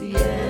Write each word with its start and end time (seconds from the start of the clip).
the 0.00 0.49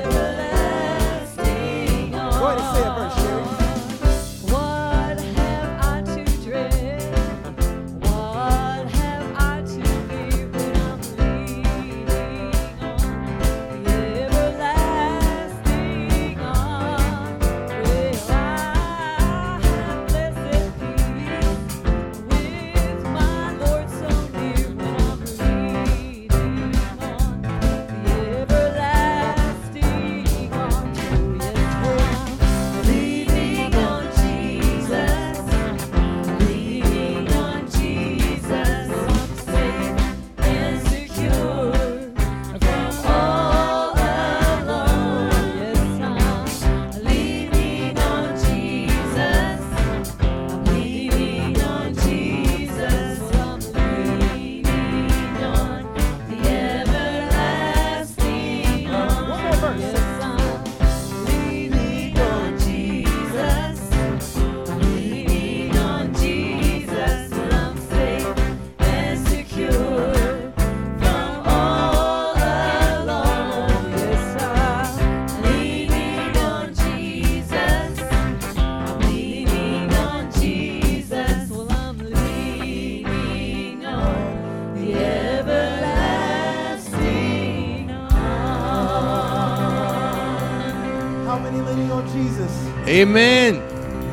Amen. 93.00 93.54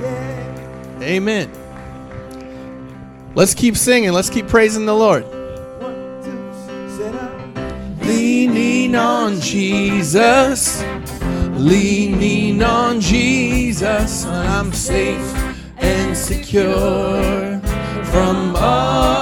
Yeah. 0.02 1.08
Amen. 1.08 1.52
Let's 3.36 3.54
keep 3.54 3.76
singing. 3.76 4.14
Let's 4.14 4.30
keep 4.30 4.48
praising 4.48 4.86
the 4.86 4.96
Lord. 4.96 5.26
One, 5.82 6.24
two. 6.24 8.08
Leaning 8.08 8.96
on 8.96 9.42
Jesus. 9.42 10.82
Leaning 11.58 12.64
on 12.64 13.02
Jesus. 13.02 14.26
I'm 14.26 14.72
safe 14.72 15.36
and 15.80 16.16
secure 16.16 17.60
from 18.06 18.56
all 18.56 19.17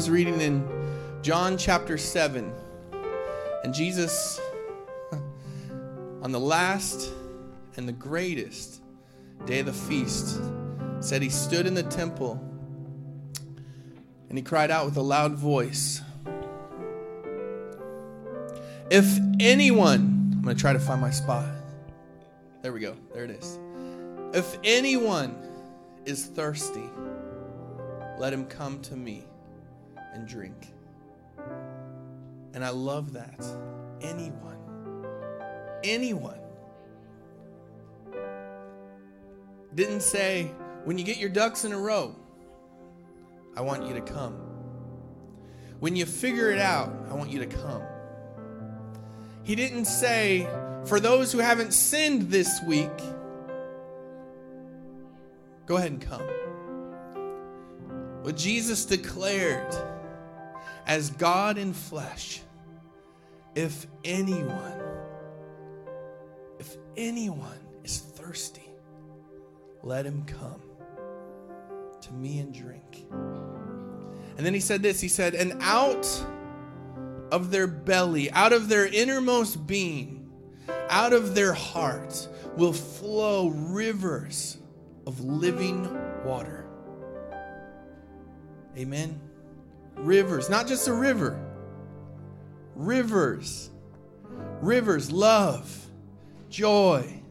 was 0.00 0.08
reading 0.08 0.40
in 0.40 0.66
John 1.20 1.58
chapter 1.58 1.98
7, 1.98 2.50
and 3.62 3.74
Jesus, 3.74 4.40
on 6.22 6.32
the 6.32 6.40
last 6.40 7.12
and 7.76 7.86
the 7.86 7.92
greatest 7.92 8.80
day 9.44 9.58
of 9.60 9.66
the 9.66 9.74
feast, 9.74 10.40
said 11.00 11.20
he 11.20 11.28
stood 11.28 11.66
in 11.66 11.74
the 11.74 11.82
temple 11.82 12.42
and 14.30 14.38
he 14.38 14.42
cried 14.42 14.70
out 14.70 14.86
with 14.86 14.96
a 14.96 15.02
loud 15.02 15.34
voice 15.34 16.00
If 18.90 19.18
anyone, 19.38 20.32
I'm 20.32 20.40
going 20.40 20.56
to 20.56 20.58
try 20.58 20.72
to 20.72 20.80
find 20.80 21.02
my 21.02 21.10
spot. 21.10 21.44
There 22.62 22.72
we 22.72 22.80
go. 22.80 22.96
There 23.12 23.24
it 23.24 23.32
is. 23.32 23.58
If 24.32 24.56
anyone 24.64 25.36
is 26.06 26.24
thirsty, 26.24 26.88
let 28.18 28.32
him 28.32 28.46
come 28.46 28.80
to 28.80 28.96
me 28.96 29.26
and 30.12 30.26
drink. 30.26 30.72
And 32.54 32.64
I 32.64 32.70
love 32.70 33.12
that. 33.12 33.44
Anyone. 34.00 34.58
Anyone. 35.84 36.40
Didn't 39.74 40.02
say, 40.02 40.50
when 40.84 40.98
you 40.98 41.04
get 41.04 41.18
your 41.18 41.28
ducks 41.28 41.64
in 41.64 41.72
a 41.72 41.78
row, 41.78 42.14
I 43.56 43.60
want 43.60 43.86
you 43.86 43.94
to 43.94 44.00
come. 44.00 44.34
When 45.78 45.96
you 45.96 46.06
figure 46.06 46.50
it 46.50 46.58
out, 46.58 46.92
I 47.10 47.14
want 47.14 47.30
you 47.30 47.38
to 47.38 47.46
come. 47.46 47.82
He 49.42 49.54
didn't 49.54 49.86
say, 49.86 50.46
for 50.84 51.00
those 51.00 51.32
who 51.32 51.38
haven't 51.38 51.72
sinned 51.72 52.30
this 52.30 52.60
week, 52.66 52.90
go 55.66 55.76
ahead 55.76 55.92
and 55.92 56.00
come. 56.00 56.22
What 58.22 58.36
Jesus 58.36 58.84
declared 58.84 59.74
as 60.86 61.10
God 61.10 61.58
in 61.58 61.72
flesh, 61.72 62.40
if 63.54 63.86
anyone, 64.04 64.80
if 66.58 66.76
anyone 66.96 67.58
is 67.84 67.98
thirsty, 67.98 68.70
let 69.82 70.06
him 70.06 70.24
come 70.24 70.62
to 72.02 72.12
me 72.12 72.38
and 72.38 72.54
drink. 72.54 73.06
And 74.36 74.46
then 74.46 74.54
he 74.54 74.60
said 74.60 74.82
this 74.82 75.00
He 75.00 75.08
said, 75.08 75.34
And 75.34 75.60
out 75.60 76.06
of 77.30 77.50
their 77.50 77.66
belly, 77.66 78.30
out 78.32 78.52
of 78.52 78.68
their 78.68 78.86
innermost 78.86 79.66
being, 79.66 80.30
out 80.88 81.12
of 81.12 81.34
their 81.34 81.52
heart 81.52 82.28
will 82.56 82.72
flow 82.72 83.48
rivers 83.48 84.58
of 85.06 85.20
living 85.20 85.88
water. 86.24 86.66
Amen. 88.76 89.20
Rivers, 90.00 90.50
not 90.50 90.66
just 90.66 90.88
a 90.88 90.94
river, 90.94 91.38
rivers. 92.74 93.70
rivers, 94.60 95.12
love, 95.12 95.86
joy, 96.50 97.22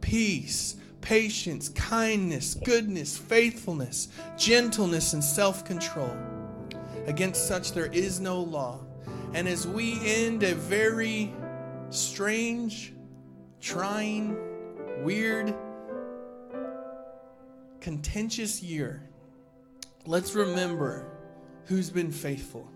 peace, 0.00 0.76
patience, 1.00 1.68
kindness, 1.70 2.54
goodness, 2.54 3.18
faithfulness, 3.18 4.08
gentleness, 4.38 5.14
and 5.14 5.24
self 5.24 5.64
control. 5.64 6.16
Against 7.06 7.46
such 7.48 7.72
there 7.72 7.86
is 7.86 8.20
no 8.20 8.40
law. 8.40 8.80
And 9.34 9.48
as 9.48 9.66
we 9.66 10.00
end 10.04 10.42
a 10.44 10.54
very 10.54 11.34
strange, 11.90 12.94
trying, 13.60 14.36
weird, 15.04 15.54
contentious 17.80 18.62
year, 18.62 19.08
let's 20.06 20.34
remember 20.34 21.11
who's 21.66 21.90
been 21.90 22.10
faithful. 22.10 22.68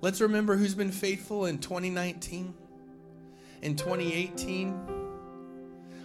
Let's 0.00 0.20
remember 0.20 0.56
who's 0.56 0.74
been 0.74 0.92
faithful 0.92 1.46
in 1.46 1.58
2019, 1.58 2.54
in 3.62 3.76
2018, 3.76 4.78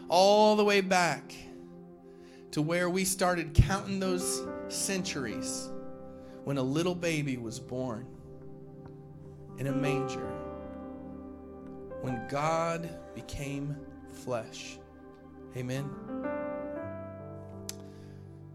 all 0.08 0.56
the 0.56 0.64
way 0.64 0.82
back 0.82 1.34
to 2.52 2.62
where 2.62 2.90
we 2.90 3.06
started 3.06 3.54
counting 3.54 4.00
those 4.00 4.42
centuries 4.70 5.70
when 6.46 6.58
a 6.58 6.64
little 6.64 6.96
baby 6.96 7.38
was 7.38 7.60
born 7.60 8.08
in 9.58 9.68
a 9.68 9.72
manger, 9.72 10.32
when 12.02 12.26
God 12.30 12.90
became 13.14 13.76
flesh. 14.14 14.80
Amen. 15.58 15.90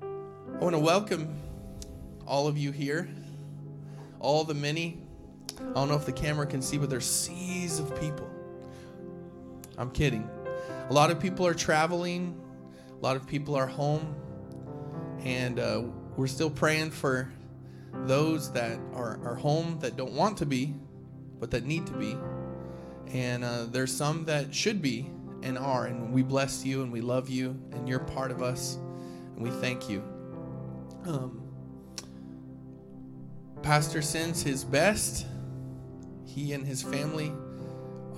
I 0.02 0.58
want 0.58 0.74
to 0.74 0.80
welcome 0.80 1.36
all 2.26 2.48
of 2.48 2.56
you 2.56 2.72
here, 2.72 3.08
all 4.24 4.42
the 4.42 4.54
many. 4.54 5.02
I 5.60 5.74
don't 5.74 5.88
know 5.88 5.96
if 5.96 6.06
the 6.06 6.12
camera 6.12 6.46
can 6.46 6.62
see, 6.62 6.78
but 6.78 6.88
there's 6.88 7.08
seas 7.08 7.78
of 7.78 8.00
people. 8.00 8.28
I'm 9.76 9.90
kidding. 9.90 10.28
A 10.88 10.92
lot 10.92 11.10
of 11.10 11.20
people 11.20 11.46
are 11.46 11.54
traveling, 11.54 12.40
a 12.90 13.02
lot 13.02 13.16
of 13.16 13.26
people 13.26 13.54
are 13.54 13.66
home, 13.66 14.16
and 15.20 15.58
uh, 15.58 15.82
we're 16.16 16.26
still 16.26 16.50
praying 16.50 16.90
for 16.90 17.30
those 18.06 18.50
that 18.52 18.78
are, 18.94 19.20
are 19.24 19.34
home 19.34 19.78
that 19.80 19.96
don't 19.96 20.12
want 20.12 20.38
to 20.38 20.46
be, 20.46 20.74
but 21.38 21.50
that 21.50 21.64
need 21.64 21.86
to 21.86 21.92
be. 21.92 22.16
And 23.12 23.44
uh, 23.44 23.66
there's 23.66 23.94
some 23.94 24.24
that 24.24 24.54
should 24.54 24.80
be 24.80 25.10
and 25.42 25.58
are. 25.58 25.86
And 25.86 26.12
we 26.12 26.22
bless 26.22 26.64
you 26.64 26.82
and 26.82 26.90
we 26.90 27.00
love 27.02 27.28
you, 27.28 27.50
and 27.72 27.88
you're 27.88 28.00
part 28.00 28.30
of 28.30 28.42
us, 28.42 28.78
and 29.36 29.42
we 29.42 29.50
thank 29.50 29.88
you. 29.88 30.02
Um, 31.06 31.43
Pastor 33.64 34.02
sends 34.02 34.42
his 34.42 34.62
best. 34.62 35.26
He 36.26 36.52
and 36.52 36.66
his 36.66 36.82
family 36.82 37.32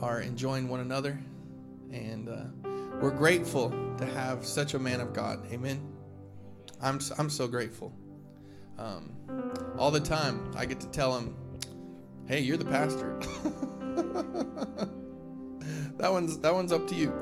are 0.03 0.21
enjoying 0.21 0.67
one 0.67 0.81
another, 0.81 1.21
and 1.93 2.29
uh, 2.29 2.69
we're 3.01 3.13
grateful 3.13 3.71
to 3.97 4.07
have 4.07 4.45
such 4.45 4.75
a 4.75 4.79
man 4.81 5.01
of 5.01 5.13
God. 5.13 5.47
Amen. 5.53 5.81
I'm 6.83 6.99
I'm 7.17 7.31
so 7.31 7.47
grateful. 7.47 7.93
Um, 8.77 9.13
all 9.79 9.93
the 9.93 10.01
time, 10.01 10.51
I 10.57 10.67
get 10.67 10.81
to 10.81 10.89
tell 10.89 11.17
him, 11.17 11.37
"Hey, 12.27 12.41
you're 12.41 12.57
the 12.57 12.65
pastor." 12.65 13.17
that 15.97 16.11
one's 16.11 16.41
that 16.41 16.53
one's 16.53 16.73
up 16.73 16.89
to 16.89 16.97
you. 16.97 17.15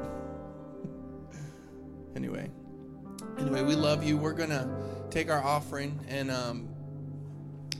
anyway, 2.17 2.51
anyway, 3.39 3.63
we 3.63 3.75
love 3.75 4.03
you. 4.03 4.17
We're 4.17 4.33
gonna 4.33 5.07
take 5.11 5.31
our 5.31 5.45
offering, 5.45 6.01
and 6.09 6.31
um, 6.31 6.74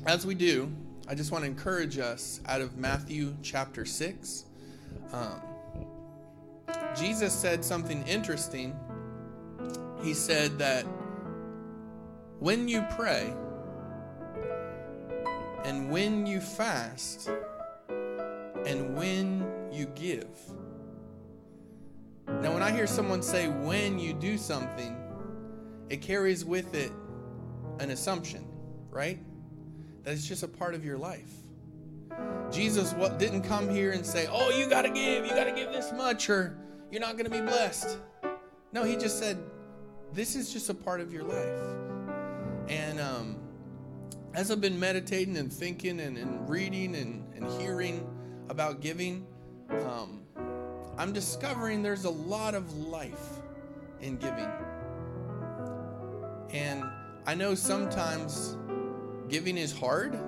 as 0.07 0.27
we 0.27 0.35
do, 0.35 0.71
I 1.09 1.15
just 1.15 1.33
want 1.33 1.45
to 1.45 1.51
encourage 1.51 1.99
us 1.99 2.41
out 2.47 2.61
of 2.61 2.77
Matthew 2.77 3.37
chapter 3.43 3.85
six. 3.85 4.45
Um, 5.13 5.41
Jesus 6.97 7.33
said 7.33 7.65
something 7.65 8.07
interesting. 8.07 8.79
He 10.03 10.15
said 10.15 10.59
that 10.59 10.85
when 12.39 12.69
you 12.69 12.85
pray 12.97 13.33
and 15.65 15.91
when 15.91 16.27
you 16.27 16.41
fast 16.41 17.31
and 18.67 18.97
when 18.97 19.47
you 19.73 19.87
give. 19.95 20.29
Now, 22.27 22.53
when 22.53 22.63
I 22.63 22.71
hear 22.71 22.87
someone 22.87 23.23
say 23.23 23.49
when 23.49 23.99
you 23.99 24.13
do 24.13 24.37
something, 24.37 24.97
it 25.89 26.01
carries 26.01 26.45
with 26.45 26.75
it 26.75 26.93
an 27.79 27.91
assumption, 27.91 28.47
right? 28.91 29.19
That 30.05 30.13
it's 30.13 30.27
just 30.27 30.43
a 30.43 30.49
part 30.49 30.75
of 30.75 30.85
your 30.85 30.99
life. 30.99 31.33
Jesus 32.51 32.95
didn't 33.19 33.43
come 33.43 33.69
here 33.69 33.93
and 33.93 34.05
say, 34.05 34.29
"Oh, 34.31 34.51
you 34.51 34.69
got 34.69 34.83
to 34.83 34.91
give, 34.91 35.27
you 35.27 35.33
got 35.33 35.45
to 35.45 35.53
give 35.53 35.73
this 35.73 35.93
much 35.93 36.31
or 36.31 36.57
you're 36.91 37.01
not 37.01 37.17
going 37.17 37.25
to 37.25 37.31
be 37.31 37.41
blessed." 37.41 37.99
No, 38.73 38.85
he 38.85 38.97
just 38.97 39.19
said, 39.19 39.39
"This 40.13 40.37
is 40.37 40.53
just 40.53 40.69
a 40.71 40.75
part 40.75 41.01
of 41.01 41.13
your 41.13 41.25
life." 41.25 41.59
And 42.69 43.01
um, 43.01 43.37
as 44.35 44.51
I've 44.51 44.61
been 44.61 44.79
meditating 44.79 45.37
and 45.37 45.53
thinking 45.53 46.01
and, 46.01 46.17
and 46.19 46.49
reading 46.49 46.95
and, 46.97 47.25
and 47.35 47.61
hearing 47.61 48.07
about 48.49 48.81
giving, 48.81 49.27
um, 49.71 50.23
I'm 50.97 51.13
discovering 51.13 51.83
there's 51.83 52.05
a 52.05 52.11
lot 52.11 52.55
of 52.55 52.73
life 52.77 53.41
in 54.01 54.17
giving. 54.17 54.49
And 56.51 56.85
I 57.27 57.35
know 57.35 57.55
sometimes 57.55 58.57
giving 59.29 59.57
is 59.57 59.77
hard. 59.77 60.19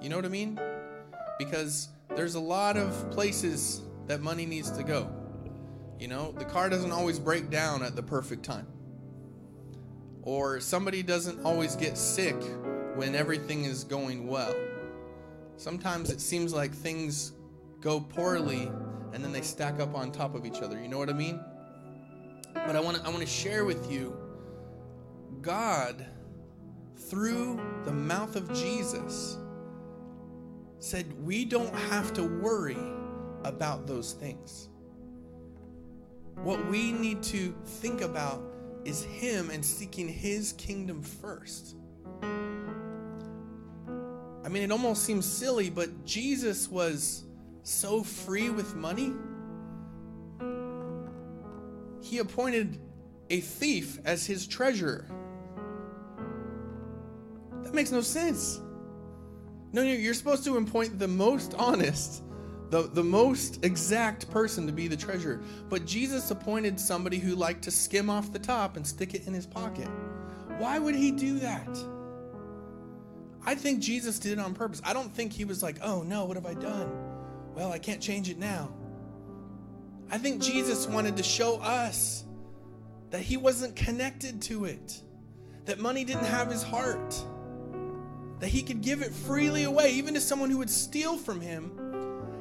You 0.00 0.08
know 0.08 0.16
what 0.16 0.24
I 0.24 0.28
mean? 0.28 0.60
Because 1.38 1.88
there's 2.14 2.34
a 2.34 2.40
lot 2.40 2.76
of 2.76 3.10
places 3.10 3.82
that 4.06 4.20
money 4.20 4.46
needs 4.46 4.70
to 4.72 4.82
go. 4.82 5.10
You 5.98 6.08
know, 6.08 6.32
the 6.32 6.44
car 6.44 6.68
doesn't 6.68 6.92
always 6.92 7.18
break 7.18 7.50
down 7.50 7.82
at 7.82 7.96
the 7.96 8.02
perfect 8.02 8.44
time. 8.44 8.66
Or 10.22 10.60
somebody 10.60 11.02
doesn't 11.02 11.44
always 11.44 11.76
get 11.76 11.96
sick 11.96 12.36
when 12.96 13.14
everything 13.14 13.64
is 13.64 13.84
going 13.84 14.26
well. 14.26 14.54
Sometimes 15.56 16.10
it 16.10 16.20
seems 16.20 16.52
like 16.52 16.74
things 16.74 17.32
go 17.80 18.00
poorly 18.00 18.70
and 19.12 19.24
then 19.24 19.32
they 19.32 19.40
stack 19.40 19.80
up 19.80 19.94
on 19.94 20.12
top 20.12 20.34
of 20.34 20.44
each 20.44 20.60
other. 20.60 20.80
You 20.80 20.88
know 20.88 20.98
what 20.98 21.08
I 21.08 21.14
mean? 21.14 21.40
But 22.54 22.76
I 22.76 22.80
want 22.80 22.98
to 22.98 23.04
I 23.04 23.08
want 23.08 23.20
to 23.20 23.26
share 23.26 23.64
with 23.64 23.90
you 23.90 24.16
God 25.40 26.04
through 26.96 27.60
the 27.84 27.92
mouth 27.92 28.36
of 28.36 28.52
Jesus 28.52 29.38
said 30.78 31.12
we 31.24 31.44
don't 31.44 31.74
have 31.74 32.12
to 32.14 32.22
worry 32.22 32.78
about 33.44 33.86
those 33.86 34.12
things. 34.12 34.68
What 36.42 36.66
we 36.68 36.92
need 36.92 37.22
to 37.24 37.54
think 37.64 38.00
about 38.00 38.42
is 38.84 39.02
Him 39.04 39.50
and 39.50 39.64
seeking 39.64 40.08
His 40.08 40.52
kingdom 40.52 41.02
first. 41.02 41.76
I 42.22 44.48
mean, 44.48 44.62
it 44.62 44.70
almost 44.70 45.02
seems 45.02 45.26
silly, 45.26 45.70
but 45.70 46.04
Jesus 46.04 46.68
was 46.68 47.24
so 47.64 48.04
free 48.04 48.48
with 48.48 48.76
money. 48.76 49.12
He 52.00 52.18
appointed 52.18 52.78
a 53.28 53.40
thief 53.40 53.98
as 54.04 54.24
his 54.24 54.46
treasurer. 54.46 55.04
That 57.66 57.74
makes 57.74 57.90
no 57.90 58.00
sense. 58.00 58.60
No, 59.72 59.82
you're 59.82 60.14
supposed 60.14 60.44
to 60.44 60.56
appoint 60.56 61.00
the 61.00 61.08
most 61.08 61.52
honest, 61.54 62.22
the, 62.70 62.82
the 62.82 63.02
most 63.02 63.64
exact 63.64 64.30
person 64.30 64.68
to 64.68 64.72
be 64.72 64.86
the 64.86 64.96
treasurer. 64.96 65.42
But 65.68 65.84
Jesus 65.84 66.30
appointed 66.30 66.78
somebody 66.78 67.18
who 67.18 67.34
liked 67.34 67.62
to 67.64 67.72
skim 67.72 68.08
off 68.08 68.32
the 68.32 68.38
top 68.38 68.76
and 68.76 68.86
stick 68.86 69.14
it 69.14 69.26
in 69.26 69.34
his 69.34 69.46
pocket. 69.46 69.88
Why 70.58 70.78
would 70.78 70.94
he 70.94 71.10
do 71.10 71.40
that? 71.40 71.68
I 73.44 73.56
think 73.56 73.80
Jesus 73.80 74.20
did 74.20 74.30
it 74.30 74.38
on 74.38 74.54
purpose. 74.54 74.80
I 74.84 74.92
don't 74.92 75.12
think 75.12 75.32
he 75.32 75.44
was 75.44 75.60
like, 75.60 75.78
oh 75.82 76.04
no, 76.04 76.24
what 76.24 76.36
have 76.36 76.46
I 76.46 76.54
done? 76.54 76.88
Well, 77.52 77.72
I 77.72 77.80
can't 77.80 78.00
change 78.00 78.30
it 78.30 78.38
now. 78.38 78.72
I 80.08 80.18
think 80.18 80.40
Jesus 80.40 80.86
wanted 80.86 81.16
to 81.16 81.24
show 81.24 81.56
us 81.56 82.22
that 83.10 83.22
he 83.22 83.36
wasn't 83.36 83.74
connected 83.74 84.40
to 84.42 84.66
it, 84.66 85.00
that 85.64 85.80
money 85.80 86.04
didn't 86.04 86.26
have 86.26 86.48
his 86.48 86.62
heart, 86.62 87.20
that 88.40 88.48
he 88.48 88.62
could 88.62 88.82
give 88.82 89.02
it 89.02 89.12
freely 89.12 89.64
away, 89.64 89.92
even 89.92 90.14
to 90.14 90.20
someone 90.20 90.50
who 90.50 90.58
would 90.58 90.70
steal 90.70 91.16
from 91.16 91.40
him 91.40 91.72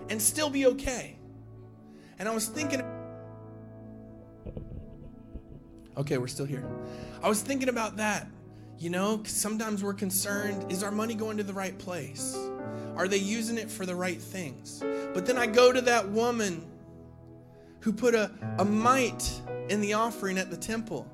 and 0.10 0.22
still 0.22 0.50
be 0.50 0.66
okay. 0.68 1.18
And 2.20 2.28
I 2.28 2.34
was 2.34 2.48
thinking, 2.48 2.82
okay, 5.98 6.18
we're 6.18 6.28
still 6.28 6.46
here. 6.46 6.66
I 7.24 7.30
was 7.30 7.42
thinking 7.42 7.70
about 7.70 7.98
that. 7.98 8.28
You 8.78 8.90
know, 8.90 9.24
sometimes 9.26 9.84
we're 9.84 9.94
concerned 9.94 10.72
is 10.72 10.84
our 10.84 10.92
money 10.92 11.16
going 11.16 11.38
to 11.38 11.44
the 11.44 11.54
right 11.54 11.78
place? 11.78 12.38
Are 12.98 13.08
they 13.08 13.18
using 13.18 13.58
it 13.58 13.70
for 13.70 13.86
the 13.86 13.96
right 13.96 14.22
things? 14.22 14.84
But 15.14 15.26
then 15.26 15.38
I 15.38 15.46
go 15.46 15.72
to 15.72 15.82
that 15.82 16.10
woman 16.10 16.66
who 17.80 17.94
put 17.94 18.16
a, 18.16 18.32
a 18.58 18.66
mite 18.66 19.42
in 19.70 19.80
the 19.80 19.94
offering 19.94 20.38
at 20.38 20.50
the 20.50 20.58
temple. 20.58 21.08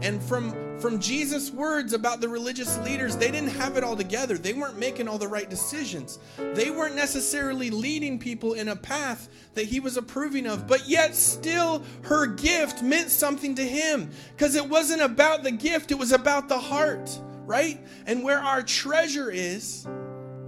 And 0.00 0.22
from, 0.22 0.78
from 0.78 1.00
Jesus' 1.00 1.50
words 1.50 1.92
about 1.92 2.20
the 2.20 2.28
religious 2.28 2.78
leaders, 2.78 3.16
they 3.16 3.30
didn't 3.30 3.50
have 3.50 3.76
it 3.76 3.82
all 3.82 3.96
together. 3.96 4.38
They 4.38 4.52
weren't 4.52 4.78
making 4.78 5.08
all 5.08 5.18
the 5.18 5.26
right 5.26 5.50
decisions. 5.50 6.20
They 6.36 6.70
weren't 6.70 6.94
necessarily 6.94 7.70
leading 7.70 8.18
people 8.18 8.52
in 8.52 8.68
a 8.68 8.76
path 8.76 9.28
that 9.54 9.66
he 9.66 9.80
was 9.80 9.96
approving 9.96 10.46
of. 10.46 10.68
But 10.68 10.88
yet, 10.88 11.16
still, 11.16 11.82
her 12.02 12.26
gift 12.26 12.82
meant 12.82 13.10
something 13.10 13.56
to 13.56 13.64
him 13.64 14.10
because 14.36 14.54
it 14.54 14.68
wasn't 14.68 15.02
about 15.02 15.42
the 15.42 15.50
gift, 15.50 15.90
it 15.90 15.98
was 15.98 16.12
about 16.12 16.48
the 16.48 16.58
heart, 16.58 17.10
right? 17.44 17.84
And 18.06 18.22
where 18.22 18.38
our 18.38 18.62
treasure 18.62 19.30
is, 19.30 19.86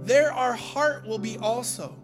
there 0.03 0.31
our 0.31 0.53
heart 0.53 1.05
will 1.05 1.19
be 1.19 1.37
also. 1.37 1.95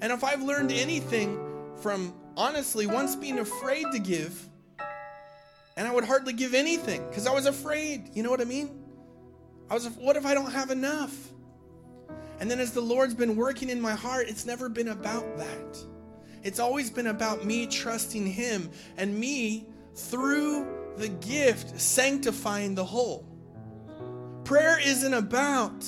And 0.00 0.12
if 0.12 0.24
I've 0.24 0.42
learned 0.42 0.72
anything 0.72 1.38
from 1.76 2.14
honestly 2.36 2.86
once 2.86 3.16
being 3.16 3.38
afraid 3.38 3.86
to 3.92 3.98
give, 3.98 4.48
and 5.76 5.86
I 5.86 5.92
would 5.92 6.04
hardly 6.04 6.32
give 6.32 6.54
anything 6.54 7.06
because 7.08 7.26
I 7.26 7.32
was 7.32 7.46
afraid. 7.46 8.10
You 8.14 8.22
know 8.22 8.30
what 8.30 8.40
I 8.40 8.44
mean? 8.44 8.82
I 9.70 9.74
was, 9.74 9.88
what 9.88 10.16
if 10.16 10.24
I 10.24 10.34
don't 10.34 10.52
have 10.52 10.70
enough? 10.70 11.14
And 12.40 12.50
then 12.50 12.60
as 12.60 12.72
the 12.72 12.80
Lord's 12.80 13.14
been 13.14 13.36
working 13.36 13.68
in 13.68 13.80
my 13.80 13.92
heart, 13.92 14.28
it's 14.28 14.46
never 14.46 14.68
been 14.68 14.88
about 14.88 15.36
that. 15.38 15.78
It's 16.42 16.60
always 16.60 16.90
been 16.90 17.08
about 17.08 17.44
me 17.44 17.66
trusting 17.66 18.26
Him 18.26 18.70
and 18.96 19.18
me 19.18 19.66
through 19.94 20.66
the 20.96 21.08
gift 21.08 21.80
sanctifying 21.80 22.74
the 22.74 22.84
whole. 22.84 23.26
Prayer 24.44 24.78
isn't 24.78 25.14
about 25.14 25.84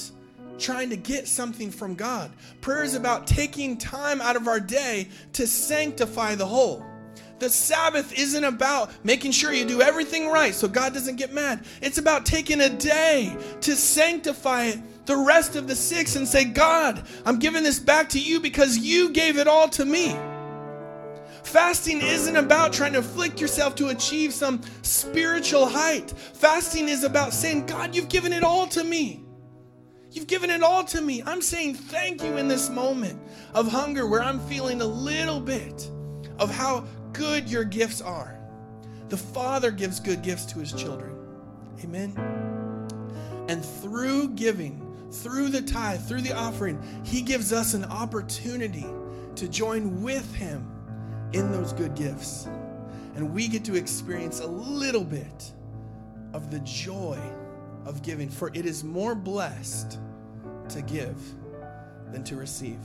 trying 0.59 0.91
to 0.91 0.97
get 0.97 1.29
something 1.29 1.71
from 1.71 1.95
God. 1.95 2.33
Prayer 2.61 2.83
is 2.83 2.95
about 2.95 3.27
taking 3.27 3.77
time 3.77 4.21
out 4.21 4.35
of 4.35 4.49
our 4.49 4.59
day 4.59 5.09
to 5.35 5.47
sanctify 5.47 6.35
the 6.35 6.47
whole. 6.47 6.85
The 7.39 7.51
Sabbath 7.51 8.13
isn't 8.19 8.45
about 8.45 8.91
making 9.05 9.33
sure 9.33 9.53
you 9.53 9.65
do 9.65 9.81
everything 9.81 10.29
right 10.29 10.55
so 10.55 10.67
God 10.67 10.93
doesn't 10.93 11.17
get 11.17 11.33
mad. 11.33 11.65
It's 11.81 11.99
about 11.99 12.27
taking 12.27 12.61
a 12.61 12.69
day 12.69 13.37
to 13.61 13.77
sanctify 13.77 14.65
it 14.65 15.07
the 15.07 15.17
rest 15.17 15.57
of 15.57 15.67
the 15.69 15.77
six 15.77 16.17
and 16.17 16.29
say, 16.29 16.45
God, 16.45 17.03
I'm 17.25 17.39
giving 17.39 17.63
this 17.63 17.79
back 17.79 18.09
to 18.11 18.21
you 18.21 18.41
because 18.41 18.79
you 18.79 19.11
gave 19.11 19.39
it 19.39 19.49
all 19.49 19.69
to 19.71 19.85
me. 19.85 20.17
Fasting 21.45 22.03
isn't 22.03 22.37
about 22.37 22.75
trying 22.75 22.93
to 22.93 22.99
afflict 22.99 23.41
yourself 23.41 23.75
to 23.77 23.89
achieve 23.89 24.35
some 24.35 24.61
spiritual 24.83 25.67
height. 25.67 26.11
Fasting 26.11 26.89
is 26.91 27.05
about 27.05 27.33
saying, 27.33 27.65
God, 27.65 27.95
you've 27.95 28.11
given 28.11 28.35
it 28.35 28.45
all 28.45 28.67
to 28.67 28.85
me. 28.85 29.25
You've 30.11 30.27
given 30.27 30.51
it 30.51 30.63
all 30.63 30.85
to 30.85 31.01
me. 31.01 31.23
I'm 31.25 31.41
saying 31.41 31.75
thank 31.75 32.23
you 32.23 32.37
in 32.37 32.49
this 32.49 32.69
moment 32.69 33.19
of 33.55 33.67
hunger 33.67 34.07
where 34.07 34.23
I'm 34.23 34.41
feeling 34.41 34.83
a 34.83 34.87
little 34.87 35.41
bit 35.41 35.91
of 36.39 36.51
how 36.51 36.85
good 37.13 37.49
your 37.49 37.65
gifts 37.65 38.01
are. 38.01 38.39
The 39.09 39.17
Father 39.17 39.71
gives 39.71 40.01
good 40.01 40.23
gifts 40.23 40.45
to 40.47 40.59
his 40.59 40.73
children. 40.73 41.17
Amen. 41.83 42.13
And 43.49 43.65
through 43.65 44.31
giving, 44.31 45.09
through 45.11 45.49
the 45.49 45.63
tithe, 45.63 46.03
through 46.03 46.21
the 46.21 46.37
offering, 46.37 46.83
he 47.05 47.23
gives 47.23 47.53
us 47.53 47.75
an 47.75 47.85
opportunity 47.85 48.87
to 49.37 49.49
join 49.49 50.03
with 50.03 50.35
him 50.35 50.71
in 51.33 51.51
those 51.53 51.73
good 51.73 51.95
gifts. 51.95 52.47
And 53.15 53.33
we 53.33 53.49
get 53.49 53.65
to 53.65 53.75
experience 53.77 54.41
a 54.41 54.47
little 54.47 55.05
bit 55.05 55.53
of 56.33 56.51
the 56.51 56.61
joy 56.61 57.19
of 57.85 58.03
giving, 58.03 58.29
for 58.29 58.51
it 58.53 58.67
is 58.67 58.85
more 58.85 59.15
blessed 59.15 59.99
to 60.69 60.83
give 60.83 61.17
than 62.13 62.23
to 62.25 62.37
receive. 62.37 62.79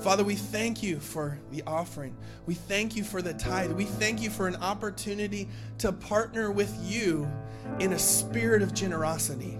Father, 0.00 0.22
we 0.22 0.36
thank 0.36 0.82
you 0.82 1.00
for 1.00 1.38
the 1.50 1.62
offering. 1.66 2.16
We 2.46 2.54
thank 2.54 2.96
you 2.96 3.02
for 3.02 3.22
the 3.22 3.34
tithe. 3.34 3.72
We 3.72 3.84
thank 3.84 4.22
you 4.22 4.30
for 4.30 4.46
an 4.46 4.56
opportunity 4.56 5.48
to 5.78 5.90
partner 5.92 6.50
with 6.50 6.76
you 6.82 7.28
in 7.80 7.92
a 7.92 7.98
spirit 7.98 8.62
of 8.62 8.72
generosity, 8.72 9.58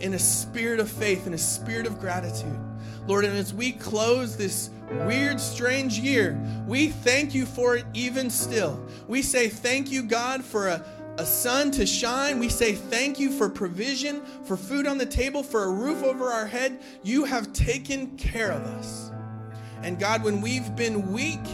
in 0.00 0.14
a 0.14 0.18
spirit 0.18 0.80
of 0.80 0.90
faith, 0.90 1.26
in 1.26 1.34
a 1.34 1.38
spirit 1.38 1.86
of 1.86 1.98
gratitude. 1.98 2.58
Lord, 3.06 3.24
and 3.24 3.36
as 3.36 3.54
we 3.54 3.72
close 3.72 4.36
this 4.36 4.70
weird, 5.06 5.40
strange 5.40 5.98
year, 5.98 6.38
we 6.66 6.88
thank 6.88 7.34
you 7.34 7.46
for 7.46 7.76
it 7.76 7.86
even 7.94 8.28
still. 8.28 8.84
We 9.08 9.22
say 9.22 9.48
thank 9.48 9.90
you, 9.90 10.02
God, 10.02 10.44
for 10.44 10.68
a 10.68 10.84
a 11.18 11.24
sun 11.24 11.70
to 11.72 11.86
shine. 11.86 12.38
We 12.38 12.48
say 12.48 12.74
thank 12.74 13.18
you 13.18 13.30
for 13.30 13.48
provision, 13.48 14.22
for 14.44 14.56
food 14.56 14.86
on 14.86 14.98
the 14.98 15.06
table, 15.06 15.42
for 15.42 15.64
a 15.64 15.70
roof 15.70 16.02
over 16.02 16.26
our 16.26 16.46
head. 16.46 16.82
You 17.02 17.24
have 17.24 17.52
taken 17.54 18.16
care 18.18 18.52
of 18.52 18.62
us. 18.62 19.10
And 19.86 20.00
God, 20.00 20.24
when 20.24 20.40
we've 20.40 20.74
been 20.74 21.12
weak, 21.12 21.46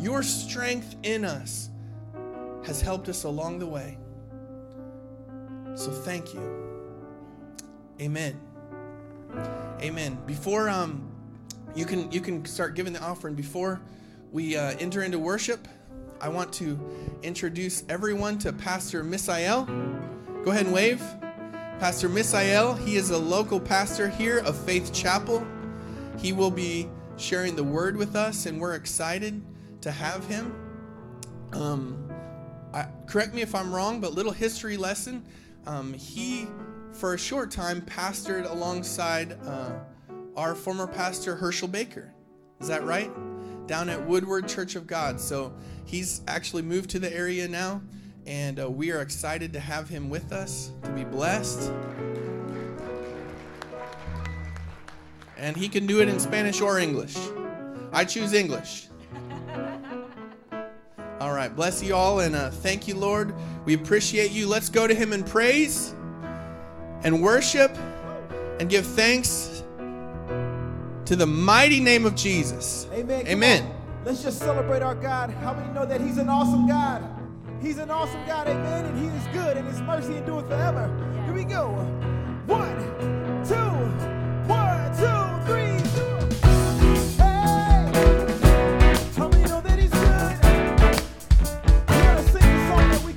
your 0.00 0.24
strength 0.24 0.96
in 1.04 1.24
us 1.24 1.70
has 2.64 2.80
helped 2.80 3.08
us 3.08 3.22
along 3.22 3.60
the 3.60 3.66
way. 3.66 3.98
So 5.76 5.92
thank 5.92 6.34
you. 6.34 6.42
Amen. 8.00 8.40
Amen. 9.80 10.18
Before 10.26 10.68
um 10.68 11.08
you 11.76 11.84
can 11.84 12.10
you 12.10 12.20
can 12.20 12.44
start 12.46 12.74
giving 12.74 12.92
the 12.92 13.00
offering 13.00 13.36
before 13.36 13.80
we 14.32 14.56
uh, 14.56 14.74
enter 14.80 15.04
into 15.04 15.20
worship. 15.20 15.68
I 16.20 16.30
want 16.30 16.52
to 16.54 16.76
introduce 17.22 17.84
everyone 17.88 18.38
to 18.40 18.52
Pastor 18.52 19.04
Misael. 19.04 19.66
Go 20.44 20.50
ahead 20.50 20.66
and 20.66 20.74
wave. 20.74 21.00
Pastor 21.78 22.08
Misael, 22.08 22.76
he 22.84 22.96
is 22.96 23.10
a 23.10 23.18
local 23.18 23.60
pastor 23.60 24.08
here 24.08 24.38
of 24.38 24.56
Faith 24.56 24.92
Chapel. 24.92 25.46
He 26.18 26.32
will 26.32 26.50
be 26.50 26.88
sharing 27.16 27.56
the 27.56 27.64
word 27.64 27.96
with 27.96 28.16
us, 28.16 28.46
and 28.46 28.60
we're 28.60 28.74
excited 28.74 29.42
to 29.80 29.90
have 29.90 30.26
him. 30.26 30.54
Um, 31.52 32.10
I, 32.72 32.86
correct 33.06 33.34
me 33.34 33.42
if 33.42 33.54
I'm 33.54 33.74
wrong, 33.74 34.00
but 34.00 34.12
little 34.12 34.32
history 34.32 34.76
lesson. 34.76 35.24
Um, 35.66 35.92
he, 35.94 36.46
for 36.92 37.14
a 37.14 37.18
short 37.18 37.50
time, 37.50 37.80
pastored 37.80 38.50
alongside 38.50 39.38
uh, 39.44 39.72
our 40.36 40.54
former 40.54 40.86
pastor 40.86 41.34
Herschel 41.34 41.68
Baker. 41.68 42.12
Is 42.60 42.68
that 42.68 42.84
right? 42.84 43.10
Down 43.66 43.88
at 43.88 44.06
Woodward 44.06 44.48
Church 44.48 44.76
of 44.76 44.86
God. 44.86 45.20
So 45.20 45.52
he's 45.84 46.20
actually 46.28 46.62
moved 46.62 46.90
to 46.90 46.98
the 46.98 47.12
area 47.12 47.48
now, 47.48 47.82
and 48.26 48.60
uh, 48.60 48.70
we 48.70 48.92
are 48.92 49.00
excited 49.00 49.52
to 49.54 49.60
have 49.60 49.88
him 49.88 50.08
with 50.08 50.32
us 50.32 50.70
to 50.84 50.90
be 50.90 51.04
blessed. 51.04 51.72
And 55.36 55.56
he 55.56 55.68
can 55.68 55.86
do 55.86 56.00
it 56.00 56.08
in 56.08 56.18
Spanish 56.18 56.60
or 56.60 56.78
English. 56.78 57.16
I 57.92 58.04
choose 58.04 58.32
English. 58.32 58.88
All 61.20 61.32
right, 61.32 61.54
bless 61.54 61.82
you 61.82 61.94
all 61.94 62.20
and 62.20 62.36
uh, 62.36 62.50
thank 62.50 62.86
you, 62.86 62.94
Lord. 62.94 63.34
We 63.64 63.74
appreciate 63.74 64.32
you. 64.32 64.46
Let's 64.46 64.68
go 64.68 64.86
to 64.86 64.94
him 64.94 65.14
in 65.14 65.24
praise 65.24 65.94
and 67.02 67.22
worship 67.22 67.74
and 68.60 68.68
give 68.68 68.86
thanks 68.86 69.62
to 71.06 71.16
the 71.16 71.26
mighty 71.26 71.80
name 71.80 72.04
of 72.04 72.14
Jesus. 72.14 72.86
Amen. 72.92 73.26
Amen. 73.26 73.72
Let's 74.04 74.22
just 74.22 74.38
celebrate 74.38 74.82
our 74.82 74.94
God. 74.94 75.30
How 75.30 75.54
many 75.54 75.72
know 75.72 75.86
that 75.86 76.00
He's 76.00 76.18
an 76.18 76.28
awesome 76.28 76.66
God? 76.66 77.02
He's 77.60 77.78
an 77.78 77.90
awesome 77.90 78.24
God, 78.26 78.46
amen. 78.46 78.84
And 78.84 78.98
He 78.98 79.06
is 79.16 79.26
good, 79.28 79.56
and 79.56 79.66
His 79.66 79.80
mercy 79.80 80.16
endures 80.16 80.46
forever. 80.48 80.86
Here 81.24 81.34
we 81.34 81.44
go. 81.44 81.68
One, 82.46 82.76
two, 83.44 84.15
He's 89.78 89.90
good? 89.90 90.26
I 91.88 92.22
see 92.22 92.38
a 92.38 92.68
song 92.68 92.88
that 92.90 93.02
we 93.04 93.12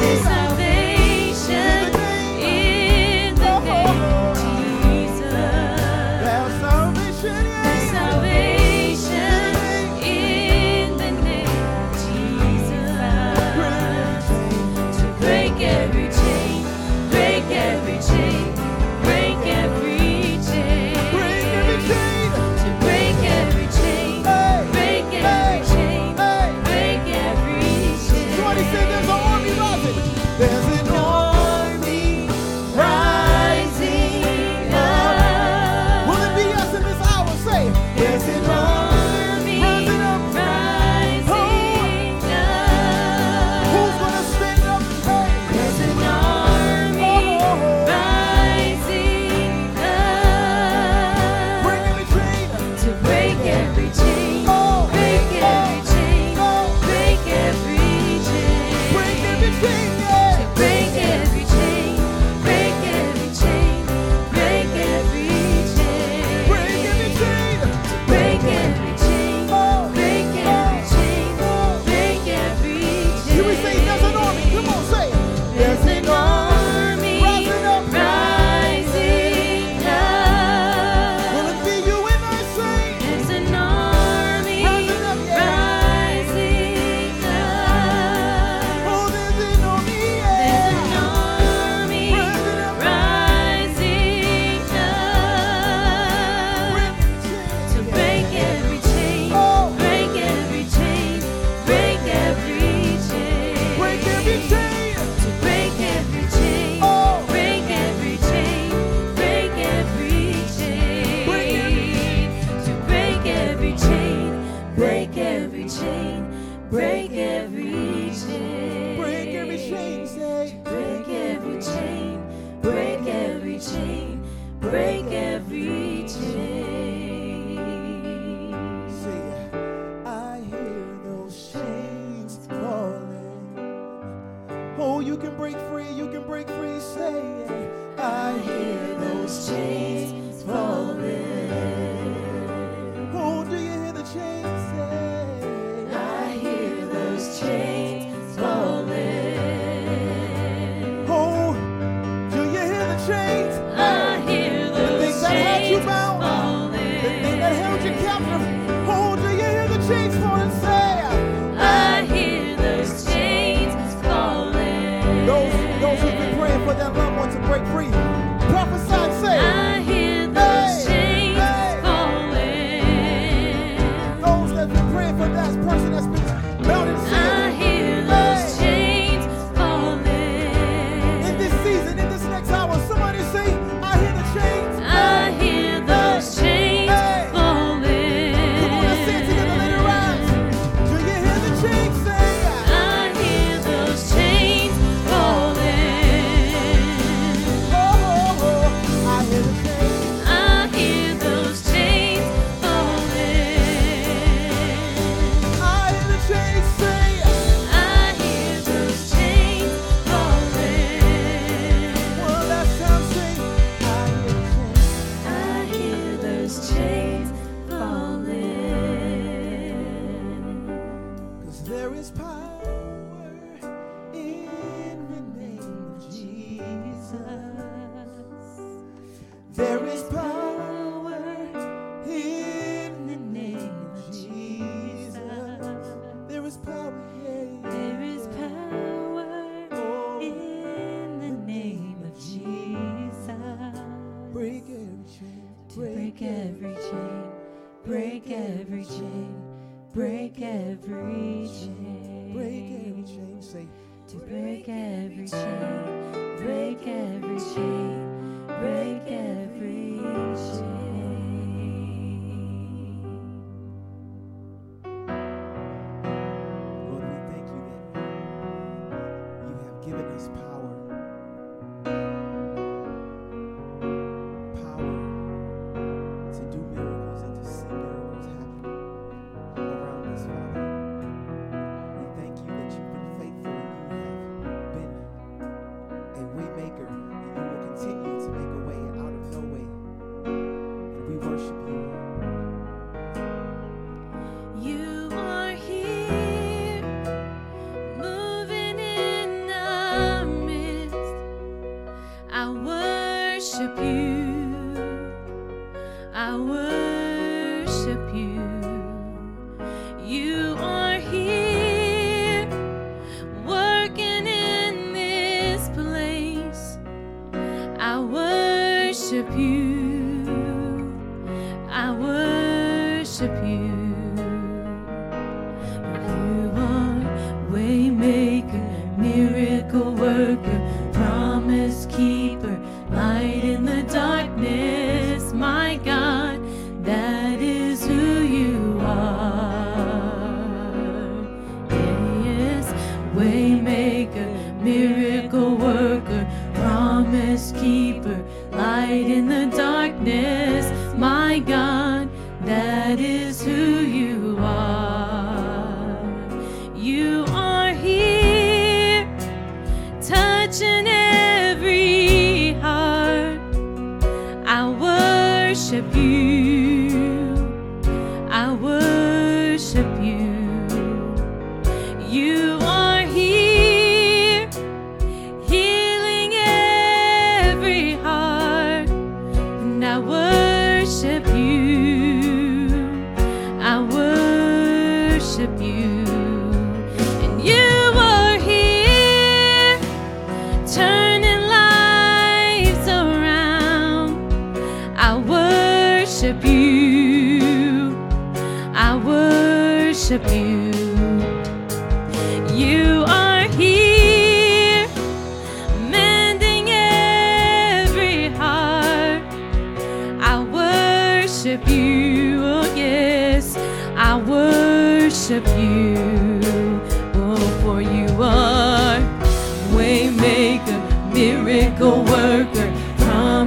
desire. 0.00 0.39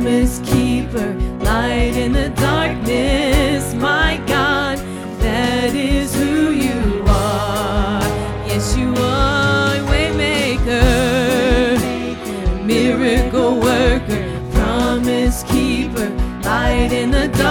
Promise 0.03 0.39
keeper, 0.39 1.13
light 1.45 1.95
in 1.95 2.11
the 2.11 2.27
darkness. 2.31 3.73
My 3.75 4.21
God, 4.27 4.77
that 5.19 5.73
is 5.73 6.13
who 6.13 6.51
you 6.51 7.05
are. 7.07 8.01
Yes, 8.45 8.75
you 8.75 8.89
are, 8.97 9.77
waymaker, 9.87 11.79
miracle 12.65 13.61
worker, 13.61 14.41
promise 14.51 15.43
keeper, 15.43 16.09
light 16.43 16.91
in 16.91 17.09
the 17.09 17.29
darkness. 17.29 17.42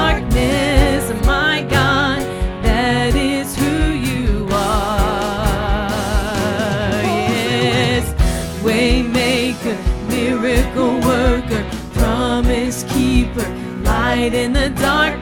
Light 14.23 14.35
in 14.35 14.53
the 14.53 14.71
darkness. 14.81 15.22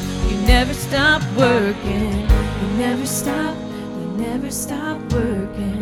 Never 0.51 0.73
stop 0.73 1.23
working. 1.37 2.11
You 2.59 2.67
never 2.77 3.05
stop. 3.05 3.55
You 3.99 4.07
never 4.17 4.51
stop 4.51 4.99
working. 5.13 5.79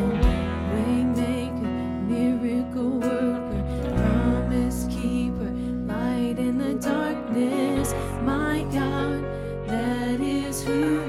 Waymaker, 0.71 2.08
miracle 2.08 2.99
worker, 2.99 3.63
promise 3.97 4.86
keeper, 4.86 5.51
light 5.91 6.38
in 6.38 6.60
the 6.60 6.75
darkness. 6.75 7.93
My 8.21 8.62
God, 8.71 9.23
that 9.67 10.21
is 10.21 10.63
who 10.63 10.99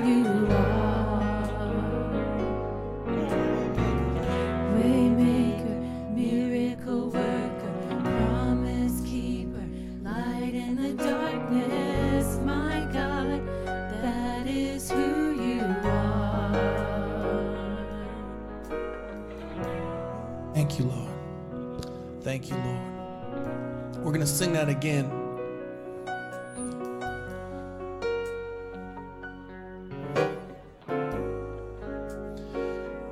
Thank 22.31 22.49
you, 22.49 22.55
Lord. 22.55 23.97
We're 23.97 24.13
going 24.13 24.21
to 24.21 24.25
sing 24.25 24.53
that 24.53 24.69
again. 24.69 25.11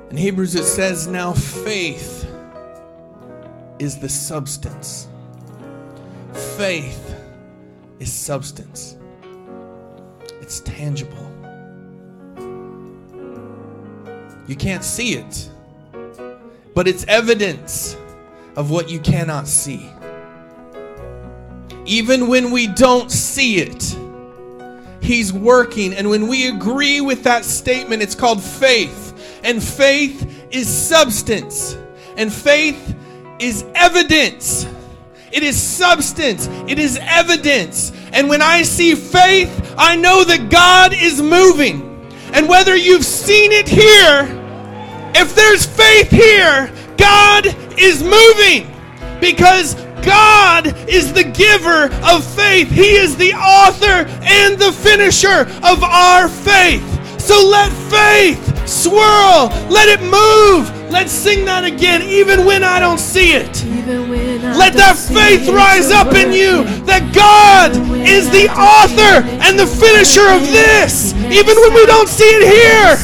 In 0.09 0.15
Hebrews, 0.15 0.55
it 0.55 0.63
says, 0.63 1.05
Now 1.05 1.33
faith 1.33 2.31
is 3.77 3.99
the 3.99 4.07
substance. 4.07 5.09
Faith 6.55 7.13
is 7.99 8.13
substance, 8.13 8.95
it's 10.39 10.61
tangible. 10.61 11.29
You 14.47 14.55
can't 14.55 14.85
see 14.85 15.15
it 15.15 15.49
but 16.73 16.87
it's 16.87 17.03
evidence 17.09 17.97
of 18.55 18.69
what 18.69 18.89
you 18.89 18.99
cannot 18.99 19.47
see. 19.47 19.89
Even 21.85 22.27
when 22.27 22.51
we 22.51 22.67
don't 22.67 23.11
see 23.11 23.57
it, 23.57 23.97
He's 25.01 25.33
working. 25.33 25.93
And 25.93 26.09
when 26.09 26.27
we 26.27 26.49
agree 26.49 27.01
with 27.01 27.23
that 27.23 27.45
statement, 27.45 28.01
it's 28.01 28.15
called 28.15 28.43
faith. 28.43 29.39
And 29.43 29.63
faith 29.63 30.47
is 30.51 30.67
substance, 30.67 31.77
and 32.17 32.31
faith 32.31 32.95
is 33.39 33.65
evidence. 33.73 34.67
It 35.31 35.43
is 35.43 35.61
substance, 35.61 36.47
it 36.67 36.79
is 36.79 36.99
evidence. 37.01 37.91
And 38.11 38.29
when 38.29 38.41
I 38.41 38.63
see 38.63 38.95
faith, 38.95 39.75
I 39.77 39.95
know 39.95 40.23
that 40.23 40.49
God 40.49 40.93
is 40.93 41.21
moving. 41.21 41.85
And 42.33 42.49
whether 42.49 42.75
you've 42.75 43.05
seen 43.05 43.51
it 43.51 43.67
here, 43.67 44.27
if 45.15 45.35
there's 45.35 45.65
faith 45.65 46.09
here, 46.09 46.71
God 46.97 47.45
is 47.79 48.03
moving 48.03 48.71
because 49.19 49.75
God 50.03 50.67
is 50.89 51.13
the 51.13 51.23
giver 51.23 51.93
of 52.05 52.23
faith. 52.23 52.69
He 52.69 52.95
is 52.95 53.17
the 53.17 53.33
author 53.33 54.07
and 54.21 54.57
the 54.57 54.71
finisher 54.71 55.41
of 55.63 55.83
our 55.83 56.29
faith. 56.29 56.85
So 57.19 57.47
let 57.47 57.71
faith 57.91 58.67
swirl, 58.67 59.49
let 59.69 59.87
it 59.89 60.01
move. 60.01 60.78
Let's 60.89 61.11
sing 61.11 61.45
that 61.45 61.63
again, 61.63 62.01
even 62.01 62.45
when 62.45 62.63
I 62.63 62.79
don't 62.79 62.99
see 62.99 63.33
it. 63.33 63.63
Even 63.63 64.09
when 64.09 64.43
I 64.43 64.57
Let 64.57 64.73
that 64.73 64.97
faith 64.97 65.47
rise 65.47 65.91
up 65.91 66.13
in 66.13 66.33
you 66.33 66.63
that 66.85 67.13
God 67.13 67.77
is 68.07 68.29
the 68.31 68.49
author 68.49 69.21
and 69.45 69.57
the 69.57 69.67
finisher 69.67 70.27
of 70.27 70.41
this. 70.49 71.13
Even 71.29 71.55
when 71.61 71.73
we 71.73 71.85
don't 71.85 72.09
see 72.09 72.25
it 72.25 72.45
here, 72.49 72.97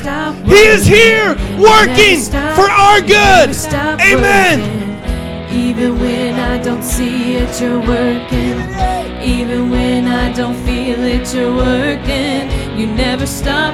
He 0.45 0.65
is 0.65 0.85
here 0.85 1.37
working 1.61 2.21
for 2.57 2.69
our 2.69 3.01
good. 3.01 3.53
Amen. 4.01 4.85
Even 5.53 5.99
when 5.99 6.35
I 6.35 6.61
don't 6.61 6.83
see 6.83 7.35
it, 7.35 7.61
you're 7.61 7.79
working. 7.79 8.59
Even 9.21 9.69
when 9.69 10.07
I 10.07 10.33
don't 10.33 10.55
feel 10.65 10.99
it, 10.99 11.33
you're 11.33 11.55
working. 11.55 12.49
You 12.77 12.87
never 12.87 13.25
stop, 13.25 13.73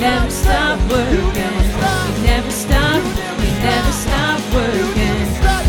never 0.00 0.30
stop 0.30 0.78
working. 0.90 1.56
You 2.06 2.22
never 2.24 2.50
stop, 2.50 3.02
you 3.40 3.50
never 3.62 3.92
stop 3.92 4.40
working. 4.52 5.16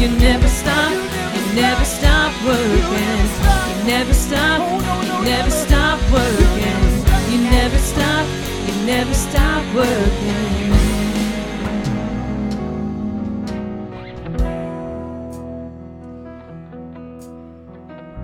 You 0.02 0.10
never 0.20 0.48
stop, 0.48 0.94
you 1.36 1.56
never 1.56 1.86
stop 1.86 2.34
working. 2.46 3.28
You 3.68 3.84
never 3.86 4.14
stop, 4.14 4.62
you 5.04 5.24
never 5.24 5.50
stop 5.50 6.00
working. 6.12 7.04
You 7.32 7.38
never 7.50 7.78
stop, 7.78 8.28
you 8.68 8.74
never 8.86 9.14
stop 9.14 9.64
working. 9.76 10.74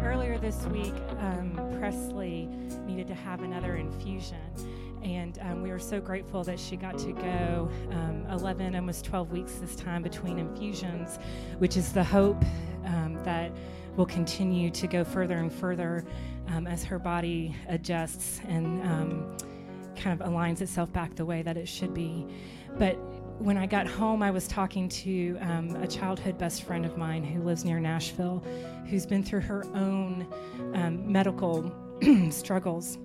Earlier 0.04 0.38
this 0.38 0.66
week, 0.68 0.93
um, 1.20 1.60
Presley 1.80 2.49
needed 2.86 3.08
to 3.08 3.16
have 3.16 3.41
another 3.41 3.76
infusion, 3.76 4.38
and 5.04 5.38
um, 5.41 5.62
we 5.62 5.70
were 5.70 5.80
so 5.80 5.99
grateful 5.99 6.43
that 6.43 6.60
she 6.60 6.76
got 6.76 6.97
to 6.99 7.12
go 7.12 7.70
um, 7.91 8.26
11, 8.32 8.76
almost 8.76 9.06
12 9.06 9.32
weeks 9.32 9.54
this 9.56 9.76
time 9.76 10.01
between 10.01 10.39
infusions, 10.39 11.20
which 11.58 11.78
is 11.78 11.91
the 11.91 12.04
hope 12.04 12.43
um, 12.86 13.20
that 13.24 13.51
will 13.95 14.06
continue 14.06 14.70
to 14.72 14.88
go 14.88 15.04
further 15.04 15.38
and 15.38 15.51
further 15.51 16.06
um, 16.47 16.68
as 16.68 16.84
her 16.84 16.97
body 16.97 17.56
adjusts 17.68 18.41
and 18.47 18.82
um, 18.84 19.38
kind 19.95 20.20
of 20.20 20.28
aligns 20.28 20.62
itself 20.62 20.91
back 20.93 21.16
the 21.16 21.26
way 21.26 21.41
that 21.41 21.58
it 21.58 21.68
should 21.68 21.93
be. 21.93 22.26
But 22.78 22.97
when 23.39 23.58
I 23.58 23.66
got 23.66 23.88
home, 23.88 24.24
I 24.24 24.32
was 24.32 24.47
talking 24.47 24.88
to 24.89 25.38
um, 25.41 25.76
a 25.76 25.88
childhood 25.88 26.38
best 26.38 26.64
friend 26.64 26.86
of 26.86 26.97
mine 26.97 27.24
who 27.24 27.41
lives 27.41 27.66
near 27.66 27.80
Nashville, 27.80 28.43
who's 28.89 29.06
been 29.06 29.24
through 29.24 29.41
her 29.41 29.66
own 29.76 30.28
um, 30.74 31.12
medical 31.12 31.74
struggles. 32.30 32.97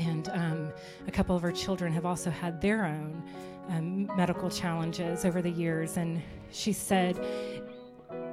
And 0.00 0.28
um, 0.30 0.72
a 1.06 1.10
couple 1.10 1.36
of 1.36 1.42
her 1.42 1.52
children 1.52 1.92
have 1.92 2.06
also 2.06 2.30
had 2.30 2.60
their 2.60 2.84
own 2.84 3.22
um, 3.68 4.06
medical 4.16 4.50
challenges 4.50 5.24
over 5.24 5.42
the 5.42 5.50
years. 5.50 5.96
And 5.96 6.22
she 6.50 6.72
said, 6.72 7.18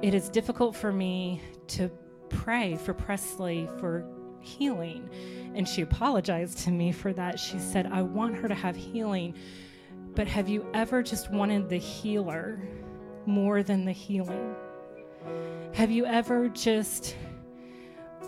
It 0.02 0.14
is 0.14 0.28
difficult 0.28 0.74
for 0.74 0.92
me 0.92 1.40
to 1.68 1.90
pray 2.28 2.76
for 2.76 2.94
Presley 2.94 3.68
for 3.78 4.04
healing. 4.40 5.08
And 5.54 5.68
she 5.68 5.82
apologized 5.82 6.58
to 6.60 6.70
me 6.70 6.92
for 6.92 7.12
that. 7.12 7.38
She 7.38 7.58
said, 7.58 7.86
I 7.92 8.02
want 8.02 8.36
her 8.36 8.48
to 8.48 8.54
have 8.54 8.76
healing 8.76 9.34
but 10.18 10.26
have 10.26 10.48
you 10.48 10.66
ever 10.74 11.00
just 11.00 11.30
wanted 11.30 11.68
the 11.68 11.78
healer 11.78 12.58
more 13.24 13.62
than 13.62 13.84
the 13.84 13.92
healing? 13.92 14.52
Have 15.74 15.92
you 15.92 16.06
ever 16.06 16.48
just 16.48 17.14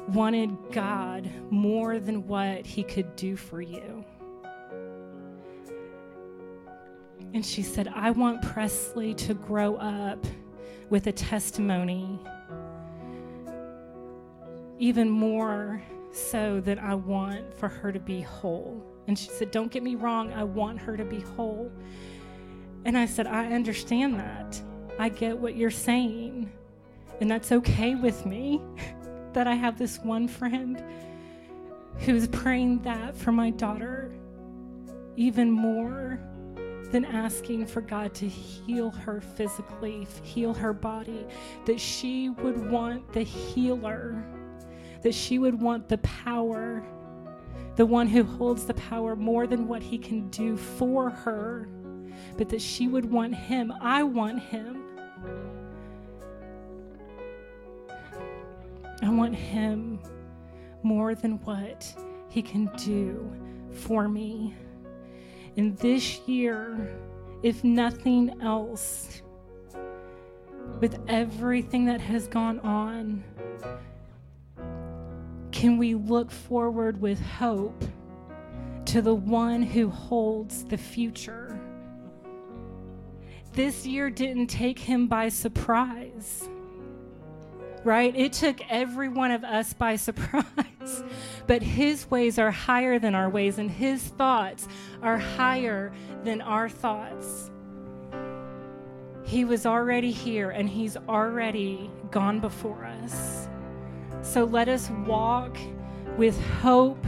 wanted 0.09 0.57
God 0.73 1.31
more 1.51 1.99
than 1.99 2.27
what 2.27 2.67
He 2.67 2.83
could 2.83 3.15
do 3.17 3.37
for 3.37 3.61
you? 3.61 4.05
And 7.33 7.47
she 7.47 7.63
said, 7.63 7.93
I 7.95 8.11
want 8.11 8.43
Presley 8.43 9.15
to 9.15 9.35
grow 9.35 9.77
up 9.77 10.27
with 10.89 11.07
a 11.07 11.13
testimony, 11.13 12.19
even 14.79 15.09
more 15.09 15.81
so 16.13 16.61
than 16.61 16.79
I 16.79 16.95
want 16.95 17.55
for 17.55 17.69
her 17.69 17.93
to 17.93 18.01
be 18.01 18.21
whole. 18.21 18.85
And 19.07 19.19
she 19.19 19.29
said, 19.29 19.51
Don't 19.51 19.71
get 19.71 19.83
me 19.83 19.95
wrong, 19.95 20.33
I 20.33 20.43
want 20.43 20.81
her 20.81 20.97
to 20.97 21.05
be 21.05 21.21
whole. 21.21 21.71
And 22.85 22.97
I 22.97 23.07
said, 23.07 23.27
I 23.27 23.53
understand 23.53 24.19
that. 24.19 24.61
I 24.99 25.09
get 25.09 25.39
what 25.39 25.57
you're 25.57 25.71
saying. 25.71 26.51
And 27.21 27.31
that's 27.31 27.53
okay 27.53 27.95
with 27.95 28.25
me 28.27 28.61
that 29.35 29.47
I 29.47 29.55
have 29.55 29.79
this 29.79 29.99
one 29.99 30.29
friend 30.29 30.83
who's 31.99 32.29
praying 32.29 32.83
that 32.83 33.17
for 33.17 33.33
my 33.33 33.51
daughter 33.51 34.13
even 35.17 35.51
more 35.51 36.19
than 36.91 37.05
asking 37.05 37.67
for 37.67 37.81
God 37.81 38.15
to 38.15 38.29
heal 38.29 38.91
her 38.91 39.21
physically, 39.21 40.07
heal 40.23 40.55
her 40.55 40.73
body, 40.73 41.27
that 41.67 41.81
she 41.81 42.31
would 42.31 42.71
want 42.71 43.13
the 43.13 43.23
healer, 43.23 44.25
that 45.03 45.15
she 45.15 45.39
would 45.39 45.61
want 45.61 45.89
the 45.89 45.99
power, 45.99 46.83
the 47.77 47.87
one 47.87 48.09
who 48.09 48.25
holds 48.25 48.65
the 48.65 48.75
power 48.75 49.15
more 49.15 49.47
than 49.47 49.69
what 49.69 49.83
he 49.83 49.99
can 49.99 50.29
do 50.31 50.57
for 50.57 51.11
her, 51.11 51.69
but 52.37 52.49
that 52.49 52.61
she 52.61 52.89
would 52.89 53.05
want 53.05 53.35
him. 53.35 53.73
I 53.81 54.03
want 54.03 54.41
him. 54.41 54.80
I 59.03 59.09
want 59.09 59.35
him 59.35 60.01
more 60.83 61.15
than 61.15 61.39
what 61.45 61.93
he 62.29 62.43
can 62.43 62.67
do 62.77 63.31
for 63.73 64.09
me. 64.09 64.55
And 65.57 65.77
this 65.79 66.21
year, 66.29 66.97
if 67.43 67.65
nothing 67.65 68.41
else, 68.43 69.23
with 70.81 70.99
everything 71.09 71.87
that 71.87 72.01
has 72.01 72.29
gone 72.29 72.61
on, 72.61 73.25
can 75.51 75.77
we 75.77 75.95
look 75.95 76.31
forward 76.31 77.01
with 77.01 77.21
hope 77.21 77.85
to 78.87 79.03
the 79.03 79.15
one 79.15 79.63
who 79.63 79.89
holds 79.89 80.65
the 80.65 80.79
future? 80.79 81.59
This 83.53 83.85
year 83.85 84.11
didn't 84.11 84.47
take 84.47 84.79
him 84.79 85.07
by 85.07 85.29
surprise 85.29 86.49
right? 87.85 88.15
It 88.17 88.33
took 88.33 88.61
every 88.69 89.09
one 89.09 89.31
of 89.31 89.45
us 89.45 89.73
by 89.73 89.97
surprise. 89.97 91.05
But 91.47 91.63
his 91.63 92.11
ways 92.11 92.39
are 92.39 92.51
higher 92.51 92.99
than 92.99 93.15
our 93.15 93.29
ways, 93.29 93.59
and 93.59 93.71
his 93.71 94.03
thoughts 94.03 94.69
are 95.03 95.19
higher 95.19 95.93
than 96.25 96.41
our 96.41 96.69
thoughts. 96.69 97.51
He 99.25 99.45
was 99.45 99.67
already 99.67 100.11
here, 100.11 100.51
and 100.51 100.69
he's 100.69 100.97
already 100.97 101.91
gone 102.11 102.41
before 102.41 102.85
us. 102.85 103.49
So 104.23 104.45
let 104.45 104.69
us 104.69 104.91
walk 105.07 105.57
with 106.17 106.41
hope 106.63 107.05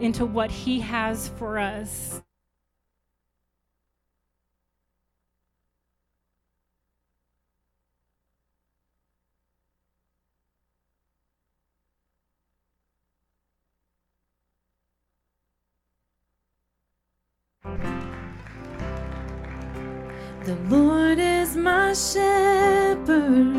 into 0.00 0.24
what 0.24 0.50
he 0.50 0.80
has 0.80 1.28
for 1.38 1.58
us. 1.58 2.22
The 20.44 20.54
Lord 20.70 21.18
is 21.18 21.56
my 21.56 21.92
shepherd, 21.92 23.56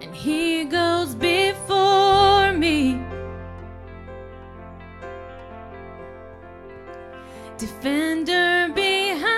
and 0.00 0.14
He 0.14 0.64
goes 0.64 1.14
before 1.14 2.52
me, 2.52 3.00
defender 7.58 8.70
behind 8.74 9.35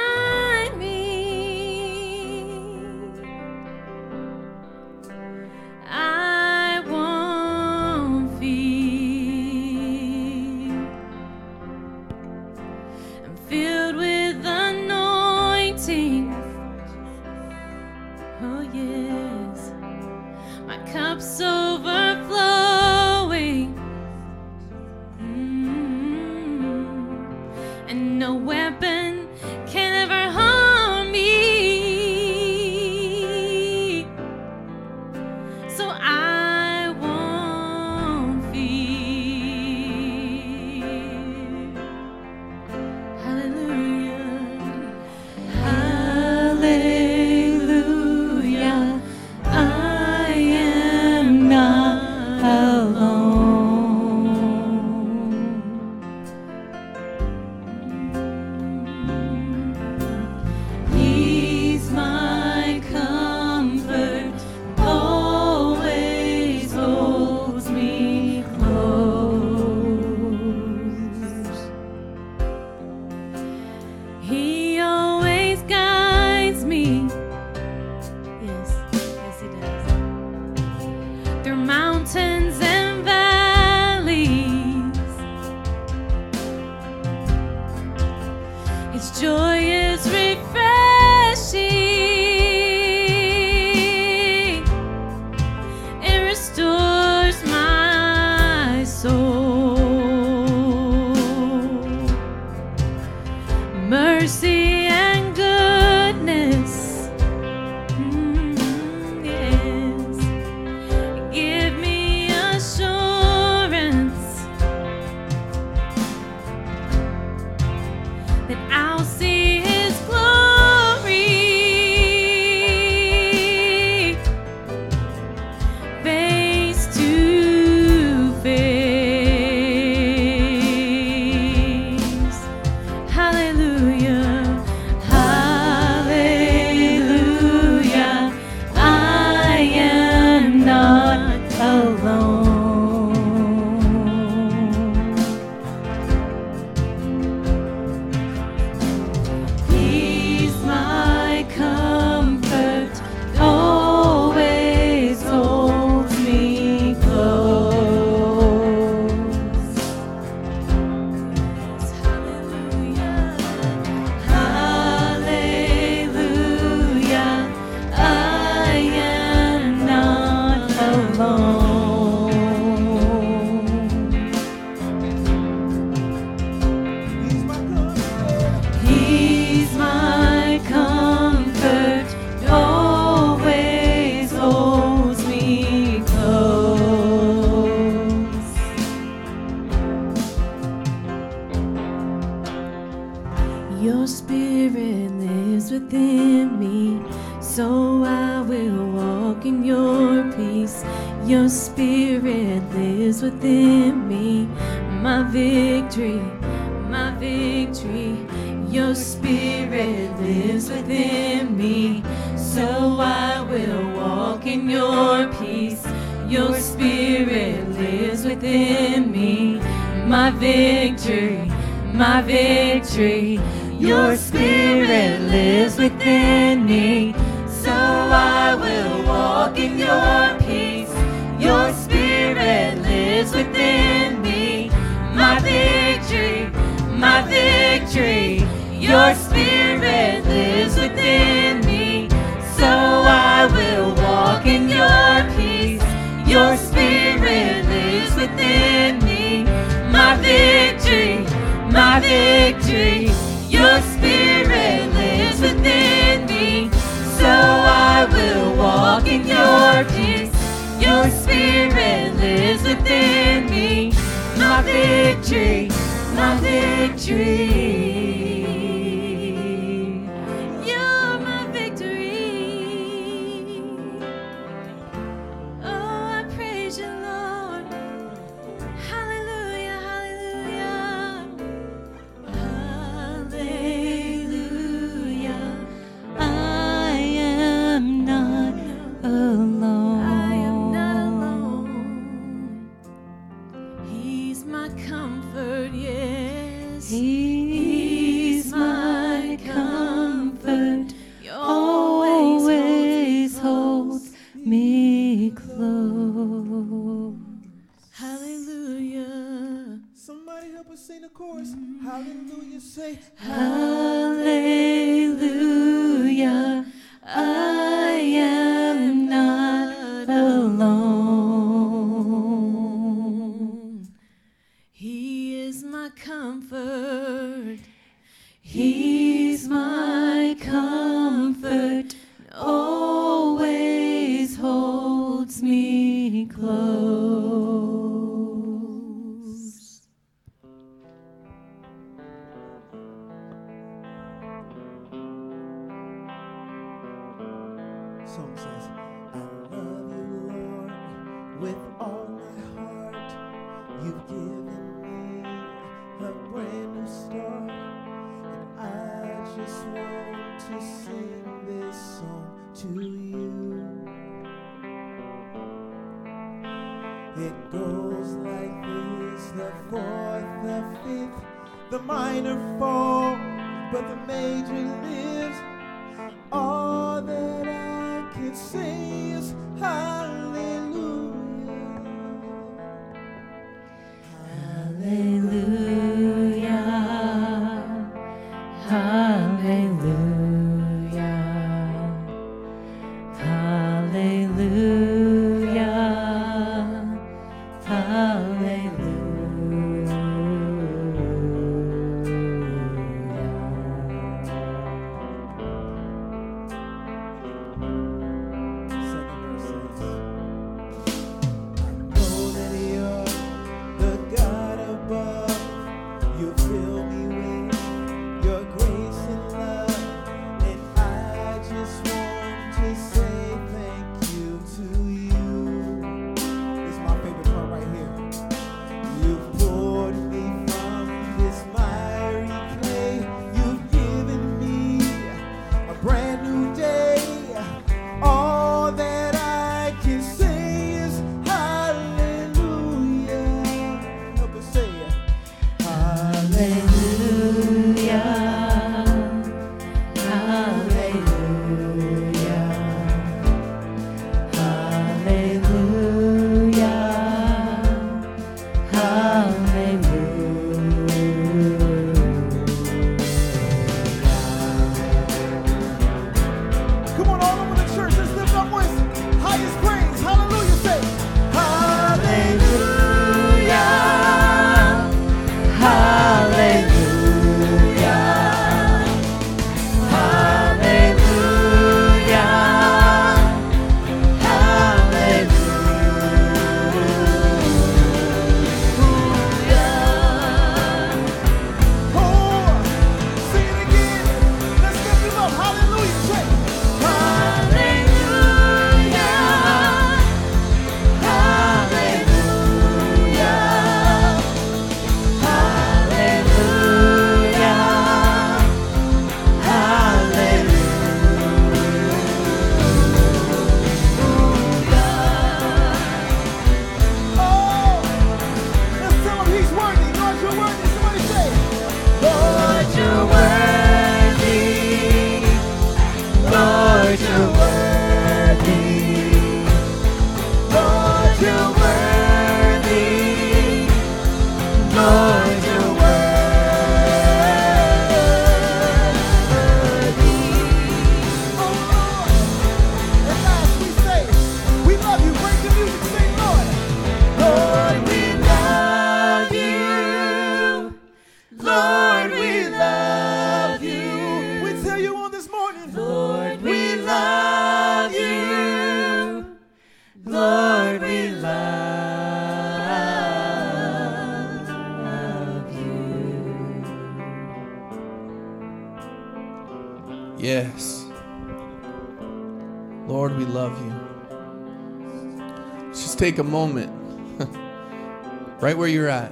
take 576.18 576.26
a 576.26 576.30
moment, 576.30 576.72
right 578.40 578.58
where 578.58 578.66
you're 578.66 578.88
at, 578.88 579.07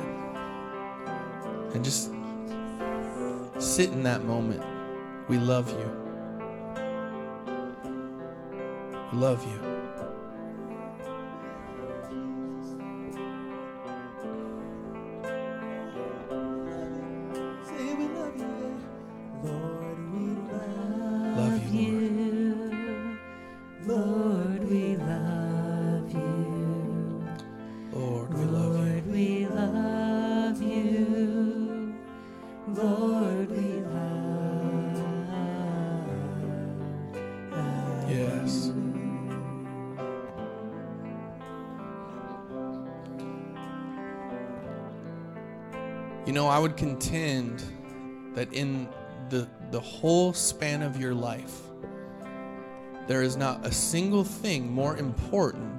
I 46.57 46.59
would 46.59 46.79
contend 46.79 47.63
that 48.33 48.51
in 48.55 48.89
the, 49.29 49.47
the 49.71 49.79
whole 49.79 50.33
span 50.33 50.81
of 50.81 50.99
your 50.99 51.13
life, 51.13 51.55
there 53.07 53.21
is 53.21 53.37
not 53.37 53.67
a 53.67 53.71
single 53.71 54.25
thing 54.25 54.73
more 54.73 54.97
important 54.97 55.71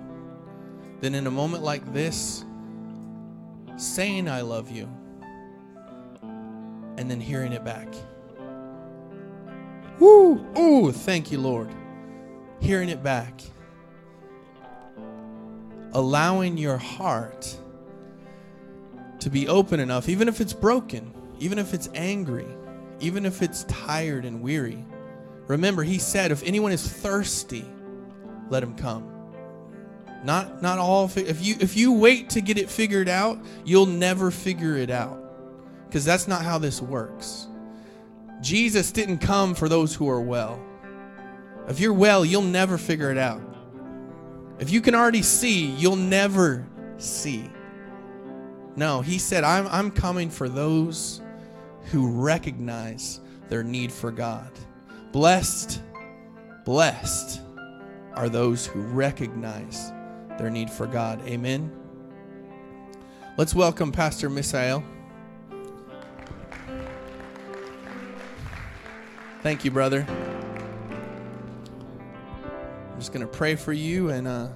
than 1.01 1.15
in 1.15 1.25
a 1.25 1.31
moment 1.31 1.63
like 1.63 1.93
this 1.93 2.45
saying, 3.75 4.29
I 4.29 4.41
love 4.41 4.69
you, 4.69 4.87
and 6.21 7.09
then 7.09 7.19
hearing 7.19 7.53
it 7.53 7.65
back. 7.65 7.91
Woo! 9.97 10.45
Ooh, 10.59 10.91
thank 10.91 11.31
you, 11.31 11.39
Lord. 11.39 11.73
Hearing 12.59 12.89
it 12.89 13.01
back. 13.01 13.41
Allowing 15.93 16.55
your 16.55 16.77
heart 16.77 17.57
to 19.19 19.29
be 19.29 19.47
open 19.47 19.79
enough, 19.79 20.09
even 20.09 20.27
if 20.27 20.41
it's 20.41 20.53
broken, 20.53 21.13
even 21.39 21.59
if 21.59 21.73
it's 21.73 21.89
angry, 21.93 22.47
even 22.99 23.25
if 23.25 23.41
it's 23.41 23.63
tired 23.65 24.25
and 24.25 24.41
weary. 24.41 24.83
Remember, 25.47 25.83
he 25.83 25.97
said, 25.97 26.31
if 26.31 26.43
anyone 26.43 26.71
is 26.71 26.87
thirsty, 26.87 27.65
let 28.49 28.63
him 28.63 28.75
come. 28.75 29.13
Not 30.23 30.61
not 30.61 30.79
all 30.79 31.09
if 31.15 31.45
you 31.45 31.55
if 31.59 31.77
you 31.77 31.93
wait 31.93 32.31
to 32.31 32.41
get 32.41 32.57
it 32.57 32.69
figured 32.69 33.07
out, 33.07 33.39
you'll 33.63 33.85
never 33.85 34.31
figure 34.31 34.75
it 34.75 34.89
out. 34.89 35.23
Cuz 35.91 36.03
that's 36.03 36.27
not 36.27 36.43
how 36.43 36.57
this 36.57 36.81
works. 36.81 37.47
Jesus 38.41 38.91
didn't 38.91 39.19
come 39.19 39.55
for 39.55 39.69
those 39.69 39.93
who 39.95 40.09
are 40.09 40.21
well. 40.21 40.59
If 41.67 41.79
you're 41.79 41.93
well, 41.93 42.25
you'll 42.25 42.41
never 42.41 42.77
figure 42.77 43.11
it 43.11 43.17
out. 43.17 43.41
If 44.59 44.71
you 44.71 44.81
can 44.81 44.95
already 44.95 45.21
see, 45.21 45.65
you'll 45.65 45.95
never 45.95 46.65
see. 46.97 47.49
No, 48.77 49.01
he 49.01 49.17
said, 49.17 49.43
I'm, 49.43 49.67
I'm 49.69 49.89
coming 49.89 50.29
for 50.29 50.47
those 50.47 51.19
who 51.85 52.11
recognize 52.11 53.19
their 53.49 53.63
need 53.63 53.91
for 53.91 54.11
God. 54.11 54.51
Blessed, 55.11 55.81
blessed 56.63 57.41
are 58.13 58.29
those 58.29 58.67
who 58.67 58.81
recognize 58.81 59.91
their 60.37 60.51
need 60.51 60.69
for 60.69 60.85
God. 60.85 61.19
Amen. 61.27 61.71
Let's 63.35 63.55
welcome 63.55 63.91
Pastor 63.91 64.29
Misael. 64.29 64.83
Thank 69.41 69.65
you, 69.65 69.71
brother. 69.71 70.05
I'm 72.91 72.99
just 72.99 73.11
going 73.11 73.25
to 73.25 73.31
pray 73.31 73.55
for 73.55 73.73
you 73.73 74.09
and 74.09 74.27
uh 74.27 74.49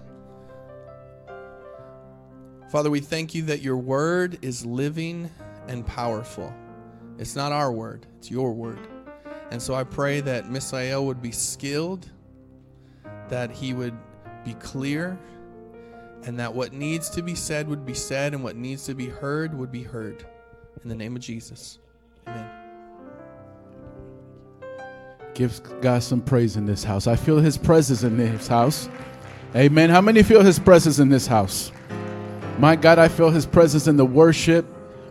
Father, 2.71 2.89
we 2.89 3.01
thank 3.01 3.35
you 3.35 3.41
that 3.43 3.61
your 3.61 3.75
word 3.75 4.39
is 4.41 4.65
living 4.65 5.29
and 5.67 5.85
powerful. 5.85 6.53
It's 7.19 7.35
not 7.35 7.51
our 7.51 7.69
word, 7.69 8.05
it's 8.17 8.31
your 8.31 8.53
word. 8.53 8.79
And 9.51 9.61
so 9.61 9.75
I 9.75 9.83
pray 9.83 10.21
that 10.21 10.45
Misael 10.45 11.03
would 11.03 11.21
be 11.21 11.33
skilled, 11.33 12.09
that 13.27 13.51
he 13.51 13.73
would 13.73 13.97
be 14.45 14.53
clear, 14.53 15.19
and 16.23 16.39
that 16.39 16.53
what 16.53 16.71
needs 16.71 17.09
to 17.09 17.21
be 17.21 17.35
said 17.35 17.67
would 17.67 17.85
be 17.85 17.93
said, 17.93 18.33
and 18.33 18.41
what 18.41 18.55
needs 18.55 18.85
to 18.85 18.93
be 18.93 19.07
heard 19.07 19.53
would 19.53 19.71
be 19.71 19.83
heard. 19.83 20.25
In 20.81 20.87
the 20.87 20.95
name 20.95 21.17
of 21.17 21.21
Jesus. 21.21 21.77
Amen. 22.25 22.49
Give 25.33 25.61
God 25.81 26.03
some 26.03 26.21
praise 26.21 26.55
in 26.55 26.65
this 26.65 26.85
house. 26.85 27.05
I 27.05 27.17
feel 27.17 27.39
His 27.39 27.57
presence 27.57 28.03
in 28.03 28.15
this 28.15 28.47
house. 28.47 28.87
Amen. 29.57 29.89
How 29.89 29.99
many 29.99 30.23
feel 30.23 30.41
His 30.41 30.57
presence 30.57 30.99
in 30.99 31.09
this 31.09 31.27
house? 31.27 31.73
My 32.61 32.75
God, 32.75 32.99
I 32.99 33.07
feel 33.07 33.31
His 33.31 33.47
presence 33.47 33.87
in 33.87 33.97
the 33.97 34.05
worship. 34.05 34.67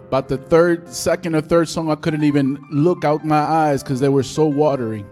About 0.07 0.29
the 0.29 0.37
third, 0.37 0.89
second, 0.89 1.35
or 1.35 1.41
third 1.41 1.69
song, 1.69 1.91
I 1.91 1.97
couldn't 1.97 2.23
even 2.23 2.65
look 2.71 3.05
out 3.05 3.25
my 3.25 3.41
eyes 3.41 3.83
because 3.83 3.99
they 3.99 4.09
were 4.09 4.23
so 4.23 4.47
watery. 4.47 5.05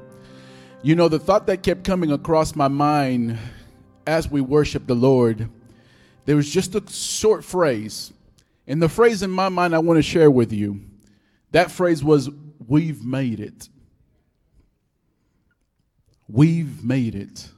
You 0.80 0.95
know, 0.95 1.09
the 1.09 1.18
thought 1.18 1.49
that 1.49 1.64
kept 1.64 1.82
coming 1.82 2.12
across 2.12 2.55
my 2.55 2.68
mind 2.68 3.36
as 4.07 4.30
we 4.30 4.41
worship 4.41 4.86
the 4.86 4.95
Lord, 4.95 5.51
there 6.26 6.36
was 6.36 6.49
just 6.49 6.76
a 6.76 6.89
short 6.89 7.45
phrase. 7.45 8.12
And 8.68 8.80
the 8.80 8.89
phrase 8.89 9.24
in 9.24 9.32
my 9.32 9.49
mind 9.49 9.74
I 9.74 9.80
want 9.80 9.99
to 9.99 10.03
share 10.03 10.30
with 10.30 10.53
you 10.53 10.80
that 11.51 11.72
phrase 11.72 12.05
was, 12.05 12.30
We've 12.68 13.05
made 13.05 13.41
it. 13.41 13.68
We've 16.28 16.84
made 16.84 17.16
it. 17.16 17.49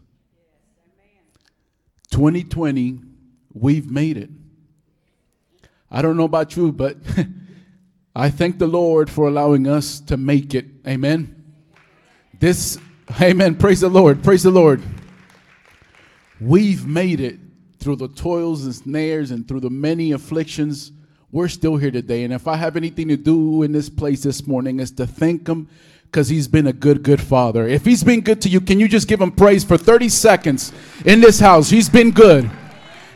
2020, 2.13 3.01
we've 3.53 3.91
made 3.91 4.17
it. 4.17 4.31
I 5.91 6.03
don't 6.03 6.17
know 6.17 6.25
about 6.25 6.57
you, 6.57 6.71
but 6.71 6.97
I 8.15 8.31
thank 8.31 8.59
the 8.59 8.67
Lord 8.67 9.11
for 9.11 9.27
allowing 9.27 9.67
us 9.67 10.01
to 10.01 10.17
make 10.17 10.55
it. 10.55 10.67
Amen. 10.87 11.55
This, 12.39 12.79
amen. 13.21 13.57
Praise 13.57 13.81
the 13.81 13.89
Lord. 13.89 14.23
Praise 14.23 14.43
the 14.43 14.51
Lord. 14.51 14.83
We've 16.41 16.87
made 16.87 17.21
it 17.21 17.39
through 17.79 17.97
the 17.97 18.09
toils 18.09 18.65
and 18.65 18.75
snares 18.75 19.31
and 19.31 19.47
through 19.47 19.61
the 19.61 19.71
many 19.71 20.13
afflictions. 20.13 20.93
We're 21.33 21.49
still 21.49 21.77
here 21.77 21.91
today. 21.91 22.25
And 22.25 22.33
if 22.33 22.47
I 22.47 22.57
have 22.57 22.77
anything 22.77 23.09
to 23.09 23.17
do 23.17 23.63
in 23.63 23.73
this 23.73 23.91
place 23.91 24.23
this 24.23 24.47
morning, 24.47 24.81
is 24.81 24.91
to 24.93 25.07
thank 25.07 25.49
Him 25.49 25.69
because 26.05 26.29
He's 26.29 26.49
been 26.49 26.67
a 26.67 26.73
good, 26.73 27.03
good 27.03 27.21
Father. 27.21 27.67
If 27.67 27.85
He's 27.85 28.05
been 28.05 28.21
good 28.21 28.41
to 28.43 28.49
you, 28.49 28.61
can 28.61 28.81
you 28.81 28.89
just 28.89 29.09
give 29.09 29.21
Him 29.21 29.33
praise 29.33 29.65
for 29.65 29.77
30 29.77 30.09
seconds 30.09 30.73
in 31.05 31.21
this 31.21 31.41
house? 31.41 31.69
He's 31.69 31.89
been 31.89 32.11
good. 32.11 32.51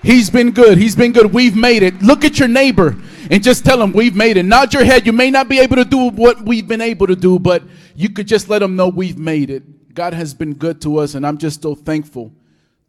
He's 0.04 0.28
been 0.28 0.50
good. 0.50 0.76
He's 0.76 0.94
been 0.94 1.12
good. 1.12 1.32
We've 1.32 1.56
made 1.56 1.82
it. 1.82 2.02
Look 2.02 2.26
at 2.26 2.38
your 2.38 2.46
neighbor 2.46 2.94
and 3.30 3.42
just 3.42 3.64
tell 3.64 3.80
him 3.80 3.92
we've 3.92 4.14
made 4.14 4.36
it. 4.36 4.42
Nod 4.42 4.74
your 4.74 4.84
head. 4.84 5.06
You 5.06 5.12
may 5.12 5.30
not 5.30 5.48
be 5.48 5.58
able 5.58 5.76
to 5.76 5.84
do 5.84 6.10
what 6.10 6.42
we've 6.42 6.68
been 6.68 6.82
able 6.82 7.06
to 7.06 7.16
do, 7.16 7.38
but 7.38 7.62
you 7.96 8.10
could 8.10 8.28
just 8.28 8.50
let 8.50 8.58
them 8.58 8.76
know 8.76 8.88
we've 8.88 9.16
made 9.16 9.48
it. 9.48 9.94
God 9.94 10.12
has 10.12 10.34
been 10.34 10.52
good 10.52 10.82
to 10.82 10.98
us, 10.98 11.14
and 11.14 11.26
I'm 11.26 11.38
just 11.38 11.62
so 11.62 11.74
thankful 11.74 12.32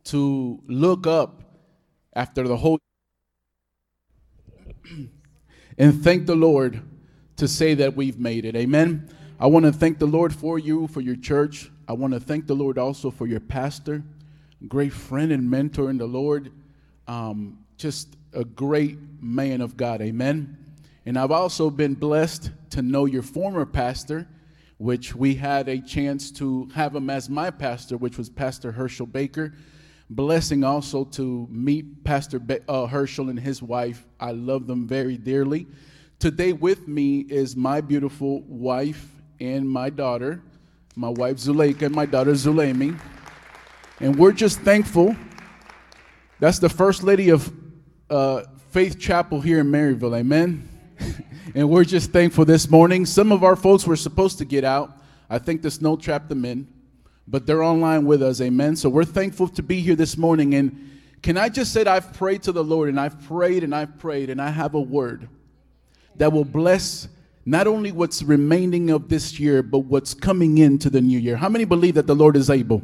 to 0.06 0.62
look 0.68 1.08
up 1.08 1.42
after 2.14 2.46
the 2.46 2.58
whole 2.58 2.80
and 5.78 6.04
thank 6.04 6.26
the 6.26 6.36
Lord 6.36 6.82
to 7.38 7.48
say 7.48 7.76
that 7.76 7.96
we've 7.96 8.20
made 8.20 8.44
it. 8.44 8.58
Amen. 8.58 9.10
I 9.40 9.48
want 9.48 9.66
to 9.66 9.72
thank 9.72 10.00
the 10.00 10.06
Lord 10.06 10.36
for 10.36 10.60
you, 10.60 10.88
for 10.88 11.00
your 11.00 11.16
church. 11.16 11.72
I 11.88 11.94
want 11.94 12.14
to 12.14 12.20
thank 12.20 12.46
the 12.48 12.56
Lord 12.56 12.78
also 12.78 13.10
for 13.10 13.26
your 13.26 13.40
pastor, 13.40 14.04
great 14.68 14.92
friend 14.92 15.32
and 15.32 15.50
mentor 15.50 15.90
in 15.90 15.98
the 15.98 16.08
Lord. 16.08 16.52
Um, 17.08 17.60
just 17.78 18.16
a 18.34 18.44
great 18.44 18.98
man 19.22 19.62
of 19.62 19.78
God. 19.78 20.02
Amen. 20.02 20.58
And 21.06 21.18
I've 21.18 21.32
also 21.32 21.70
been 21.70 21.94
blessed 21.94 22.52
to 22.72 22.82
know 22.82 23.06
your 23.06 23.22
former 23.22 23.66
pastor, 23.66 24.28
which 24.78 25.16
we 25.16 25.36
had 25.36 25.70
a 25.70 25.80
chance 25.80 26.32
to 26.32 26.68
have 26.74 26.96
him 26.96 27.10
as 27.10 27.30
my 27.30 27.52
pastor, 27.52 27.98
which 27.98 28.18
was 28.18 28.30
Pastor 28.30 28.72
Herschel 28.72 29.06
Baker. 29.06 29.54
Blessing 30.10 30.64
also 30.64 31.06
to 31.06 31.48
meet 31.50 32.04
Pastor 32.04 32.40
Be- 32.40 32.60
uh, 32.68 32.86
Herschel 32.86 33.30
and 33.30 33.40
his 33.40 33.62
wife. 33.62 34.06
I 34.20 34.32
love 34.32 34.68
them 34.68 34.88
very 34.88 35.18
dearly. 35.18 35.68
Today 36.20 36.54
with 36.54 36.88
me 36.88 37.20
is 37.22 37.56
my 37.56 37.82
beautiful 37.82 38.42
wife 38.44 39.12
and 39.40 39.70
my 39.70 39.90
daughter, 39.90 40.42
my 40.96 41.10
wife 41.10 41.38
Zuleika 41.38 41.84
and 41.84 41.96
my 41.96 42.06
daughter 42.06 42.32
Zulemi. 42.32 43.00
And 44.00 44.16
we're 44.16 44.32
just 44.32 44.60
thankful 44.62 45.16
That's 46.40 46.60
the 46.60 46.68
first 46.68 47.02
lady 47.02 47.30
of 47.30 47.52
uh, 48.10 48.44
Faith 48.72 49.00
Chapel 49.00 49.40
here 49.40 49.60
in 49.60 49.68
Maryville. 49.68 50.18
Amen. 50.18 50.68
and 51.56 51.70
we're 51.70 51.86
just 51.86 52.12
thankful 52.12 52.44
this 52.44 52.70
morning. 52.70 53.06
Some 53.06 53.32
of 53.32 53.42
our 53.42 53.56
folks 53.56 53.88
were 53.88 53.96
supposed 53.96 54.38
to 54.40 54.46
get 54.46 54.66
out. 54.66 54.98
I 55.30 55.40
think 55.40 55.62
the 55.62 55.72
snow 55.72 55.96
trapped 55.96 56.28
them 56.28 56.44
in, 56.44 56.68
but 57.26 57.46
they're 57.46 57.64
online 57.64 58.06
with 58.06 58.22
us. 58.22 58.42
Amen. 58.42 58.76
So 58.76 58.90
we're 58.90 59.06
thankful 59.06 59.48
to 59.48 59.64
be 59.64 59.80
here 59.80 59.96
this 59.96 60.18
morning. 60.18 60.56
And 60.56 61.00
can 61.22 61.38
I 61.38 61.48
just 61.48 61.72
say 61.72 61.86
that 61.86 61.96
I've 61.96 62.14
prayed 62.14 62.44
to 62.44 62.52
the 62.52 62.64
Lord 62.64 62.90
and 62.90 63.00
I've 63.00 63.22
prayed 63.24 63.64
and 63.64 63.74
I've 63.74 63.98
prayed 63.98 64.30
and 64.30 64.42
I 64.42 64.50
have 64.50 64.74
a 64.74 64.82
word 64.82 65.30
that 66.18 66.34
will 66.34 66.46
bless 66.46 67.08
not 67.46 67.66
only 67.66 67.94
what's 67.94 68.22
remaining 68.22 68.90
of 68.90 69.08
this 69.08 69.40
year, 69.40 69.64
but 69.64 69.80
what's 69.80 70.14
coming 70.14 70.58
into 70.58 70.90
the 70.90 71.00
new 71.00 71.18
year. 71.18 71.38
How 71.38 71.48
many 71.48 71.64
believe 71.64 71.96
that 71.96 72.08
the 72.08 72.16
Lord 72.16 72.36
is 72.36 72.50
able? 72.50 72.82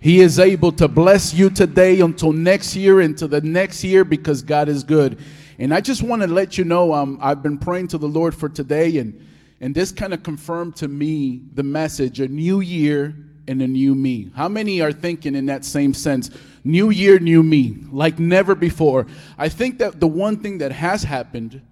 He 0.00 0.20
is 0.20 0.38
able 0.38 0.72
to 0.72 0.88
bless 0.88 1.32
you 1.34 1.50
today 1.50 2.00
until 2.00 2.32
next 2.32 2.76
year, 2.76 3.00
into 3.00 3.26
the 3.26 3.40
next 3.40 3.82
year, 3.82 4.04
because 4.04 4.42
God 4.42 4.68
is 4.68 4.84
good. 4.84 5.18
And 5.58 5.72
I 5.72 5.80
just 5.80 6.02
want 6.02 6.22
to 6.22 6.28
let 6.28 6.58
you 6.58 6.64
know 6.64 6.92
um, 6.92 7.18
I've 7.20 7.42
been 7.42 7.58
praying 7.58 7.88
to 7.88 7.98
the 7.98 8.08
Lord 8.08 8.34
for 8.34 8.48
today, 8.48 8.98
and, 8.98 9.26
and 9.60 9.74
this 9.74 9.90
kind 9.90 10.12
of 10.12 10.22
confirmed 10.22 10.76
to 10.76 10.88
me 10.88 11.42
the 11.54 11.62
message 11.62 12.20
a 12.20 12.28
new 12.28 12.60
year 12.60 13.16
and 13.48 13.62
a 13.62 13.66
new 13.66 13.94
me. 13.94 14.30
How 14.34 14.48
many 14.48 14.80
are 14.80 14.92
thinking 14.92 15.34
in 15.34 15.46
that 15.46 15.64
same 15.64 15.94
sense? 15.94 16.30
New 16.64 16.90
year, 16.90 17.18
new 17.18 17.42
me, 17.42 17.78
like 17.90 18.18
never 18.18 18.54
before. 18.54 19.06
I 19.38 19.48
think 19.48 19.78
that 19.78 20.00
the 20.00 20.08
one 20.08 20.38
thing 20.38 20.58
that 20.58 20.72
has 20.72 21.02
happened 21.02 21.62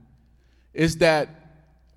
is 0.73 0.99
that 0.99 1.29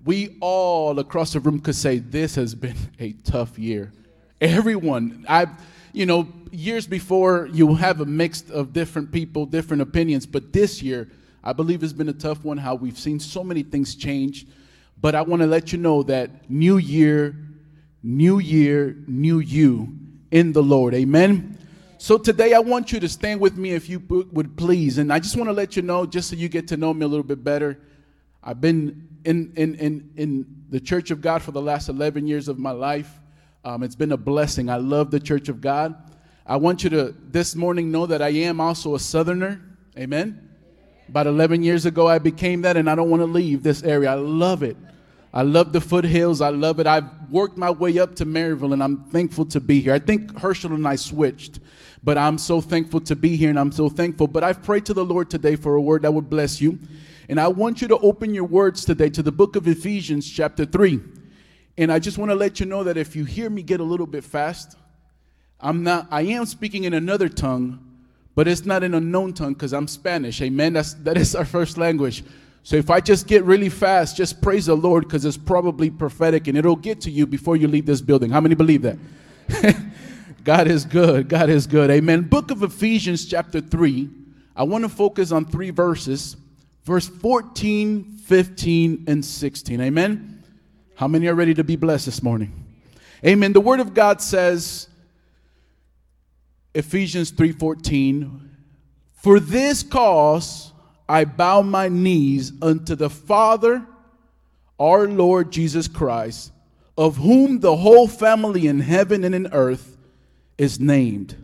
we 0.04 0.36
all 0.40 0.98
across 0.98 1.32
the 1.32 1.40
room 1.40 1.60
could 1.60 1.74
say 1.74 1.98
this 1.98 2.34
has 2.34 2.54
been 2.54 2.76
a 3.00 3.12
tough 3.12 3.58
year. 3.58 3.92
Everyone, 4.40 5.24
I've, 5.28 5.50
you 5.92 6.06
know, 6.06 6.28
years 6.50 6.86
before 6.86 7.48
you 7.52 7.74
have 7.74 8.00
a 8.00 8.06
mix 8.06 8.48
of 8.50 8.72
different 8.72 9.12
people, 9.12 9.46
different 9.46 9.82
opinions, 9.82 10.26
but 10.26 10.52
this 10.52 10.82
year, 10.82 11.08
I 11.42 11.52
believe 11.52 11.80
has 11.80 11.92
been 11.92 12.08
a 12.08 12.14
tough 12.14 12.44
one. 12.44 12.58
How 12.58 12.74
we've 12.74 12.98
seen 12.98 13.20
so 13.20 13.42
many 13.42 13.62
things 13.62 13.94
change, 13.94 14.46
but 15.00 15.14
I 15.14 15.22
want 15.22 15.42
to 15.42 15.46
let 15.46 15.72
you 15.72 15.78
know 15.78 16.02
that 16.04 16.50
new 16.50 16.78
year, 16.78 17.36
new 18.02 18.38
year, 18.38 18.96
new 19.06 19.38
you 19.38 19.96
in 20.30 20.52
the 20.52 20.62
Lord. 20.62 20.94
Amen. 20.94 21.58
So 21.98 22.16
today 22.16 22.54
I 22.54 22.60
want 22.60 22.92
you 22.92 23.00
to 23.00 23.08
stand 23.08 23.40
with 23.40 23.56
me 23.56 23.72
if 23.72 23.88
you 23.88 24.00
would 24.32 24.56
please, 24.56 24.98
and 24.98 25.12
I 25.12 25.18
just 25.18 25.36
want 25.36 25.48
to 25.48 25.52
let 25.52 25.74
you 25.74 25.82
know, 25.82 26.06
just 26.06 26.30
so 26.30 26.36
you 26.36 26.48
get 26.48 26.68
to 26.68 26.76
know 26.76 26.94
me 26.94 27.04
a 27.04 27.08
little 27.08 27.24
bit 27.24 27.42
better. 27.42 27.78
I've 28.42 28.60
been 28.60 29.08
in, 29.24 29.52
in, 29.56 29.74
in, 29.74 30.10
in 30.16 30.46
the 30.70 30.80
Church 30.80 31.10
of 31.10 31.20
God 31.20 31.42
for 31.42 31.50
the 31.50 31.60
last 31.60 31.88
11 31.88 32.26
years 32.26 32.48
of 32.48 32.58
my 32.58 32.70
life. 32.70 33.10
Um, 33.64 33.82
it's 33.82 33.96
been 33.96 34.12
a 34.12 34.16
blessing. 34.16 34.70
I 34.70 34.76
love 34.76 35.10
the 35.10 35.18
Church 35.18 35.48
of 35.48 35.60
God. 35.60 35.94
I 36.46 36.56
want 36.56 36.84
you 36.84 36.90
to 36.90 37.14
this 37.28 37.56
morning 37.56 37.90
know 37.90 38.06
that 38.06 38.22
I 38.22 38.28
am 38.28 38.60
also 38.60 38.94
a 38.94 39.00
Southerner. 39.00 39.60
Amen. 39.98 40.48
About 41.08 41.26
11 41.26 41.62
years 41.62 41.84
ago, 41.84 42.06
I 42.06 42.18
became 42.18 42.62
that, 42.62 42.76
and 42.76 42.88
I 42.88 42.94
don't 42.94 43.10
want 43.10 43.20
to 43.20 43.26
leave 43.26 43.62
this 43.62 43.82
area. 43.82 44.12
I 44.12 44.14
love 44.14 44.62
it. 44.62 44.76
I 45.34 45.42
love 45.42 45.72
the 45.72 45.80
foothills. 45.80 46.40
I 46.40 46.50
love 46.50 46.78
it. 46.78 46.86
I've 46.86 47.30
worked 47.30 47.58
my 47.58 47.70
way 47.70 47.98
up 47.98 48.14
to 48.16 48.26
Maryville, 48.26 48.72
and 48.72 48.82
I'm 48.82 49.04
thankful 49.04 49.44
to 49.46 49.60
be 49.60 49.80
here. 49.80 49.92
I 49.92 49.98
think 49.98 50.38
Herschel 50.38 50.72
and 50.72 50.86
I 50.86 50.96
switched, 50.96 51.58
but 52.04 52.16
I'm 52.16 52.38
so 52.38 52.60
thankful 52.60 53.00
to 53.00 53.16
be 53.16 53.36
here, 53.36 53.50
and 53.50 53.58
I'm 53.58 53.72
so 53.72 53.88
thankful. 53.88 54.28
But 54.28 54.44
I've 54.44 54.62
prayed 54.62 54.86
to 54.86 54.94
the 54.94 55.04
Lord 55.04 55.30
today 55.30 55.56
for 55.56 55.74
a 55.74 55.80
word 55.80 56.02
that 56.02 56.14
would 56.14 56.30
bless 56.30 56.60
you. 56.60 56.78
And 57.28 57.40
I 57.40 57.48
want 57.48 57.82
you 57.82 57.88
to 57.88 57.98
open 57.98 58.32
your 58.32 58.44
words 58.44 58.84
today 58.84 59.10
to 59.10 59.22
the 59.22 59.32
book 59.32 59.56
of 59.56 59.66
Ephesians, 59.66 60.30
chapter 60.30 60.64
3. 60.64 61.00
And 61.78 61.92
I 61.92 62.00
just 62.00 62.18
want 62.18 62.30
to 62.32 62.34
let 62.34 62.58
you 62.58 62.66
know 62.66 62.82
that 62.84 62.96
if 62.96 63.14
you 63.14 63.24
hear 63.24 63.48
me 63.48 63.62
get 63.62 63.78
a 63.78 63.84
little 63.84 64.06
bit 64.06 64.24
fast, 64.24 64.76
I'm 65.60 65.84
not, 65.84 66.08
I 66.10 66.22
am 66.22 66.44
speaking 66.44 66.84
in 66.84 66.92
another 66.92 67.28
tongue, 67.28 67.78
but 68.34 68.48
it's 68.48 68.66
not 68.66 68.82
an 68.82 68.94
unknown 68.94 69.32
tongue 69.32 69.54
because 69.54 69.72
I'm 69.72 69.86
Spanish. 69.86 70.42
Amen. 70.42 70.72
That's, 70.72 70.94
that 70.94 71.16
is 71.16 71.36
our 71.36 71.44
first 71.44 71.78
language. 71.78 72.24
So 72.64 72.74
if 72.74 72.90
I 72.90 73.00
just 73.00 73.28
get 73.28 73.44
really 73.44 73.68
fast, 73.68 74.16
just 74.16 74.42
praise 74.42 74.66
the 74.66 74.76
Lord 74.76 75.04
because 75.04 75.24
it's 75.24 75.36
probably 75.36 75.88
prophetic 75.88 76.48
and 76.48 76.58
it'll 76.58 76.76
get 76.76 77.00
to 77.02 77.10
you 77.10 77.26
before 77.26 77.56
you 77.56 77.68
leave 77.68 77.86
this 77.86 78.00
building. 78.00 78.30
How 78.30 78.40
many 78.40 78.56
believe 78.56 78.82
that? 78.82 78.98
God 80.44 80.66
is 80.66 80.84
good. 80.84 81.28
God 81.28 81.48
is 81.48 81.66
good. 81.66 81.90
Amen. 81.90 82.22
Book 82.22 82.50
of 82.50 82.64
Ephesians, 82.64 83.24
chapter 83.24 83.60
3. 83.60 84.10
I 84.56 84.64
want 84.64 84.82
to 84.82 84.88
focus 84.88 85.30
on 85.30 85.44
three 85.44 85.70
verses 85.70 86.36
verse 86.82 87.06
14, 87.06 88.16
15, 88.16 89.04
and 89.06 89.24
16. 89.24 89.80
Amen. 89.80 90.37
How 90.98 91.06
many 91.06 91.28
are 91.28 91.34
ready 91.36 91.54
to 91.54 91.62
be 91.62 91.76
blessed 91.76 92.06
this 92.06 92.24
morning? 92.24 92.52
Amen. 93.24 93.52
The 93.52 93.60
word 93.60 93.78
of 93.78 93.94
God 93.94 94.20
says, 94.20 94.88
Ephesians 96.74 97.30
3:14, 97.30 98.40
For 99.12 99.38
this 99.38 99.84
cause 99.84 100.72
I 101.08 101.24
bow 101.24 101.62
my 101.62 101.88
knees 101.88 102.52
unto 102.60 102.96
the 102.96 103.08
Father, 103.08 103.86
our 104.80 105.06
Lord 105.06 105.52
Jesus 105.52 105.86
Christ, 105.86 106.50
of 106.96 107.18
whom 107.18 107.60
the 107.60 107.76
whole 107.76 108.08
family 108.08 108.66
in 108.66 108.80
heaven 108.80 109.22
and 109.22 109.36
in 109.36 109.46
earth 109.52 109.96
is 110.58 110.80
named. 110.80 111.36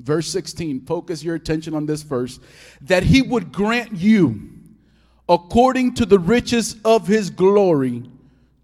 Verse 0.00 0.26
16, 0.26 0.86
focus 0.86 1.22
your 1.22 1.36
attention 1.36 1.74
on 1.74 1.86
this 1.86 2.02
verse, 2.02 2.40
that 2.80 3.04
he 3.04 3.22
would 3.22 3.52
grant 3.52 3.92
you 3.92 4.50
according 5.28 5.94
to 5.94 6.04
the 6.04 6.18
riches 6.18 6.74
of 6.84 7.06
his 7.06 7.30
glory, 7.30 8.08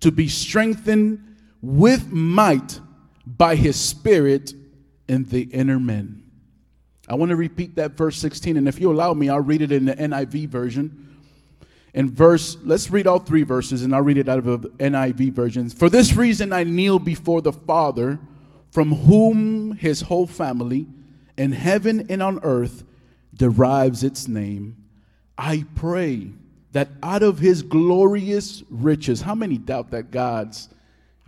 to 0.01 0.13
be 0.13 0.29
strengthened 0.29 1.37
with 1.61 2.11
might 2.11 2.81
by 3.27 3.57
his 3.57 3.77
spirit 3.77 4.53
in 5.09 5.25
the 5.25 5.43
inner 5.43 5.79
man. 5.79 6.23
I 7.09 7.15
want 7.15 7.31
to 7.31 7.37
repeat 7.37 7.77
that 7.77 7.93
verse 7.93 8.17
16, 8.19 8.57
and 8.57 8.69
if 8.69 8.81
you 8.81 8.93
allow 8.93 9.15
me, 9.15 9.29
I'll 9.29 9.41
read 9.41 9.63
it 9.63 9.73
in 9.73 9.87
the 9.87 9.95
NIV 9.95 10.49
version. 10.49 11.17
In 11.95 12.11
verse, 12.11 12.57
let's 12.63 12.91
read 12.91 13.07
all 13.07 13.19
three 13.19 13.43
verses, 13.43 13.83
and 13.83 13.95
I'll 13.95 14.03
read 14.03 14.19
it 14.19 14.29
out 14.29 14.39
of 14.47 14.63
the 14.63 14.69
NIV 14.69 15.33
version. 15.33 15.71
For 15.71 15.89
this 15.89 16.15
reason, 16.15 16.53
I 16.53 16.65
kneel 16.65 16.99
before 16.99 17.41
the 17.41 17.53
Father, 17.53 18.19
from 18.71 18.95
whom 18.95 19.73
his 19.73 20.03
whole 20.03 20.27
family 20.27 20.87
in 21.39 21.53
heaven 21.53 22.07
and 22.11 22.23
on 22.23 22.41
earth 22.43 22.85
derives 23.35 24.05
its 24.05 24.29
name. 24.29 24.77
I 25.39 25.65
pray 25.75 26.33
that 26.73 26.89
out 27.03 27.23
of 27.23 27.39
his 27.39 27.63
glorious 27.63 28.63
riches, 28.71 29.21
how 29.21 29.35
many 29.35 29.59
doubt 29.59 29.91
that 29.91 30.11
God's 30.11 30.69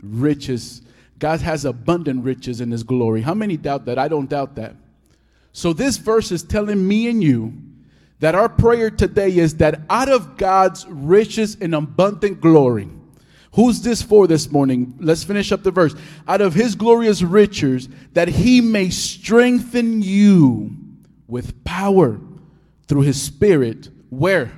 riches, 0.02 0.82
God 1.18 1.40
has 1.40 1.64
abundant 1.64 2.24
riches 2.24 2.60
in 2.60 2.70
his 2.70 2.82
glory? 2.82 3.22
How 3.22 3.34
many 3.34 3.56
doubt 3.56 3.86
that? 3.86 3.98
I 3.98 4.08
don't 4.08 4.28
doubt 4.28 4.56
that. 4.56 4.76
So 5.52 5.72
this 5.72 5.96
verse 5.96 6.30
is 6.30 6.42
telling 6.42 6.86
me 6.86 7.08
and 7.08 7.22
you 7.22 7.54
that 8.20 8.34
our 8.34 8.48
prayer 8.48 8.90
today 8.90 9.36
is 9.36 9.56
that 9.56 9.80
out 9.88 10.08
of 10.08 10.36
God's 10.36 10.86
riches 10.86 11.56
and 11.60 11.74
abundant 11.74 12.40
glory, 12.40 12.88
Who's 13.54 13.82
this 13.82 14.00
for 14.00 14.26
this 14.26 14.50
morning? 14.50 14.94
Let's 15.00 15.24
finish 15.24 15.50
up 15.50 15.64
the 15.64 15.72
verse. 15.72 15.94
Out 16.28 16.40
of 16.40 16.54
his 16.54 16.76
glorious 16.76 17.20
riches, 17.22 17.88
that 18.12 18.28
he 18.28 18.60
may 18.60 18.90
strengthen 18.90 20.02
you 20.02 20.76
with 21.26 21.64
power 21.64 22.20
through 22.86 23.02
his 23.02 23.20
spirit. 23.20 23.88
Where? 24.08 24.52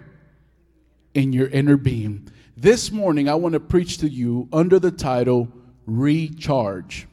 In 1.14 1.32
your 1.32 1.48
inner 1.48 1.76
being. 1.76 2.28
This 2.56 2.90
morning, 2.92 3.28
I 3.28 3.34
want 3.34 3.54
to 3.54 3.60
preach 3.60 3.98
to 3.98 4.08
you 4.08 4.48
under 4.52 4.78
the 4.78 4.90
title 4.90 5.48
Recharge. 5.86 7.06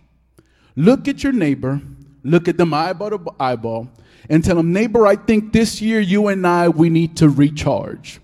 Look 0.76 1.08
at 1.08 1.24
your 1.24 1.34
neighbor, 1.34 1.82
look 2.24 2.48
at 2.48 2.58
them 2.58 2.74
eyeball 2.74 3.10
to 3.12 3.32
eyeball, 3.40 3.90
and 4.30 4.44
tell 4.44 4.56
them, 4.56 4.72
Neighbor, 4.72 5.08
I 5.08 5.16
think 5.16 5.54
this 5.54 5.82
year 5.82 6.00
you 6.00 6.28
and 6.28 6.46
I, 6.46 6.70
we 6.70 6.90
need 6.90 7.18
to 7.18 7.30
recharge. 7.30 8.20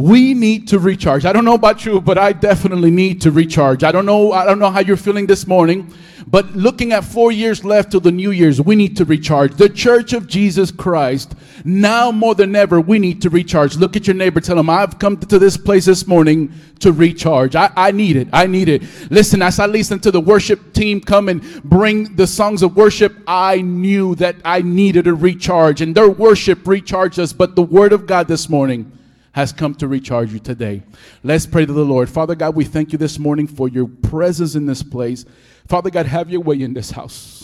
We 0.00 0.32
need 0.32 0.66
to 0.68 0.78
recharge. 0.78 1.26
I 1.26 1.32
don't 1.34 1.44
know 1.44 1.52
about 1.52 1.84
you, 1.84 2.00
but 2.00 2.16
I 2.16 2.32
definitely 2.32 2.90
need 2.90 3.20
to 3.20 3.30
recharge. 3.30 3.84
I 3.84 3.92
don't 3.92 4.06
know, 4.06 4.32
I 4.32 4.46
don't 4.46 4.58
know 4.58 4.70
how 4.70 4.80
you're 4.80 4.96
feeling 4.96 5.26
this 5.26 5.46
morning, 5.46 5.92
but 6.26 6.56
looking 6.56 6.92
at 6.92 7.04
four 7.04 7.30
years 7.32 7.66
left 7.66 7.90
till 7.90 8.00
the 8.00 8.10
New 8.10 8.30
Year's, 8.30 8.62
we 8.62 8.76
need 8.76 8.96
to 8.96 9.04
recharge. 9.04 9.56
The 9.56 9.68
Church 9.68 10.14
of 10.14 10.26
Jesus 10.26 10.70
Christ, 10.70 11.34
now 11.66 12.10
more 12.10 12.34
than 12.34 12.56
ever, 12.56 12.80
we 12.80 12.98
need 12.98 13.20
to 13.20 13.28
recharge. 13.28 13.76
Look 13.76 13.94
at 13.94 14.06
your 14.06 14.16
neighbor, 14.16 14.40
tell 14.40 14.58
him, 14.58 14.70
I've 14.70 14.98
come 14.98 15.18
to 15.18 15.38
this 15.38 15.58
place 15.58 15.84
this 15.84 16.06
morning 16.06 16.50
to 16.78 16.92
recharge. 16.92 17.54
I, 17.54 17.70
I 17.76 17.90
need 17.90 18.16
it. 18.16 18.28
I 18.32 18.46
need 18.46 18.70
it. 18.70 18.82
Listen, 19.10 19.42
as 19.42 19.60
I 19.60 19.66
listened 19.66 20.02
to 20.04 20.10
the 20.10 20.20
worship 20.22 20.72
team 20.72 21.02
come 21.02 21.28
and 21.28 21.62
bring 21.62 22.16
the 22.16 22.26
songs 22.26 22.62
of 22.62 22.74
worship, 22.74 23.18
I 23.26 23.60
knew 23.60 24.14
that 24.14 24.36
I 24.46 24.62
needed 24.62 25.06
a 25.06 25.12
recharge, 25.12 25.82
and 25.82 25.94
their 25.94 26.08
worship 26.08 26.66
recharged 26.66 27.18
us. 27.18 27.34
But 27.34 27.54
the 27.54 27.62
Word 27.62 27.92
of 27.92 28.06
God 28.06 28.28
this 28.28 28.48
morning, 28.48 28.96
has 29.32 29.52
come 29.52 29.74
to 29.76 29.86
recharge 29.88 30.32
you 30.32 30.38
today. 30.38 30.82
Let's 31.22 31.46
pray 31.46 31.64
to 31.66 31.72
the 31.72 31.84
Lord. 31.84 32.10
Father 32.10 32.34
God, 32.34 32.56
we 32.56 32.64
thank 32.64 32.92
you 32.92 32.98
this 32.98 33.18
morning 33.18 33.46
for 33.46 33.68
your 33.68 33.86
presence 33.86 34.54
in 34.54 34.66
this 34.66 34.82
place. 34.82 35.24
Father 35.68 35.90
God, 35.90 36.06
have 36.06 36.30
your 36.30 36.40
way 36.40 36.60
in 36.60 36.74
this 36.74 36.90
house. 36.90 37.39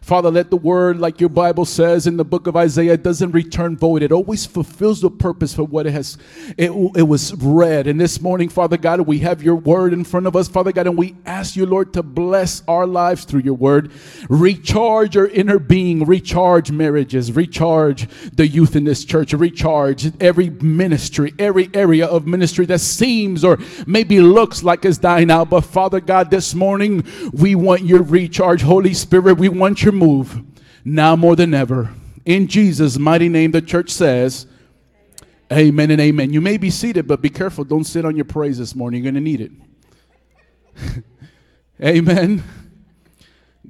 Father, 0.00 0.30
let 0.30 0.50
the 0.50 0.56
word, 0.56 0.98
like 0.98 1.20
your 1.20 1.28
Bible 1.28 1.64
says 1.64 2.06
in 2.06 2.16
the 2.16 2.24
book 2.24 2.46
of 2.46 2.56
Isaiah, 2.56 2.96
doesn't 2.96 3.32
return 3.32 3.76
void. 3.76 4.02
It 4.02 4.12
always 4.12 4.46
fulfills 4.46 5.00
the 5.00 5.10
purpose 5.10 5.54
for 5.54 5.64
what 5.64 5.86
it 5.86 5.92
has 5.92 6.18
it, 6.56 6.70
it 6.96 7.08
was 7.08 7.34
read. 7.34 7.86
And 7.86 8.00
this 8.00 8.20
morning, 8.20 8.48
Father 8.48 8.76
God, 8.76 9.00
we 9.02 9.20
have 9.20 9.42
your 9.42 9.56
word 9.56 9.92
in 9.92 10.04
front 10.04 10.26
of 10.26 10.36
us, 10.36 10.48
Father 10.48 10.72
God, 10.72 10.86
and 10.86 10.98
we 10.98 11.16
ask 11.26 11.56
you, 11.56 11.66
Lord, 11.66 11.92
to 11.94 12.02
bless 12.02 12.62
our 12.68 12.86
lives 12.86 13.24
through 13.24 13.40
your 13.40 13.54
word. 13.54 13.90
Recharge 14.28 15.16
our 15.16 15.26
inner 15.26 15.58
being, 15.58 16.04
recharge 16.04 16.70
marriages, 16.70 17.32
recharge 17.32 18.08
the 18.32 18.46
youth 18.46 18.76
in 18.76 18.84
this 18.84 19.04
church, 19.04 19.32
recharge 19.32 20.12
every 20.20 20.50
ministry, 20.50 21.32
every 21.38 21.70
area 21.74 22.06
of 22.06 22.26
ministry 22.26 22.66
that 22.66 22.80
seems 22.80 23.44
or 23.44 23.58
maybe 23.86 24.20
looks 24.20 24.62
like 24.62 24.84
it's 24.84 24.98
dying 24.98 25.30
out. 25.30 25.50
But 25.50 25.62
Father 25.62 26.00
God, 26.00 26.30
this 26.30 26.54
morning 26.54 27.04
we 27.32 27.54
want 27.54 27.82
your 27.82 28.02
recharge. 28.02 28.62
Holy 28.62 28.94
Spirit, 28.94 29.38
we 29.38 29.48
want 29.48 29.82
move 29.92 30.42
now 30.84 31.16
more 31.16 31.36
than 31.36 31.54
ever. 31.54 31.90
In 32.24 32.46
Jesus' 32.46 32.98
mighty 32.98 33.28
name, 33.28 33.50
the 33.50 33.62
church 33.62 33.90
says, 33.90 34.46
Amen 35.52 35.90
and 35.90 36.00
amen. 36.00 36.32
You 36.32 36.40
may 36.40 36.56
be 36.56 36.70
seated, 36.70 37.06
but 37.06 37.20
be 37.20 37.28
careful. 37.28 37.64
Don't 37.64 37.84
sit 37.84 38.04
on 38.04 38.16
your 38.16 38.24
praise 38.24 38.58
this 38.58 38.74
morning. 38.74 39.04
You're 39.04 39.12
going 39.12 39.22
to 39.22 39.30
need 39.30 39.40
it. 39.40 41.04
amen. 41.84 42.42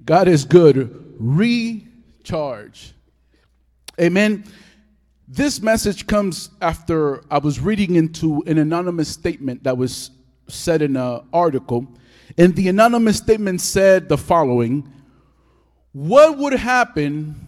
God 0.04 0.28
is 0.28 0.44
good. 0.44 1.16
Recharge. 1.18 2.94
Amen. 4.00 4.44
This 5.26 5.60
message 5.60 6.06
comes 6.06 6.50
after 6.60 7.24
I 7.30 7.38
was 7.38 7.60
reading 7.60 7.96
into 7.96 8.42
an 8.46 8.58
anonymous 8.58 9.08
statement 9.08 9.64
that 9.64 9.76
was 9.76 10.10
said 10.48 10.80
in 10.80 10.96
an 10.96 11.22
article. 11.32 11.86
And 12.38 12.54
the 12.54 12.68
anonymous 12.68 13.16
statement 13.16 13.60
said 13.60 14.08
the 14.08 14.18
following 14.18 14.90
What 15.94 16.38
would 16.38 16.54
happen 16.54 17.46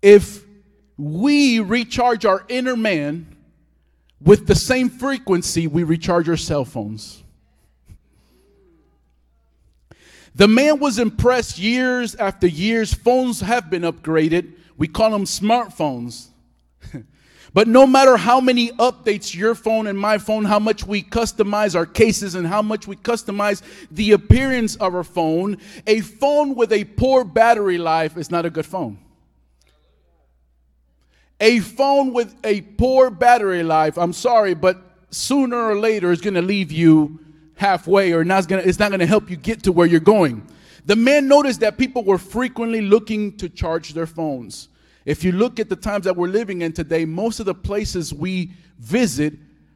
if 0.00 0.42
we 0.96 1.60
recharge 1.60 2.24
our 2.24 2.42
inner 2.48 2.76
man 2.76 3.36
with 4.22 4.46
the 4.46 4.54
same 4.54 4.88
frequency 4.88 5.66
we 5.66 5.82
recharge 5.82 6.26
our 6.30 6.38
cell 6.38 6.64
phones? 6.64 7.22
The 10.34 10.48
man 10.48 10.80
was 10.80 10.98
impressed 10.98 11.58
years 11.58 12.14
after 12.14 12.46
years. 12.46 12.94
Phones 12.94 13.40
have 13.40 13.68
been 13.68 13.82
upgraded. 13.82 14.54
We 14.78 14.88
call 14.88 15.10
them 15.10 15.26
smartphones. 15.26 16.28
but 17.54 17.68
no 17.68 17.86
matter 17.86 18.16
how 18.16 18.40
many 18.40 18.70
updates 18.72 19.32
your 19.32 19.54
phone 19.54 19.86
and 19.86 19.96
my 19.96 20.18
phone, 20.18 20.44
how 20.44 20.58
much 20.58 20.84
we 20.84 21.04
customize 21.04 21.76
our 21.76 21.86
cases 21.86 22.34
and 22.34 22.44
how 22.44 22.60
much 22.60 22.88
we 22.88 22.96
customize 22.96 23.62
the 23.92 24.10
appearance 24.10 24.74
of 24.76 24.92
our 24.92 25.04
phone, 25.04 25.58
a 25.86 26.00
phone 26.00 26.56
with 26.56 26.72
a 26.72 26.84
poor 26.84 27.22
battery 27.24 27.78
life 27.78 28.16
is 28.16 28.28
not 28.28 28.44
a 28.44 28.50
good 28.50 28.66
phone. 28.66 28.98
A 31.40 31.60
phone 31.60 32.12
with 32.12 32.34
a 32.42 32.62
poor 32.62 33.08
battery 33.08 33.62
life, 33.62 33.96
I'm 33.98 34.12
sorry, 34.12 34.54
but 34.54 34.82
sooner 35.10 35.56
or 35.56 35.76
later 35.76 36.10
is 36.10 36.20
going 36.20 36.34
to 36.34 36.42
leave 36.42 36.72
you 36.72 37.20
halfway 37.54 38.12
or 38.12 38.24
not 38.24 38.48
gonna, 38.48 38.62
it's 38.62 38.80
not 38.80 38.90
going 38.90 39.00
to 39.00 39.06
help 39.06 39.30
you 39.30 39.36
get 39.36 39.62
to 39.62 39.72
where 39.72 39.86
you're 39.86 40.00
going. 40.00 40.44
The 40.86 40.96
man 40.96 41.28
noticed 41.28 41.60
that 41.60 41.78
people 41.78 42.02
were 42.02 42.18
frequently 42.18 42.80
looking 42.80 43.36
to 43.36 43.48
charge 43.48 43.94
their 43.94 44.06
phones. 44.06 44.68
If 45.04 45.22
you 45.22 45.32
look 45.32 45.60
at 45.60 45.68
the 45.68 45.76
times 45.76 46.04
that 46.04 46.16
we're 46.16 46.28
living 46.28 46.62
in 46.62 46.72
today, 46.72 47.04
most 47.04 47.40
of 47.40 47.46
the 47.46 47.54
places 47.54 48.12
we 48.12 48.52
visit 48.78 49.34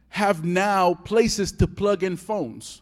have 0.09 0.43
now 0.43 0.95
places 0.95 1.51
to 1.53 1.67
plug 1.67 2.03
in 2.03 2.17
phones. 2.17 2.81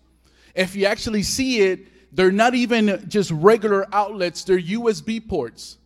If 0.55 0.75
you 0.75 0.85
actually 0.85 1.23
see 1.23 1.61
it, 1.61 2.15
they're 2.15 2.31
not 2.31 2.55
even 2.55 3.03
just 3.09 3.31
regular 3.31 3.85
outlets, 3.93 4.43
they're 4.43 4.59
USB 4.59 5.27
ports 5.27 5.77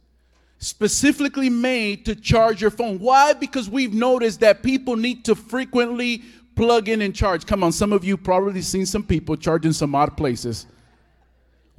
specifically 0.61 1.49
made 1.49 2.05
to 2.05 2.15
charge 2.15 2.61
your 2.61 2.69
phone. 2.69 2.99
Why? 2.99 3.33
Because 3.33 3.67
we've 3.69 3.93
noticed 3.93 4.39
that 4.41 4.61
people 4.61 4.95
need 4.95 5.25
to 5.25 5.35
frequently 5.35 6.21
plug 6.55 6.87
in 6.87 7.01
and 7.01 7.15
charge. 7.15 7.47
Come 7.47 7.63
on, 7.63 7.71
some 7.71 7.91
of 7.91 8.05
you 8.05 8.15
probably 8.15 8.61
seen 8.61 8.85
some 8.85 9.03
people 9.03 9.35
charging 9.35 9.73
some 9.73 9.95
odd 9.95 10.15
places. 10.15 10.67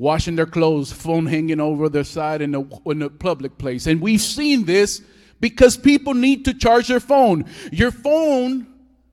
Washing 0.02 0.34
their 0.34 0.46
clothes, 0.46 0.90
phone 0.90 1.26
hanging 1.26 1.60
over 1.60 1.88
their 1.88 2.02
side 2.02 2.42
in 2.42 2.56
a, 2.56 2.90
in 2.90 3.02
a 3.02 3.08
public 3.08 3.56
place. 3.56 3.86
And 3.86 4.00
we've 4.00 4.20
seen 4.20 4.64
this 4.64 5.00
because 5.38 5.76
people 5.76 6.12
need 6.12 6.44
to 6.46 6.54
charge 6.54 6.88
their 6.88 6.98
phone. 6.98 7.44
Your 7.70 7.92
phone, 7.92 8.66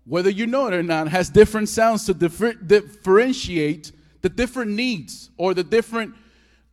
whether 0.06 0.32
you 0.32 0.48
know 0.48 0.66
it 0.66 0.74
or 0.74 0.82
not, 0.82 1.08
has 1.10 1.30
different 1.30 1.70
sounds 1.70 2.06
to 2.08 2.16
differ- 2.16 2.56
differentiate 2.56 3.92
the 4.22 4.30
different 4.30 4.72
needs 4.72 5.30
or 5.38 5.54
the 5.54 5.64
different 5.64 6.16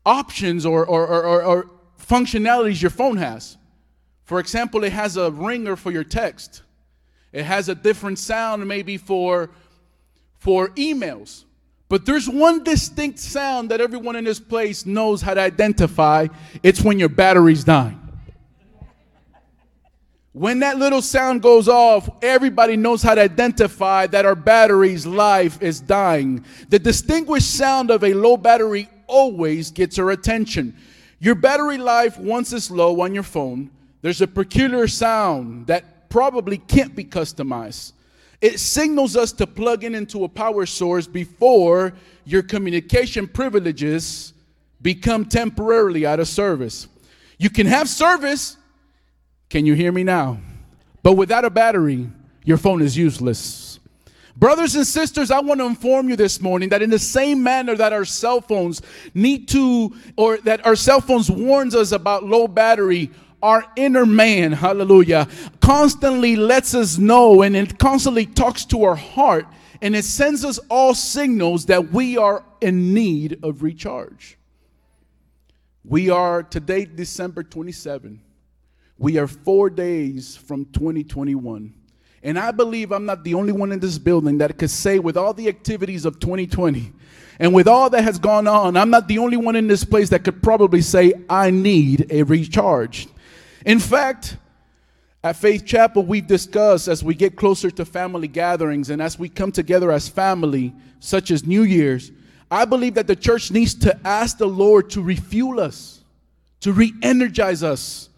options 0.07 0.65
or, 0.65 0.87
or, 0.87 1.07
or, 1.07 1.43
or 1.43 1.71
functionalities 2.01 2.81
your 2.81 2.91
phone 2.91 3.19
has. 3.19 3.59
For 4.25 4.41
example, 4.41 4.83
it 4.85 4.93
has 4.93 5.19
a 5.19 5.31
ringer 5.31 5.77
for 5.77 5.91
your 5.93 6.05
text. 6.05 6.63
It 7.33 7.45
has 7.45 7.69
a 7.69 7.75
different 7.75 8.19
sound 8.19 8.67
maybe 8.67 8.97
for 8.97 9.51
for 10.39 10.69
emails. 10.69 11.45
But 11.89 12.05
there's 12.05 12.29
one 12.29 12.65
distinct 12.65 13.19
sound 13.19 13.71
that 13.71 13.81
everyone 13.81 14.17
in 14.17 14.25
this 14.25 14.41
place 14.41 14.87
knows 14.87 15.23
how 15.23 15.35
to 15.35 15.41
identify. 15.41 16.27
It's 16.63 16.83
when 16.83 16.99
your 16.99 17.09
battery's 17.09 17.63
dying. 17.63 18.01
When 20.33 20.59
that 20.59 20.77
little 20.77 21.01
sound 21.01 21.41
goes 21.41 21.67
off, 21.67 22.11
everybody 22.21 22.77
knows 22.77 23.03
how 23.03 23.15
to 23.15 23.23
identify 23.23 24.07
that 24.09 24.27
our 24.27 24.35
battery's 24.35 25.07
life 25.07 25.63
is 25.63 25.81
dying. 25.81 26.45
The 26.69 26.79
distinguished 26.79 27.55
sound 27.55 27.91
of 27.91 28.05
a 28.05 28.13
low 28.13 28.37
battery 28.37 28.91
always 29.07 29.71
gets 29.71 29.99
our 29.99 30.11
attention. 30.11 30.77
Your 31.21 31.37
battery 31.37 31.79
life, 31.79 32.19
once 32.19 32.53
it's 32.53 32.71
low 32.71 33.01
on 33.01 33.15
your 33.15 33.23
phone, 33.23 33.71
there's 34.03 34.21
a 34.21 34.27
peculiar 34.27 34.89
sound 34.89 35.69
that 35.69 36.11
probably 36.11 36.59
can't 36.59 36.95
be 36.95 37.05
customized. 37.05 37.93
It 38.41 38.61
signals 38.61 39.17
us 39.17 39.33
to 39.33 39.47
plug 39.47 39.85
in 39.85 39.95
into 39.95 40.25
a 40.25 40.29
power 40.29 40.67
source 40.67 41.07
before 41.07 41.93
your 42.25 42.43
communication 42.43 43.27
privileges 43.27 44.33
become 44.83 45.25
temporarily 45.25 46.05
out 46.05 46.21
of 46.21 46.29
service. 46.29 46.89
You 47.39 47.51
can 47.51 47.67
have 47.67 47.89
service. 47.89 48.57
Can 49.49 49.65
you 49.67 49.75
hear 49.75 49.93
me 49.93 50.05
now? 50.05 50.39
But 51.03 51.13
without 51.13 51.45
a 51.45 51.51
battery, 51.51 52.11
your 52.45 52.57
phone 52.57 52.83
is 52.83 52.97
useless. 52.97 53.79
Brothers 54.37 54.75
and 54.75 54.87
sisters, 54.87 55.31
I 55.31 55.41
want 55.41 55.61
to 55.61 55.67
inform 55.67 56.11
you 56.11 56.17
this 56.17 56.43
morning 56.43 56.69
that 56.69 56.83
in 56.83 56.91
the 56.91 56.99
same 56.99 57.43
manner 57.43 57.75
that 57.75 57.95
our 57.95 58.05
cell 58.05 58.43
phones 58.43 58.83
need 59.15 59.49
to, 59.49 59.95
or 60.17 60.37
that 60.39 60.67
our 60.67 60.77
cell 60.77 61.01
phones 61.01 61.31
warns 61.31 61.75
us 61.75 61.93
about 61.93 62.25
low 62.25 62.47
battery, 62.47 63.11
our 63.47 63.65
inner 63.77 64.05
man, 64.05 64.51
hallelujah, 64.51 65.29
constantly 65.61 66.35
lets 66.35 66.75
us 66.75 66.99
know 66.99 67.43
and 67.43 67.55
it 67.55 67.79
constantly 67.79 68.27
talks 68.27 68.65
to 68.65 68.83
our 68.83 68.97
heart 68.97 69.47
and 69.81 69.95
it 69.95 70.05
sends 70.05 70.45
us 70.45 70.59
all 70.69 70.95
signals 70.95 71.67
that 71.67 71.93
we 71.93 72.19
are 72.19 72.45
in 72.61 72.93
need 72.93 73.39
of 73.45 73.63
recharge. 73.63 74.37
We 75.85 76.11
are 76.11 76.43
today, 76.43 76.87
December 76.87 77.45
27. 77.45 78.21
We 78.99 79.17
are 79.19 79.29
four 79.29 79.71
days 79.71 80.37
from 80.37 80.65
2021. 80.65 81.73
And 82.25 82.39
I 82.41 82.51
believe 82.51 82.91
I'm 82.91 83.07
not 83.07 83.23
the 83.23 83.35
only 83.35 83.53
one 83.53 83.71
in 83.71 83.79
this 83.79 83.99
building 83.99 84.39
that 84.39 84.59
could 84.59 84.71
say, 84.71 84.99
with 84.99 85.17
all 85.17 85.33
the 85.33 85.47
activities 85.47 86.05
of 86.05 86.19
2020 86.19 86.93
and 87.39 87.55
with 87.55 87.69
all 87.69 87.91
that 87.91 88.03
has 88.03 88.19
gone 88.19 88.49
on, 88.49 88.77
I'm 88.77 88.91
not 88.91 89.07
the 89.07 89.19
only 89.19 89.37
one 89.37 89.55
in 89.55 89.69
this 89.69 89.85
place 89.85 90.09
that 90.09 90.25
could 90.25 90.43
probably 90.43 90.81
say, 90.81 91.13
I 91.31 91.53
need 91.53 92.11
a 92.11 92.25
recharge. 92.25 93.07
In 93.67 93.81
fact, 93.81 94.37
at 95.25 95.35
Faith 95.35 95.67
Chapel, 95.67 96.05
we've 96.05 96.27
discussed 96.27 96.87
as 96.87 97.03
we 97.03 97.17
get 97.17 97.35
closer 97.35 97.69
to 97.73 97.85
family 97.85 98.29
gatherings 98.29 98.91
and 98.91 99.03
as 99.03 99.19
we 99.19 99.29
come 99.29 99.51
together 99.51 99.91
as 99.91 100.09
family, 100.09 100.73
such 101.01 101.33
as 101.33 101.45
New 101.45 101.65
Year's, 101.65 102.13
I 102.49 102.65
believe 102.65 102.95
that 102.95 103.09
the 103.09 103.17
church 103.17 103.51
needs 103.51 103.75
to 103.81 103.99
ask 104.07 104.39
the 104.39 104.47
Lord 104.47 104.89
to 104.91 105.03
refuel 105.03 105.59
us, 105.59 106.05
to 106.61 106.73
re 106.73 106.93
energize 107.03 107.65
us, 107.65 108.09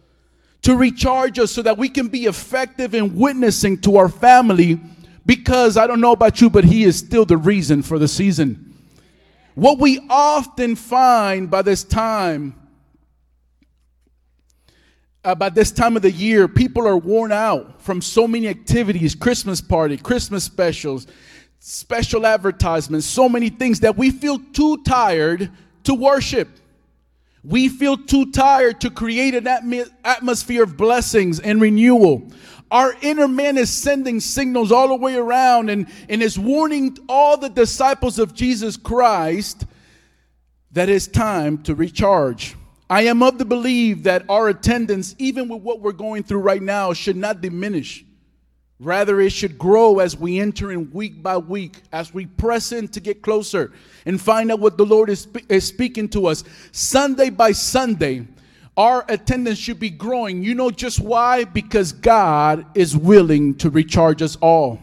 to 0.63 0.77
recharge 0.77 1.39
us 1.39 1.51
so 1.51 1.63
that 1.63 1.79
we 1.79 1.89
can 1.89 2.09
be 2.09 2.27
effective 2.27 2.95
in 2.95 3.17
witnessing 3.17 3.81
to 3.81 3.97
our 3.97 4.11
family 4.11 4.79
because 5.25 5.79
I 5.79 5.87
don't 5.87 6.03
know 6.03 6.13
about 6.13 6.43
you, 6.43 6.51
but 6.51 6.65
He 6.65 6.85
is 6.85 6.99
still 6.99 7.25
the 7.25 7.39
reason 7.39 7.81
for 7.81 7.99
the 7.99 8.09
season. 8.09 8.77
What 9.55 9.79
we 9.79 10.07
often 10.11 10.77
find 10.77 11.51
by 11.51 11.63
this 11.63 11.85
time 11.85 12.58
Uh, 15.29 15.33
about 15.33 15.55
this 15.55 15.71
time 15.71 15.95
of 15.95 16.01
the 16.01 16.11
year, 16.11 16.49
people 16.49 16.89
are 16.89 16.97
worn 16.97 17.33
out 17.33 17.83
from 17.83 18.01
so 18.01 18.27
many 18.27 18.49
activities 18.49 19.15
Christmas 19.15 19.61
party, 19.61 19.99
Christmas 19.99 20.43
specials, 20.43 21.07
special 21.59 22.25
advertisements, 22.25 23.05
so 23.05 23.29
many 23.29 23.51
things 23.51 23.81
that 23.81 23.95
we 23.95 24.11
feel 24.11 24.39
too 24.39 24.83
tired 24.85 25.51
to 25.85 25.93
worship. 25.93 26.49
We 27.45 27.69
feel 27.69 27.99
too 27.99 28.33
tired 28.33 28.81
to 28.81 28.91
create 28.91 29.35
an 29.35 29.45
atmi- 29.45 29.91
atmosphere 30.03 30.63
of 30.63 30.79
blessings 30.79 31.41
and 31.41 31.61
renewal. 31.61 32.27
Our 32.71 32.95
inner 33.03 33.29
man 33.29 33.59
is 33.59 33.71
sending 33.71 34.21
signals 34.21 34.73
all 34.73 34.89
the 34.89 34.95
way 34.95 35.17
around 35.17 35.69
and, 35.69 35.89
and 36.09 36.23
is 36.23 36.39
warning 36.39 36.97
all 37.07 37.37
the 37.37 37.51
disciples 37.51 38.19
of 38.19 38.33
Jesus 38.33 38.79
Christ 38.79 39.67
that 40.73 40.89
it's 40.89 41.07
time 41.07 41.59
to 41.65 41.75
recharge. 41.75 42.57
I 42.91 43.03
am 43.03 43.23
of 43.23 43.37
the 43.37 43.45
belief 43.45 44.05
that 44.05 44.25
our 44.29 44.49
attendance, 44.49 45.15
even 45.19 45.49
with 45.49 45.63
what 45.63 45.81
we're 45.81 45.93
going 45.93 46.23
through 46.23 46.41
right 46.41 46.63
now, 46.63 46.95
should 46.95 47.17
not 47.17 47.43
diminish. 47.43 48.05
Rather, 48.81 49.21
it 49.21 49.31
should 49.31 49.59
grow 49.59 49.99
as 49.99 50.17
we 50.17 50.39
enter 50.39 50.71
in 50.71 50.91
week 50.93 51.23
by 51.23 51.37
week, 51.37 51.83
as 51.93 52.15
we 52.15 52.27
press 52.27 52.73
in 52.73 52.89
to 52.89 53.01
get 53.01 53.23
closer 53.23 53.73
and 54.07 54.21
find 54.21 54.53
out 54.53 54.61
what 54.61 54.79
the 54.79 54.87
Lord 54.87 55.11
is, 55.11 55.27
is 55.49 55.67
speaking 55.67 56.09
to 56.11 56.27
us. 56.27 56.45
Sunday 56.71 57.29
by 57.29 57.53
Sunday, 57.53 58.27
our 58.77 59.05
attendance 59.09 59.59
should 59.59 59.81
be 59.81 59.91
growing. 59.91 60.45
You 60.45 60.55
know 60.55 60.71
just 60.71 61.01
why? 61.01 61.43
Because 61.45 61.93
God 61.93 62.65
is 62.77 62.97
willing 62.97 63.57
to 63.57 63.69
recharge 63.69 64.23
us 64.23 64.37
all. 64.37 64.79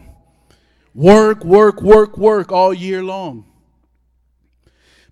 Work, 0.94 1.44
work, 1.44 1.80
work, 1.80 2.18
work 2.18 2.52
all 2.52 2.74
year 2.74 3.02
long. 3.02 3.46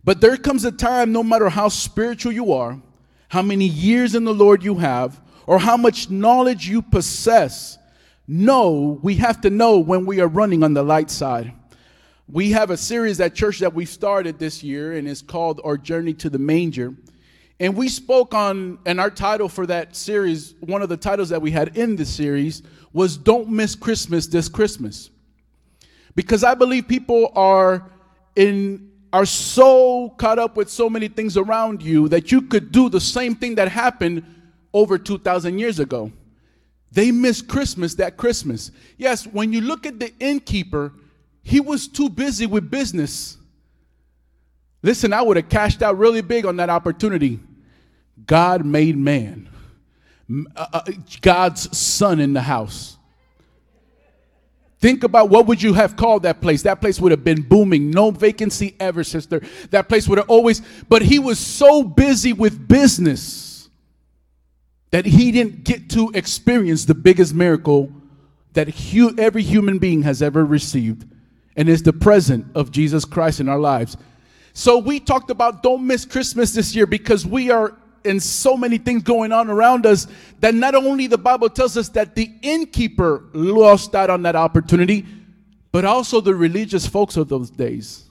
But 0.05 0.21
there 0.21 0.37
comes 0.37 0.65
a 0.65 0.73
time, 0.73 1.13
no 1.13 1.23
matter 1.23 1.49
how 1.49 1.69
spiritual 1.69 2.33
you 2.33 2.53
are, 2.53 2.81
how 3.29 3.43
many 3.43 3.67
years 3.67 4.15
in 4.15 4.25
the 4.25 4.35
Lord 4.35 4.63
you 4.63 4.77
have, 4.77 5.21
or 5.47 5.59
how 5.59 5.77
much 5.77 6.11
knowledge 6.11 6.69
you 6.69 6.83
possess, 6.83 7.79
know 8.29 8.99
we 9.03 9.17
have 9.17 9.41
to 9.43 9.51
know 9.51 9.79
when 9.79 10.07
we 10.07 10.21
are 10.21 10.29
running 10.29 10.63
on 10.63 10.75
the 10.75 10.83
light 10.83 11.11
side. 11.11 11.53
We 12.29 12.53
have 12.53 12.71
a 12.71 12.77
series 12.77 13.21
at 13.21 13.35
church 13.35 13.59
that 13.59 13.75
we 13.75 13.85
started 13.85 14.39
this 14.39 14.63
year, 14.63 14.93
and 14.93 15.09
it's 15.09 15.21
called 15.23 15.61
Our 15.65 15.77
Journey 15.77 16.15
to 16.15 16.31
the 16.31 16.39
Manger. 16.39 16.95
And 17.61 17.77
we 17.77 17.89
spoke 17.89 18.35
on, 18.35 18.79
and 18.87 18.99
our 18.99 19.11
title 19.11 19.49
for 19.49 19.67
that 19.67 19.95
series, 19.95 20.55
one 20.61 20.83
of 20.83 20.89
the 20.89 20.97
titles 20.97 21.29
that 21.29 21.41
we 21.41 21.51
had 21.51 21.77
in 21.77 21.97
the 21.97 22.05
series 22.05 22.63
was 22.93 23.17
Don't 23.17 23.49
Miss 23.49 23.75
Christmas 23.75 24.27
This 24.27 24.49
Christmas. 24.49 25.11
Because 26.15 26.45
I 26.45 26.55
believe 26.55 26.89
people 26.89 27.33
are 27.35 27.91
in 28.37 28.91
are 29.15 29.25
so 29.25 30.09
caught 30.19 30.41
up 30.41 30.57
with 30.57 30.69
so 30.69 30.91
many 30.91 31.07
things 31.07 31.37
around 31.37 31.81
you 31.81 32.09
that 32.09 32.33
you 32.33 32.43
could 32.43 32.73
do 32.73 32.89
the 32.89 33.01
same 33.01 33.37
thing 33.37 33.55
that 33.55 33.69
happened 33.69 34.25
over 34.73 34.99
2,000 34.99 35.57
years 35.57 35.79
ago. 35.79 36.11
They 36.91 37.13
missed 37.13 37.47
Christmas 37.47 37.95
that 37.95 38.17
Christmas. 38.17 38.73
Yes, 38.99 39.25
when 39.25 39.53
you 39.53 39.61
look 39.61 39.87
at 39.87 40.01
the 40.01 40.13
innkeeper, 40.19 40.93
he 41.45 41.61
was 41.61 41.87
too 41.87 42.09
busy 42.09 42.47
with 42.47 42.69
business. 42.69 43.37
Listen, 44.83 45.13
I 45.13 45.23
would 45.23 45.37
have 45.37 45.49
cashed 45.49 45.81
out 45.81 45.97
really 45.97 46.21
big 46.21 46.45
on 46.45 46.57
that 46.57 46.69
opportunity. 46.69 47.39
God 48.27 48.67
made 48.67 48.97
man, 48.97 49.49
uh, 50.57 50.67
uh, 50.73 50.83
God's 51.21 51.79
son 51.79 52.19
in 52.19 52.33
the 52.33 52.43
house. 52.43 52.94
Think 54.85 55.03
about 55.03 55.31
what 55.31 55.47
would 55.47 55.63
you 55.63 55.73
have 55.73 55.97
called 55.97 56.25
that 56.25 56.43
place? 56.43 56.61
That 56.61 56.83
place 56.83 57.01
would 57.01 57.11
have 57.11 57.25
been 57.25 57.41
booming. 57.41 57.91
No 57.91 58.11
vacancy 58.11 58.77
ever, 58.79 59.03
sister. 59.03 59.41
That 59.71 59.89
place 59.89 60.07
would 60.07 60.19
have 60.19 60.29
always, 60.29 60.61
but 60.91 61.01
he 61.01 61.19
was 61.19 61.39
so 61.39 61.83
busy 61.83 62.35
with 62.35 62.69
business 62.69 63.71
that 64.91 65.07
he 65.07 65.33
didn't 65.33 65.65
get 65.65 65.89
to 65.89 66.11
experience 66.13 66.85
the 66.85 66.95
biggest 66.95 67.33
miracle 67.33 67.91
that 68.53 68.69
hu- 68.69 69.19
every 69.19 69.43
human 69.43 69.79
being 69.79 70.03
has 70.03 70.21
ever 70.21 70.45
received, 70.45 71.09
and 71.57 71.67
is 71.71 71.83
the 71.83 71.95
present 71.95 72.45
of 72.55 72.71
Jesus 72.71 73.07
Christ 73.07 73.41
in 73.41 73.49
our 73.49 73.59
lives. 73.59 73.97
So 74.53 74.77
we 74.77 75.01
talked 75.01 75.31
about 75.31 75.63
don't 75.63 75.87
miss 75.87 76.05
Christmas 76.05 76.53
this 76.53 76.77
year 76.77 76.87
because 76.87 77.25
we 77.25 77.51
are 77.51 77.75
in 78.05 78.21
so 78.21 78.57
many 78.57 78.79
things 78.79 79.03
going 79.03 79.33
on 79.33 79.49
around 79.49 79.87
us 79.87 80.07
that 80.41 80.55
not 80.55 80.75
only 80.75 81.07
the 81.07 81.19
Bible 81.19 81.49
tells 81.49 81.77
us 81.77 81.89
that 81.91 82.15
the 82.15 82.31
innkeeper 82.43 83.25
lost 83.33 83.95
out 83.95 84.11
on 84.11 84.23
that 84.23 84.37
opportunity, 84.37 85.07
but 85.73 85.85
also 85.85 86.21
the 86.21 86.35
religious 86.35 86.87
folks 86.87 87.17
of 87.17 87.29
those 87.29 87.51
days. 87.51 88.05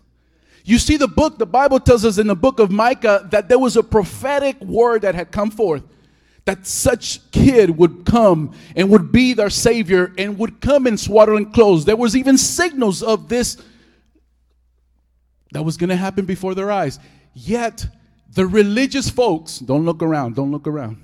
You 0.66 0.78
see, 0.78 0.98
the 0.98 1.08
book, 1.08 1.38
the 1.38 1.46
Bible 1.46 1.80
tells 1.80 2.06
us 2.06 2.18
in 2.18 2.28
the 2.28 2.36
book 2.36 2.60
of 2.60 2.72
Micah 2.72 3.28
that 3.32 3.50
there 3.50 3.60
was 3.60 3.76
a 3.78 3.84
prophetic 3.84 4.60
word 4.62 5.02
that 5.02 5.14
had 5.16 5.32
come 5.32 5.52
forth 5.52 5.84
that 6.46 6.68
such 6.68 7.32
kid 7.32 7.70
would 7.70 8.06
come 8.06 8.54
and 8.76 8.89
would 8.89 9.12
be 9.12 9.34
their 9.34 9.50
savior 9.50 10.14
and 10.18 10.38
would 10.38 10.60
come 10.60 10.88
in 10.88 10.98
swaddling 10.98 11.52
clothes. 11.52 11.86
There 11.86 11.96
was 11.96 12.16
even 12.16 12.38
signals 12.38 13.02
of 13.02 13.30
this 13.30 13.58
that 15.52 15.64
was 15.64 15.78
going 15.78 15.89
to 15.89 15.96
happen 15.96 16.26
before 16.26 16.56
their 16.56 16.72
eyes. 16.72 17.00
Yet, 17.34 17.86
the 18.34 18.48
religious 18.48 19.10
folks, 19.10 19.60
don't 19.60 19.86
look 19.86 20.02
around, 20.02 20.36
don't 20.36 20.52
look 20.52 20.68
around. 20.68 20.98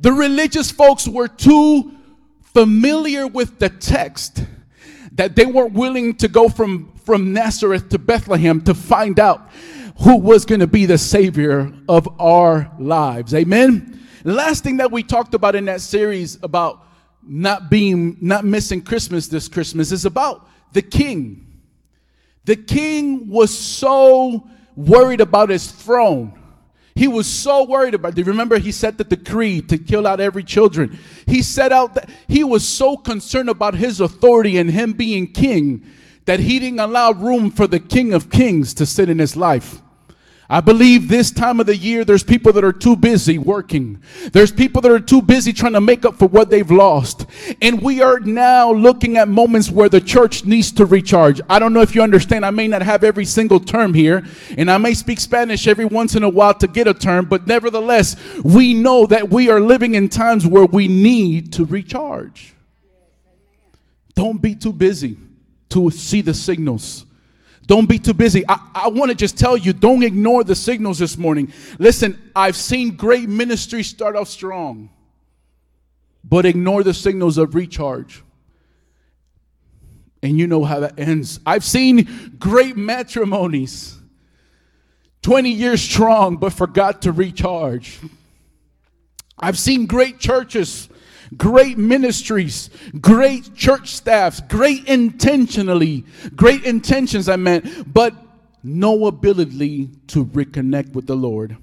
The 0.00 0.12
religious 0.12 0.70
folks 0.70 1.08
were 1.08 1.28
too 1.28 1.92
familiar 2.42 3.26
with 3.26 3.58
the 3.58 3.68
text 3.68 4.44
that 5.12 5.36
they 5.36 5.46
weren't 5.46 5.72
willing 5.72 6.16
to 6.16 6.28
go 6.28 6.48
from, 6.48 6.92
from 7.04 7.32
Nazareth 7.32 7.88
to 7.90 7.98
Bethlehem 7.98 8.60
to 8.62 8.74
find 8.74 9.18
out 9.18 9.50
who 10.00 10.18
was 10.18 10.44
going 10.44 10.60
to 10.60 10.66
be 10.66 10.86
the 10.86 10.98
savior 10.98 11.72
of 11.88 12.08
our 12.20 12.70
lives. 12.78 13.32
Amen. 13.34 14.00
Last 14.24 14.64
thing 14.64 14.78
that 14.78 14.90
we 14.90 15.02
talked 15.02 15.34
about 15.34 15.54
in 15.54 15.66
that 15.66 15.80
series 15.80 16.38
about 16.42 16.80
not 17.26 17.70
being 17.70 18.18
not 18.20 18.44
missing 18.44 18.82
Christmas 18.82 19.28
this 19.28 19.48
Christmas 19.48 19.92
is 19.92 20.04
about 20.04 20.48
the 20.72 20.82
king. 20.82 21.62
The 22.44 22.56
king 22.56 23.28
was 23.28 23.56
so 23.56 24.46
worried 24.76 25.20
about 25.20 25.50
his 25.50 25.70
throne. 25.70 26.38
He 26.94 27.08
was 27.08 27.26
so 27.26 27.64
worried 27.64 27.94
about. 27.94 28.14
Do 28.14 28.20
you 28.20 28.26
remember 28.26 28.58
he 28.58 28.70
set 28.70 28.98
the 28.98 29.04
decree 29.04 29.60
to 29.62 29.78
kill 29.78 30.06
out 30.06 30.20
every 30.20 30.44
children? 30.44 30.98
He 31.26 31.42
set 31.42 31.72
out 31.72 31.94
that 31.94 32.08
he 32.28 32.44
was 32.44 32.66
so 32.66 32.96
concerned 32.96 33.48
about 33.48 33.74
his 33.74 34.00
authority 34.00 34.58
and 34.58 34.70
him 34.70 34.92
being 34.92 35.32
king 35.32 35.84
that 36.26 36.40
he 36.40 36.58
didn't 36.58 36.80
allow 36.80 37.12
room 37.12 37.50
for 37.50 37.66
the 37.66 37.80
King 37.80 38.14
of 38.14 38.30
Kings 38.30 38.72
to 38.74 38.86
sit 38.86 39.08
in 39.08 39.18
his 39.18 39.36
life. 39.36 39.82
I 40.48 40.60
believe 40.60 41.08
this 41.08 41.30
time 41.30 41.58
of 41.58 41.66
the 41.66 41.76
year, 41.76 42.04
there's 42.04 42.22
people 42.22 42.52
that 42.52 42.64
are 42.64 42.72
too 42.72 42.96
busy 42.96 43.38
working. 43.38 44.02
There's 44.32 44.52
people 44.52 44.82
that 44.82 44.92
are 44.92 45.00
too 45.00 45.22
busy 45.22 45.54
trying 45.54 45.72
to 45.72 45.80
make 45.80 46.04
up 46.04 46.16
for 46.16 46.28
what 46.28 46.50
they've 46.50 46.70
lost. 46.70 47.26
And 47.62 47.80
we 47.80 48.02
are 48.02 48.20
now 48.20 48.70
looking 48.70 49.16
at 49.16 49.28
moments 49.28 49.70
where 49.70 49.88
the 49.88 50.02
church 50.02 50.44
needs 50.44 50.70
to 50.72 50.84
recharge. 50.84 51.40
I 51.48 51.58
don't 51.58 51.72
know 51.72 51.80
if 51.80 51.94
you 51.94 52.02
understand. 52.02 52.44
I 52.44 52.50
may 52.50 52.68
not 52.68 52.82
have 52.82 53.04
every 53.04 53.24
single 53.24 53.58
term 53.58 53.94
here, 53.94 54.22
and 54.58 54.70
I 54.70 54.76
may 54.76 54.92
speak 54.92 55.18
Spanish 55.18 55.66
every 55.66 55.86
once 55.86 56.14
in 56.14 56.22
a 56.22 56.28
while 56.28 56.54
to 56.54 56.66
get 56.66 56.86
a 56.86 56.94
term, 56.94 57.24
but 57.24 57.46
nevertheless, 57.46 58.16
we 58.42 58.74
know 58.74 59.06
that 59.06 59.30
we 59.30 59.48
are 59.48 59.60
living 59.60 59.94
in 59.94 60.10
times 60.10 60.46
where 60.46 60.66
we 60.66 60.88
need 60.88 61.54
to 61.54 61.64
recharge. 61.64 62.54
Don't 64.14 64.40
be 64.42 64.54
too 64.54 64.72
busy 64.72 65.16
to 65.70 65.90
see 65.90 66.20
the 66.20 66.34
signals. 66.34 67.03
Don't 67.66 67.88
be 67.88 67.98
too 67.98 68.14
busy. 68.14 68.44
I, 68.48 68.58
I 68.74 68.88
want 68.88 69.10
to 69.10 69.14
just 69.14 69.38
tell 69.38 69.56
you 69.56 69.72
don't 69.72 70.02
ignore 70.02 70.44
the 70.44 70.54
signals 70.54 70.98
this 70.98 71.16
morning. 71.16 71.52
Listen, 71.78 72.30
I've 72.36 72.56
seen 72.56 72.96
great 72.96 73.28
ministries 73.28 73.86
start 73.86 74.16
off 74.16 74.28
strong, 74.28 74.90
but 76.22 76.44
ignore 76.44 76.82
the 76.82 76.94
signals 76.94 77.38
of 77.38 77.54
recharge. 77.54 78.22
And 80.22 80.38
you 80.38 80.46
know 80.46 80.64
how 80.64 80.80
that 80.80 80.98
ends. 80.98 81.40
I've 81.44 81.64
seen 81.64 82.36
great 82.38 82.76
matrimonies, 82.76 83.98
20 85.22 85.50
years 85.50 85.82
strong, 85.82 86.36
but 86.36 86.52
forgot 86.52 87.02
to 87.02 87.12
recharge. 87.12 87.98
I've 89.38 89.58
seen 89.58 89.86
great 89.86 90.18
churches 90.18 90.88
great 91.36 91.78
ministries, 91.78 92.70
great 93.00 93.54
church 93.54 93.94
staffs, 93.94 94.40
great 94.40 94.86
intentionally, 94.88 96.04
great 96.36 96.64
intentions, 96.64 97.28
I 97.28 97.36
meant, 97.36 97.92
but 97.92 98.14
no 98.62 99.06
ability 99.06 99.90
to 100.08 100.24
reconnect 100.24 100.92
with 100.92 101.06
the 101.06 101.16
Lord. 101.16 101.56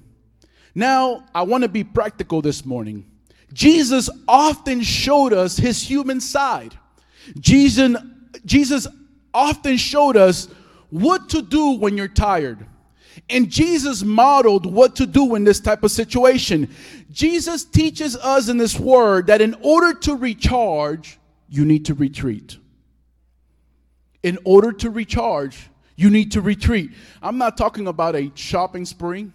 Now, 0.74 1.24
I 1.34 1.42
want 1.42 1.62
to 1.62 1.68
be 1.68 1.84
practical 1.84 2.40
this 2.40 2.64
morning. 2.64 3.04
Jesus 3.52 4.08
often 4.26 4.82
showed 4.82 5.32
us 5.32 5.56
his 5.56 5.82
human 5.82 6.20
side. 6.20 6.78
Jesus, 7.38 7.96
Jesus 8.44 8.86
often 9.34 9.76
showed 9.76 10.16
us 10.16 10.48
what 10.90 11.28
to 11.30 11.42
do 11.42 11.72
when 11.72 11.96
you're 11.96 12.08
tired. 12.08 12.66
And 13.28 13.50
Jesus 13.50 14.02
modeled 14.02 14.66
what 14.66 14.96
to 14.96 15.06
do 15.06 15.34
in 15.34 15.44
this 15.44 15.60
type 15.60 15.82
of 15.82 15.90
situation. 15.90 16.74
Jesus 17.10 17.64
teaches 17.64 18.16
us 18.16 18.48
in 18.48 18.56
this 18.56 18.78
word 18.78 19.26
that 19.26 19.40
in 19.40 19.54
order 19.60 19.98
to 20.00 20.16
recharge, 20.16 21.18
you 21.48 21.64
need 21.64 21.86
to 21.86 21.94
retreat. 21.94 22.56
In 24.22 24.38
order 24.44 24.72
to 24.72 24.90
recharge, 24.90 25.68
you 25.96 26.10
need 26.10 26.32
to 26.32 26.40
retreat. 26.40 26.92
I'm 27.22 27.38
not 27.38 27.56
talking 27.56 27.86
about 27.86 28.16
a 28.16 28.32
shopping 28.34 28.84
spree. 28.84 29.30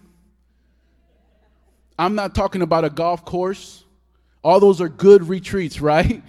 I'm 1.98 2.14
not 2.14 2.34
talking 2.34 2.62
about 2.62 2.84
a 2.84 2.90
golf 2.90 3.24
course. 3.24 3.84
All 4.42 4.60
those 4.60 4.80
are 4.80 4.88
good 4.88 5.28
retreats, 5.28 5.80
right? 5.82 6.22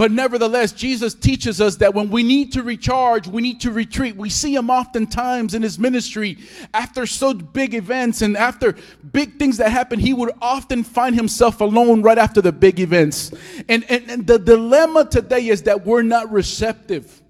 But 0.00 0.12
nevertheless, 0.12 0.72
Jesus 0.72 1.12
teaches 1.12 1.60
us 1.60 1.76
that 1.76 1.92
when 1.92 2.08
we 2.08 2.22
need 2.22 2.54
to 2.54 2.62
recharge, 2.62 3.28
we 3.28 3.42
need 3.42 3.60
to 3.60 3.70
retreat. 3.70 4.16
We 4.16 4.30
see 4.30 4.54
him 4.54 4.70
oftentimes 4.70 5.52
in 5.52 5.60
his 5.60 5.78
ministry 5.78 6.38
after 6.72 7.04
so 7.04 7.34
big 7.34 7.74
events 7.74 8.22
and 8.22 8.34
after 8.34 8.76
big 9.12 9.38
things 9.38 9.58
that 9.58 9.70
happen, 9.70 9.98
he 9.98 10.14
would 10.14 10.30
often 10.40 10.84
find 10.84 11.14
himself 11.14 11.60
alone 11.60 12.00
right 12.00 12.16
after 12.16 12.40
the 12.40 12.50
big 12.50 12.80
events. 12.80 13.30
And, 13.68 13.84
and, 13.90 14.10
and 14.10 14.26
the 14.26 14.38
dilemma 14.38 15.04
today 15.04 15.48
is 15.48 15.64
that 15.64 15.84
we're 15.84 16.00
not 16.00 16.32
receptive. 16.32 17.20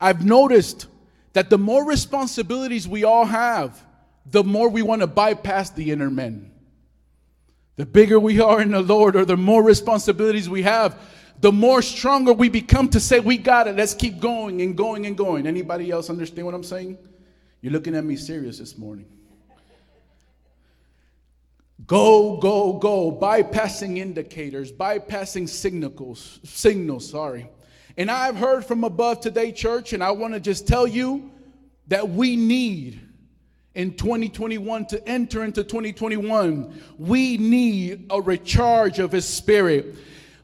I've 0.00 0.24
noticed 0.24 0.88
that 1.34 1.50
the 1.50 1.58
more 1.58 1.84
responsibilities 1.84 2.88
we 2.88 3.04
all 3.04 3.26
have, 3.26 3.80
the 4.26 4.42
more 4.42 4.68
we 4.68 4.82
want 4.82 5.02
to 5.02 5.06
bypass 5.06 5.70
the 5.70 5.92
inner 5.92 6.10
men. 6.10 6.50
The 7.76 7.86
bigger 7.86 8.18
we 8.18 8.40
are 8.40 8.60
in 8.60 8.72
the 8.72 8.82
Lord, 8.82 9.14
or 9.14 9.24
the 9.24 9.36
more 9.36 9.62
responsibilities 9.62 10.48
we 10.48 10.62
have, 10.62 10.98
the 11.40 11.52
more 11.52 11.82
stronger 11.82 12.32
we 12.32 12.48
become 12.48 12.88
to 12.90 13.00
say, 13.00 13.20
We 13.20 13.38
got 13.38 13.68
it. 13.68 13.76
Let's 13.76 13.94
keep 13.94 14.20
going 14.20 14.60
and 14.62 14.76
going 14.76 15.06
and 15.06 15.16
going. 15.16 15.46
Anybody 15.46 15.90
else 15.90 16.10
understand 16.10 16.46
what 16.46 16.54
I'm 16.54 16.64
saying? 16.64 16.98
You're 17.60 17.72
looking 17.72 17.94
at 17.94 18.04
me 18.04 18.16
serious 18.16 18.58
this 18.58 18.78
morning. 18.78 19.06
Go, 21.86 22.36
go, 22.36 22.74
go, 22.74 23.10
bypassing 23.10 23.98
indicators, 23.98 24.70
bypassing 24.70 25.48
signals, 25.48 26.40
signals, 26.44 27.08
sorry. 27.08 27.48
And 27.96 28.10
I've 28.10 28.36
heard 28.36 28.64
from 28.64 28.84
above 28.84 29.20
today, 29.20 29.52
church, 29.52 29.92
and 29.92 30.04
I 30.04 30.10
want 30.10 30.34
to 30.34 30.40
just 30.40 30.68
tell 30.68 30.86
you 30.86 31.30
that 31.86 32.10
we 32.10 32.36
need 32.36 33.00
in 33.74 33.94
2021 33.94 34.86
to 34.86 35.08
enter 35.08 35.44
into 35.44 35.62
2021, 35.62 36.82
we 36.98 37.36
need 37.36 38.06
a 38.10 38.20
recharge 38.20 38.98
of 38.98 39.12
his 39.12 39.24
spirit. 39.24 39.94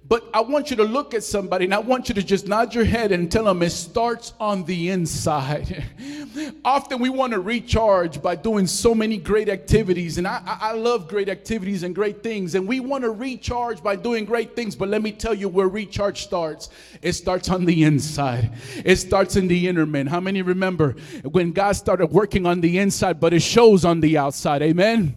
But 0.07 0.28
I 0.34 0.42
want 0.42 0.68
you 0.68 0.76
to 0.76 0.84
look 0.84 1.14
at 1.14 1.24
somebody 1.24 1.64
and 1.64 1.72
I 1.72 1.78
want 1.78 2.11
you 2.11 2.14
to 2.16 2.22
just 2.22 2.46
nod 2.46 2.74
your 2.74 2.84
head 2.84 3.11
and 3.11 3.32
tell 3.32 3.44
them 3.44 3.62
it 3.62 3.70
starts 3.70 4.34
on 4.38 4.64
the 4.64 4.90
inside. 4.90 5.82
Often 6.64 7.00
we 7.00 7.09
want 7.09 7.32
to 7.32 7.40
recharge 7.40 8.20
by 8.20 8.36
doing 8.36 8.66
so 8.66 8.94
many 8.94 9.16
great 9.16 9.48
activities, 9.48 10.18
and 10.18 10.26
I, 10.26 10.42
I 10.44 10.72
love 10.72 11.09
great 11.09 11.30
activities 11.30 11.84
and 11.84 11.94
great 11.94 12.22
things, 12.22 12.55
and 12.55 12.68
we 12.68 12.80
want 12.80 13.05
to 13.05 13.11
recharge 13.11 13.82
by 13.82 13.96
doing 13.96 14.26
great 14.26 14.55
things. 14.55 14.76
But 14.76 14.88
let 14.88 15.00
me 15.00 15.11
tell 15.11 15.32
you 15.32 15.48
where 15.48 15.68
recharge 15.68 16.22
starts 16.22 16.68
it 17.00 17.12
starts 17.12 17.48
on 17.48 17.64
the 17.64 17.84
inside, 17.84 18.52
it 18.84 18.96
starts 18.96 19.36
in 19.36 19.48
the 19.48 19.68
inner 19.68 19.86
man. 19.86 20.07
How 20.07 20.20
many 20.20 20.42
remember 20.42 20.96
when 21.22 21.52
God 21.52 21.72
started 21.72 22.07
working 22.07 22.44
on 22.44 22.61
the 22.61 22.78
inside, 22.78 23.20
but 23.20 23.32
it 23.32 23.40
shows 23.40 23.84
on 23.86 24.00
the 24.00 24.18
outside? 24.18 24.61
Amen. 24.61 25.16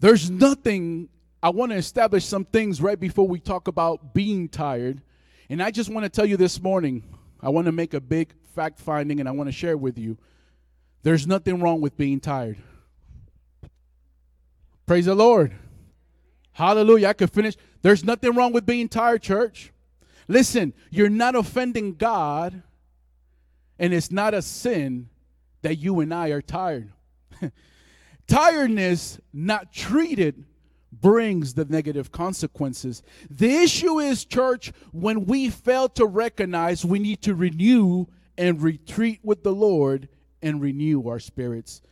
There's 0.00 0.30
nothing 0.30 1.08
I 1.44 1.50
want 1.50 1.72
to 1.72 1.76
establish 1.76 2.24
some 2.24 2.46
things 2.46 2.80
right 2.80 2.98
before 2.98 3.28
we 3.28 3.38
talk 3.38 3.68
about 3.68 4.14
being 4.14 4.48
tired. 4.48 5.02
And 5.50 5.62
I 5.62 5.70
just 5.70 5.90
want 5.90 6.04
to 6.04 6.08
tell 6.08 6.24
you 6.24 6.38
this 6.38 6.58
morning, 6.58 7.04
I 7.38 7.50
want 7.50 7.66
to 7.66 7.72
make 7.72 7.92
a 7.92 8.00
big 8.00 8.32
fact 8.54 8.80
finding 8.80 9.20
and 9.20 9.28
I 9.28 9.32
want 9.32 9.48
to 9.48 9.52
share 9.52 9.76
with 9.76 9.98
you. 9.98 10.16
There's 11.02 11.26
nothing 11.26 11.60
wrong 11.60 11.82
with 11.82 11.98
being 11.98 12.18
tired. 12.18 12.56
Praise 14.86 15.04
the 15.04 15.14
Lord. 15.14 15.54
Hallelujah. 16.52 17.08
I 17.08 17.12
could 17.12 17.30
finish. 17.30 17.56
There's 17.82 18.04
nothing 18.04 18.34
wrong 18.34 18.54
with 18.54 18.64
being 18.64 18.88
tired, 18.88 19.20
church. 19.20 19.70
Listen, 20.26 20.72
you're 20.88 21.10
not 21.10 21.34
offending 21.34 21.96
God, 21.96 22.62
and 23.78 23.92
it's 23.92 24.10
not 24.10 24.32
a 24.32 24.40
sin 24.40 25.10
that 25.60 25.76
you 25.76 26.00
and 26.00 26.14
I 26.14 26.28
are 26.28 26.40
tired. 26.40 26.90
Tiredness, 28.26 29.20
not 29.30 29.74
treated, 29.74 30.46
brings 31.00 31.54
the 31.54 31.64
negative 31.64 32.12
consequences. 32.12 33.02
The 33.30 33.50
issue 33.50 33.98
is, 33.98 34.24
church, 34.24 34.72
when 34.92 35.26
we 35.26 35.50
fail 35.50 35.88
to 35.90 36.06
recognize 36.06 36.84
we 36.84 36.98
need 36.98 37.22
to 37.22 37.34
renew 37.34 38.06
and 38.36 38.60
retreat 38.62 39.20
with 39.22 39.42
the 39.42 39.52
Lord 39.52 40.08
and 40.42 40.60
renew 40.60 41.08
our 41.08 41.18
spirits. 41.18 41.82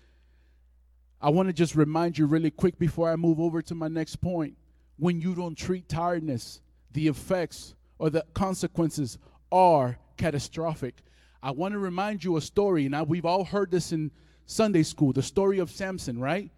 I 1.20 1.30
want 1.30 1.48
to 1.48 1.52
just 1.52 1.74
remind 1.76 2.18
you 2.18 2.26
really 2.26 2.50
quick 2.50 2.78
before 2.78 3.10
I 3.10 3.16
move 3.16 3.38
over 3.38 3.62
to 3.62 3.74
my 3.74 3.88
next 3.88 4.16
point. 4.16 4.56
When 4.98 5.20
you 5.20 5.34
don't 5.34 5.56
treat 5.56 5.88
tiredness, 5.88 6.60
the 6.92 7.08
effects 7.08 7.74
or 7.98 8.10
the 8.10 8.24
consequences 8.34 9.18
are 9.50 9.98
catastrophic. 10.16 11.02
I 11.42 11.52
want 11.52 11.72
to 11.72 11.78
remind 11.78 12.24
you 12.24 12.36
a 12.36 12.40
story, 12.40 12.86
and 12.86 12.94
I, 12.94 13.02
we've 13.02 13.24
all 13.24 13.44
heard 13.44 13.70
this 13.70 13.92
in 13.92 14.10
Sunday 14.46 14.82
school 14.82 15.12
the 15.12 15.22
story 15.22 15.58
of 15.58 15.70
Samson, 15.70 16.18
right? 16.18 16.50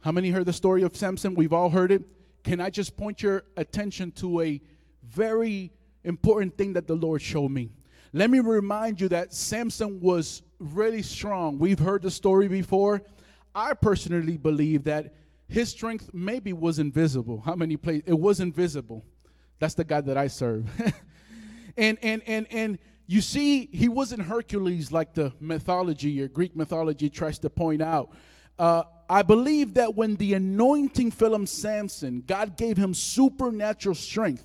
How 0.00 0.12
many 0.12 0.30
heard 0.30 0.46
the 0.46 0.52
story 0.52 0.82
of 0.82 0.96
Samson? 0.96 1.34
We've 1.34 1.52
all 1.52 1.70
heard 1.70 1.90
it. 1.90 2.02
Can 2.44 2.60
I 2.60 2.70
just 2.70 2.96
point 2.96 3.20
your 3.20 3.44
attention 3.56 4.12
to 4.12 4.40
a 4.40 4.60
very 5.02 5.72
important 6.04 6.56
thing 6.56 6.74
that 6.74 6.86
the 6.86 6.94
Lord 6.94 7.20
showed 7.20 7.50
me? 7.50 7.70
Let 8.12 8.30
me 8.30 8.38
remind 8.38 9.00
you 9.00 9.08
that 9.08 9.34
Samson 9.34 10.00
was 10.00 10.42
really 10.60 11.02
strong. 11.02 11.58
We've 11.58 11.78
heard 11.78 12.02
the 12.02 12.10
story 12.10 12.46
before. 12.46 13.02
I 13.54 13.74
personally 13.74 14.36
believe 14.36 14.84
that 14.84 15.14
his 15.48 15.70
strength 15.70 16.10
maybe 16.12 16.52
was 16.52 16.78
invisible. 16.78 17.42
How 17.44 17.56
many 17.56 17.76
plays? 17.76 18.02
It 18.06 18.18
was 18.18 18.38
invisible. 18.38 19.04
That's 19.58 19.74
the 19.74 19.84
God 19.84 20.06
that 20.06 20.16
I 20.16 20.28
serve. 20.28 20.70
and 21.76 21.98
and 22.02 22.22
and 22.26 22.46
and 22.50 22.78
you 23.06 23.20
see, 23.20 23.66
he 23.72 23.88
wasn't 23.88 24.22
Hercules 24.22 24.92
like 24.92 25.14
the 25.14 25.32
mythology 25.40 26.20
or 26.20 26.28
Greek 26.28 26.54
mythology 26.54 27.10
tries 27.10 27.38
to 27.40 27.50
point 27.50 27.82
out. 27.82 28.10
Uh, 28.58 28.82
I 29.08 29.22
believe 29.22 29.74
that 29.74 29.94
when 29.94 30.16
the 30.16 30.34
anointing 30.34 31.12
fell 31.12 31.34
on 31.34 31.46
Samson, 31.46 32.22
God 32.26 32.56
gave 32.56 32.76
him 32.76 32.92
supernatural 32.92 33.94
strength, 33.94 34.44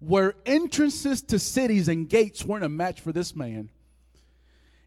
where 0.00 0.34
entrances 0.46 1.22
to 1.22 1.38
cities 1.38 1.88
and 1.88 2.08
gates 2.08 2.44
weren't 2.44 2.64
a 2.64 2.68
match 2.68 3.00
for 3.00 3.12
this 3.12 3.36
man. 3.36 3.70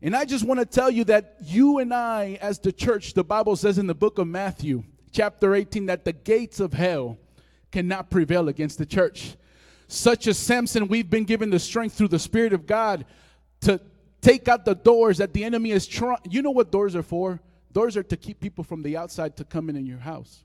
And 0.01 0.15
I 0.15 0.25
just 0.25 0.43
want 0.43 0.59
to 0.59 0.65
tell 0.65 0.89
you 0.89 1.03
that 1.05 1.37
you 1.43 1.77
and 1.77 1.93
I, 1.93 2.39
as 2.41 2.59
the 2.59 2.71
church, 2.71 3.13
the 3.13 3.23
Bible 3.23 3.55
says 3.55 3.77
in 3.77 3.87
the 3.87 3.93
book 3.93 4.17
of 4.17 4.27
Matthew, 4.27 4.83
chapter 5.11 5.53
18, 5.53 5.85
that 5.85 6.05
the 6.05 6.13
gates 6.13 6.59
of 6.59 6.73
hell 6.73 7.17
cannot 7.71 8.09
prevail 8.09 8.49
against 8.49 8.77
the 8.77 8.85
church. 8.85 9.35
Such 9.87 10.27
as 10.27 10.37
Samson, 10.37 10.87
we've 10.87 11.09
been 11.09 11.25
given 11.25 11.49
the 11.49 11.59
strength 11.59 11.95
through 11.95 12.07
the 12.07 12.19
Spirit 12.19 12.53
of 12.53 12.65
God 12.65 13.05
to 13.61 13.79
take 14.21 14.47
out 14.47 14.65
the 14.65 14.73
doors 14.73 15.19
that 15.19 15.33
the 15.33 15.43
enemy 15.43 15.71
is 15.71 15.85
trying. 15.85 16.17
You 16.29 16.41
know 16.41 16.51
what 16.51 16.71
doors 16.71 16.95
are 16.95 17.03
for? 17.03 17.39
Doors 17.73 17.95
are 17.97 18.03
to 18.03 18.17
keep 18.17 18.39
people 18.39 18.63
from 18.63 18.83
the 18.83 18.97
outside 18.97 19.37
to 19.37 19.43
come 19.43 19.69
in 19.69 19.75
in 19.75 19.85
your 19.85 19.99
house. 19.99 20.43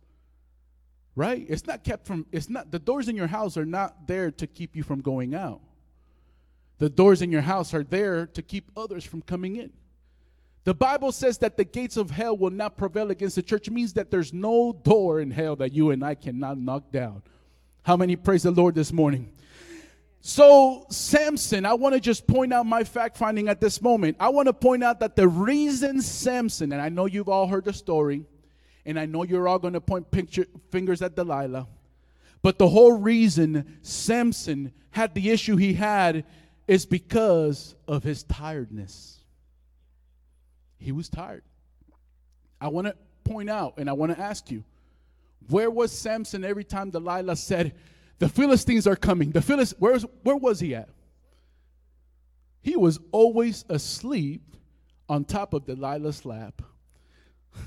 Right? 1.15 1.47
It's 1.49 1.67
not 1.67 1.83
kept 1.83 2.07
from, 2.07 2.27
it's 2.31 2.51
not, 2.51 2.71
the 2.71 2.79
doors 2.79 3.09
in 3.09 3.17
your 3.17 3.27
house 3.27 3.57
are 3.57 3.65
not 3.65 4.07
there 4.07 4.31
to 4.33 4.47
keep 4.47 4.77
you 4.77 4.83
from 4.83 5.01
going 5.01 5.35
out. 5.35 5.61
The 6.79 6.91
doors 6.91 7.23
in 7.23 7.33
your 7.33 7.41
house 7.41 7.73
are 7.73 7.85
there 7.85 8.27
to 8.27 8.43
keep 8.43 8.71
others 8.77 9.05
from 9.05 9.23
coming 9.23 9.57
in. 9.57 9.73
The 10.65 10.75
Bible 10.75 11.13
says 11.13 11.39
that 11.39 11.57
the 11.57 11.65
gates 11.65 11.97
of 11.97 12.11
hell 12.11 12.37
will 12.37 12.51
not 12.51 12.77
prevail 12.77 13.11
against 13.11 13.37
the 13.37 13.43
church. 13.43 13.69
It 13.69 13.73
means 13.73 13.95
that 13.95 14.11
there's 14.11 14.33
no 14.33 14.73
door 14.73 15.21
in 15.21 15.31
hell 15.31 15.57
that 15.57 15.73
you 15.73 15.91
and 15.91 16.05
I 16.05 16.17
cannot 16.17 16.59
knock 16.59 16.91
down. 16.91 17.23
How 17.83 17.97
many 17.97 18.17
praise 18.17 18.43
the 18.43 18.51
Lord 18.51 18.75
this 18.75 18.93
morning? 18.93 19.33
So, 20.29 20.87
Samson, 20.91 21.65
I 21.65 21.75
want 21.75 21.95
to 21.95 22.01
just 22.01 22.27
point 22.27 22.53
out 22.53 22.67
my 22.67 22.83
fact 22.83 23.17
finding 23.17 23.47
at 23.47 23.61
this 23.61 23.81
moment. 23.81 24.17
I 24.19 24.31
want 24.31 24.49
to 24.49 24.53
point 24.53 24.83
out 24.83 24.99
that 24.99 25.15
the 25.15 25.29
reason 25.29 26.03
Samson, 26.03 26.73
and 26.73 26.83
I 26.83 26.89
know 26.89 27.07
you've 27.07 27.29
all 27.29 27.47
heard 27.47 27.65
the 27.65 27.73
story, 27.73 28.25
and 28.85 28.99
I 28.99 29.07
know 29.07 29.23
you're 29.23 29.47
all 29.47 29.61
going 29.61 29.75
to 29.75 29.81
point 29.81 30.11
picture, 30.11 30.47
fingers 30.73 31.01
at 31.01 31.15
Delilah, 31.15 31.69
but 32.43 32.59
the 32.59 32.69
whole 32.69 32.91
reason 32.91 33.79
Samson 33.83 34.73
had 34.91 35.15
the 35.15 35.31
issue 35.31 35.55
he 35.55 35.75
had 35.75 36.25
is 36.67 36.87
because 36.87 37.77
of 37.87 38.03
his 38.03 38.25
tiredness. 38.25 39.21
He 40.77 40.91
was 40.91 41.09
tired. 41.09 41.45
I 42.61 42.67
want 42.67 42.89
to 42.89 42.97
point 43.23 43.49
out, 43.49 43.75
and 43.77 43.89
I 43.89 43.93
want 43.93 44.11
to 44.11 44.21
ask 44.21 44.51
you, 44.51 44.65
where 45.51 45.71
was 45.71 45.93
Samson 45.93 46.45
every 46.45 46.65
time 46.65 46.91
Delilah 46.91 47.37
said, 47.37 47.75
the 48.19 48.29
Philistines 48.29 48.87
are 48.87 48.97
coming. 48.97 49.31
The 49.31 49.43
Philist, 49.43 49.75
where's, 49.79 50.05
where 50.23 50.37
was 50.37 50.61
he 50.61 50.75
at? 50.75 50.89
He 52.63 52.77
was 52.77 52.99
always 53.13 53.65
asleep 53.69 54.43
on 55.09 55.25
top 55.25 55.55
of 55.55 55.67
Delilah's 55.67 56.25
lap. 56.25 56.63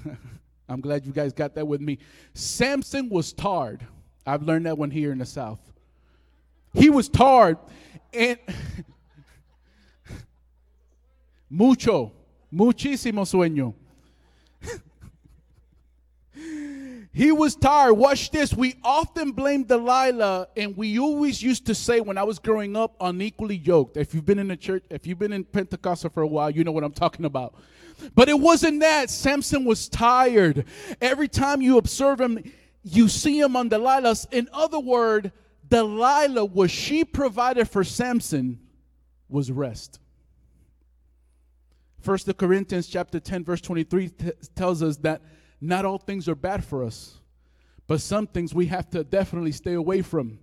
I'm 0.69 0.81
glad 0.81 1.05
you 1.05 1.11
guys 1.11 1.34
got 1.34 1.55
that 1.55 1.67
with 1.67 1.81
me. 1.81 1.97
Samson 2.34 3.09
was 3.09 3.34
tarred. 3.34 3.85
I've 4.26 4.43
learned 4.43 4.65
that 4.65 4.77
one 4.77 4.91
here 4.91 5.11
in 5.11 5.17
the 5.17 5.26
South. 5.26 5.59
He 6.73 6.89
was 6.89 7.09
tarred. 7.09 7.57
And 8.13 8.38
mucho, 11.49 12.11
muchísimo 12.53 13.26
sueño. 13.26 13.73
He 17.19 17.33
was 17.33 17.57
tired. 17.57 17.95
Watch 17.95 18.31
this. 18.31 18.53
We 18.53 18.75
often 18.81 19.33
blame 19.33 19.65
Delilah, 19.65 20.47
and 20.55 20.77
we 20.77 20.97
always 20.99 21.43
used 21.43 21.65
to 21.65 21.75
say 21.75 21.99
when 21.99 22.17
I 22.17 22.23
was 22.23 22.39
growing 22.39 22.77
up, 22.77 22.95
unequally 23.01 23.57
yoked. 23.57 23.97
If 23.97 24.13
you've 24.13 24.25
been 24.25 24.39
in 24.39 24.47
the 24.47 24.55
church, 24.55 24.85
if 24.89 25.05
you've 25.05 25.19
been 25.19 25.33
in 25.33 25.43
Pentecostal 25.43 26.11
for 26.11 26.23
a 26.23 26.27
while, 26.27 26.49
you 26.49 26.63
know 26.63 26.71
what 26.71 26.85
I'm 26.85 26.93
talking 26.93 27.25
about. 27.25 27.55
But 28.15 28.29
it 28.29 28.39
wasn't 28.39 28.79
that. 28.79 29.09
Samson 29.09 29.65
was 29.65 29.89
tired. 29.89 30.63
Every 31.01 31.27
time 31.27 31.61
you 31.61 31.77
observe 31.77 32.21
him, 32.21 32.53
you 32.83 33.09
see 33.09 33.37
him 33.37 33.57
on 33.57 33.69
Delilah's. 33.69 34.25
In 34.31 34.47
other 34.53 34.79
words, 34.79 35.29
Delilah, 35.67 36.45
what 36.45 36.71
she 36.71 37.03
provided 37.03 37.69
for 37.69 37.83
Samson 37.83 38.61
was 39.27 39.51
rest. 39.51 39.99
First 41.99 42.27
the 42.27 42.33
Corinthians 42.33 42.87
chapter 42.87 43.19
10, 43.19 43.43
verse 43.43 43.59
23 43.59 44.07
t- 44.07 44.31
tells 44.55 44.81
us 44.81 44.95
that 44.99 45.21
not 45.61 45.86
all 45.86 45.98
things 45.98 46.27
are 46.30 46.36
bad 46.36 46.64
for 46.64 46.84
us, 46.84 47.19
but 47.88 48.02
some 48.02 48.27
things 48.27 48.53
we 48.53 48.68
have 48.68 48.90
to 48.91 49.03
definitely 49.03 49.52
stay 49.52 49.73
away 49.73 50.02
from. 50.02 50.40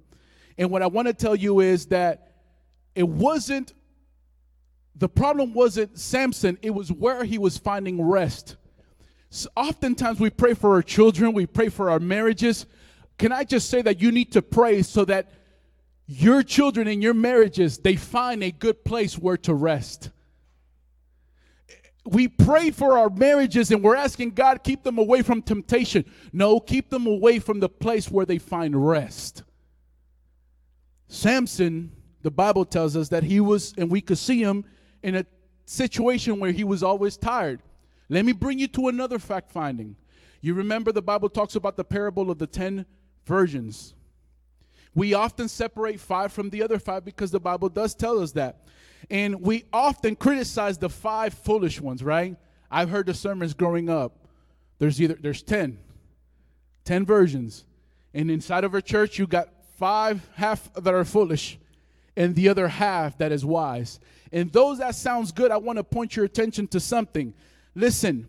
And 0.59 0.71
what 0.71 0.83
I 0.83 0.87
want 0.87 1.09
to 1.09 1.15
tell 1.15 1.37
you 1.37 1.61
is 1.61 1.87
that 1.87 2.33
it 2.95 3.09
wasn't, 3.09 3.75
the 4.95 5.09
problem 5.09 5.53
wasn't 5.53 5.99
Samson, 5.99 6.59
it 6.63 6.71
was 6.71 6.91
where 6.91 7.25
he 7.25 7.39
was 7.39 7.59
finding 7.59 8.03
rest. 8.03 8.57
S- 9.31 9.47
Oftentimes 9.57 10.19
we 10.19 10.31
pray 10.31 10.55
for 10.55 10.73
our 10.75 10.83
children, 10.83 11.33
we 11.33 11.47
pray 11.47 11.69
for 11.69 11.91
our 11.91 12.01
marriages. 12.01 12.67
Can 13.19 13.33
I 13.33 13.45
just 13.45 13.69
say 13.71 13.83
that 13.83 14.01
you 14.01 14.13
need 14.13 14.33
to 14.33 14.43
pray 14.43 14.83
so 14.83 15.05
that 15.07 15.31
your 16.07 16.43
children 16.43 16.87
and 16.87 17.03
your 17.03 17.15
marriages 17.15 17.79
they 17.79 17.97
find 17.97 18.43
a 18.43 18.51
good 18.51 18.85
place 18.85 19.19
where 19.19 19.37
to 19.39 19.55
rest? 19.55 20.11
We 22.07 22.28
pray 22.28 22.70
for 22.70 22.99
our 22.99 23.11
marriages 23.11 23.70
and 23.70 23.83
we're 23.83 23.97
asking 23.97 24.31
God 24.31 24.62
keep 24.62 24.83
them 24.83 24.99
away 24.99 25.23
from 25.23 25.43
temptation. 25.43 26.05
No, 26.33 26.61
keep 26.61 26.91
them 26.91 27.07
away 27.07 27.39
from 27.39 27.61
the 27.61 27.69
place 27.69 28.11
where 28.11 28.27
they 28.27 28.39
find 28.39 28.87
rest. 28.87 29.43
Samson, 31.09 31.93
the 32.23 32.31
Bible 32.31 32.65
tells 32.65 32.97
us 32.97 33.09
that 33.11 33.23
he 33.23 33.41
was, 33.41 33.74
and 33.78 33.91
we 33.91 34.01
could 34.01 34.19
see 34.19 34.43
him 34.43 34.65
in 35.03 35.16
a 35.16 35.27
situation 35.65 36.41
where 36.41 36.53
he 36.53 36.65
was 36.65 36.83
always 36.83 37.16
tired. 37.16 37.61
Let 38.09 38.24
me 38.24 38.33
bring 38.33 38.59
you 38.59 38.69
to 38.69 38.89
another 38.89 39.19
fact 39.19 39.51
finding. 39.51 39.97
You 40.41 40.55
remember 40.55 40.93
the 40.93 41.03
Bible 41.03 41.28
talks 41.28 41.57
about 41.57 41.77
the 41.77 41.85
parable 41.85 42.31
of 42.31 42.39
the 42.39 42.47
10 42.47 42.87
virgins. 43.24 43.95
We 44.95 45.15
often 45.15 45.49
separate 45.49 46.01
five 46.01 46.33
from 46.33 46.51
the 46.51 46.62
other 46.62 46.78
five 46.78 47.05
because 47.05 47.31
the 47.31 47.41
Bible 47.41 47.69
does 47.69 47.95
tell 47.95 48.20
us 48.20 48.33
that. 48.33 48.66
And 49.11 49.41
we 49.41 49.65
often 49.73 50.16
criticize 50.16 50.78
the 50.78 50.89
five 50.89 51.35
foolish 51.35 51.81
ones, 51.81 52.03
right? 52.03 52.37
I've 52.70 52.91
heard 52.91 53.07
the 53.07 53.15
sermons 53.15 53.55
growing 53.55 53.89
up. 53.89 54.27
There's 54.78 55.01
either 55.01 55.15
there's 55.15 55.43
10. 55.43 55.78
10 56.85 57.07
versions. 57.07 57.65
And 58.15 58.31
inside 58.31 58.65
of 58.65 58.74
our 58.74 58.81
church, 58.81 59.19
you 59.19 59.27
got 59.27 59.49
five 59.77 60.27
half 60.35 60.73
that 60.74 60.95
are 60.95 61.05
foolish 61.05 61.59
and 62.16 62.35
the 62.35 62.49
other 62.49 62.69
half 62.69 63.19
that 63.19 63.31
is 63.31 63.45
wise. 63.45 64.01
And 64.33 64.51
those 64.53 64.78
that 64.78 64.95
sounds 64.95 65.33
good, 65.33 65.51
I 65.51 65.59
want 65.59 65.77
to 65.77 65.85
point 65.85 66.16
your 66.16 66.24
attention 66.24 66.66
to 66.69 66.81
something. 66.81 67.35
Listen, 67.74 68.27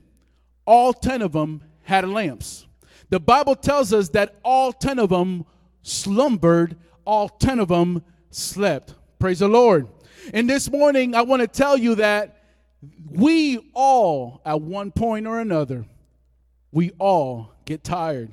all 0.66 0.94
10 0.94 1.22
of 1.22 1.32
them 1.32 1.64
had 1.84 2.08
lamps. 2.08 2.68
The 3.10 3.20
Bible 3.20 3.56
tells 3.56 3.94
us 3.94 4.10
that 4.10 4.36
all 4.44 4.74
10 4.74 4.99
of 4.99 5.10
them 5.10 5.45
slumbered, 5.82 6.76
all 7.06 7.30
10 7.30 7.60
of 7.60 7.70
them 7.70 8.04
slept. 8.30 8.94
Praise 9.20 9.40
the 9.40 9.48
Lord. 9.48 9.88
And 10.34 10.49
this 10.49 10.69
morning, 10.69 11.15
I 11.15 11.22
want 11.22 11.41
to 11.41 11.48
tell 11.48 11.77
you 11.77 11.95
that 11.95 12.44
we 13.10 13.69
all, 13.73 14.41
at 14.45 14.61
one 14.61 14.91
point 14.91 15.27
or 15.27 15.39
another, 15.39 15.85
we 16.72 16.91
all 16.99 17.52
get 17.65 17.84
tired. 17.84 18.31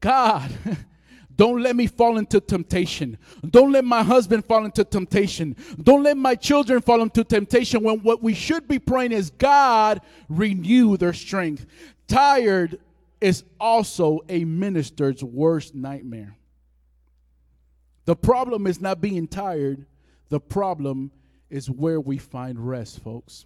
God, 0.00 0.50
don't 1.36 1.62
let 1.62 1.76
me 1.76 1.86
fall 1.86 2.18
into 2.18 2.40
temptation. 2.40 3.18
Don't 3.48 3.72
let 3.72 3.84
my 3.84 4.02
husband 4.02 4.44
fall 4.44 4.64
into 4.64 4.84
temptation. 4.84 5.56
Don't 5.82 6.02
let 6.02 6.16
my 6.16 6.34
children 6.34 6.80
fall 6.80 7.02
into 7.02 7.24
temptation 7.24 7.82
when 7.82 8.00
what 8.00 8.22
we 8.22 8.34
should 8.34 8.66
be 8.68 8.78
praying 8.78 9.12
is 9.12 9.30
God, 9.30 10.00
renew 10.28 10.96
their 10.96 11.12
strength. 11.12 11.66
Tired 12.06 12.78
is 13.20 13.44
also 13.60 14.20
a 14.28 14.44
minister's 14.44 15.22
worst 15.22 15.74
nightmare. 15.74 16.37
The 18.08 18.16
problem 18.16 18.66
is 18.66 18.80
not 18.80 19.02
being 19.02 19.28
tired, 19.28 19.84
the 20.30 20.40
problem 20.40 21.10
is 21.50 21.68
where 21.68 22.00
we 22.00 22.16
find 22.16 22.58
rest, 22.58 23.00
folks. 23.00 23.44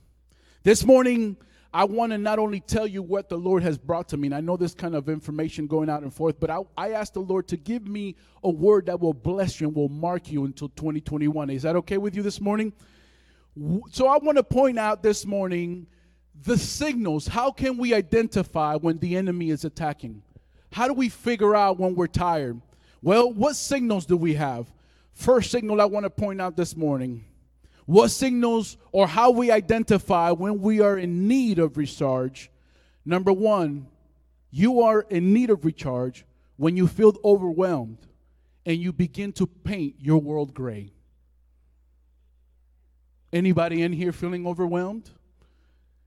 This 0.63 0.85
morning, 0.85 1.37
I 1.75 1.83
want 1.83 2.13
to 2.13 2.19
not 2.19 2.39
only 2.39 2.61
tell 2.61 2.87
you 2.87 3.03
what 3.03 3.29
the 3.29 3.37
Lord 3.37 3.65
has 3.65 3.77
brought 3.77 4.11
to 4.11 4.17
me, 4.17 4.29
and 4.29 4.35
I 4.37 4.41
know 4.41 4.57
this 4.57 4.73
kind 4.73 4.95
of 4.95 5.09
information 5.09 5.67
going 5.67 5.91
out 5.91 6.05
and 6.05 6.15
forth, 6.15 6.39
but 6.39 6.49
I, 6.49 6.61
I 6.77 6.93
asked 6.93 7.15
the 7.15 7.23
Lord 7.23 7.49
to 7.49 7.57
give 7.57 7.89
me 7.89 8.15
a 8.45 8.51
word 8.51 8.87
that 8.87 9.01
will 9.01 9.15
bless 9.15 9.61
you 9.61 9.67
and 9.67 9.75
will 9.75 9.89
mark 9.89 10.31
you 10.31 10.45
until 10.45 10.69
2021. 10.69 11.51
Is 11.51 11.63
that 11.63 11.75
okay 11.75 11.99
with 11.99 12.15
you 12.15 12.23
this 12.23 12.41
morning? 12.41 12.73
So 13.91 14.07
I 14.07 14.19
want 14.19 14.39
to 14.39 14.45
point 14.45 14.79
out 14.79 15.03
this 15.03 15.27
morning 15.27 15.89
the 16.41 16.57
signals. 16.57 17.27
How 17.27 17.51
can 17.51 17.79
we 17.79 17.95
identify 17.95 18.77
when 18.77 18.99
the 18.99 19.17
enemy 19.17 19.51
is 19.51 19.65
attacking? 19.65 20.23
How 20.71 20.87
do 20.87 20.95
we 20.95 21.09
figure 21.09 21.57
out 21.57 21.81
when 21.81 21.97
we're 21.97 22.07
tired? 22.07 22.61
Well, 23.03 23.33
what 23.33 23.57
signals 23.57 24.07
do 24.07 24.17
we 24.17 24.35
have? 24.35 24.73
First 25.13 25.51
signal 25.51 25.81
I 25.81 25.87
want 25.87 26.05
to 26.05 26.11
point 26.11 26.41
out 26.41 26.57
this 26.57 26.77
morning 26.77 27.25
what 27.85 28.09
signals 28.13 28.77
or 28.93 29.09
how 29.09 29.33
we 29.33 29.51
identify 29.51 30.31
when 30.31 30.61
we 30.61 30.81
are 30.81 30.97
in 30.97 31.27
need 31.27 31.59
of 31.59 31.77
recharge. 31.77 32.51
Number 33.05 33.33
one, 33.33 33.89
you 34.51 34.83
are 34.83 35.03
in 35.11 35.33
need 35.33 35.51
of 35.51 35.65
recharge 35.65 36.25
when 36.57 36.77
you 36.77 36.87
feel 36.87 37.17
overwhelmed 37.25 37.99
and 38.65 38.79
you 38.79 38.93
begin 38.93 39.33
to 39.33 39.47
paint 39.47 39.97
your 39.99 40.19
world 40.19 40.55
gray. 40.55 40.93
Anybody 43.33 43.83
in 43.83 43.93
here 43.93 44.13
feeling 44.13 44.47
overwhelmed? 44.47 45.11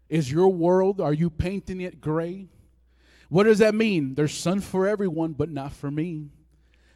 Is 0.08 0.32
your 0.32 0.50
world, 0.50 1.02
are 1.02 1.14
you 1.14 1.30
painting 1.30 1.82
it 1.82 2.00
gray? 2.00 2.48
What 3.28 3.44
does 3.44 3.60
that 3.60 3.76
mean? 3.76 4.14
There's 4.14 4.34
sun 4.34 4.62
for 4.62 4.88
everyone, 4.88 5.34
but 5.34 5.50
not 5.50 5.74
for 5.74 5.90
me. 5.90 6.30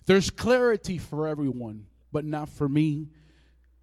There's 0.10 0.32
clarity 0.32 0.98
for 0.98 1.28
everyone, 1.28 1.86
but 2.12 2.26
not 2.26 2.50
for 2.50 2.68
me 2.68 3.10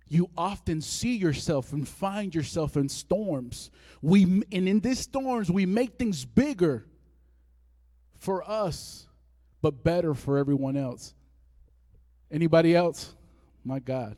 you 0.09 0.29
often 0.37 0.81
see 0.81 1.17
yourself 1.17 1.73
and 1.73 1.87
find 1.87 2.35
yourself 2.35 2.77
in 2.77 2.89
storms. 2.89 3.71
We 4.03 4.25
and 4.25 4.69
in 4.69 4.81
these 4.81 5.01
storms 5.01 5.51
we 5.51 5.67
make 5.67 5.99
things 5.99 6.25
bigger 6.25 6.85
for 8.19 8.49
us, 8.49 9.07
but 9.63 9.83
better 9.83 10.15
for 10.15 10.39
everyone 10.39 10.77
else. 10.77 11.15
Anybody 12.31 12.75
else? 12.75 13.15
My 13.65 13.79
God. 13.79 14.17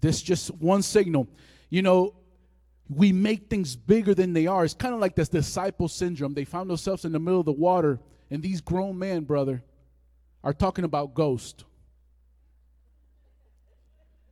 This 0.00 0.20
just 0.20 0.52
one 0.54 0.82
signal. 0.82 1.28
You 1.68 1.82
know, 1.82 2.14
we 2.88 3.12
make 3.12 3.48
things 3.48 3.74
bigger 3.74 4.14
than 4.14 4.34
they 4.34 4.46
are. 4.46 4.64
It's 4.64 4.74
kind 4.74 4.94
of 4.94 5.00
like 5.00 5.14
this 5.14 5.28
disciple 5.28 5.88
syndrome. 5.88 6.34
They 6.34 6.44
found 6.44 6.68
themselves 6.70 7.04
in 7.04 7.10
the 7.10 7.18
middle 7.18 7.40
of 7.40 7.46
the 7.46 7.52
water, 7.52 8.00
and 8.30 8.40
these 8.40 8.60
grown 8.60 8.98
men, 8.98 9.24
brother, 9.24 9.62
are 10.44 10.52
talking 10.52 10.84
about 10.84 11.14
ghosts. 11.14 11.64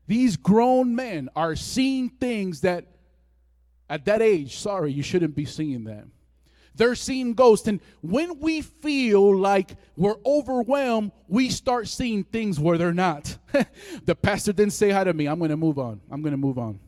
These 0.07 0.37
grown 0.37 0.97
men 0.97 1.29
are 1.37 1.55
seeing 1.55 2.09
things 2.09 2.63
that 2.63 2.87
at 3.89 4.05
that 4.07 4.23
age, 4.23 4.57
sorry, 4.57 4.93
you 4.93 5.03
shouldn't 5.03 5.35
be 5.35 5.45
seeing 5.45 5.85
them. 5.85 6.13
They're 6.75 6.95
seeing 6.95 7.35
ghosts. 7.35 7.69
And 7.69 7.81
when 8.01 8.39
we 8.39 8.63
feel 8.63 9.37
like 9.37 9.77
we're 9.97 10.17
overwhelmed, 10.25 11.13
we 11.29 11.51
start 11.51 11.89
seeing 11.89 12.25
things 12.25 12.59
where 12.59 12.79
they're 12.79 12.95
not. 12.95 13.37
the 14.05 14.15
pastor 14.15 14.53
didn't 14.53 14.73
say 14.73 14.91
hi 14.91 15.05
to 15.05 15.13
me. 15.13 15.27
I'm 15.27 15.39
going 15.39 15.51
to 15.51 15.57
move 15.57 15.79
on. 15.79 16.01
I'm 16.11 16.23
going 16.23 16.33
to 16.33 16.39
move 16.39 16.59
on. 16.59 16.81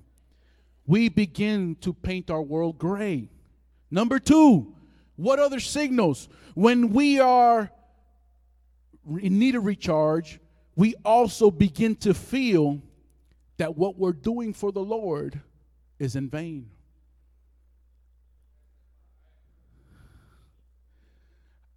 We 0.86 1.09
begin 1.09 1.77
to 1.82 1.93
paint 1.93 2.31
our 2.31 2.43
world 2.43 2.78
gray. 2.78 3.28
Number 3.90 4.19
two, 4.19 4.74
what 5.16 5.39
other 5.39 5.61
signals? 5.61 6.28
When 6.55 6.90
we 6.90 7.20
are 7.20 7.70
need 9.04 9.54
of 9.54 9.64
recharge, 9.64 10.40
we 10.76 10.94
also 11.04 11.50
begin 11.50 11.96
to 11.96 12.14
feel 12.14 12.80
that 13.58 13.76
what 13.76 13.98
we're 13.98 14.12
doing 14.12 14.52
for 14.52 14.72
the 14.72 14.82
Lord 14.82 15.40
is 15.98 16.16
in 16.16 16.28
vain. 16.28 16.70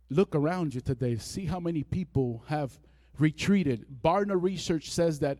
Look 0.10 0.35
around 0.35 0.73
you 0.73 0.81
today. 0.81 1.18
See 1.18 1.45
how 1.45 1.60
many 1.60 1.84
people 1.84 2.43
have 2.47 2.80
retreated. 3.18 3.85
Barna 4.03 4.41
Research 4.41 4.91
says 4.91 5.19
that 5.19 5.39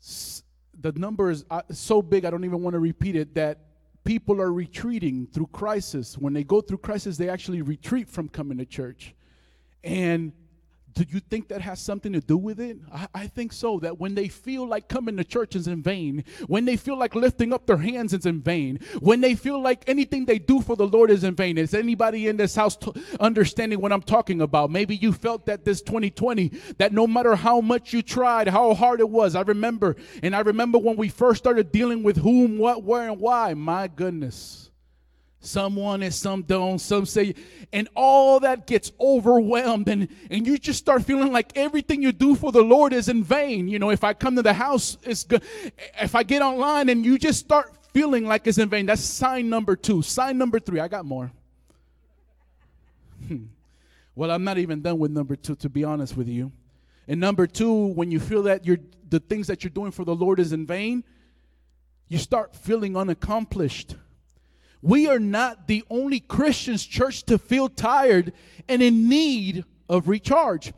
s- 0.00 0.42
the 0.78 0.92
number 0.92 1.30
is 1.30 1.44
uh, 1.50 1.62
so 1.70 2.02
big, 2.02 2.24
I 2.24 2.30
don't 2.30 2.44
even 2.44 2.62
want 2.62 2.74
to 2.74 2.80
repeat 2.80 3.16
it, 3.16 3.34
that 3.34 3.58
people 4.04 4.40
are 4.40 4.52
retreating 4.52 5.26
through 5.26 5.48
crisis. 5.48 6.16
When 6.16 6.32
they 6.32 6.44
go 6.44 6.60
through 6.60 6.78
crisis, 6.78 7.16
they 7.16 7.28
actually 7.28 7.62
retreat 7.62 8.08
from 8.08 8.28
coming 8.28 8.58
to 8.58 8.66
church. 8.66 9.14
And 9.84 10.32
do 10.98 11.04
you 11.08 11.20
think 11.20 11.48
that 11.48 11.60
has 11.60 11.78
something 11.78 12.12
to 12.12 12.20
do 12.20 12.36
with 12.36 12.58
it? 12.58 12.78
I, 12.92 13.06
I, 13.14 13.26
think 13.28 13.52
so. 13.52 13.78
That 13.78 14.00
when 14.00 14.16
they 14.16 14.26
feel 14.26 14.66
like 14.66 14.88
coming 14.88 15.16
to 15.16 15.24
church 15.24 15.54
is 15.54 15.68
in 15.68 15.80
vain, 15.80 16.24
when 16.48 16.64
they 16.64 16.76
feel 16.76 16.98
like 16.98 17.14
lifting 17.14 17.52
up 17.52 17.66
their 17.66 17.76
hands 17.76 18.12
is 18.12 18.26
in 18.26 18.40
vain, 18.40 18.80
when 18.98 19.20
they 19.20 19.36
feel 19.36 19.62
like 19.62 19.84
anything 19.86 20.24
they 20.24 20.40
do 20.40 20.60
for 20.60 20.74
the 20.74 20.86
Lord 20.86 21.10
is 21.10 21.22
in 21.22 21.36
vain. 21.36 21.56
Is 21.56 21.72
anybody 21.72 22.26
in 22.26 22.36
this 22.36 22.56
house 22.56 22.76
t- 22.76 22.92
understanding 23.20 23.80
what 23.80 23.92
I'm 23.92 24.02
talking 24.02 24.40
about? 24.40 24.70
Maybe 24.70 24.96
you 24.96 25.12
felt 25.12 25.46
that 25.46 25.64
this 25.64 25.82
2020, 25.82 26.48
that 26.78 26.92
no 26.92 27.06
matter 27.06 27.36
how 27.36 27.60
much 27.60 27.92
you 27.92 28.02
tried, 28.02 28.48
how 28.48 28.74
hard 28.74 28.98
it 28.98 29.08
was. 29.08 29.36
I 29.36 29.42
remember, 29.42 29.94
and 30.22 30.34
I 30.34 30.40
remember 30.40 30.78
when 30.78 30.96
we 30.96 31.08
first 31.08 31.38
started 31.38 31.70
dealing 31.70 32.02
with 32.02 32.16
whom, 32.16 32.58
what, 32.58 32.82
where, 32.82 33.08
and 33.08 33.20
why. 33.20 33.54
My 33.54 33.86
goodness. 33.86 34.67
Some 35.40 35.76
want 35.76 36.02
it, 36.02 36.12
some 36.12 36.42
don't, 36.42 36.80
some 36.80 37.06
say, 37.06 37.34
and 37.72 37.88
all 37.94 38.40
that 38.40 38.66
gets 38.66 38.90
overwhelmed, 39.00 39.88
and, 39.88 40.08
and 40.30 40.44
you 40.44 40.58
just 40.58 40.80
start 40.80 41.04
feeling 41.04 41.32
like 41.32 41.56
everything 41.56 42.02
you 42.02 42.10
do 42.10 42.34
for 42.34 42.50
the 42.50 42.62
Lord 42.62 42.92
is 42.92 43.08
in 43.08 43.22
vain. 43.22 43.68
You 43.68 43.78
know, 43.78 43.90
if 43.90 44.02
I 44.02 44.14
come 44.14 44.34
to 44.34 44.42
the 44.42 44.52
house, 44.52 44.98
it's 45.04 45.22
good. 45.22 45.42
If 46.00 46.16
I 46.16 46.24
get 46.24 46.42
online 46.42 46.88
and 46.88 47.04
you 47.04 47.18
just 47.18 47.38
start 47.38 47.72
feeling 47.92 48.26
like 48.26 48.48
it's 48.48 48.58
in 48.58 48.68
vain, 48.68 48.86
that's 48.86 49.02
sign 49.02 49.48
number 49.48 49.76
two. 49.76 50.02
Sign 50.02 50.38
number 50.38 50.58
three, 50.58 50.80
I 50.80 50.88
got 50.88 51.04
more. 51.04 51.30
Hmm. 53.28 53.44
Well, 54.16 54.32
I'm 54.32 54.42
not 54.42 54.58
even 54.58 54.82
done 54.82 54.98
with 54.98 55.12
number 55.12 55.36
two, 55.36 55.54
to 55.56 55.68
be 55.68 55.84
honest 55.84 56.16
with 56.16 56.26
you. 56.26 56.50
And 57.06 57.20
number 57.20 57.46
two, 57.46 57.72
when 57.72 58.10
you 58.10 58.18
feel 58.18 58.42
that 58.42 58.66
you're, 58.66 58.78
the 59.08 59.20
things 59.20 59.46
that 59.46 59.62
you're 59.62 59.70
doing 59.70 59.92
for 59.92 60.04
the 60.04 60.14
Lord 60.14 60.40
is 60.40 60.52
in 60.52 60.66
vain, 60.66 61.04
you 62.08 62.18
start 62.18 62.56
feeling 62.56 62.96
unaccomplished. 62.96 63.94
We 64.80 65.08
are 65.08 65.18
not 65.18 65.66
the 65.66 65.84
only 65.90 66.20
Christians 66.20 66.84
church 66.84 67.24
to 67.24 67.38
feel 67.38 67.68
tired 67.68 68.32
and 68.68 68.82
in 68.82 69.08
need 69.08 69.64
of 69.88 70.08
recharge. 70.08 70.72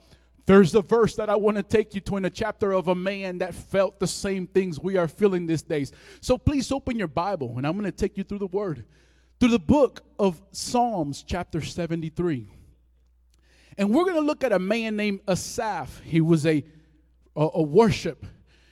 There's 0.47 0.74
a 0.74 0.82
verse 0.82 1.14
that 1.16 1.31
I 1.31 1.36
want 1.36 1.59
to 1.59 1.62
take 1.62 1.94
you 1.94 2.01
to 2.01 2.16
in 2.16 2.24
a 2.24 2.31
chapter 2.31 2.72
of 2.72 2.89
a 2.89 2.94
man 2.94 3.39
that 3.39 3.55
felt 3.55 4.01
the 4.01 4.06
same 4.06 4.47
things 4.47 4.81
we 4.81 4.97
are 4.97 5.06
feeling 5.06 5.47
these 5.47 5.62
days. 5.62 5.93
So 6.20 6.39
please 6.39 6.72
open 6.72 6.98
your 6.98 7.09
Bible 7.09 7.55
and 7.56 7.66
I'm 7.66 7.74
going 7.74 7.85
to 7.85 7.93
take 7.93 8.16
you 8.16 8.24
through 8.24 8.39
the 8.39 8.47
word, 8.47 8.85
through 9.39 9.51
the 9.51 9.59
book 9.59 10.02
of 10.18 10.40
Psalms, 10.51 11.22
chapter 11.22 11.60
73. 11.60 12.48
And 13.78 13.94
we're 13.94 14.05
going 14.05 14.16
to 14.16 14.22
look 14.22 14.43
at 14.43 14.52
a 14.52 14.59
man 14.59 14.97
named 14.97 15.20
Asaph. 15.28 16.01
He 16.05 16.20
was 16.20 16.47
a, 16.47 16.64
a, 17.36 17.48
a 17.55 17.62
worship. 17.62 18.27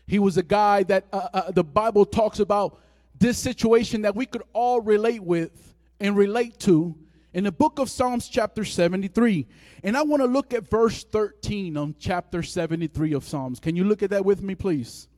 He 0.06 0.18
was 0.18 0.36
a 0.36 0.42
guy 0.42 0.82
that 0.84 1.06
uh, 1.12 1.28
uh, 1.32 1.50
the 1.50 1.64
Bible 1.64 2.06
talks 2.06 2.40
about 2.40 2.80
this 3.18 3.38
situation 3.38 4.02
that 4.02 4.14
we 4.14 4.26
could 4.26 4.42
all 4.52 4.80
relate 4.80 5.22
with 5.22 5.74
and 6.00 6.16
relate 6.16 6.58
to 6.60 6.96
in 7.34 7.44
the 7.44 7.52
book 7.52 7.78
of 7.78 7.90
Psalms, 7.90 8.28
chapter 8.28 8.64
73. 8.64 9.46
And 9.84 9.96
I 9.96 10.02
want 10.02 10.22
to 10.22 10.26
look 10.26 10.54
at 10.54 10.68
verse 10.68 11.04
13 11.04 11.76
on 11.76 11.94
chapter 11.98 12.42
73 12.42 13.12
of 13.12 13.24
Psalms. 13.24 13.60
Can 13.60 13.76
you 13.76 13.84
look 13.84 14.02
at 14.02 14.10
that 14.10 14.24
with 14.24 14.42
me, 14.42 14.54
please? 14.54 15.08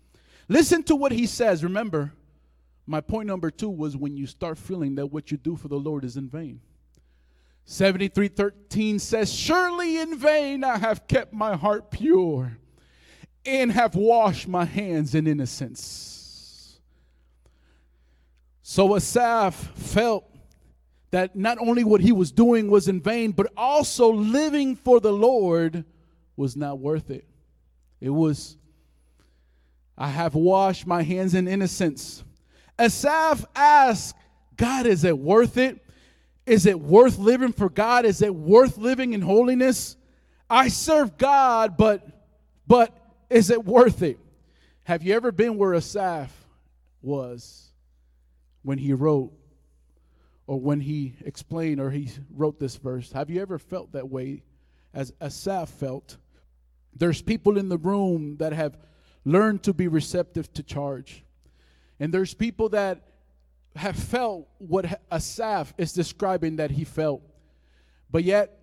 Listen 0.49 0.83
to 0.85 0.97
what 0.97 1.13
he 1.13 1.27
says. 1.27 1.63
Remember, 1.63 2.13
my 2.87 3.01
point 3.01 3.29
number 3.29 3.51
two 3.51 3.71
was 3.71 3.97
when 3.97 4.17
you 4.17 4.27
start 4.27 4.59
feeling 4.59 4.97
that 4.97 5.07
what 5.07 5.31
you 5.31 5.37
do 5.37 5.55
for 5.55 5.69
the 5.69 5.79
Lord 5.79 6.05
is 6.05 6.17
in 6.17 6.29
vain. 6.29 6.61
73:13 7.65 8.99
says, 8.99 9.33
"Surely 9.33 9.99
in 9.99 10.19
vain 10.19 10.65
I 10.65 10.77
have 10.77 11.07
kept 11.07 11.33
my 11.33 11.57
heart 11.57 11.93
pure 11.93 12.59
and 13.47 13.71
have 13.71 13.95
washed 13.95 14.49
my 14.49 14.65
hands 14.65 15.15
in 15.15 15.29
innocence." 15.29 16.20
So 18.71 18.95
Asaph 18.95 19.57
felt 19.75 20.33
that 21.11 21.35
not 21.35 21.59
only 21.59 21.83
what 21.83 22.01
he 22.01 22.13
was 22.13 22.31
doing 22.31 22.71
was 22.71 22.87
in 22.87 23.01
vain, 23.01 23.33
but 23.33 23.53
also 23.57 24.13
living 24.13 24.77
for 24.77 25.01
the 25.01 25.13
Lord 25.13 25.85
was 26.37 26.57
not 26.57 26.79
worth 26.79 27.11
it. 27.11 27.25
It 28.01 28.11
was, 28.11 28.57
I 29.99 30.07
have 30.07 30.37
washed 30.37 30.87
my 30.87 31.03
hands 31.03 31.35
in 31.35 31.49
innocence. 31.49 32.23
Asaph 32.79 33.45
asked, 33.57 34.15
God, 34.57 34.87
is 34.87 35.03
it 35.03 35.19
worth 35.19 35.57
it? 35.57 35.85
Is 36.47 36.65
it 36.65 36.79
worth 36.79 37.19
living 37.19 37.53
for 37.53 37.69
God? 37.69 38.05
Is 38.05 38.23
it 38.23 38.33
worth 38.33 38.79
living 38.79 39.15
in 39.15 39.21
holiness? 39.21 39.97
I 40.49 40.69
serve 40.69 41.19
God, 41.19 41.77
but 41.77 42.07
but 42.69 42.97
is 43.31 43.51
it 43.51 43.65
worth 43.65 44.01
it? 44.03 44.21
Have 44.85 45.03
you 45.03 45.15
ever 45.15 45.33
been 45.33 45.59
where 45.59 45.75
Asaph 45.75 46.31
was 47.03 47.70
when 48.63 48.79
he 48.79 48.93
wrote 48.93 49.33
or 50.47 50.61
when 50.61 50.81
he 50.81 51.15
explained 51.25 51.81
or 51.81 51.91
he 51.91 52.11
wrote 52.35 52.59
this 52.59 52.77
verse? 52.77 53.13
Have 53.13 53.31
you 53.31 53.41
ever 53.41 53.59
felt 53.59 53.93
that 53.93 54.09
way 54.09 54.43
as 54.93 55.13
Asaph 55.21 55.69
felt? 55.69 56.17
There's 56.95 57.23
people 57.23 57.57
in 57.57 57.69
the 57.69 57.79
room 57.79 58.37
that 58.39 58.53
have 58.53 58.77
learned 59.25 59.63
to 59.65 59.73
be 59.73 59.89
receptive 59.89 60.53
to 60.55 60.63
charge. 60.63 61.25
And 61.99 62.13
there's 62.13 62.35
people 62.35 62.71
that 62.71 63.03
have 63.77 63.97
felt 63.97 64.49
what 64.59 65.01
Asaph 65.13 65.73
is 65.79 65.93
describing 65.93 66.57
that 66.57 66.71
he 66.71 66.85
felt. 66.85 67.23
But 68.11 68.25
yet, 68.25 68.57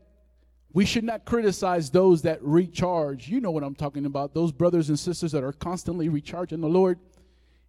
we 0.74 0.86
should 0.86 1.04
not 1.04 1.26
criticize 1.26 1.90
those 1.90 2.24
that 2.24 2.44
recharge. 2.44 3.30
You 3.30 3.40
know 3.40 3.52
what 3.52 3.64
I'm 3.64 3.76
talking 3.76 4.06
about. 4.06 4.34
Those 4.34 4.52
brothers 4.52 4.90
and 4.90 5.00
sisters 5.00 5.32
that 5.32 5.44
are 5.44 5.54
constantly 5.54 6.10
recharging 6.10 6.62
the 6.62 6.68
Lord. 6.68 7.00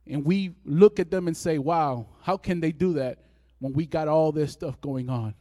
And 0.08 0.24
we 0.24 0.54
look 0.64 0.98
at 0.98 1.10
them 1.10 1.28
and 1.28 1.36
say, 1.36 1.58
wow, 1.58 2.06
how 2.22 2.36
can 2.36 2.60
they 2.60 2.72
do 2.72 2.94
that 2.94 3.18
when 3.58 3.72
we 3.72 3.86
got 3.86 4.08
all 4.08 4.32
this 4.32 4.52
stuff 4.52 4.80
going 4.80 5.10
on? 5.10 5.34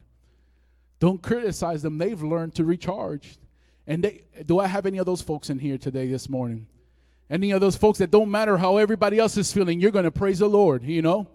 Don't 1.00 1.22
criticize 1.22 1.82
them. 1.82 1.98
They've 1.98 2.22
learned 2.22 2.54
to 2.56 2.64
recharge. 2.64 3.38
And 3.86 4.04
they, 4.04 4.24
do 4.44 4.58
I 4.58 4.66
have 4.66 4.84
any 4.84 4.98
of 4.98 5.06
those 5.06 5.22
folks 5.22 5.48
in 5.48 5.58
here 5.58 5.78
today, 5.78 6.10
this 6.10 6.28
morning? 6.28 6.66
Any 7.30 7.52
of 7.52 7.60
those 7.60 7.76
folks 7.76 7.98
that 7.98 8.10
don't 8.10 8.30
matter 8.30 8.56
how 8.56 8.76
everybody 8.78 9.18
else 9.18 9.36
is 9.36 9.52
feeling, 9.52 9.80
you're 9.80 9.90
going 9.90 10.04
to 10.04 10.10
praise 10.10 10.40
the 10.40 10.48
Lord, 10.48 10.82
you 10.82 11.02
know? 11.02 11.28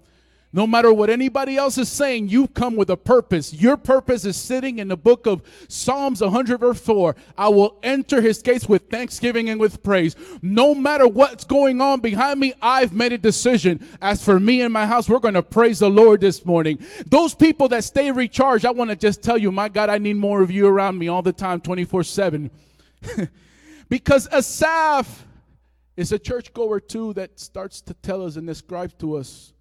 No 0.55 0.67
matter 0.67 0.93
what 0.93 1.09
anybody 1.09 1.57
else 1.57 1.79
is 1.79 1.89
saying, 1.89 2.29
you've 2.29 2.53
come 2.53 2.75
with 2.75 2.91
a 2.91 2.95
purpose. 2.95 3.51
Your 3.55 3.75
purpose 3.75 4.23
is 4.23 4.37
sitting 4.37 4.77
in 4.77 4.87
the 4.87 4.95
book 4.95 5.25
of 5.25 5.41
Psalms 5.67 6.21
100 6.21 6.59
verse 6.59 6.79
4. 6.79 7.15
I 7.35 7.49
will 7.49 7.79
enter 7.81 8.21
his 8.21 8.39
gates 8.43 8.69
with 8.69 8.87
thanksgiving 8.87 9.49
and 9.49 9.59
with 9.59 9.81
praise. 9.81 10.15
No 10.43 10.75
matter 10.75 11.07
what's 11.07 11.43
going 11.43 11.81
on 11.81 12.01
behind 12.01 12.39
me, 12.39 12.53
I've 12.61 12.93
made 12.93 13.13
a 13.13 13.17
decision. 13.17 13.83
As 13.99 14.23
for 14.23 14.39
me 14.39 14.61
and 14.61 14.71
my 14.71 14.85
house, 14.85 15.09
we're 15.09 15.17
going 15.17 15.33
to 15.33 15.41
praise 15.41 15.79
the 15.79 15.89
Lord 15.89 16.21
this 16.21 16.45
morning. 16.45 16.77
Those 17.07 17.33
people 17.33 17.67
that 17.69 17.83
stay 17.83 18.11
recharged, 18.11 18.63
I 18.63 18.71
want 18.71 18.91
to 18.91 18.95
just 18.95 19.23
tell 19.23 19.39
you, 19.39 19.51
my 19.51 19.69
God, 19.69 19.89
I 19.89 19.97
need 19.97 20.17
more 20.17 20.43
of 20.43 20.51
you 20.51 20.67
around 20.67 20.99
me 20.99 21.07
all 21.07 21.23
the 21.23 21.33
time, 21.33 21.61
24 21.61 22.03
7. 22.03 22.51
because 23.89 24.27
Asaph 24.31 25.25
is 25.97 26.11
a 26.11 26.19
churchgoer 26.19 26.79
too 26.79 27.13
that 27.13 27.39
starts 27.39 27.81
to 27.81 27.95
tell 27.95 28.23
us 28.23 28.35
and 28.35 28.45
describe 28.45 28.95
to 28.99 29.17
us 29.17 29.53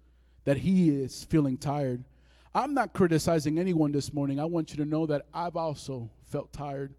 that 0.45 0.57
he 0.57 0.89
is 0.89 1.23
feeling 1.23 1.57
tired. 1.57 2.03
I'm 2.55 2.73
not 2.73 2.93
criticizing 2.93 3.57
anyone 3.57 3.91
this 3.91 4.13
morning. 4.13 4.39
I 4.39 4.45
want 4.45 4.71
you 4.71 4.77
to 4.77 4.85
know 4.85 5.05
that 5.07 5.25
I've 5.33 5.55
also 5.55 6.09
felt 6.25 6.53
tired. 6.53 6.93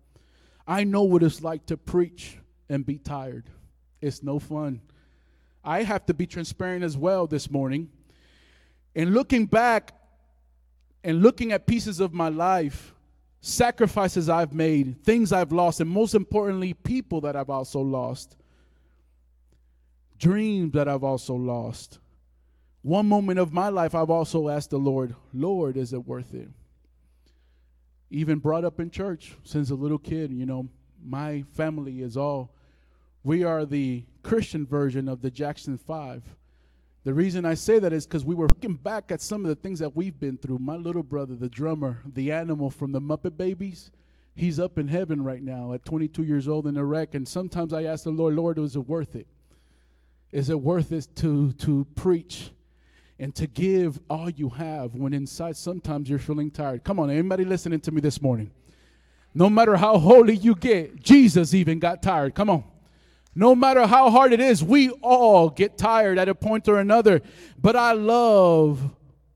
I 0.66 0.84
know 0.84 1.02
what 1.02 1.22
it's 1.22 1.42
like 1.42 1.66
to 1.66 1.76
preach 1.76 2.38
and 2.68 2.84
be 2.84 2.98
tired. 2.98 3.44
It's 4.00 4.22
no 4.22 4.38
fun. 4.38 4.80
I 5.62 5.82
have 5.82 6.06
to 6.06 6.14
be 6.14 6.26
transparent 6.26 6.84
as 6.84 6.96
well 6.96 7.26
this 7.26 7.50
morning. 7.50 7.90
And 8.94 9.14
looking 9.14 9.46
back 9.46 9.92
and 11.02 11.22
looking 11.22 11.52
at 11.52 11.66
pieces 11.66 12.00
of 12.00 12.12
my 12.12 12.28
life, 12.28 12.94
sacrifices 13.40 14.28
I've 14.28 14.54
made, 14.54 15.04
things 15.04 15.32
I've 15.32 15.52
lost, 15.52 15.80
and 15.80 15.88
most 15.88 16.14
importantly, 16.14 16.72
people 16.72 17.20
that 17.22 17.36
I've 17.36 17.50
also 17.50 17.80
lost, 17.80 18.36
dreams 20.18 20.72
that 20.72 20.88
I've 20.88 21.04
also 21.04 21.34
lost 21.34 21.98
one 22.84 23.06
moment 23.06 23.38
of 23.38 23.50
my 23.50 23.70
life, 23.70 23.94
I've 23.94 24.10
also 24.10 24.50
asked 24.50 24.68
the 24.68 24.76
Lord, 24.76 25.14
Lord, 25.32 25.78
is 25.78 25.94
it 25.94 26.06
worth 26.06 26.34
it? 26.34 26.50
Even 28.10 28.38
brought 28.38 28.62
up 28.62 28.78
in 28.78 28.90
church 28.90 29.32
since 29.42 29.70
a 29.70 29.74
little 29.74 29.96
kid, 29.96 30.30
you 30.30 30.44
know, 30.44 30.68
my 31.02 31.44
family 31.54 32.02
is 32.02 32.18
all, 32.18 32.54
we 33.22 33.42
are 33.42 33.64
the 33.64 34.04
Christian 34.22 34.66
version 34.66 35.08
of 35.08 35.22
the 35.22 35.30
Jackson 35.30 35.78
Five. 35.78 36.24
The 37.04 37.14
reason 37.14 37.46
I 37.46 37.54
say 37.54 37.78
that 37.78 37.94
is 37.94 38.06
because 38.06 38.22
we 38.22 38.34
were 38.34 38.48
looking 38.48 38.74
back 38.74 39.10
at 39.10 39.22
some 39.22 39.46
of 39.46 39.48
the 39.48 39.54
things 39.54 39.78
that 39.78 39.96
we've 39.96 40.20
been 40.20 40.36
through. 40.36 40.58
My 40.58 40.76
little 40.76 41.02
brother, 41.02 41.34
the 41.34 41.48
drummer, 41.48 42.02
the 42.04 42.32
animal 42.32 42.68
from 42.68 42.92
the 42.92 43.00
Muppet 43.00 43.38
Babies, 43.38 43.92
he's 44.34 44.60
up 44.60 44.76
in 44.76 44.88
heaven 44.88 45.24
right 45.24 45.42
now 45.42 45.72
at 45.72 45.86
22 45.86 46.22
years 46.22 46.48
old 46.48 46.66
in 46.66 46.76
Iraq. 46.76 47.14
And 47.14 47.26
sometimes 47.26 47.72
I 47.72 47.84
ask 47.84 48.04
the 48.04 48.10
Lord, 48.10 48.34
Lord, 48.34 48.58
is 48.58 48.76
it 48.76 48.80
worth 48.80 49.16
it? 49.16 49.26
Is 50.32 50.50
it 50.50 50.60
worth 50.60 50.92
it 50.92 51.08
to, 51.16 51.52
to 51.52 51.86
preach 51.94 52.50
and 53.18 53.34
to 53.34 53.46
give 53.46 53.98
all 54.10 54.28
you 54.28 54.48
have 54.50 54.94
when 54.94 55.14
inside 55.14 55.56
sometimes 55.56 56.10
you're 56.10 56.18
feeling 56.18 56.50
tired. 56.50 56.84
Come 56.84 56.98
on, 56.98 57.10
anybody 57.10 57.44
listening 57.44 57.80
to 57.80 57.92
me 57.92 58.00
this 58.00 58.20
morning? 58.20 58.50
No 59.34 59.50
matter 59.50 59.76
how 59.76 59.98
holy 59.98 60.36
you 60.36 60.54
get, 60.54 61.02
Jesus 61.02 61.54
even 61.54 61.78
got 61.78 62.02
tired. 62.02 62.34
Come 62.34 62.50
on. 62.50 62.64
No 63.34 63.54
matter 63.54 63.86
how 63.86 64.10
hard 64.10 64.32
it 64.32 64.40
is, 64.40 64.62
we 64.62 64.90
all 64.90 65.50
get 65.50 65.76
tired 65.76 66.18
at 66.18 66.28
a 66.28 66.34
point 66.34 66.68
or 66.68 66.78
another. 66.78 67.20
But 67.60 67.74
I 67.74 67.92
love 67.92 68.80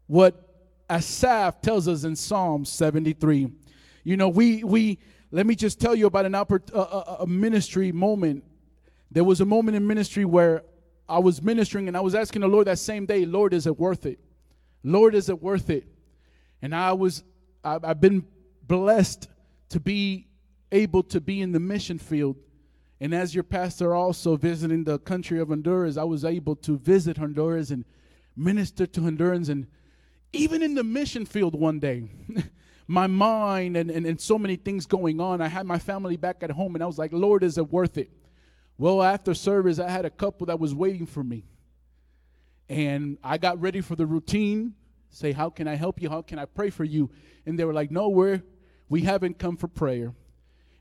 what 0.07 0.49
Asaph 0.89 1.61
tells 1.63 1.89
us 1.89 2.05
in 2.05 2.15
Psalm 2.15 2.65
73. 2.65 3.51
You 4.05 4.17
know, 4.17 4.29
we 4.29 4.63
we 4.63 4.99
let 5.33 5.47
me 5.47 5.55
just 5.57 5.81
tell 5.81 5.95
you 5.95 6.07
about 6.07 6.27
an 6.27 6.33
oppor- 6.33 6.73
a, 6.73 7.23
a 7.23 7.27
ministry 7.27 7.91
moment. 7.91 8.45
There 9.11 9.25
was 9.25 9.41
a 9.41 9.45
moment 9.45 9.77
in 9.77 9.87
ministry 9.87 10.25
where 10.25 10.63
I 11.09 11.18
was 11.18 11.43
ministering 11.43 11.89
and 11.89 11.97
I 11.97 12.01
was 12.01 12.14
asking 12.14 12.43
the 12.43 12.48
Lord 12.48 12.66
that 12.66 12.78
same 12.78 13.06
day, 13.06 13.24
Lord, 13.24 13.55
is 13.55 13.66
it 13.66 13.78
worth 13.78 14.05
it? 14.05 14.18
Lord, 14.85 15.14
is 15.14 15.28
it 15.28 15.43
worth 15.43 15.70
it? 15.70 15.86
And 16.60 16.74
I 16.74 16.93
was, 16.93 17.24
I've 17.64 18.01
been 18.01 18.24
blessed 18.62 19.28
to 19.70 19.80
be 19.80 20.26
able 20.70 21.02
to 21.05 21.20
be 21.20 21.40
in 21.40 21.52
the 21.52 21.60
mission 21.60 21.98
field. 21.98 22.36
And 23.01 23.14
as 23.14 23.35
your 23.35 23.44
pastor 23.44 23.94
also 23.94 24.36
visiting 24.36 24.85
the 24.85 24.98
country 24.98 25.40
of 25.40 25.48
Honduras, 25.48 25.97
I 25.97 26.05
was 26.05 26.24
able 26.24 26.56
to 26.56 26.78
visit 26.78 27.16
Honduras 27.16 27.70
and 27.70 27.85
minister 28.36 28.86
to 28.86 29.01
Hondurans. 29.01 29.48
And 29.48 29.66
even 30.32 30.62
in 30.62 30.74
the 30.74 30.85
mission 30.85 31.24
field 31.24 31.59
one 31.59 31.78
day, 31.78 32.10
my 32.89 33.06
mind 33.06 33.76
and, 33.76 33.90
and, 33.90 34.05
and 34.05 34.20
so 34.20 34.39
many 34.39 34.56
things 34.56 34.85
going 34.85 35.20
on, 35.20 35.40
I 35.40 35.48
had 35.48 35.64
my 35.64 35.78
family 35.78 36.16
back 36.16 36.43
at 36.43 36.51
home 36.51 36.74
and 36.74 36.82
I 36.82 36.86
was 36.86 36.98
like, 36.98 37.12
Lord, 37.12 37.44
is 37.44 37.56
it 37.56 37.70
worth 37.70 37.97
it? 37.98 38.10
Well, 38.79 39.03
after 39.03 39.35
service, 39.35 39.81
I 39.81 39.91
had 39.91 40.05
a 40.05 40.11
couple 40.11 40.47
that 40.47 40.61
was 40.61 40.73
waiting 40.73 41.05
for 41.05 41.25
me. 41.25 41.45
And 42.69 43.19
I 43.25 43.37
got 43.37 43.61
ready 43.61 43.81
for 43.81 43.97
the 43.97 44.07
routine. 44.07 44.75
Say, 45.11 45.33
how 45.33 45.51
can 45.51 45.67
I 45.67 45.75
help 45.75 46.01
you? 46.01 46.09
How 46.09 46.23
can 46.23 46.39
I 46.39 46.45
pray 46.45 46.71
for 46.71 46.85
you? 46.85 47.11
And 47.45 47.59
they 47.59 47.65
were 47.65 47.73
like, 47.73 47.91
no, 47.91 48.09
we're, 48.09 48.43
we 48.89 49.03
haven't 49.03 49.39
come 49.39 49.57
for 49.57 49.67
prayer. 49.67 50.15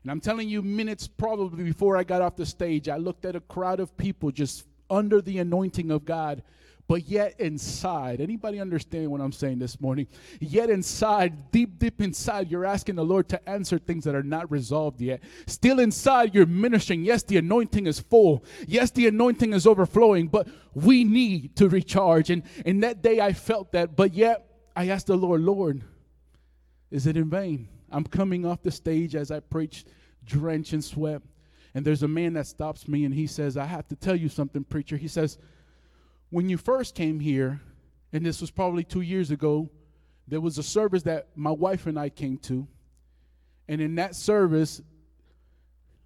And 0.02 0.10
I'm 0.12 0.20
telling 0.20 0.48
you, 0.48 0.62
minutes 0.62 1.08
probably 1.08 1.64
before 1.64 1.96
I 1.96 2.04
got 2.04 2.22
off 2.22 2.36
the 2.36 2.46
stage, 2.46 2.88
I 2.88 2.98
looked 2.98 3.24
at 3.24 3.34
a 3.34 3.40
crowd 3.40 3.80
of 3.80 3.96
people 3.96 4.30
just 4.30 4.64
under 4.88 5.20
the 5.20 5.38
anointing 5.38 5.90
of 5.90 6.04
God, 6.04 6.42
but 6.88 7.06
yet 7.06 7.38
inside, 7.38 8.22
anybody 8.22 8.58
understand 8.58 9.10
what 9.10 9.20
I'm 9.20 9.30
saying 9.30 9.58
this 9.58 9.78
morning? 9.78 10.08
Yet 10.40 10.70
inside, 10.70 11.52
deep, 11.52 11.78
deep 11.78 12.00
inside, 12.00 12.50
you're 12.50 12.64
asking 12.64 12.94
the 12.94 13.04
Lord 13.04 13.28
to 13.28 13.48
answer 13.48 13.78
things 13.78 14.04
that 14.04 14.14
are 14.14 14.22
not 14.22 14.50
resolved 14.50 14.98
yet. 15.02 15.20
Still 15.46 15.80
inside, 15.80 16.34
you're 16.34 16.46
ministering. 16.46 17.04
Yes, 17.04 17.22
the 17.22 17.36
anointing 17.36 17.86
is 17.86 18.00
full. 18.00 18.42
Yes, 18.66 18.90
the 18.90 19.06
anointing 19.06 19.52
is 19.52 19.66
overflowing, 19.66 20.28
but 20.28 20.48
we 20.72 21.04
need 21.04 21.54
to 21.56 21.68
recharge. 21.68 22.30
And, 22.30 22.42
and 22.64 22.82
that 22.82 23.02
day 23.02 23.20
I 23.20 23.34
felt 23.34 23.72
that, 23.72 23.94
but 23.94 24.14
yet 24.14 24.46
I 24.74 24.88
asked 24.88 25.08
the 25.08 25.16
Lord, 25.16 25.42
Lord, 25.42 25.82
is 26.90 27.06
it 27.06 27.18
in 27.18 27.28
vain? 27.28 27.68
I'm 27.92 28.04
coming 28.04 28.46
off 28.46 28.62
the 28.62 28.70
stage 28.70 29.14
as 29.14 29.30
I 29.30 29.40
preach, 29.40 29.84
drenched 30.24 30.72
in 30.72 30.80
sweat. 30.80 31.20
And 31.74 31.84
there's 31.84 32.02
a 32.02 32.08
man 32.08 32.32
that 32.32 32.46
stops 32.46 32.88
me 32.88 33.04
and 33.04 33.14
he 33.14 33.26
says, 33.26 33.58
I 33.58 33.66
have 33.66 33.86
to 33.88 33.94
tell 33.94 34.16
you 34.16 34.30
something, 34.30 34.64
preacher. 34.64 34.96
He 34.96 35.06
says, 35.06 35.36
when 36.30 36.48
you 36.48 36.56
first 36.56 36.94
came 36.94 37.20
here, 37.20 37.60
and 38.12 38.24
this 38.24 38.40
was 38.40 38.50
probably 38.50 38.84
two 38.84 39.00
years 39.00 39.30
ago, 39.30 39.70
there 40.26 40.40
was 40.40 40.58
a 40.58 40.62
service 40.62 41.04
that 41.04 41.28
my 41.34 41.50
wife 41.50 41.86
and 41.86 41.98
I 41.98 42.10
came 42.10 42.36
to. 42.38 42.66
And 43.66 43.80
in 43.80 43.94
that 43.96 44.14
service, 44.14 44.80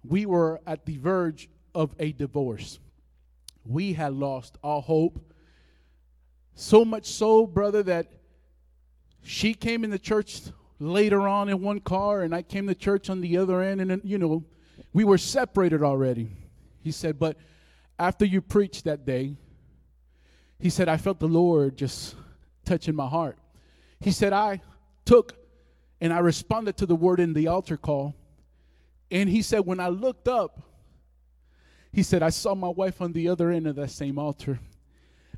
we 0.05 0.25
were 0.25 0.61
at 0.65 0.85
the 0.85 0.97
verge 0.97 1.49
of 1.75 1.93
a 1.99 2.11
divorce. 2.11 2.79
We 3.65 3.93
had 3.93 4.13
lost 4.13 4.57
all 4.63 4.81
hope. 4.81 5.19
So 6.55 6.85
much 6.85 7.05
so, 7.05 7.47
brother, 7.47 7.83
that 7.83 8.07
she 9.23 9.53
came 9.53 9.83
in 9.83 9.89
the 9.89 9.99
church 9.99 10.41
later 10.79 11.27
on 11.27 11.49
in 11.49 11.61
one 11.61 11.79
car, 11.79 12.21
and 12.21 12.35
I 12.35 12.41
came 12.41 12.67
to 12.67 12.75
church 12.75 13.09
on 13.09 13.21
the 13.21 13.37
other 13.37 13.61
end, 13.61 13.81
and 13.81 14.01
you 14.03 14.17
know, 14.17 14.43
we 14.91 15.03
were 15.03 15.17
separated 15.17 15.81
already. 15.81 16.31
He 16.81 16.91
said, 16.91 17.17
But 17.17 17.37
after 17.97 18.25
you 18.25 18.41
preached 18.41 18.83
that 18.83 19.05
day, 19.05 19.37
he 20.63 20.69
said, 20.69 20.87
I 20.87 20.95
felt 20.95 21.19
the 21.19 21.27
Lord 21.27 21.75
just 21.75 22.15
touching 22.63 22.95
my 22.95 23.05
heart. 23.05 23.37
He 23.99 24.11
said, 24.11 24.31
I 24.31 24.61
took 25.03 25.35
and 25.99 26.13
I 26.13 26.19
responded 26.19 26.77
to 26.77 26.85
the 26.85 26.95
word 26.95 27.19
in 27.19 27.33
the 27.33 27.47
altar 27.47 27.75
call. 27.75 28.15
And 29.11 29.27
he 29.27 29.41
said, 29.41 29.65
when 29.65 29.81
I 29.81 29.89
looked 29.89 30.29
up, 30.29 30.61
he 31.91 32.01
said, 32.01 32.23
I 32.23 32.29
saw 32.29 32.55
my 32.55 32.69
wife 32.69 33.01
on 33.01 33.11
the 33.11 33.27
other 33.27 33.51
end 33.51 33.67
of 33.67 33.75
that 33.75 33.91
same 33.91 34.17
altar. 34.17 34.57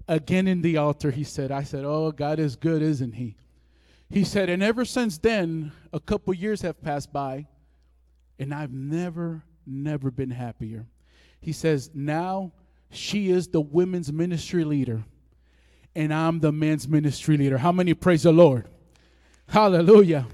Again 0.08 0.48
in 0.48 0.62
the 0.62 0.78
altar, 0.78 1.10
he 1.10 1.24
said, 1.24 1.52
I 1.52 1.64
said, 1.64 1.86
Oh, 1.86 2.12
God 2.12 2.38
is 2.38 2.56
good, 2.56 2.84
isn't 2.84 3.14
he? 3.14 3.36
He 4.12 4.24
said, 4.24 4.48
and 4.52 4.62
ever 4.62 4.86
since 4.86 5.18
then, 5.18 5.72
a 5.92 6.00
couple 6.00 6.36
years 6.36 6.62
have 6.62 6.84
passed 6.84 7.12
by, 7.12 7.48
and 8.38 8.54
I've 8.54 8.74
never, 8.74 9.42
never 9.66 10.12
been 10.12 10.30
happier. 10.30 10.86
He 11.42 11.52
says, 11.52 11.90
now 11.96 12.52
she 12.92 13.32
is 13.32 13.48
the 13.48 13.62
women's 13.62 14.14
ministry 14.14 14.64
leader, 14.64 15.04
and 15.96 16.14
I'm 16.14 16.40
the 16.40 16.52
men's 16.52 16.88
ministry 16.88 17.38
leader. 17.38 17.58
How 17.58 17.72
many 17.72 17.94
praise 17.94 18.24
the 18.24 18.32
Lord? 18.32 18.68
Hallelujah. 19.48 20.28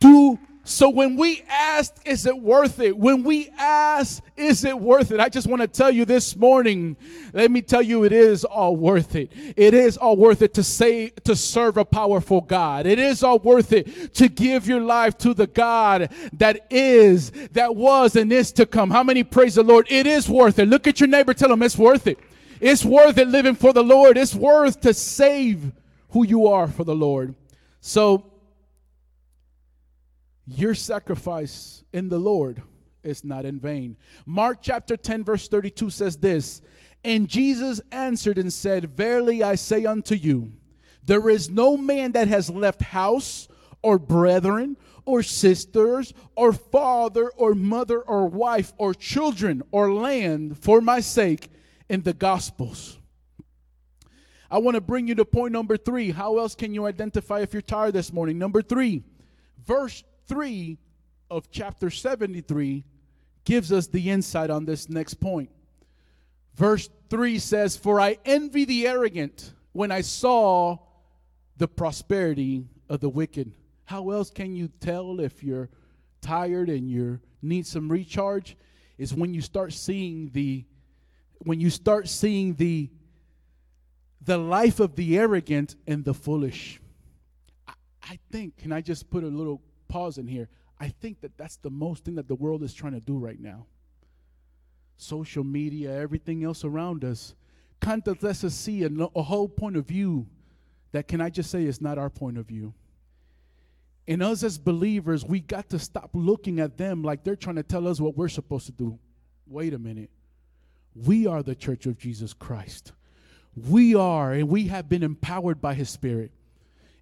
Do 0.00 0.38
so 0.66 0.88
when 0.88 1.16
we 1.16 1.42
ask, 1.46 1.94
is 2.06 2.24
it 2.24 2.38
worth 2.38 2.80
it? 2.80 2.96
When 2.96 3.22
we 3.22 3.50
ask, 3.58 4.22
is 4.34 4.64
it 4.64 4.78
worth 4.78 5.10
it? 5.10 5.20
I 5.20 5.28
just 5.28 5.46
want 5.46 5.60
to 5.60 5.68
tell 5.68 5.90
you 5.90 6.06
this 6.06 6.36
morning, 6.36 6.96
let 7.34 7.50
me 7.50 7.60
tell 7.60 7.82
you, 7.82 8.04
it 8.04 8.12
is 8.12 8.46
all 8.46 8.74
worth 8.74 9.14
it. 9.14 9.30
It 9.56 9.74
is 9.74 9.98
all 9.98 10.16
worth 10.16 10.40
it 10.40 10.54
to 10.54 10.62
say, 10.62 11.10
to 11.24 11.36
serve 11.36 11.76
a 11.76 11.84
powerful 11.84 12.40
God. 12.40 12.86
It 12.86 12.98
is 12.98 13.22
all 13.22 13.38
worth 13.40 13.74
it 13.74 14.14
to 14.14 14.28
give 14.28 14.66
your 14.66 14.80
life 14.80 15.18
to 15.18 15.34
the 15.34 15.46
God 15.46 16.08
that 16.32 16.66
is, 16.70 17.30
that 17.52 17.76
was, 17.76 18.16
and 18.16 18.32
is 18.32 18.50
to 18.52 18.64
come. 18.64 18.90
How 18.90 19.02
many 19.02 19.22
praise 19.22 19.56
the 19.56 19.62
Lord? 19.62 19.86
It 19.90 20.06
is 20.06 20.30
worth 20.30 20.58
it. 20.58 20.66
Look 20.66 20.86
at 20.86 20.98
your 20.98 21.10
neighbor, 21.10 21.34
tell 21.34 21.52
him 21.52 21.62
it's 21.62 21.76
worth 21.76 22.06
it. 22.06 22.18
It's 22.64 22.82
worth 22.82 23.18
it 23.18 23.28
living 23.28 23.56
for 23.56 23.74
the 23.74 23.82
Lord. 23.82 24.16
It's 24.16 24.34
worth 24.34 24.80
to 24.80 24.94
save 24.94 25.70
who 26.12 26.24
you 26.24 26.46
are 26.46 26.66
for 26.66 26.82
the 26.82 26.94
Lord. 26.94 27.34
So, 27.82 28.32
your 30.46 30.74
sacrifice 30.74 31.84
in 31.92 32.08
the 32.08 32.16
Lord 32.16 32.62
is 33.02 33.22
not 33.22 33.44
in 33.44 33.60
vain. 33.60 33.98
Mark 34.24 34.60
chapter 34.62 34.96
10, 34.96 35.24
verse 35.24 35.46
32 35.46 35.90
says 35.90 36.16
this 36.16 36.62
And 37.04 37.28
Jesus 37.28 37.82
answered 37.92 38.38
and 38.38 38.50
said, 38.50 38.96
Verily 38.96 39.42
I 39.42 39.56
say 39.56 39.84
unto 39.84 40.14
you, 40.14 40.50
there 41.04 41.28
is 41.28 41.50
no 41.50 41.76
man 41.76 42.12
that 42.12 42.28
has 42.28 42.48
left 42.48 42.80
house 42.80 43.46
or 43.82 43.98
brethren 43.98 44.78
or 45.04 45.22
sisters 45.22 46.14
or 46.34 46.54
father 46.54 47.28
or 47.36 47.54
mother 47.54 48.00
or 48.00 48.26
wife 48.26 48.72
or 48.78 48.94
children 48.94 49.62
or 49.70 49.92
land 49.92 50.56
for 50.56 50.80
my 50.80 51.00
sake 51.00 51.50
in 51.88 52.02
the 52.02 52.12
gospels. 52.12 52.98
I 54.50 54.58
want 54.58 54.76
to 54.76 54.80
bring 54.80 55.08
you 55.08 55.14
to 55.16 55.24
point 55.24 55.52
number 55.52 55.76
three. 55.76 56.10
How 56.10 56.38
else 56.38 56.54
can 56.54 56.74
you 56.74 56.86
identify 56.86 57.40
if 57.40 57.52
you're 57.52 57.62
tired 57.62 57.94
this 57.94 58.12
morning? 58.12 58.38
Number 58.38 58.62
three, 58.62 59.02
verse 59.66 60.04
3 60.28 60.78
of 61.30 61.50
chapter 61.50 61.90
73 61.90 62.84
gives 63.44 63.72
us 63.72 63.86
the 63.86 64.10
insight 64.10 64.50
on 64.50 64.64
this 64.64 64.88
next 64.88 65.14
point. 65.14 65.50
Verse 66.54 66.88
3 67.10 67.38
says, 67.38 67.76
For 67.76 68.00
I 68.00 68.18
envy 68.24 68.64
the 68.64 68.86
arrogant 68.86 69.52
when 69.72 69.90
I 69.90 70.00
saw 70.02 70.78
the 71.56 71.68
prosperity 71.68 72.68
of 72.88 73.00
the 73.00 73.08
wicked. 73.08 73.52
How 73.84 74.10
else 74.10 74.30
can 74.30 74.54
you 74.54 74.68
tell 74.80 75.20
if 75.20 75.42
you're 75.42 75.68
tired 76.20 76.68
and 76.68 76.88
you 76.88 77.20
need 77.42 77.66
some 77.66 77.90
recharge? 77.90 78.56
Is 78.96 79.12
when 79.12 79.34
you 79.34 79.40
start 79.40 79.72
seeing 79.72 80.30
the 80.32 80.64
when 81.44 81.60
you 81.60 81.70
start 81.70 82.08
seeing 82.08 82.54
the 82.54 82.90
the 84.24 84.38
life 84.38 84.80
of 84.80 84.96
the 84.96 85.18
arrogant 85.18 85.76
and 85.86 86.04
the 86.04 86.14
foolish. 86.14 86.80
I, 87.68 87.72
I 88.02 88.18
think, 88.32 88.56
can 88.56 88.72
I 88.72 88.80
just 88.80 89.10
put 89.10 89.22
a 89.22 89.28
little 89.28 89.60
pause 89.88 90.18
in 90.18 90.26
here. 90.26 90.48
I 90.80 90.88
think 90.88 91.20
that 91.20 91.36
that's 91.36 91.56
the 91.56 91.70
most 91.70 92.04
thing 92.04 92.14
that 92.14 92.26
the 92.26 92.34
world 92.34 92.62
is 92.62 92.72
trying 92.72 92.94
to 92.94 93.00
do 93.00 93.18
right 93.18 93.38
now. 93.38 93.66
Social 94.96 95.44
media, 95.44 95.94
everything 95.94 96.42
else 96.42 96.64
around 96.64 97.04
us, 97.04 97.34
kind 97.80 98.06
of 98.08 98.22
lets 98.22 98.44
us 98.44 98.54
see 98.54 98.84
a, 98.84 98.90
a 99.14 99.22
whole 99.22 99.48
point 99.48 99.76
of 99.76 99.86
view 99.86 100.26
that, 100.92 101.06
can 101.06 101.20
I 101.20 101.28
just 101.28 101.50
say, 101.50 101.64
is 101.64 101.80
not 101.80 101.98
our 101.98 102.10
point 102.10 102.38
of 102.38 102.46
view. 102.46 102.72
And 104.06 104.22
us 104.22 104.42
as 104.42 104.58
believers, 104.58 105.24
we 105.24 105.40
got 105.40 105.68
to 105.70 105.78
stop 105.78 106.10
looking 106.12 106.60
at 106.60 106.76
them 106.76 107.02
like 107.02 107.24
they're 107.24 107.36
trying 107.36 107.56
to 107.56 107.62
tell 107.62 107.88
us 107.88 108.00
what 108.00 108.16
we're 108.16 108.28
supposed 108.28 108.66
to 108.66 108.72
do. 108.72 108.98
Wait 109.46 109.74
a 109.74 109.78
minute. 109.78 110.10
We 110.94 111.26
are 111.26 111.42
the 111.42 111.54
church 111.54 111.86
of 111.86 111.98
Jesus 111.98 112.32
Christ. 112.32 112.92
We 113.56 113.94
are, 113.94 114.32
and 114.32 114.48
we 114.48 114.68
have 114.68 114.88
been 114.88 115.02
empowered 115.02 115.60
by 115.60 115.74
His 115.74 115.90
Spirit. 115.90 116.32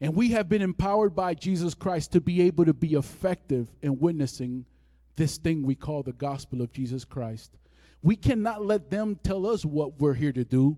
And 0.00 0.16
we 0.16 0.30
have 0.30 0.48
been 0.48 0.62
empowered 0.62 1.14
by 1.14 1.34
Jesus 1.34 1.74
Christ 1.74 2.12
to 2.12 2.20
be 2.20 2.42
able 2.42 2.64
to 2.64 2.74
be 2.74 2.94
effective 2.94 3.68
in 3.82 4.00
witnessing 4.00 4.64
this 5.16 5.38
thing 5.38 5.62
we 5.62 5.74
call 5.74 6.02
the 6.02 6.12
gospel 6.12 6.60
of 6.60 6.72
Jesus 6.72 7.04
Christ. 7.04 7.52
We 8.02 8.16
cannot 8.16 8.64
let 8.64 8.90
them 8.90 9.18
tell 9.22 9.46
us 9.46 9.64
what 9.64 10.00
we're 10.00 10.14
here 10.14 10.32
to 10.32 10.44
do. 10.44 10.76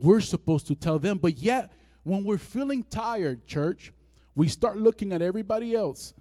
We're 0.00 0.20
supposed 0.20 0.66
to 0.68 0.74
tell 0.74 0.98
them. 0.98 1.18
But 1.18 1.38
yet, 1.38 1.72
when 2.04 2.24
we're 2.24 2.38
feeling 2.38 2.84
tired, 2.84 3.46
church, 3.46 3.92
we 4.34 4.48
start 4.48 4.78
looking 4.78 5.12
at 5.12 5.22
everybody 5.22 5.74
else. 5.74 6.14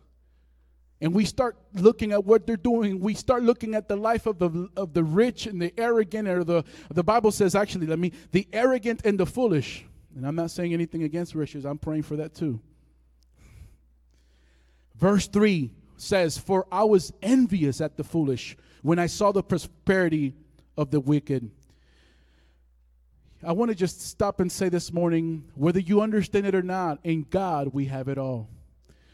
And 1.04 1.14
we 1.14 1.26
start 1.26 1.58
looking 1.74 2.14
at 2.14 2.24
what 2.24 2.48
they're 2.48 2.56
doing. 2.56 3.02
We 3.02 3.14
start 3.14 3.44
looking 3.44 3.76
at 3.76 3.90
the 3.90 3.98
life 3.98 4.26
of 4.26 4.40
the 4.40 4.70
of 4.78 4.94
the 4.94 5.04
rich 5.04 5.48
and 5.48 5.62
the 5.62 5.78
arrogant, 5.78 6.30
or 6.30 6.46
the 6.46 6.64
the 6.92 7.04
Bible 7.04 7.30
says 7.32 7.56
actually, 7.56 7.88
let 7.88 8.00
me 8.00 8.14
the 8.32 8.48
arrogant 8.54 9.02
and 9.06 9.20
the 9.20 9.26
foolish. 9.26 9.86
And 10.16 10.26
I'm 10.26 10.36
not 10.36 10.50
saying 10.50 10.74
anything 10.74 11.04
against 11.04 11.36
riches, 11.36 11.66
I'm 11.66 11.78
praying 11.78 12.04
for 12.04 12.16
that 12.16 12.34
too. 12.34 12.62
Verse 14.96 15.28
3 15.28 15.72
says, 15.98 16.38
For 16.38 16.68
I 16.72 16.86
was 16.86 17.12
envious 17.22 17.82
at 17.82 17.98
the 17.98 18.06
foolish 18.06 18.56
when 18.82 18.98
I 18.98 19.08
saw 19.08 19.34
the 19.34 19.44
prosperity 19.44 20.34
of 20.78 20.90
the 20.90 21.02
wicked. 21.02 21.52
I 23.46 23.52
want 23.52 23.72
to 23.72 23.76
just 23.76 24.00
stop 24.08 24.40
and 24.40 24.50
say 24.50 24.70
this 24.70 24.94
morning 24.94 25.44
whether 25.56 25.82
you 25.82 26.00
understand 26.00 26.46
it 26.46 26.56
or 26.56 26.62
not, 26.62 27.00
in 27.04 27.26
God 27.30 27.74
we 27.74 27.88
have 27.88 28.08
it 28.08 28.18
all. 28.18 28.48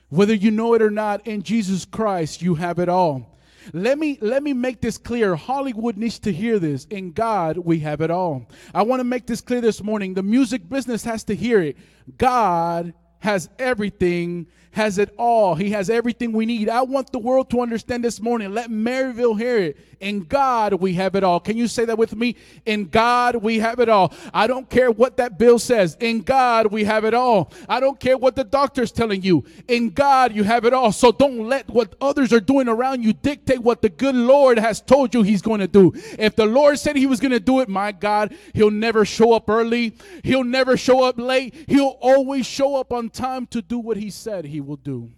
Whether 0.10 0.34
you 0.34 0.52
know 0.52 0.74
it 0.74 0.82
or 0.82 0.90
not, 0.90 1.26
in 1.28 1.44
Jesus 1.44 1.86
Christ 1.86 2.42
you 2.42 2.56
have 2.56 2.80
it 2.80 2.90
all. 2.90 3.38
Let 3.74 4.00
me 4.00 4.18
let 4.22 4.42
me 4.42 4.54
make 4.54 4.82
this 4.82 4.98
clear. 4.98 5.36
Hollywood 5.36 5.98
needs 5.98 6.20
to 6.20 6.32
hear 6.32 6.60
this. 6.60 6.86
In 6.86 7.12
God, 7.12 7.58
we 7.58 7.80
have 7.80 8.02
it 8.02 8.10
all. 8.10 8.48
I 8.74 8.82
want 8.84 9.00
to 9.00 9.04
make 9.04 9.28
this 9.28 9.42
clear 9.42 9.62
this 9.62 9.84
morning. 9.84 10.14
The 10.14 10.24
music 10.24 10.68
business 10.68 11.04
has 11.04 11.24
to 11.26 11.36
hear 11.36 11.62
it. 11.62 11.78
God 12.18 12.94
has 13.20 13.50
everything 13.60 14.48
has 14.72 14.98
it 14.98 15.14
all. 15.18 15.56
He 15.56 15.72
has 15.72 15.90
everything 15.90 16.32
we 16.32 16.46
need. 16.46 16.70
I 16.70 16.82
want 16.84 17.12
the 17.12 17.20
world 17.20 17.50
to 17.52 17.62
understand 17.62 18.04
this 18.04 18.22
morning. 18.22 18.54
Let 18.54 18.70
Maryville 18.70 19.38
hear 19.38 19.58
it. 19.58 19.78
In 20.00 20.22
God, 20.22 20.74
we 20.76 20.94
have 20.94 21.16
it 21.16 21.24
all. 21.24 21.40
Can 21.42 21.58
you 21.58 21.68
say 21.68 21.84
that 21.86 21.98
with 21.98 22.16
me? 22.16 22.36
In 22.66 22.86
God, 22.86 23.36
we 23.38 23.60
have 23.60 23.80
it 23.80 23.90
all. 23.90 24.14
I 24.34 24.48
don't 24.48 24.70
care 24.70 24.90
what 24.90 25.18
that 25.18 25.38
bill 25.38 25.60
says. 25.60 25.98
In 26.00 26.22
God, 26.22 26.68
we 26.68 26.86
have 26.86 27.04
it 27.04 27.14
all. 27.14 27.52
I 27.68 27.82
don't 27.82 28.00
care 28.00 28.18
what 28.18 28.36
the 28.36 28.46
doctor's 28.46 28.92
telling 28.92 29.24
you. 29.24 29.44
In 29.68 29.90
God, 29.90 30.34
you 30.34 30.44
have 30.44 30.64
it 30.64 30.74
all. 30.74 30.94
So 30.94 31.12
don't 31.12 31.48
let 31.50 31.70
what 31.70 31.96
others 32.00 32.32
are 32.32 32.40
doing 32.40 32.70
around 32.70 33.04
you 33.04 33.12
dictate 33.12 33.60
what 33.60 33.82
the 33.82 33.90
good 33.90 34.16
Lord 34.16 34.58
has 34.58 34.80
told 34.80 35.14
you 35.14 35.22
He's 35.22 35.42
going 35.42 35.60
to 35.60 35.68
do. 35.68 35.92
If 36.18 36.36
the 36.36 36.46
Lord 36.46 36.80
said 36.80 36.96
He 36.96 37.06
was 37.06 37.20
going 37.20 37.32
to 37.32 37.40
do 37.40 37.60
it, 37.60 37.68
my 37.68 37.92
God, 37.92 38.34
He'll 38.54 38.72
never 38.72 39.04
show 39.04 39.34
up 39.34 39.50
early. 39.50 39.96
He'll 40.24 40.46
never 40.46 40.78
show 40.78 41.04
up 41.04 41.20
late. 41.20 41.54
He'll 41.68 41.98
always 42.02 42.46
show 42.46 42.78
up 42.78 42.94
on 42.94 43.10
time 43.10 43.48
to 43.48 43.62
do 43.62 43.80
what 43.80 43.98
He 43.98 44.10
said 44.10 44.46
He 44.46 44.62
will 44.62 44.78
do. 44.78 45.12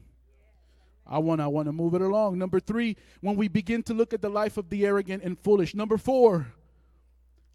I 1.05 1.19
want 1.19 1.41
I 1.41 1.47
want 1.47 1.67
to 1.67 1.71
move 1.71 1.93
it 1.93 2.01
along. 2.01 2.37
Number 2.37 2.59
3, 2.59 2.95
when 3.21 3.35
we 3.35 3.47
begin 3.47 3.83
to 3.83 3.93
look 3.93 4.13
at 4.13 4.21
the 4.21 4.29
life 4.29 4.57
of 4.57 4.69
the 4.69 4.85
arrogant 4.85 5.23
and 5.23 5.37
foolish. 5.39 5.75
Number 5.75 5.97
4, 5.97 6.47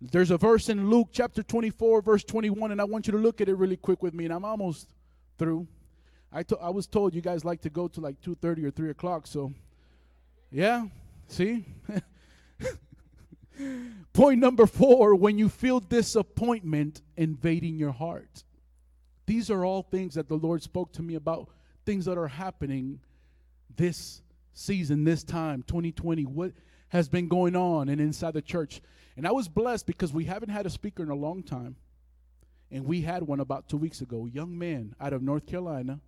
there's 0.00 0.30
a 0.30 0.36
verse 0.36 0.68
in 0.68 0.90
Luke 0.90 1.08
chapter 1.12 1.42
24 1.42 2.02
verse 2.02 2.22
21 2.24 2.72
and 2.72 2.80
I 2.80 2.84
want 2.84 3.06
you 3.06 3.12
to 3.12 3.18
look 3.18 3.40
at 3.40 3.48
it 3.48 3.54
really 3.54 3.76
quick 3.76 4.02
with 4.02 4.12
me 4.12 4.24
and 4.24 4.34
I'm 4.34 4.44
almost 4.44 4.88
through. 5.38 5.66
I 6.32 6.42
to, 6.44 6.58
I 6.58 6.70
was 6.70 6.86
told 6.86 7.14
you 7.14 7.22
guys 7.22 7.44
like 7.44 7.62
to 7.62 7.70
go 7.70 7.88
to 7.88 8.00
like 8.00 8.20
2:30 8.20 8.64
or 8.64 8.70
3 8.70 8.90
o'clock 8.90 9.26
so 9.26 9.52
yeah, 10.50 10.86
see? 11.28 11.64
Point 14.12 14.40
number 14.40 14.66
4, 14.66 15.14
when 15.14 15.38
you 15.38 15.48
feel 15.48 15.80
disappointment 15.80 17.02
invading 17.16 17.76
your 17.76 17.92
heart. 17.92 18.44
These 19.26 19.50
are 19.50 19.64
all 19.64 19.82
things 19.82 20.14
that 20.14 20.28
the 20.28 20.36
Lord 20.36 20.62
spoke 20.62 20.92
to 20.92 21.02
me 21.02 21.14
about 21.14 21.48
things 21.84 22.04
that 22.04 22.16
are 22.16 22.28
happening 22.28 23.00
this 23.76 24.22
season, 24.52 25.04
this 25.04 25.22
time, 25.22 25.62
2020, 25.66 26.24
what 26.24 26.52
has 26.88 27.08
been 27.08 27.28
going 27.28 27.56
on 27.56 27.88
and 27.88 28.00
inside 28.00 28.34
the 28.34 28.42
church. 28.42 28.80
And 29.16 29.26
I 29.26 29.32
was 29.32 29.48
blessed 29.48 29.86
because 29.86 30.12
we 30.12 30.24
haven't 30.24 30.50
had 30.50 30.66
a 30.66 30.70
speaker 30.70 31.02
in 31.02 31.10
a 31.10 31.14
long 31.14 31.42
time. 31.42 31.76
And 32.70 32.84
we 32.84 33.00
had 33.02 33.22
one 33.22 33.40
about 33.40 33.68
two 33.68 33.76
weeks 33.76 34.00
ago, 34.00 34.26
young 34.26 34.58
man 34.58 34.94
out 35.00 35.12
of 35.12 35.22
North 35.22 35.46
Carolina. 35.46 36.00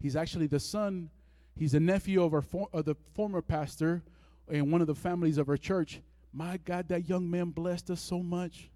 He's 0.00 0.16
actually 0.16 0.48
the 0.48 0.60
son, 0.60 1.10
he's 1.56 1.74
a 1.74 1.80
nephew 1.80 2.22
of, 2.22 2.34
our 2.34 2.42
for, 2.42 2.68
of 2.72 2.84
the 2.84 2.96
former 3.14 3.40
pastor 3.40 4.02
and 4.48 4.72
one 4.72 4.80
of 4.80 4.88
the 4.88 4.94
families 4.94 5.38
of 5.38 5.48
our 5.48 5.56
church. 5.56 6.00
My 6.32 6.56
God, 6.58 6.88
that 6.88 7.08
young 7.08 7.30
man 7.30 7.50
blessed 7.50 7.90
us 7.90 8.00
so 8.00 8.20
much. 8.22 8.68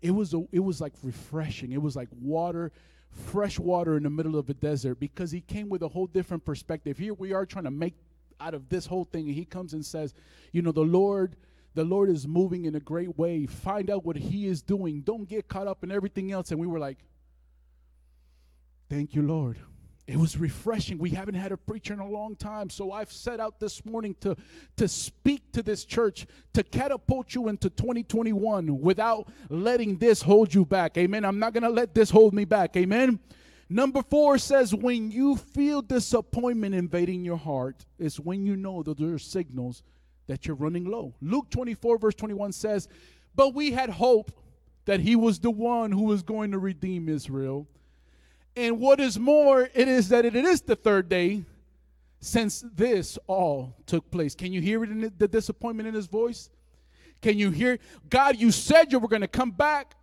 It 0.00 0.12
was 0.12 0.32
a, 0.32 0.44
it 0.52 0.60
was 0.60 0.80
like 0.80 0.94
refreshing. 1.02 1.72
It 1.72 1.82
was 1.82 1.96
like 1.96 2.08
water, 2.20 2.72
fresh 3.10 3.58
water 3.58 3.96
in 3.96 4.02
the 4.02 4.10
middle 4.10 4.36
of 4.36 4.48
a 4.48 4.54
desert 4.54 5.00
because 5.00 5.30
he 5.30 5.40
came 5.40 5.68
with 5.68 5.82
a 5.82 5.88
whole 5.88 6.06
different 6.06 6.44
perspective. 6.44 6.98
Here 6.98 7.14
we 7.14 7.32
are 7.32 7.46
trying 7.46 7.64
to 7.64 7.70
make 7.70 7.94
out 8.40 8.54
of 8.54 8.68
this 8.68 8.86
whole 8.86 9.04
thing 9.04 9.26
and 9.26 9.34
he 9.34 9.44
comes 9.44 9.74
and 9.74 9.84
says, 9.84 10.14
"You 10.52 10.62
know, 10.62 10.72
the 10.72 10.80
Lord 10.82 11.36
the 11.74 11.84
Lord 11.84 12.08
is 12.08 12.26
moving 12.26 12.64
in 12.64 12.74
a 12.74 12.80
great 12.80 13.16
way. 13.18 13.46
Find 13.46 13.90
out 13.90 14.04
what 14.04 14.16
he 14.16 14.46
is 14.46 14.62
doing. 14.62 15.02
Don't 15.02 15.28
get 15.28 15.48
caught 15.48 15.66
up 15.66 15.84
in 15.84 15.90
everything 15.90 16.32
else." 16.32 16.50
And 16.50 16.60
we 16.60 16.66
were 16.66 16.78
like, 16.78 17.04
"Thank 18.88 19.14
you, 19.14 19.22
Lord." 19.22 19.58
It 20.08 20.16
was 20.16 20.38
refreshing. 20.38 20.96
We 20.96 21.10
haven't 21.10 21.34
had 21.34 21.52
a 21.52 21.58
preacher 21.58 21.92
in 21.92 22.00
a 22.00 22.08
long 22.08 22.34
time. 22.34 22.70
So 22.70 22.92
I've 22.92 23.12
set 23.12 23.40
out 23.40 23.60
this 23.60 23.84
morning 23.84 24.16
to, 24.20 24.36
to 24.78 24.88
speak 24.88 25.52
to 25.52 25.62
this 25.62 25.84
church, 25.84 26.26
to 26.54 26.62
catapult 26.62 27.34
you 27.34 27.48
into 27.48 27.68
2021 27.68 28.80
without 28.80 29.28
letting 29.50 29.98
this 29.98 30.22
hold 30.22 30.54
you 30.54 30.64
back. 30.64 30.96
Amen. 30.96 31.26
I'm 31.26 31.38
not 31.38 31.52
going 31.52 31.62
to 31.62 31.68
let 31.68 31.94
this 31.94 32.08
hold 32.08 32.32
me 32.32 32.46
back. 32.46 32.74
Amen. 32.78 33.20
Number 33.68 34.00
four 34.00 34.38
says, 34.38 34.74
when 34.74 35.10
you 35.10 35.36
feel 35.36 35.82
disappointment 35.82 36.74
invading 36.74 37.22
your 37.22 37.36
heart, 37.36 37.84
it's 37.98 38.18
when 38.18 38.46
you 38.46 38.56
know 38.56 38.82
that 38.84 38.96
there 38.96 39.12
are 39.12 39.18
signals 39.18 39.82
that 40.26 40.46
you're 40.46 40.56
running 40.56 40.86
low. 40.86 41.16
Luke 41.20 41.50
24, 41.50 41.98
verse 41.98 42.14
21 42.14 42.52
says, 42.52 42.88
But 43.36 43.54
we 43.54 43.72
had 43.72 43.90
hope 43.90 44.32
that 44.86 45.00
he 45.00 45.16
was 45.16 45.38
the 45.38 45.50
one 45.50 45.92
who 45.92 46.04
was 46.04 46.22
going 46.22 46.52
to 46.52 46.58
redeem 46.58 47.10
Israel. 47.10 47.68
And 48.58 48.80
what 48.80 48.98
is 48.98 49.20
more, 49.20 49.70
it 49.72 49.86
is 49.86 50.08
that 50.08 50.24
it 50.24 50.34
is 50.34 50.62
the 50.62 50.74
third 50.74 51.08
day 51.08 51.44
since 52.18 52.64
this 52.74 53.16
all 53.28 53.76
took 53.86 54.10
place. 54.10 54.34
Can 54.34 54.52
you 54.52 54.60
hear 54.60 54.82
it 54.82 54.90
in 54.90 55.12
the 55.16 55.28
disappointment 55.28 55.88
in 55.88 55.94
his 55.94 56.08
voice? 56.08 56.50
Can 57.22 57.38
you 57.38 57.52
hear, 57.52 57.78
God, 58.10 58.36
you 58.36 58.50
said 58.50 58.90
you 58.90 58.98
were 58.98 59.06
going 59.06 59.22
to 59.22 59.28
come 59.28 59.52
back. 59.52 59.94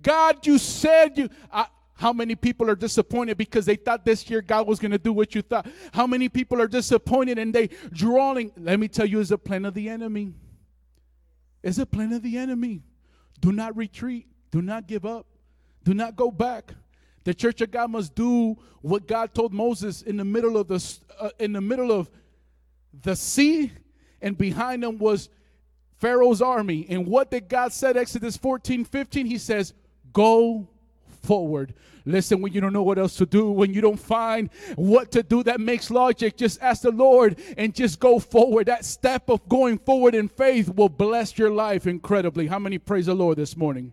God, 0.00 0.46
you 0.46 0.56
said 0.56 1.18
you. 1.18 1.28
I, 1.52 1.66
how 1.92 2.14
many 2.14 2.34
people 2.34 2.70
are 2.70 2.74
disappointed 2.74 3.36
because 3.36 3.66
they 3.66 3.76
thought 3.76 4.06
this 4.06 4.30
year 4.30 4.40
God 4.40 4.66
was 4.66 4.78
going 4.78 4.92
to 4.92 4.98
do 4.98 5.12
what 5.12 5.34
you 5.34 5.42
thought? 5.42 5.66
How 5.92 6.06
many 6.06 6.30
people 6.30 6.58
are 6.58 6.68
disappointed 6.68 7.38
and 7.38 7.54
they 7.54 7.68
drawing? 7.92 8.50
Let 8.56 8.80
me 8.80 8.88
tell 8.88 9.04
you, 9.04 9.20
is 9.20 9.30
a 9.30 9.36
plan 9.36 9.66
of 9.66 9.74
the 9.74 9.90
enemy. 9.90 10.32
Is 11.62 11.78
a 11.78 11.84
plan 11.84 12.14
of 12.14 12.22
the 12.22 12.38
enemy. 12.38 12.80
Do 13.40 13.52
not 13.52 13.76
retreat. 13.76 14.26
Do 14.50 14.62
not 14.62 14.86
give 14.86 15.04
up. 15.04 15.26
Do 15.84 15.92
not 15.92 16.16
go 16.16 16.30
back. 16.30 16.72
The 17.24 17.34
church 17.34 17.60
of 17.60 17.70
God 17.70 17.90
must 17.90 18.14
do 18.14 18.56
what 18.80 19.06
God 19.06 19.34
told 19.34 19.52
Moses 19.52 20.02
in 20.02 20.16
the 20.16 20.24
middle 20.24 20.56
of 20.56 20.68
the 20.68 20.98
uh, 21.18 21.30
in 21.38 21.52
the 21.52 21.60
middle 21.60 21.92
of 21.92 22.10
the 23.02 23.14
sea, 23.14 23.72
and 24.22 24.36
behind 24.36 24.82
them 24.82 24.98
was 24.98 25.28
Pharaoh's 25.98 26.40
army. 26.40 26.86
And 26.88 27.06
what 27.06 27.30
did 27.30 27.48
God 27.48 27.72
said? 27.72 27.96
Exodus 27.96 28.36
14, 28.36 28.84
15, 28.84 29.26
He 29.26 29.38
says, 29.38 29.74
"Go 30.12 30.66
forward." 31.22 31.74
Listen, 32.06 32.40
when 32.40 32.52
you 32.52 32.60
don't 32.60 32.72
know 32.72 32.82
what 32.82 32.98
else 32.98 33.16
to 33.16 33.26
do, 33.26 33.50
when 33.50 33.74
you 33.74 33.80
don't 33.80 34.00
find 34.00 34.50
what 34.76 35.12
to 35.12 35.22
do 35.22 35.42
that 35.42 35.60
makes 35.60 35.90
logic, 35.90 36.36
just 36.36 36.60
ask 36.62 36.82
the 36.82 36.90
Lord 36.90 37.38
and 37.58 37.74
just 37.74 38.00
go 38.00 38.18
forward. 38.18 38.66
That 38.66 38.84
step 38.84 39.28
of 39.28 39.46
going 39.48 39.78
forward 39.78 40.14
in 40.14 40.28
faith 40.28 40.68
will 40.74 40.88
bless 40.88 41.36
your 41.36 41.50
life 41.50 41.86
incredibly. 41.86 42.46
How 42.46 42.58
many 42.58 42.78
praise 42.78 43.06
the 43.06 43.14
Lord 43.14 43.36
this 43.36 43.56
morning? 43.56 43.92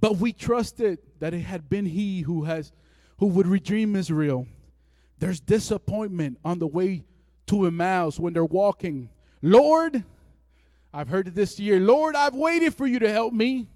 But 0.00 0.16
we 0.16 0.32
trusted 0.32 0.98
that 1.22 1.32
it 1.32 1.42
had 1.42 1.70
been 1.70 1.86
he 1.86 2.22
who 2.22 2.42
has 2.42 2.72
who 3.18 3.26
would 3.26 3.46
redeem 3.46 3.94
Israel. 3.94 4.44
There's 5.20 5.38
disappointment 5.38 6.36
on 6.44 6.58
the 6.58 6.66
way 6.66 7.04
to 7.46 7.64
Emmaus 7.64 8.18
when 8.18 8.32
they're 8.32 8.44
walking. 8.44 9.08
Lord, 9.40 10.02
I've 10.92 11.06
heard 11.06 11.28
it 11.28 11.36
this 11.36 11.60
year. 11.60 11.78
Lord, 11.78 12.16
I've 12.16 12.34
waited 12.34 12.74
for 12.74 12.88
you 12.88 12.98
to 12.98 13.08
help 13.08 13.32
me. 13.32 13.68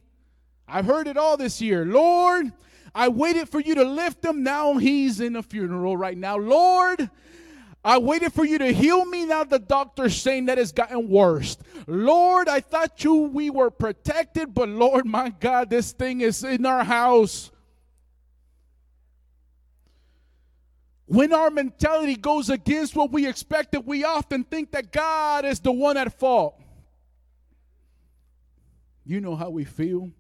I've 0.66 0.86
heard 0.86 1.06
it 1.06 1.16
all 1.16 1.36
this 1.36 1.62
year. 1.62 1.84
Lord, 1.84 2.50
I 2.92 3.06
waited 3.06 3.48
for 3.48 3.60
you 3.60 3.76
to 3.76 3.84
lift 3.84 4.24
him. 4.24 4.42
Now 4.42 4.78
he's 4.78 5.20
in 5.20 5.36
a 5.36 5.42
funeral 5.44 5.96
right 5.96 6.18
now. 6.18 6.38
Lord, 6.38 7.08
I 7.86 7.98
waited 7.98 8.32
for 8.32 8.44
you 8.44 8.58
to 8.58 8.72
heal 8.72 9.04
me. 9.04 9.26
Now 9.26 9.44
the 9.44 9.60
doctor's 9.60 10.20
saying 10.20 10.46
that 10.46 10.58
it's 10.58 10.72
gotten 10.72 11.08
worse. 11.08 11.56
Lord, 11.86 12.48
I 12.48 12.58
thought 12.58 13.04
you 13.04 13.14
we 13.14 13.48
were 13.48 13.70
protected, 13.70 14.52
but 14.52 14.68
Lord, 14.68 15.06
my 15.06 15.30
God, 15.30 15.70
this 15.70 15.92
thing 15.92 16.20
is 16.20 16.42
in 16.42 16.66
our 16.66 16.82
house. 16.82 17.52
When 21.04 21.32
our 21.32 21.48
mentality 21.48 22.16
goes 22.16 22.50
against 22.50 22.96
what 22.96 23.12
we 23.12 23.24
expected, 23.24 23.86
we 23.86 24.02
often 24.02 24.42
think 24.42 24.72
that 24.72 24.90
God 24.90 25.44
is 25.44 25.60
the 25.60 25.70
one 25.70 25.96
at 25.96 26.18
fault. 26.18 26.60
You 29.04 29.20
know 29.20 29.36
how 29.36 29.50
we 29.50 29.64
feel. 29.64 30.10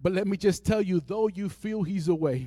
But 0.00 0.12
let 0.12 0.28
me 0.28 0.36
just 0.36 0.64
tell 0.64 0.80
you 0.80 1.00
though 1.00 1.26
you 1.26 1.48
feel 1.48 1.82
He's 1.82 2.06
away, 2.06 2.46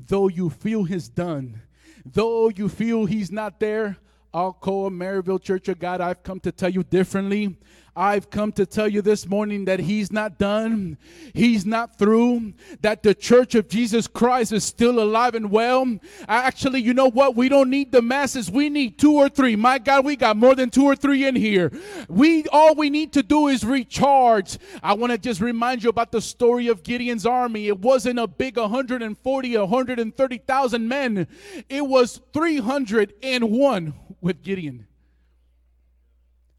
though 0.00 0.26
you 0.26 0.50
feel 0.50 0.82
He's 0.82 1.08
done, 1.08 1.62
though 2.04 2.48
you 2.48 2.68
feel 2.68 3.06
He's 3.06 3.30
not 3.30 3.60
there, 3.60 3.96
I'll 4.32 4.54
Alcoa 4.54 4.90
Maryville 4.90 5.42
Church 5.42 5.68
of 5.68 5.78
God, 5.78 6.00
I've 6.00 6.22
come 6.22 6.40
to 6.40 6.52
tell 6.52 6.70
you 6.70 6.82
differently. 6.82 7.56
I've 7.98 8.30
come 8.30 8.52
to 8.52 8.64
tell 8.64 8.86
you 8.86 9.02
this 9.02 9.26
morning 9.26 9.64
that 9.64 9.80
He's 9.80 10.12
not 10.12 10.38
done. 10.38 10.98
He's 11.34 11.66
not 11.66 11.98
through. 11.98 12.52
That 12.80 13.02
the 13.02 13.12
church 13.12 13.56
of 13.56 13.68
Jesus 13.68 14.06
Christ 14.06 14.52
is 14.52 14.62
still 14.62 15.02
alive 15.02 15.34
and 15.34 15.50
well. 15.50 15.98
Actually, 16.28 16.80
you 16.80 16.94
know 16.94 17.10
what? 17.10 17.34
We 17.34 17.48
don't 17.48 17.68
need 17.68 17.90
the 17.90 18.00
masses. 18.00 18.52
We 18.52 18.68
need 18.68 19.00
two 19.00 19.14
or 19.14 19.28
three. 19.28 19.56
My 19.56 19.78
God, 19.78 20.04
we 20.04 20.14
got 20.14 20.36
more 20.36 20.54
than 20.54 20.70
two 20.70 20.84
or 20.84 20.94
three 20.94 21.26
in 21.26 21.34
here. 21.34 21.72
We 22.08 22.44
all 22.52 22.76
we 22.76 22.88
need 22.88 23.12
to 23.14 23.22
do 23.24 23.48
is 23.48 23.64
recharge. 23.64 24.58
I 24.80 24.92
want 24.92 25.10
to 25.10 25.18
just 25.18 25.40
remind 25.40 25.82
you 25.82 25.90
about 25.90 26.12
the 26.12 26.20
story 26.20 26.68
of 26.68 26.84
Gideon's 26.84 27.26
army. 27.26 27.66
It 27.66 27.80
wasn't 27.80 28.20
a 28.20 28.28
big 28.28 28.58
140, 28.58 29.58
130,000 29.58 30.88
men. 30.88 31.26
It 31.68 31.84
was 31.84 32.20
301 32.32 33.94
with 34.20 34.42
Gideon. 34.44 34.86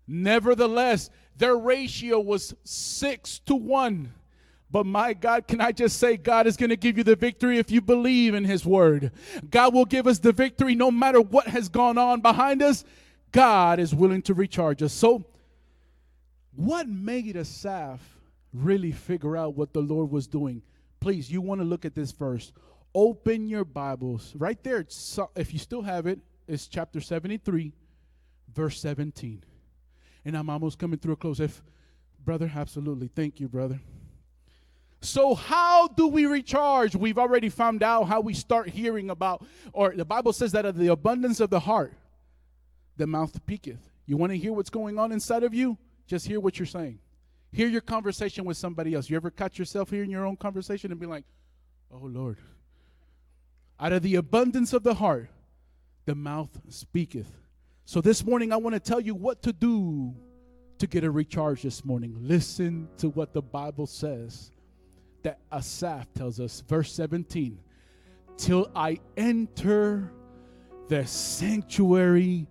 Nevertheless, 0.05 1.11
their 1.39 1.57
ratio 1.57 2.19
was 2.19 2.53
six 2.63 3.39
to 3.39 3.55
one. 3.55 4.13
But 4.69 4.85
my 4.85 5.13
God, 5.13 5.47
can 5.47 5.61
I 5.61 5.71
just 5.71 5.97
say, 5.97 6.15
God 6.15 6.45
is 6.45 6.55
going 6.55 6.69
to 6.69 6.75
give 6.75 6.97
you 6.97 7.03
the 7.03 7.15
victory 7.15 7.57
if 7.57 7.71
you 7.71 7.81
believe 7.81 8.35
in 8.35 8.43
His 8.43 8.65
word. 8.65 9.11
God 9.49 9.73
will 9.73 9.85
give 9.85 10.05
us 10.05 10.19
the 10.19 10.33
victory 10.33 10.75
no 10.75 10.91
matter 10.91 11.19
what 11.19 11.47
has 11.47 11.69
gone 11.69 11.97
on 11.97 12.21
behind 12.21 12.61
us. 12.61 12.83
God 13.31 13.79
is 13.79 13.95
willing 13.95 14.21
to 14.23 14.33
recharge 14.33 14.83
us. 14.83 14.93
So, 14.93 15.25
what 16.55 16.87
made 16.87 17.37
Asaph 17.37 18.01
really 18.53 18.91
figure 18.91 19.37
out 19.37 19.55
what 19.55 19.73
the 19.73 19.81
Lord 19.81 20.11
was 20.11 20.27
doing? 20.27 20.61
Please, 20.99 21.31
you 21.31 21.41
want 21.41 21.61
to 21.61 21.65
look 21.65 21.85
at 21.85 21.95
this 21.95 22.11
verse. 22.11 22.51
Open 22.93 23.47
your 23.47 23.63
Bibles. 23.63 24.33
Right 24.35 24.61
there, 24.63 24.85
if 25.35 25.53
you 25.53 25.59
still 25.59 25.83
have 25.83 26.05
it, 26.05 26.19
it's 26.47 26.67
chapter 26.67 26.99
73, 26.99 27.71
verse 28.53 28.79
17. 28.81 29.43
And 30.29 30.37
I'm 30.37 30.47
almost 30.47 30.77
coming 30.77 30.99
through 30.99 31.13
a 31.13 31.15
close. 31.15 31.39
If, 31.39 31.63
brother, 32.23 32.51
absolutely. 32.55 33.07
Thank 33.07 33.39
you, 33.39 33.47
brother. 33.47 33.79
So, 35.01 35.33
how 35.33 35.87
do 35.87 36.07
we 36.07 36.27
recharge? 36.27 36.95
We've 36.95 37.17
already 37.17 37.49
found 37.49 37.81
out 37.81 38.03
how 38.03 38.21
we 38.21 38.35
start 38.35 38.69
hearing 38.69 39.09
about, 39.09 39.43
or 39.73 39.95
the 39.95 40.05
Bible 40.05 40.31
says 40.31 40.51
that 40.51 40.65
of 40.65 40.77
the 40.77 40.89
abundance 40.89 41.39
of 41.39 41.49
the 41.49 41.61
heart, 41.61 41.95
the 42.95 43.07
mouth 43.07 43.35
speaketh. 43.35 43.79
You 44.05 44.17
want 44.17 44.31
to 44.31 44.37
hear 44.37 44.53
what's 44.53 44.69
going 44.69 44.99
on 44.99 45.11
inside 45.11 45.41
of 45.41 45.55
you? 45.55 45.79
Just 46.05 46.27
hear 46.27 46.39
what 46.39 46.59
you're 46.59 46.67
saying. 46.67 46.99
Hear 47.51 47.67
your 47.67 47.81
conversation 47.81 48.45
with 48.45 48.57
somebody 48.57 48.93
else. 48.93 49.09
You 49.09 49.15
ever 49.15 49.31
catch 49.31 49.57
yourself 49.57 49.89
hearing 49.89 50.11
your 50.11 50.27
own 50.27 50.35
conversation 50.35 50.91
and 50.91 50.99
be 50.99 51.07
like, 51.07 51.23
oh, 51.91 52.01
Lord. 52.03 52.37
Out 53.79 53.93
of 53.93 54.03
the 54.03 54.13
abundance 54.13 54.73
of 54.73 54.83
the 54.83 54.93
heart, 54.93 55.31
the 56.05 56.13
mouth 56.13 56.61
speaketh. 56.69 57.38
So, 57.91 58.01
this 58.01 58.23
morning, 58.23 58.53
I 58.53 58.57
want 58.57 58.75
to 58.75 58.79
tell 58.79 58.99
you 58.99 59.15
what 59.15 59.41
to 59.41 59.51
do 59.51 60.13
to 60.77 60.85
get 60.85 61.03
a 61.03 61.09
recharge 61.09 61.63
this 61.63 61.83
morning. 61.83 62.15
Listen 62.21 62.87
to 62.99 63.09
what 63.09 63.33
the 63.33 63.41
Bible 63.41 63.87
says 63.87 64.51
that 65.23 65.39
Asaph 65.51 66.05
tells 66.13 66.39
us, 66.39 66.61
verse 66.67 66.93
17, 66.93 67.57
till 68.37 68.69
I 68.75 68.99
enter 69.17 70.13
the 70.87 71.07
sanctuary 71.07 72.45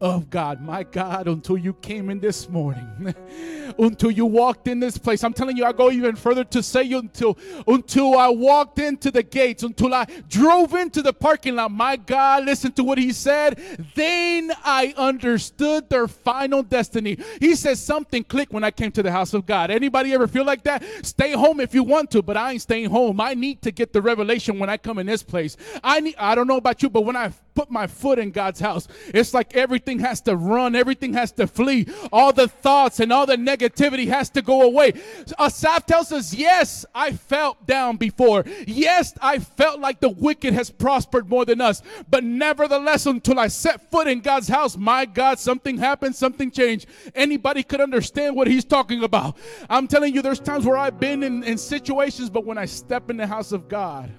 of 0.00 0.30
God. 0.30 0.60
My 0.60 0.82
God, 0.82 1.28
until 1.28 1.56
you 1.56 1.74
came 1.74 2.10
in 2.10 2.20
this 2.20 2.48
morning, 2.48 3.14
until 3.78 4.10
you 4.10 4.26
walked 4.26 4.68
in 4.68 4.80
this 4.80 4.98
place. 4.98 5.24
I'm 5.24 5.32
telling 5.32 5.56
you, 5.56 5.64
I 5.64 5.72
go 5.72 5.90
even 5.90 6.16
further 6.16 6.44
to 6.44 6.62
say 6.62 6.90
until 6.92 7.38
until 7.66 8.18
I 8.18 8.28
walked 8.28 8.78
into 8.78 9.10
the 9.10 9.22
gates, 9.22 9.62
until 9.62 9.94
I 9.94 10.06
drove 10.28 10.74
into 10.74 11.02
the 11.02 11.12
parking 11.12 11.56
lot. 11.56 11.70
My 11.70 11.96
God, 11.96 12.44
listen 12.44 12.72
to 12.72 12.84
what 12.84 12.98
he 12.98 13.12
said. 13.12 13.58
Then 13.94 14.52
I 14.64 14.94
understood 14.96 15.88
their 15.88 16.08
final 16.08 16.62
destiny. 16.62 17.18
He 17.40 17.54
says 17.54 17.80
something 17.80 18.24
clicked 18.24 18.52
when 18.52 18.64
I 18.64 18.70
came 18.70 18.92
to 18.92 19.02
the 19.02 19.12
house 19.12 19.34
of 19.34 19.46
God. 19.46 19.70
Anybody 19.70 20.12
ever 20.12 20.26
feel 20.26 20.44
like 20.44 20.64
that? 20.64 20.82
Stay 21.02 21.32
home 21.32 21.60
if 21.60 21.74
you 21.74 21.82
want 21.82 22.10
to, 22.12 22.22
but 22.22 22.36
I 22.36 22.52
ain't 22.52 22.62
staying 22.62 22.90
home. 22.90 23.20
I 23.20 23.34
need 23.34 23.62
to 23.62 23.70
get 23.70 23.92
the 23.92 24.02
revelation 24.02 24.58
when 24.58 24.68
I 24.68 24.76
come 24.76 24.98
in 24.98 25.06
this 25.06 25.22
place. 25.22 25.56
I 25.82 26.00
need 26.00 26.14
I 26.18 26.34
don't 26.34 26.46
know 26.46 26.56
about 26.56 26.82
you, 26.82 26.90
but 26.90 27.02
when 27.02 27.16
I 27.16 27.32
put 27.54 27.70
my 27.70 27.86
foot 27.86 28.18
in 28.18 28.30
God's 28.30 28.60
house, 28.60 28.88
it's 29.08 29.32
like 29.32 29.56
everything 29.84 30.06
has 30.06 30.22
to 30.22 30.34
run, 30.34 30.74
everything 30.74 31.12
has 31.12 31.30
to 31.32 31.46
flee. 31.46 31.86
All 32.10 32.32
the 32.32 32.48
thoughts 32.48 33.00
and 33.00 33.12
all 33.12 33.26
the 33.26 33.36
negativity 33.36 34.08
has 34.08 34.30
to 34.30 34.40
go 34.40 34.62
away. 34.62 34.94
Asaph 35.38 35.84
tells 35.84 36.10
us, 36.10 36.32
Yes, 36.32 36.86
I 36.94 37.12
felt 37.12 37.66
down 37.66 37.98
before. 37.98 38.44
Yes, 38.66 39.12
I 39.20 39.38
felt 39.40 39.80
like 39.80 40.00
the 40.00 40.08
wicked 40.08 40.54
has 40.54 40.70
prospered 40.70 41.28
more 41.28 41.44
than 41.44 41.60
us. 41.60 41.82
But 42.08 42.24
nevertheless, 42.24 43.04
until 43.04 43.38
I 43.38 43.48
set 43.48 43.90
foot 43.90 44.06
in 44.06 44.20
God's 44.20 44.48
house, 44.48 44.74
my 44.74 45.04
God, 45.04 45.38
something 45.38 45.76
happened, 45.76 46.16
something 46.16 46.50
changed. 46.50 46.86
Anybody 47.14 47.62
could 47.62 47.82
understand 47.82 48.36
what 48.36 48.46
he's 48.46 48.64
talking 48.64 49.04
about. 49.04 49.36
I'm 49.68 49.86
telling 49.86 50.14
you, 50.14 50.22
there's 50.22 50.40
times 50.40 50.64
where 50.64 50.78
I've 50.78 50.98
been 50.98 51.22
in, 51.22 51.42
in 51.44 51.58
situations, 51.58 52.30
but 52.30 52.46
when 52.46 52.56
I 52.56 52.64
step 52.64 53.10
in 53.10 53.18
the 53.18 53.26
house 53.26 53.52
of 53.52 53.68
God, 53.68 54.10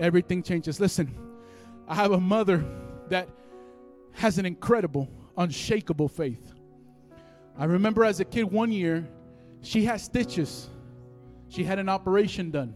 everything 0.00 0.42
changes. 0.42 0.80
Listen. 0.80 1.16
I 1.90 1.94
have 1.94 2.12
a 2.12 2.20
mother 2.20 2.66
that 3.08 3.28
has 4.12 4.38
an 4.38 4.46
incredible, 4.46 5.08
unshakable 5.36 6.08
faith. 6.08 6.52
I 7.56 7.64
remember 7.64 8.04
as 8.04 8.20
a 8.20 8.24
kid 8.24 8.44
one 8.44 8.70
year, 8.70 9.08
she 9.62 9.84
had 9.84 10.00
stitches. 10.00 10.68
She 11.48 11.64
had 11.64 11.78
an 11.78 11.88
operation 11.88 12.50
done. 12.50 12.74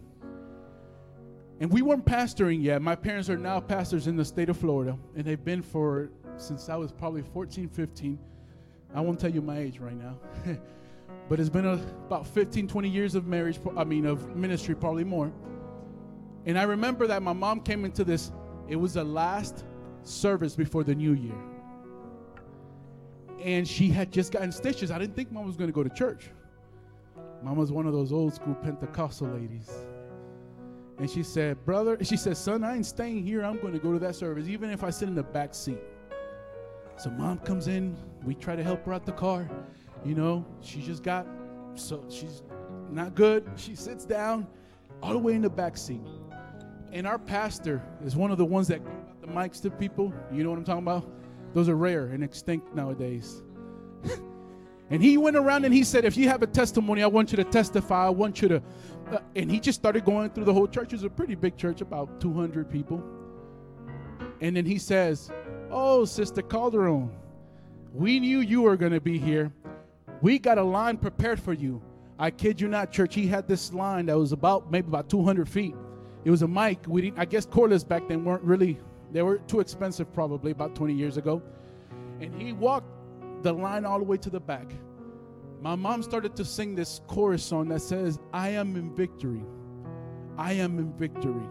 And 1.60 1.70
we 1.70 1.82
weren't 1.82 2.04
pastoring 2.04 2.62
yet. 2.62 2.82
My 2.82 2.96
parents 2.96 3.30
are 3.30 3.36
now 3.36 3.60
pastors 3.60 4.08
in 4.08 4.16
the 4.16 4.24
state 4.24 4.48
of 4.48 4.56
Florida, 4.56 4.98
and 5.14 5.24
they've 5.24 5.44
been 5.44 5.62
for 5.62 6.10
since 6.36 6.68
I 6.68 6.76
was 6.76 6.90
probably 6.90 7.22
14, 7.22 7.68
15. 7.68 8.18
I 8.94 9.00
won't 9.00 9.20
tell 9.20 9.30
you 9.30 9.40
my 9.40 9.58
age 9.58 9.78
right 9.78 9.96
now. 9.96 10.18
but 11.28 11.38
it's 11.38 11.48
been 11.48 11.66
a, 11.66 11.74
about 12.06 12.26
15, 12.26 12.66
20 12.66 12.88
years 12.88 13.14
of 13.14 13.26
marriage, 13.26 13.60
I 13.76 13.84
mean, 13.84 14.06
of 14.06 14.34
ministry, 14.34 14.74
probably 14.74 15.04
more. 15.04 15.32
And 16.46 16.58
I 16.58 16.64
remember 16.64 17.06
that 17.06 17.22
my 17.22 17.32
mom 17.32 17.60
came 17.60 17.84
into 17.84 18.02
this 18.02 18.32
it 18.68 18.76
was 18.76 18.94
the 18.94 19.04
last 19.04 19.64
service 20.04 20.56
before 20.56 20.84
the 20.84 20.94
new 20.94 21.12
year. 21.12 21.38
And 23.42 23.66
she 23.66 23.88
had 23.88 24.12
just 24.12 24.32
gotten 24.32 24.52
stitches. 24.52 24.90
I 24.90 24.98
didn't 24.98 25.16
think 25.16 25.32
mom 25.32 25.46
was 25.46 25.56
going 25.56 25.68
to 25.68 25.74
go 25.74 25.82
to 25.82 25.90
church. 25.90 26.30
Mom 27.42 27.56
was 27.56 27.72
one 27.72 27.86
of 27.86 27.92
those 27.92 28.12
old 28.12 28.34
school 28.34 28.54
Pentecostal 28.54 29.28
ladies. 29.28 29.70
And 30.98 31.10
she 31.10 31.24
said, 31.24 31.64
Brother, 31.64 31.98
she 32.02 32.16
said, 32.16 32.36
Son, 32.36 32.62
I 32.62 32.76
ain't 32.76 32.86
staying 32.86 33.24
here. 33.24 33.44
I'm 33.44 33.58
going 33.60 33.72
to 33.72 33.80
go 33.80 33.92
to 33.92 33.98
that 33.98 34.14
service, 34.14 34.46
even 34.46 34.70
if 34.70 34.84
I 34.84 34.90
sit 34.90 35.08
in 35.08 35.14
the 35.16 35.22
back 35.22 35.54
seat. 35.54 35.80
So 36.96 37.10
mom 37.10 37.38
comes 37.38 37.66
in. 37.66 37.96
We 38.24 38.34
try 38.34 38.54
to 38.54 38.62
help 38.62 38.84
her 38.86 38.92
out 38.92 39.04
the 39.04 39.12
car. 39.12 39.50
You 40.04 40.14
know, 40.14 40.44
she 40.60 40.80
just 40.80 41.02
got, 41.02 41.26
so 41.74 42.04
she's 42.08 42.42
not 42.90 43.14
good. 43.16 43.50
She 43.56 43.74
sits 43.74 44.04
down 44.04 44.46
all 45.02 45.12
the 45.12 45.18
way 45.18 45.32
in 45.34 45.42
the 45.42 45.50
back 45.50 45.76
seat. 45.76 46.02
And 46.92 47.06
our 47.06 47.18
pastor 47.18 47.82
is 48.04 48.14
one 48.14 48.30
of 48.30 48.38
the 48.38 48.44
ones 48.44 48.68
that 48.68 48.80
the 49.22 49.28
mics 49.28 49.62
to 49.62 49.70
people. 49.70 50.12
You 50.30 50.44
know 50.44 50.50
what 50.50 50.58
I'm 50.58 50.64
talking 50.64 50.82
about? 50.82 51.08
Those 51.54 51.68
are 51.68 51.76
rare 51.76 52.06
and 52.06 52.22
extinct 52.22 52.74
nowadays. 52.74 53.42
and 54.90 55.02
he 55.02 55.16
went 55.16 55.36
around 55.36 55.64
and 55.64 55.72
he 55.72 55.84
said, 55.84 56.04
If 56.04 56.16
you 56.16 56.28
have 56.28 56.42
a 56.42 56.46
testimony, 56.46 57.02
I 57.02 57.06
want 57.06 57.30
you 57.30 57.36
to 57.36 57.44
testify. 57.44 58.06
I 58.06 58.10
want 58.10 58.42
you 58.42 58.48
to. 58.48 58.62
Uh, 59.10 59.18
and 59.36 59.50
he 59.50 59.60
just 59.60 59.78
started 59.78 60.04
going 60.04 60.30
through 60.30 60.44
the 60.44 60.52
whole 60.52 60.66
church. 60.66 60.92
It 60.92 60.96
was 60.96 61.04
a 61.04 61.10
pretty 61.10 61.36
big 61.36 61.56
church, 61.56 61.80
about 61.80 62.20
200 62.20 62.68
people. 62.68 63.02
And 64.40 64.56
then 64.56 64.66
he 64.66 64.78
says, 64.78 65.30
Oh, 65.70 66.04
Sister 66.04 66.42
Calderon, 66.42 67.10
we 67.94 68.18
knew 68.18 68.40
you 68.40 68.62
were 68.62 68.76
going 68.76 68.92
to 68.92 69.00
be 69.00 69.18
here. 69.18 69.52
We 70.20 70.38
got 70.38 70.58
a 70.58 70.62
line 70.62 70.96
prepared 70.96 71.40
for 71.40 71.52
you. 71.52 71.80
I 72.18 72.30
kid 72.30 72.60
you 72.60 72.68
not, 72.68 72.92
church. 72.92 73.14
He 73.14 73.26
had 73.26 73.48
this 73.48 73.72
line 73.72 74.06
that 74.06 74.18
was 74.18 74.32
about 74.32 74.70
maybe 74.70 74.88
about 74.88 75.08
200 75.08 75.48
feet. 75.48 75.74
It 76.24 76.30
was 76.30 76.42
a 76.42 76.48
mic. 76.48 76.78
We 76.86 77.02
didn't, 77.02 77.18
I 77.18 77.24
guess 77.24 77.46
cordless 77.46 77.86
back 77.86 78.08
then 78.08 78.24
weren't 78.24 78.44
really, 78.44 78.78
they 79.12 79.22
were 79.22 79.38
too 79.38 79.60
expensive 79.60 80.12
probably 80.12 80.50
about 80.50 80.74
20 80.74 80.94
years 80.94 81.16
ago. 81.16 81.42
And 82.20 82.34
he 82.40 82.52
walked 82.52 82.86
the 83.42 83.52
line 83.52 83.84
all 83.84 83.98
the 83.98 84.04
way 84.04 84.16
to 84.16 84.30
the 84.30 84.40
back. 84.40 84.72
My 85.60 85.74
mom 85.74 86.02
started 86.02 86.34
to 86.36 86.44
sing 86.44 86.74
this 86.74 87.02
chorus 87.06 87.44
song 87.44 87.68
that 87.68 87.82
says, 87.82 88.18
I 88.32 88.48
am 88.48 88.74
in 88.76 88.94
victory. 88.94 89.44
I 90.36 90.54
am 90.54 90.78
in 90.78 90.92
victory. 90.94 91.46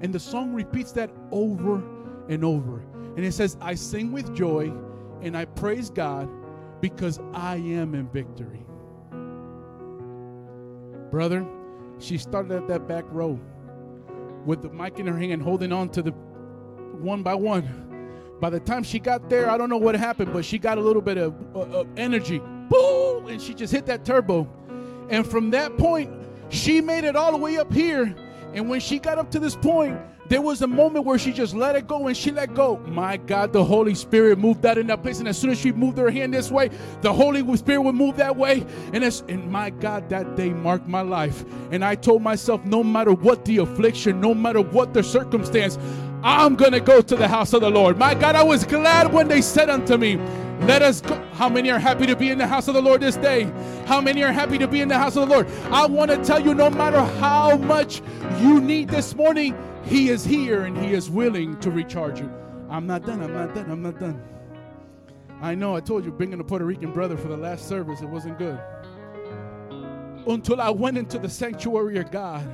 And 0.00 0.12
the 0.12 0.20
song 0.20 0.52
repeats 0.52 0.92
that 0.92 1.10
over 1.30 1.82
and 2.28 2.44
over. 2.44 2.82
And 3.16 3.24
it 3.24 3.32
says, 3.32 3.56
I 3.60 3.74
sing 3.74 4.12
with 4.12 4.34
joy 4.34 4.72
and 5.22 5.36
I 5.36 5.46
praise 5.46 5.90
God 5.90 6.28
because 6.80 7.20
I 7.32 7.56
am 7.56 7.94
in 7.94 8.08
victory. 8.08 8.66
Brother, 11.10 11.46
she 11.98 12.18
started 12.18 12.52
at 12.52 12.68
that 12.68 12.88
back 12.88 13.04
row 13.08 13.38
with 14.44 14.62
the 14.62 14.70
mic 14.70 14.98
in 14.98 15.06
her 15.06 15.16
hand, 15.16 15.42
holding 15.42 15.72
on 15.72 15.88
to 15.90 16.02
the 16.02 16.12
one 17.02 17.22
by 17.22 17.34
one. 17.34 17.68
By 18.40 18.50
the 18.50 18.60
time 18.60 18.82
she 18.82 18.98
got 18.98 19.30
there, 19.30 19.50
I 19.50 19.56
don't 19.56 19.68
know 19.68 19.76
what 19.76 19.94
happened, 19.94 20.32
but 20.32 20.44
she 20.44 20.58
got 20.58 20.76
a 20.76 20.80
little 20.80 21.02
bit 21.02 21.16
of, 21.16 21.34
uh, 21.54 21.60
of 21.60 21.86
energy. 21.96 22.40
Boom! 22.68 23.28
And 23.28 23.40
she 23.40 23.54
just 23.54 23.72
hit 23.72 23.86
that 23.86 24.04
turbo. 24.04 24.48
And 25.10 25.26
from 25.26 25.50
that 25.50 25.76
point, 25.76 26.10
she 26.48 26.80
made 26.80 27.04
it 27.04 27.14
all 27.14 27.30
the 27.30 27.38
way 27.38 27.58
up 27.58 27.72
here. 27.72 28.14
And 28.54 28.68
when 28.68 28.80
she 28.80 28.98
got 28.98 29.18
up 29.18 29.30
to 29.30 29.38
this 29.38 29.54
point, 29.54 29.98
there 30.28 30.40
was 30.40 30.62
a 30.62 30.66
moment 30.66 31.04
where 31.04 31.18
she 31.18 31.32
just 31.32 31.54
let 31.54 31.76
it 31.76 31.86
go 31.86 32.06
and 32.06 32.16
she 32.16 32.30
let 32.30 32.54
go. 32.54 32.78
My 32.86 33.16
God, 33.16 33.52
the 33.52 33.64
Holy 33.64 33.94
Spirit 33.94 34.38
moved 34.38 34.62
that 34.62 34.78
in 34.78 34.86
that 34.86 35.02
place. 35.02 35.18
And 35.18 35.28
as 35.28 35.36
soon 35.36 35.50
as 35.50 35.58
she 35.58 35.72
moved 35.72 35.98
her 35.98 36.10
hand 36.10 36.32
this 36.32 36.50
way, 36.50 36.70
the 37.00 37.12
Holy 37.12 37.56
Spirit 37.56 37.82
would 37.82 37.94
move 37.94 38.16
that 38.16 38.36
way. 38.36 38.64
And, 38.92 39.04
as, 39.04 39.22
and 39.28 39.50
my 39.50 39.70
God, 39.70 40.08
that 40.08 40.36
day 40.36 40.50
marked 40.50 40.88
my 40.88 41.02
life. 41.02 41.44
And 41.70 41.84
I 41.84 41.96
told 41.96 42.22
myself, 42.22 42.64
no 42.64 42.82
matter 42.82 43.12
what 43.12 43.44
the 43.44 43.58
affliction, 43.58 44.20
no 44.20 44.34
matter 44.34 44.60
what 44.60 44.94
the 44.94 45.02
circumstance, 45.02 45.78
I'm 46.24 46.54
going 46.54 46.72
to 46.72 46.80
go 46.80 47.00
to 47.00 47.16
the 47.16 47.26
house 47.26 47.52
of 47.52 47.62
the 47.62 47.70
Lord. 47.70 47.98
My 47.98 48.14
God, 48.14 48.36
I 48.36 48.42
was 48.42 48.64
glad 48.64 49.12
when 49.12 49.26
they 49.26 49.42
said 49.42 49.68
unto 49.68 49.96
me, 49.96 50.16
let 50.62 50.80
us 50.80 51.00
go. 51.00 51.20
How 51.32 51.48
many 51.48 51.70
are 51.72 51.78
happy 51.80 52.06
to 52.06 52.14
be 52.14 52.30
in 52.30 52.38
the 52.38 52.46
house 52.46 52.68
of 52.68 52.74
the 52.74 52.82
Lord 52.82 53.00
this 53.00 53.16
day? 53.16 53.52
How 53.86 54.00
many 54.00 54.22
are 54.22 54.30
happy 54.30 54.58
to 54.58 54.68
be 54.68 54.80
in 54.80 54.88
the 54.88 54.98
house 54.98 55.16
of 55.16 55.28
the 55.28 55.34
Lord? 55.34 55.48
I 55.72 55.86
want 55.86 56.12
to 56.12 56.22
tell 56.22 56.40
you 56.40 56.54
no 56.54 56.70
matter 56.70 57.00
how 57.18 57.56
much 57.56 58.00
you 58.38 58.60
need 58.60 58.88
this 58.88 59.16
morning, 59.16 59.56
He 59.84 60.10
is 60.10 60.24
here 60.24 60.62
and 60.62 60.78
He 60.78 60.92
is 60.92 61.10
willing 61.10 61.58
to 61.58 61.70
recharge 61.72 62.20
you. 62.20 62.32
I'm 62.70 62.86
not 62.86 63.04
done. 63.04 63.20
I'm 63.20 63.34
not 63.34 63.54
done. 63.54 63.70
I'm 63.70 63.82
not 63.82 63.98
done. 63.98 64.22
I 65.40 65.56
know 65.56 65.74
I 65.74 65.80
told 65.80 66.04
you 66.04 66.12
bringing 66.12 66.38
a 66.38 66.44
Puerto 66.44 66.64
Rican 66.64 66.92
brother 66.92 67.16
for 67.16 67.26
the 67.26 67.36
last 67.36 67.68
service, 67.68 68.00
it 68.00 68.08
wasn't 68.08 68.38
good. 68.38 68.60
Until 70.28 70.60
I 70.60 70.70
went 70.70 70.96
into 70.96 71.18
the 71.18 71.28
sanctuary 71.28 71.98
of 71.98 72.12
God, 72.12 72.48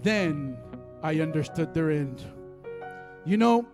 then 0.00 0.56
I 1.02 1.18
understood 1.18 1.74
their 1.74 1.90
end. 1.90 2.24
You 3.26 3.36
know, 3.36 3.66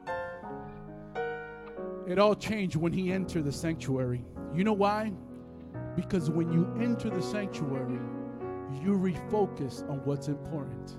it 2.06 2.18
all 2.18 2.34
changed 2.34 2.74
when 2.76 2.92
he 2.92 3.12
entered 3.12 3.44
the 3.44 3.52
sanctuary. 3.52 4.24
You 4.52 4.64
know 4.64 4.72
why? 4.72 5.12
Because 5.94 6.30
when 6.30 6.52
you 6.52 6.68
enter 6.80 7.10
the 7.10 7.22
sanctuary, 7.22 8.00
you 8.82 8.92
refocus 8.92 9.88
on 9.88 9.98
what's 10.04 10.26
important. 10.26 10.96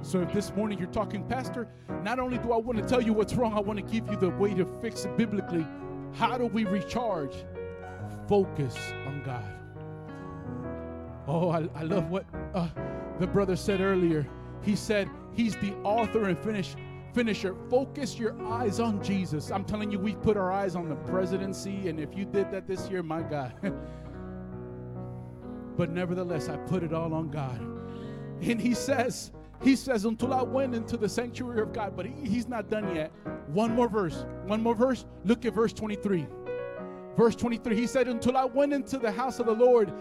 so 0.02 0.22
if 0.22 0.32
this 0.32 0.54
morning 0.54 0.78
you're 0.78 0.88
talking, 0.88 1.22
Pastor, 1.28 1.68
not 2.02 2.18
only 2.18 2.38
do 2.38 2.52
I 2.52 2.56
want 2.56 2.78
to 2.78 2.84
tell 2.84 3.02
you 3.02 3.12
what's 3.12 3.34
wrong, 3.34 3.52
I 3.52 3.60
want 3.60 3.78
to 3.78 3.84
give 3.84 4.08
you 4.10 4.16
the 4.16 4.30
way 4.30 4.54
to 4.54 4.64
fix 4.80 5.04
it 5.04 5.14
biblically. 5.18 5.66
How 6.14 6.38
do 6.38 6.46
we 6.46 6.64
recharge? 6.64 7.44
Focus 8.26 8.74
on 9.06 9.22
God. 9.22 9.44
Oh, 11.26 11.50
I, 11.50 11.68
I 11.74 11.82
love 11.82 12.10
what 12.10 12.24
uh, 12.54 12.68
the 13.18 13.26
brother 13.26 13.56
said 13.56 13.82
earlier. 13.82 14.26
He 14.64 14.76
said 14.76 15.10
he's 15.32 15.56
the 15.56 15.74
author 15.82 16.28
and 16.28 16.38
finish, 16.38 16.74
finisher. 17.12 17.54
Focus 17.68 18.18
your 18.18 18.40
eyes 18.46 18.80
on 18.80 19.02
Jesus. 19.02 19.50
I'm 19.50 19.64
telling 19.64 19.90
you, 19.90 19.98
we 19.98 20.14
put 20.14 20.36
our 20.36 20.50
eyes 20.50 20.74
on 20.74 20.88
the 20.88 20.96
presidency, 20.96 21.88
and 21.88 22.00
if 22.00 22.16
you 22.16 22.24
did 22.24 22.50
that 22.50 22.66
this 22.66 22.88
year, 22.88 23.02
my 23.02 23.22
God. 23.22 23.54
but 25.76 25.90
nevertheless, 25.90 26.48
I 26.48 26.56
put 26.56 26.82
it 26.82 26.92
all 26.92 27.12
on 27.12 27.30
God. 27.30 27.60
And 28.40 28.60
he 28.60 28.74
says, 28.74 29.32
he 29.62 29.76
says, 29.76 30.04
until 30.04 30.34
I 30.34 30.42
went 30.42 30.74
into 30.74 30.96
the 30.96 31.08
sanctuary 31.08 31.62
of 31.62 31.72
God, 31.72 31.96
but 31.96 32.06
he, 32.06 32.12
he's 32.28 32.48
not 32.48 32.68
done 32.68 32.94
yet. 32.94 33.12
One 33.48 33.74
more 33.74 33.88
verse. 33.88 34.26
One 34.46 34.62
more 34.62 34.74
verse. 34.74 35.06
Look 35.24 35.44
at 35.44 35.54
verse 35.54 35.72
23. 35.72 36.26
Verse 37.16 37.36
23. 37.36 37.76
He 37.76 37.86
said, 37.86 38.08
Until 38.08 38.36
I 38.36 38.44
went 38.44 38.72
into 38.72 38.98
the 38.98 39.10
house 39.10 39.38
of 39.38 39.46
the 39.46 39.54
Lord, 39.54 39.92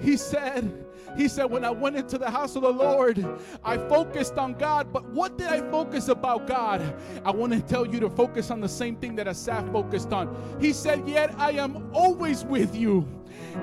he 0.00 0.16
said, 0.16 0.84
he 1.16 1.26
said, 1.28 1.44
when 1.44 1.64
I 1.64 1.70
went 1.70 1.96
into 1.96 2.18
the 2.18 2.30
house 2.30 2.54
of 2.54 2.62
the 2.62 2.72
Lord, 2.72 3.24
I 3.64 3.76
focused 3.76 4.36
on 4.38 4.54
God. 4.54 4.92
But 4.92 5.04
what 5.10 5.38
did 5.38 5.48
I 5.48 5.60
focus 5.70 6.08
about 6.08 6.46
God? 6.46 6.94
I 7.24 7.30
want 7.30 7.52
to 7.52 7.60
tell 7.60 7.86
you 7.86 7.98
to 8.00 8.10
focus 8.10 8.50
on 8.50 8.60
the 8.60 8.68
same 8.68 8.96
thing 8.96 9.16
that 9.16 9.26
Asaph 9.26 9.72
focused 9.72 10.12
on. 10.12 10.36
He 10.60 10.72
said, 10.72 11.08
Yet 11.08 11.34
I 11.38 11.52
am 11.52 11.90
always 11.92 12.44
with 12.44 12.76
you. 12.76 13.08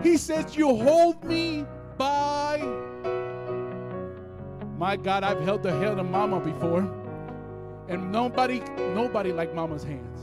He 0.04 0.18
says, 0.18 0.58
You 0.58 0.76
hold 0.76 1.24
me 1.24 1.66
by 1.98 2.58
my 4.78 4.98
God, 4.98 5.24
I've 5.24 5.40
held 5.42 5.64
the 5.64 5.72
hand 5.72 6.00
of 6.00 6.10
mama 6.10 6.40
before. 6.40 6.82
And 7.88 8.12
nobody, 8.12 8.60
nobody 8.94 9.32
like 9.32 9.54
mama's 9.54 9.84
hands. 9.84 10.20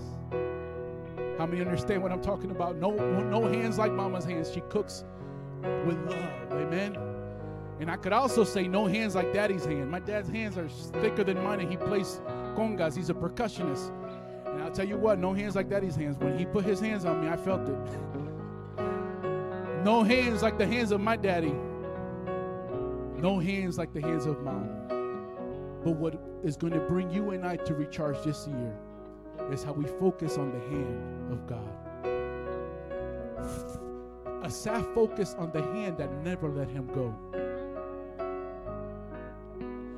How 1.39 1.47
many 1.47 1.61
understand 1.63 2.03
what 2.03 2.13
I'm 2.13 2.21
talking 2.21 2.51
about? 2.51 2.77
No, 2.77 2.91
no 2.91 3.47
hands 3.47 3.79
like 3.79 3.93
mama's 3.93 4.25
hands. 4.25 4.53
She 4.53 4.61
cooks 4.69 5.05
with 5.87 5.99
love. 6.07 6.53
Amen. 6.53 6.97
And 7.81 7.91
I 7.91 7.97
could 7.97 8.13
also 8.13 8.45
say 8.45 8.69
no 8.69 8.87
hands 8.87 9.15
like 9.15 9.33
daddy's 9.33 9.65
hand. 9.65 9.91
My 9.91 9.99
dad's 9.99 10.29
hands 10.29 10.57
are 10.57 10.69
thicker 11.01 11.25
than 11.25 11.43
mine, 11.43 11.61
and 11.61 11.71
he 11.71 11.77
plays 11.77 12.21
congas. 12.55 12.97
He's 12.97 13.11
a 13.11 13.15
percussionist. 13.15 13.91
And 14.47 14.63
I'll 14.63 14.71
tell 14.71 14.87
you 14.87 14.97
what, 14.97 15.19
no 15.19 15.33
hands 15.33 15.57
like 15.57 15.69
daddy's 15.69 15.97
hands. 15.97 16.17
When 16.19 16.39
he 16.39 16.45
put 16.45 16.65
his 16.65 16.79
hands 16.79 17.05
on 17.05 17.21
me, 17.21 17.29
I 17.29 17.37
felt 17.37 17.69
it. 17.69 17.77
no 19.85 20.03
hands 20.05 20.43
like 20.43 20.59
the 20.59 20.67
hands 20.67 20.93
of 20.93 21.01
my 21.01 21.17
daddy. 21.17 21.55
No 23.17 23.39
hands 23.41 23.79
like 23.79 23.93
the 23.93 24.01
hands 24.01 24.27
of 24.27 24.41
mom. 24.43 24.69
But 25.85 25.97
what 25.97 26.21
is 26.45 26.57
going 26.57 26.75
to 26.75 26.81
bring 26.81 27.11
you 27.11 27.31
and 27.31 27.45
I 27.45 27.57
to 27.57 27.75
recharge 27.75 28.23
this 28.23 28.47
year 28.47 28.77
is 29.51 29.65
how 29.65 29.73
we 29.73 29.85
focus 29.85 30.39
on 30.39 30.53
the 30.53 30.61
hand 30.69 31.33
of 31.33 31.47
God. 31.47 31.83
Asaph 34.45 34.85
focus 34.95 35.35
on 35.39 35.51
the 35.53 35.63
hand 35.63 35.97
that 35.99 36.13
never 36.25 36.49
let 36.49 36.69
him 36.69 36.87
go. 36.89 37.15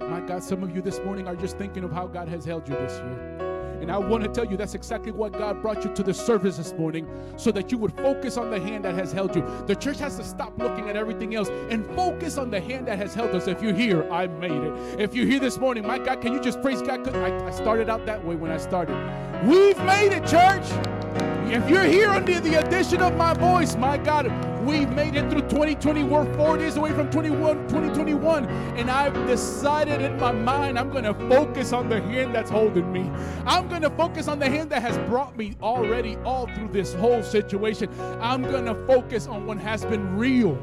My 0.06 0.20
God, 0.20 0.42
some 0.42 0.62
of 0.62 0.74
you 0.74 0.82
this 0.82 1.00
morning 1.00 1.26
are 1.26 1.34
just 1.34 1.56
thinking 1.56 1.82
of 1.82 1.90
how 1.90 2.06
God 2.06 2.28
has 2.28 2.44
held 2.44 2.68
you 2.68 2.74
this 2.74 2.92
year. 2.98 3.54
And 3.80 3.90
I 3.90 3.98
want 3.98 4.22
to 4.24 4.30
tell 4.30 4.44
you 4.44 4.56
that's 4.56 4.74
exactly 4.74 5.12
what 5.12 5.32
God 5.32 5.60
brought 5.60 5.84
you 5.84 5.92
to 5.94 6.02
the 6.02 6.14
service 6.14 6.56
this 6.56 6.72
morning 6.72 7.06
so 7.36 7.50
that 7.52 7.72
you 7.72 7.78
would 7.78 7.92
focus 7.92 8.36
on 8.36 8.50
the 8.50 8.60
hand 8.60 8.84
that 8.84 8.94
has 8.94 9.12
held 9.12 9.34
you. 9.34 9.44
The 9.66 9.74
church 9.74 9.98
has 9.98 10.16
to 10.16 10.24
stop 10.24 10.56
looking 10.58 10.88
at 10.88 10.96
everything 10.96 11.34
else 11.34 11.48
and 11.68 11.84
focus 11.94 12.38
on 12.38 12.50
the 12.50 12.60
hand 12.60 12.86
that 12.88 12.98
has 12.98 13.12
held 13.12 13.34
us. 13.34 13.48
If 13.48 13.62
you're 13.62 13.74
here, 13.74 14.10
I 14.10 14.26
made 14.26 14.52
it. 14.52 15.00
If 15.00 15.14
you're 15.14 15.26
here 15.26 15.40
this 15.40 15.58
morning, 15.58 15.86
my 15.86 15.98
God, 15.98 16.20
can 16.20 16.32
you 16.32 16.40
just 16.40 16.62
praise 16.62 16.80
God? 16.80 17.06
I, 17.14 17.46
I 17.46 17.50
started 17.50 17.90
out 17.90 18.06
that 18.06 18.24
way 18.24 18.36
when 18.36 18.50
I 18.50 18.58
started. 18.58 18.96
We've 19.44 19.78
made 19.78 20.12
it, 20.12 20.24
church. 20.26 21.23
If 21.46 21.68
you're 21.68 21.84
here 21.84 22.08
under 22.08 22.40
the 22.40 22.54
addition 22.54 23.02
of 23.02 23.16
my 23.16 23.34
voice, 23.34 23.76
my 23.76 23.98
God, 23.98 24.26
we've 24.64 24.88
made 24.88 25.14
it 25.14 25.30
through 25.30 25.42
2020. 25.42 26.02
We're 26.02 26.34
four 26.36 26.56
days 26.56 26.76
away 26.76 26.92
from 26.92 27.10
21, 27.10 27.68
2021. 27.68 28.46
And 28.46 28.90
I've 28.90 29.14
decided 29.26 30.00
in 30.00 30.18
my 30.18 30.32
mind 30.32 30.78
I'm 30.78 30.90
going 30.90 31.04
to 31.04 31.12
focus 31.28 31.74
on 31.74 31.90
the 31.90 32.00
hand 32.00 32.34
that's 32.34 32.50
holding 32.50 32.90
me. 32.90 33.10
I'm 33.44 33.68
going 33.68 33.82
to 33.82 33.90
focus 33.90 34.26
on 34.26 34.38
the 34.38 34.48
hand 34.48 34.70
that 34.70 34.80
has 34.80 34.96
brought 35.08 35.36
me 35.36 35.54
already 35.62 36.16
all 36.24 36.46
through 36.46 36.68
this 36.68 36.94
whole 36.94 37.22
situation. 37.22 37.90
I'm 38.22 38.42
going 38.42 38.64
to 38.64 38.74
focus 38.86 39.26
on 39.26 39.46
what 39.46 39.58
has 39.58 39.84
been 39.84 40.16
real 40.16 40.58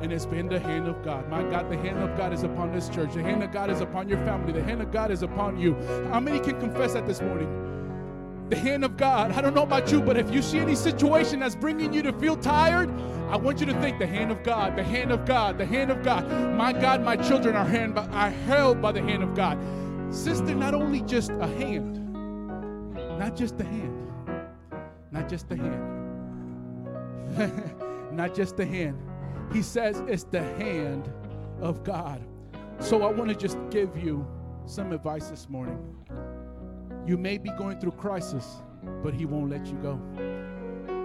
and 0.00 0.12
it's 0.12 0.26
been 0.26 0.48
the 0.48 0.60
hand 0.60 0.86
of 0.86 1.04
God. 1.04 1.28
My 1.28 1.42
God, 1.42 1.68
the 1.68 1.76
hand 1.76 1.98
of 1.98 2.16
God 2.16 2.32
is 2.32 2.44
upon 2.44 2.72
this 2.72 2.88
church. 2.88 3.14
The 3.14 3.22
hand 3.22 3.42
of 3.42 3.50
God 3.50 3.68
is 3.68 3.80
upon 3.80 4.08
your 4.08 4.18
family. 4.18 4.52
The 4.52 4.62
hand 4.62 4.80
of 4.80 4.92
God 4.92 5.10
is 5.10 5.22
upon 5.22 5.58
you. 5.58 5.74
How 6.12 6.20
many 6.20 6.38
can 6.38 6.58
confess 6.60 6.92
that 6.92 7.06
this 7.06 7.20
morning? 7.20 7.67
The 8.48 8.56
hand 8.56 8.84
of 8.84 8.96
God. 8.96 9.32
I 9.32 9.40
don't 9.40 9.54
know 9.54 9.62
about 9.62 9.92
you, 9.92 10.00
but 10.00 10.16
if 10.16 10.32
you 10.32 10.40
see 10.40 10.58
any 10.58 10.74
situation 10.74 11.40
that's 11.40 11.54
bringing 11.54 11.92
you 11.92 12.02
to 12.02 12.12
feel 12.14 12.36
tired, 12.36 12.90
I 13.28 13.36
want 13.36 13.60
you 13.60 13.66
to 13.66 13.78
think 13.80 13.98
the 13.98 14.06
hand 14.06 14.30
of 14.30 14.42
God, 14.42 14.74
the 14.74 14.82
hand 14.82 15.12
of 15.12 15.26
God, 15.26 15.58
the 15.58 15.66
hand 15.66 15.90
of 15.90 16.02
God. 16.02 16.26
My 16.54 16.72
God, 16.72 17.02
my 17.02 17.14
children 17.16 17.54
are, 17.56 17.64
hand, 17.64 17.94
by, 17.94 18.06
are 18.06 18.30
held 18.30 18.80
by 18.80 18.92
the 18.92 19.02
hand 19.02 19.22
of 19.22 19.34
God. 19.34 19.58
Sister, 20.10 20.54
not 20.54 20.72
only 20.72 21.02
just 21.02 21.30
a 21.32 21.46
hand, 21.46 21.98
not 23.18 23.36
just 23.36 23.58
the 23.58 23.64
hand, 23.64 24.10
not 25.12 25.28
just 25.28 25.46
the 25.50 25.56
hand, 25.56 26.06
not 28.12 28.34
just 28.34 28.56
the 28.56 28.64
hand. 28.64 28.98
He 29.52 29.60
says 29.60 30.02
it's 30.06 30.24
the 30.24 30.42
hand 30.42 31.12
of 31.60 31.84
God. 31.84 32.22
So 32.80 33.02
I 33.02 33.10
want 33.10 33.28
to 33.28 33.36
just 33.36 33.58
give 33.70 33.94
you 33.96 34.26
some 34.64 34.92
advice 34.92 35.28
this 35.28 35.50
morning. 35.50 35.78
You 37.08 37.16
may 37.16 37.38
be 37.38 37.48
going 37.52 37.80
through 37.80 37.92
crisis, 37.92 38.56
but 39.02 39.14
He 39.14 39.24
won't 39.24 39.48
let 39.48 39.64
you 39.64 39.78
go. 39.78 39.98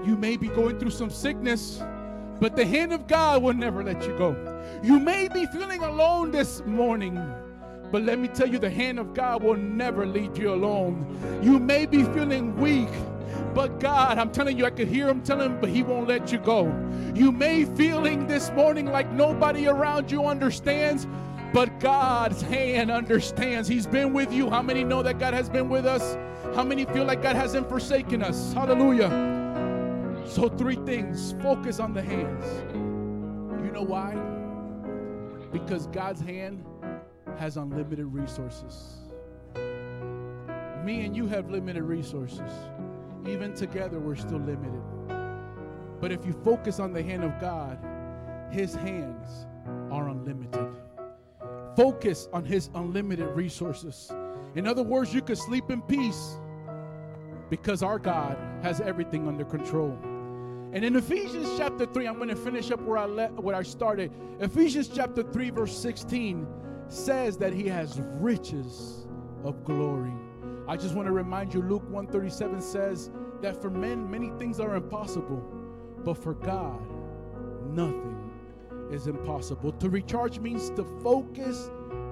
You 0.06 0.18
may 0.18 0.36
be 0.36 0.50
going 0.50 0.78
through 0.78 0.90
some 0.90 1.10
sickness, 1.10 1.82
but 2.42 2.58
the 2.58 2.66
hand 2.66 2.92
of 2.92 3.08
God 3.08 3.42
will 3.42 3.54
never 3.54 3.82
let 3.86 4.06
you 4.06 4.18
go. 4.18 4.36
You 4.84 5.00
may 5.00 5.30
be 5.30 5.46
feeling 5.46 5.82
alone 5.82 6.30
this 6.30 6.62
morning, 6.66 7.16
but 7.90 8.02
let 8.02 8.20
me 8.20 8.28
tell 8.28 8.50
you, 8.50 8.60
the 8.60 8.70
hand 8.70 9.00
of 9.00 9.14
God 9.14 9.44
will 9.44 9.56
never 9.56 10.06
leave 10.06 10.38
you 10.38 10.54
alone. 10.54 11.40
You 11.42 11.58
may 11.58 11.86
be 11.86 12.04
feeling 12.04 12.54
weak, 12.58 12.90
but 13.56 13.80
God, 13.80 14.18
I'm 14.18 14.30
telling 14.34 14.58
you, 14.58 14.66
I 14.66 14.72
could 14.72 14.90
hear 14.90 15.08
him 15.08 15.22
telling 15.22 15.58
but 15.62 15.70
he 15.70 15.84
won't 15.84 16.10
let 16.10 16.34
you 16.34 16.38
go. 16.40 16.66
You 17.16 17.32
may 17.32 17.64
feeling 17.64 18.28
this 18.28 18.52
morning 18.52 18.88
like 18.88 19.10
nobody 19.14 19.68
around 19.68 20.12
you 20.12 20.26
understands, 20.26 21.08
but 21.54 21.80
God's 21.80 22.42
hand 22.42 22.90
understands. 22.90 23.68
He's 23.68 23.86
been 23.86 24.12
with 24.12 24.34
you. 24.34 24.50
How 24.50 24.64
many 24.64 24.84
know 24.84 25.04
that 25.04 25.20
God 25.20 25.36
has 25.36 25.50
been 25.50 25.70
with 25.70 25.86
us? 25.86 26.18
How 26.56 26.64
many 26.64 26.86
feel 26.86 27.06
like 27.06 27.22
God 27.22 27.36
hasn't 27.36 27.70
forsaken 27.70 28.24
us? 28.24 28.54
Hallelujah. 28.54 29.10
So, 30.26 30.50
three 30.50 30.78
things 30.78 31.36
focus 31.42 31.80
on 31.80 31.94
the 31.94 32.02
hands. 32.02 32.46
You 33.64 33.72
know 33.72 33.84
why? 33.84 34.16
Because 35.52 35.88
God's 35.88 36.22
hand 36.22 36.66
has 37.38 37.58
unlimited 37.58 38.08
resources. 38.08 38.96
Me 40.84 41.06
and 41.06 41.16
you 41.16 41.28
have 41.28 41.50
limited 41.52 41.84
resources. 41.84 42.52
Even 43.28 43.54
together, 43.54 44.00
we're 44.00 44.16
still 44.16 44.40
limited. 44.40 44.82
But 46.02 46.12
if 46.12 46.26
you 46.26 46.34
focus 46.44 46.80
on 46.80 46.94
the 46.94 47.02
hand 47.02 47.24
of 47.24 47.40
God, 47.40 47.80
His 48.52 48.74
hands 48.76 49.48
are 49.92 50.10
unlimited. 50.10 50.83
Focus 51.76 52.28
on 52.34 52.45
His 52.45 52.70
unlimited 52.76 53.28
resources. 53.30 54.12
In 54.56 54.68
other 54.68 54.84
words, 54.84 55.14
you 55.14 55.22
could 55.22 55.38
sleep 55.38 55.72
in 55.72 55.82
peace 55.82 56.38
because 57.50 57.84
our 57.84 58.00
God 58.00 58.38
has 58.62 58.82
everything 58.82 59.28
under 59.28 59.45
control. 59.45 59.98
And 60.74 60.84
in 60.84 60.95
Ephesians 60.95 61.50
chapter 61.58 61.86
3, 61.86 62.08
I'm 62.08 62.18
going 62.18 62.30
to 62.30 62.36
finish 62.36 62.72
up 62.72 62.82
where 62.82 62.98
I 62.98 63.06
let 63.06 63.32
where 63.34 63.56
I 63.56 63.62
started. 63.62 64.12
Ephesians 64.40 64.88
chapter 64.88 65.22
3 65.22 65.52
verse 65.52 65.78
16 65.78 66.48
says 66.88 67.38
that 67.38 67.54
he 67.54 67.68
has 67.68 68.02
riches 68.20 69.08
of 69.44 69.64
glory. 69.64 70.14
I 70.68 70.78
just 70.78 70.95
want 70.95 71.08
to 71.08 71.12
remind 71.12 71.54
you 71.54 71.62
Luke 71.62 71.84
137 71.90 72.62
says 72.62 73.12
that 73.41 73.62
for 73.62 73.70
men 73.70 74.10
many 74.10 74.32
things 74.40 74.60
are 74.60 74.76
impossible, 74.76 75.44
but 76.04 76.16
for 76.16 76.34
God 76.34 76.82
nothing 77.70 78.12
is 78.94 79.07
impossible. 79.07 79.72
To 79.74 79.90
recharge 79.90 80.40
means 80.40 80.70
to 80.72 80.84
focus 81.02 81.70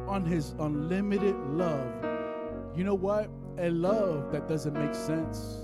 on 0.07 0.25
his 0.25 0.55
unlimited 0.59 1.35
love. 1.51 1.89
You 2.75 2.83
know 2.83 2.95
what? 2.95 3.29
A 3.59 3.69
love 3.69 4.31
that 4.31 4.47
doesn't 4.47 4.73
make 4.73 4.95
sense. 4.95 5.59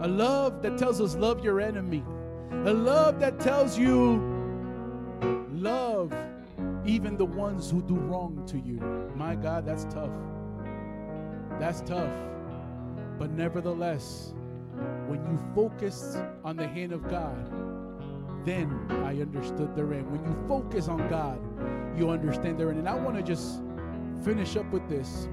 A 0.00 0.08
love 0.08 0.60
that 0.62 0.76
tells 0.76 1.00
us 1.00 1.14
love 1.14 1.44
your 1.44 1.60
enemy. 1.60 2.02
A 2.50 2.72
love 2.72 3.20
that 3.20 3.38
tells 3.40 3.78
you 3.78 4.20
love 5.52 6.12
even 6.84 7.16
the 7.16 7.24
ones 7.24 7.70
who 7.70 7.80
do 7.82 7.94
wrong 7.94 8.44
to 8.46 8.58
you. 8.58 8.80
My 9.14 9.36
God, 9.36 9.64
that's 9.64 9.84
tough. 9.84 10.12
That's 11.60 11.80
tough. 11.82 12.12
But 13.18 13.30
nevertheless, 13.30 14.34
when 15.06 15.24
you 15.26 15.38
focus 15.54 16.16
on 16.44 16.56
the 16.56 16.66
hand 16.66 16.92
of 16.92 17.08
God, 17.08 17.71
then 18.44 18.86
I 19.04 19.20
understood 19.20 19.70
end. 19.78 20.10
When 20.10 20.24
you 20.24 20.36
focus 20.48 20.88
on 20.88 21.08
God, 21.08 21.40
you 21.98 22.10
understand 22.10 22.60
end. 22.60 22.78
And 22.78 22.88
I 22.88 22.94
want 22.94 23.16
to 23.16 23.22
just 23.22 23.62
finish 24.24 24.56
up 24.56 24.70
with 24.72 24.88
this. 24.88 25.28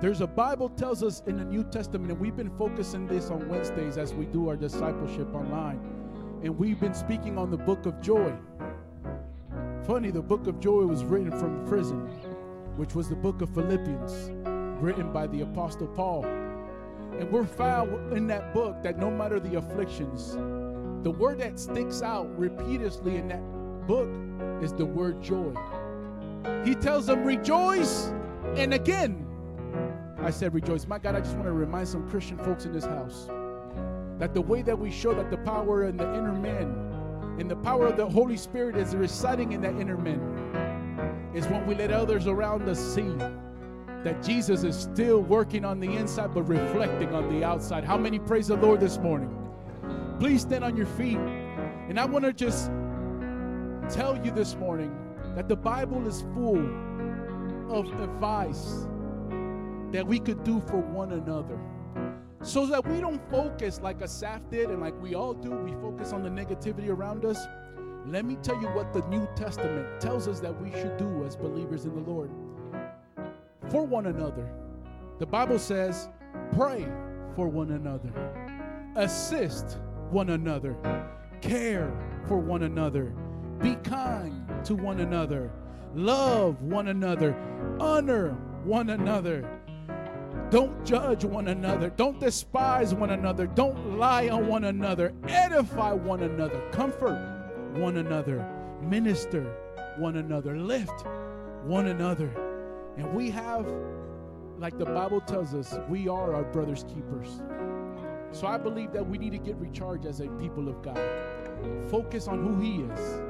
There's 0.00 0.22
a 0.22 0.26
Bible 0.26 0.70
tells 0.70 1.02
us 1.02 1.22
in 1.26 1.36
the 1.36 1.44
New 1.44 1.62
Testament, 1.64 2.10
and 2.10 2.18
we've 2.18 2.36
been 2.36 2.56
focusing 2.56 3.06
this 3.06 3.30
on 3.30 3.46
Wednesdays 3.48 3.98
as 3.98 4.14
we 4.14 4.24
do 4.24 4.48
our 4.48 4.56
discipleship 4.56 5.34
online. 5.34 5.78
And 6.42 6.58
we've 6.58 6.80
been 6.80 6.94
speaking 6.94 7.36
on 7.36 7.50
the 7.50 7.58
book 7.58 7.84
of 7.84 8.00
joy. 8.00 8.32
Funny, 9.86 10.10
the 10.10 10.22
book 10.22 10.46
of 10.46 10.58
joy 10.58 10.84
was 10.84 11.04
written 11.04 11.30
from 11.30 11.66
prison, 11.66 12.06
which 12.76 12.94
was 12.94 13.10
the 13.10 13.16
book 13.16 13.42
of 13.42 13.52
Philippians, 13.54 14.30
written 14.82 15.12
by 15.12 15.26
the 15.26 15.42
Apostle 15.42 15.88
Paul. 15.88 16.24
And 16.24 17.30
we're 17.30 17.44
found 17.44 18.16
in 18.16 18.26
that 18.28 18.54
book 18.54 18.82
that 18.82 18.98
no 18.98 19.10
matter 19.10 19.38
the 19.38 19.58
afflictions, 19.58 20.38
the 21.02 21.10
word 21.10 21.38
that 21.40 21.58
sticks 21.58 22.02
out 22.02 22.28
repeatedly 22.38 23.16
in 23.16 23.28
that 23.28 23.42
book 23.86 24.08
is 24.62 24.72
the 24.72 24.84
word 24.84 25.22
joy. 25.22 25.54
He 26.64 26.74
tells 26.74 27.06
them, 27.06 27.24
rejoice. 27.24 28.12
And 28.56 28.74
again, 28.74 29.26
I 30.18 30.30
said, 30.30 30.52
rejoice. 30.52 30.86
My 30.86 30.98
God, 30.98 31.14
I 31.14 31.20
just 31.20 31.34
want 31.34 31.46
to 31.46 31.52
remind 31.52 31.88
some 31.88 32.08
Christian 32.08 32.36
folks 32.38 32.66
in 32.66 32.72
this 32.72 32.84
house 32.84 33.28
that 34.18 34.34
the 34.34 34.40
way 34.40 34.60
that 34.62 34.78
we 34.78 34.90
show 34.90 35.14
that 35.14 35.30
the 35.30 35.38
power 35.38 35.86
in 35.86 35.96
the 35.96 36.04
inner 36.14 36.32
man 36.32 37.36
and 37.38 37.50
the 37.50 37.56
power 37.56 37.86
of 37.86 37.96
the 37.96 38.06
Holy 38.06 38.36
Spirit 38.36 38.76
is 38.76 38.94
residing 38.94 39.52
in 39.52 39.62
that 39.62 39.74
inner 39.76 39.96
man 39.96 41.30
is 41.34 41.46
when 41.46 41.66
we 41.66 41.74
let 41.74 41.90
others 41.90 42.26
around 42.26 42.68
us 42.68 42.78
see 42.78 43.14
that 44.04 44.22
Jesus 44.22 44.62
is 44.62 44.76
still 44.76 45.22
working 45.22 45.64
on 45.64 45.80
the 45.80 45.94
inside 45.96 46.34
but 46.34 46.42
reflecting 46.42 47.14
on 47.14 47.32
the 47.32 47.44
outside. 47.44 47.84
How 47.84 47.96
many 47.96 48.18
praise 48.18 48.48
the 48.48 48.56
Lord 48.56 48.80
this 48.80 48.98
morning? 48.98 49.34
Please 50.20 50.42
stand 50.42 50.62
on 50.62 50.76
your 50.76 50.86
feet. 50.86 51.16
And 51.16 51.98
I 51.98 52.04
want 52.04 52.26
to 52.26 52.32
just 52.34 52.66
tell 53.88 54.20
you 54.22 54.30
this 54.30 54.54
morning 54.54 54.94
that 55.34 55.48
the 55.48 55.56
Bible 55.56 56.06
is 56.06 56.20
full 56.34 56.58
of 57.72 57.86
advice 58.02 58.86
that 59.92 60.06
we 60.06 60.18
could 60.18 60.44
do 60.44 60.60
for 60.60 60.76
one 60.76 61.12
another. 61.12 61.58
So 62.42 62.66
that 62.66 62.86
we 62.86 63.00
don't 63.00 63.20
focus 63.30 63.80
like 63.82 64.02
Asaph 64.02 64.42
did 64.50 64.68
and 64.68 64.82
like 64.82 65.00
we 65.00 65.14
all 65.14 65.32
do, 65.32 65.52
we 65.52 65.72
focus 65.72 66.12
on 66.12 66.22
the 66.22 66.28
negativity 66.28 66.90
around 66.90 67.24
us. 67.24 67.38
Let 68.06 68.26
me 68.26 68.36
tell 68.42 68.60
you 68.60 68.68
what 68.68 68.92
the 68.92 69.00
New 69.08 69.26
Testament 69.34 70.02
tells 70.02 70.28
us 70.28 70.38
that 70.40 70.60
we 70.60 70.70
should 70.72 70.98
do 70.98 71.24
as 71.24 71.34
believers 71.34 71.86
in 71.86 71.94
the 71.94 72.10
Lord 72.10 72.30
for 73.70 73.86
one 73.86 74.06
another. 74.06 74.46
The 75.18 75.26
Bible 75.26 75.58
says, 75.58 76.10
pray 76.52 76.86
for 77.34 77.48
one 77.48 77.70
another, 77.70 78.12
assist 78.96 79.78
one 80.10 80.30
another, 80.30 80.76
care 81.40 81.92
for 82.26 82.38
one 82.38 82.62
another, 82.62 83.14
be 83.60 83.76
kind 83.76 84.46
to 84.64 84.74
one 84.74 85.00
another, 85.00 85.50
love 85.94 86.60
one 86.62 86.88
another, 86.88 87.36
honor 87.78 88.30
one 88.64 88.90
another. 88.90 89.48
Don't 90.50 90.84
judge 90.84 91.24
one 91.24 91.48
another. 91.48 91.90
Don't 91.90 92.18
despise 92.18 92.92
one 92.92 93.10
another. 93.10 93.46
Don't 93.46 93.98
lie 93.98 94.28
on 94.28 94.48
one 94.48 94.64
another. 94.64 95.12
Edify 95.28 95.92
one 95.92 96.22
another. 96.22 96.60
Comfort 96.72 97.16
one 97.74 97.98
another. 97.98 98.44
Minister 98.82 99.44
one 99.98 100.16
another. 100.16 100.56
Lift 100.56 101.06
one 101.64 101.86
another. 101.86 102.32
And 102.96 103.14
we 103.14 103.30
have, 103.30 103.72
like 104.58 104.76
the 104.76 104.86
Bible 104.86 105.20
tells 105.20 105.54
us, 105.54 105.78
we 105.88 106.08
are 106.08 106.34
our 106.34 106.44
brother's 106.44 106.82
keepers. 106.84 107.42
So 108.32 108.46
I 108.46 108.58
believe 108.58 108.92
that 108.92 109.06
we 109.06 109.18
need 109.18 109.32
to 109.32 109.38
get 109.38 109.56
recharged 109.56 110.06
as 110.06 110.20
a 110.20 110.28
people 110.28 110.68
of 110.68 110.82
God. 110.82 111.00
Focus 111.90 112.28
on 112.28 112.44
who 112.44 112.60
He 112.60 112.82
is 112.82 113.20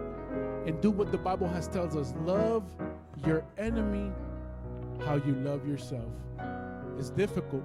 and 0.66 0.80
do 0.80 0.90
what 0.90 1.10
the 1.10 1.18
Bible 1.18 1.48
has 1.48 1.66
tells 1.68 1.96
us. 1.96 2.14
Love 2.24 2.64
your 3.26 3.44
enemy 3.58 4.12
how 5.04 5.14
you 5.14 5.34
love 5.36 5.66
yourself. 5.66 6.12
It's 6.98 7.10
difficult, 7.10 7.64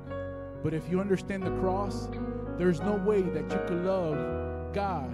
but 0.64 0.74
if 0.74 0.90
you 0.90 1.02
understand 1.02 1.44
the 1.44 1.52
cross, 1.60 2.08
there's 2.58 2.80
no 2.80 2.96
way 2.96 3.22
that 3.22 3.52
you 3.52 3.60
could 3.68 3.86
love 3.86 4.74
God 4.74 5.12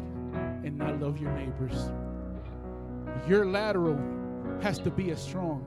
and 0.64 0.78
not 0.78 1.00
love 1.00 1.20
your 1.20 1.32
neighbors. 1.32 1.92
Your 3.28 3.46
lateral 3.46 4.00
has 4.62 4.78
to 4.80 4.92
be 4.92 5.10
as 5.12 5.22
strong 5.22 5.66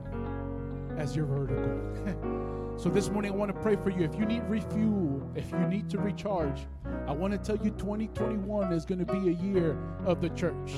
as 0.97 1.15
your 1.15 1.25
vertical. 1.25 2.77
so 2.77 2.89
this 2.89 3.09
morning 3.09 3.31
I 3.31 3.35
want 3.35 3.53
to 3.53 3.59
pray 3.61 3.75
for 3.75 3.89
you. 3.89 4.03
If 4.03 4.15
you 4.15 4.25
need 4.25 4.43
refuel, 4.43 5.29
if 5.35 5.51
you 5.51 5.67
need 5.67 5.89
to 5.89 5.97
recharge, 5.97 6.67
I 7.07 7.11
want 7.11 7.33
to 7.33 7.37
tell 7.37 7.63
you 7.63 7.71
2021 7.71 8.73
is 8.73 8.85
going 8.85 8.99
to 8.99 9.05
be 9.05 9.29
a 9.29 9.33
year 9.33 9.77
of 10.05 10.21
the 10.21 10.29
church. 10.29 10.73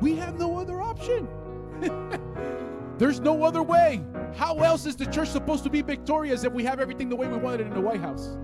We 0.00 0.14
have 0.16 0.38
no 0.38 0.58
other 0.58 0.80
option. 0.80 1.28
There's 2.98 3.20
no 3.20 3.44
other 3.44 3.62
way. 3.62 4.02
How 4.36 4.58
else 4.58 4.86
is 4.86 4.96
the 4.96 5.06
church 5.06 5.28
supposed 5.28 5.64
to 5.64 5.70
be 5.70 5.82
victorious 5.82 6.44
if 6.44 6.52
we 6.52 6.64
have 6.64 6.80
everything 6.80 7.08
the 7.08 7.16
way 7.16 7.28
we 7.28 7.36
wanted 7.36 7.66
in 7.66 7.74
the 7.74 7.80
White 7.80 8.00
House? 8.00 8.36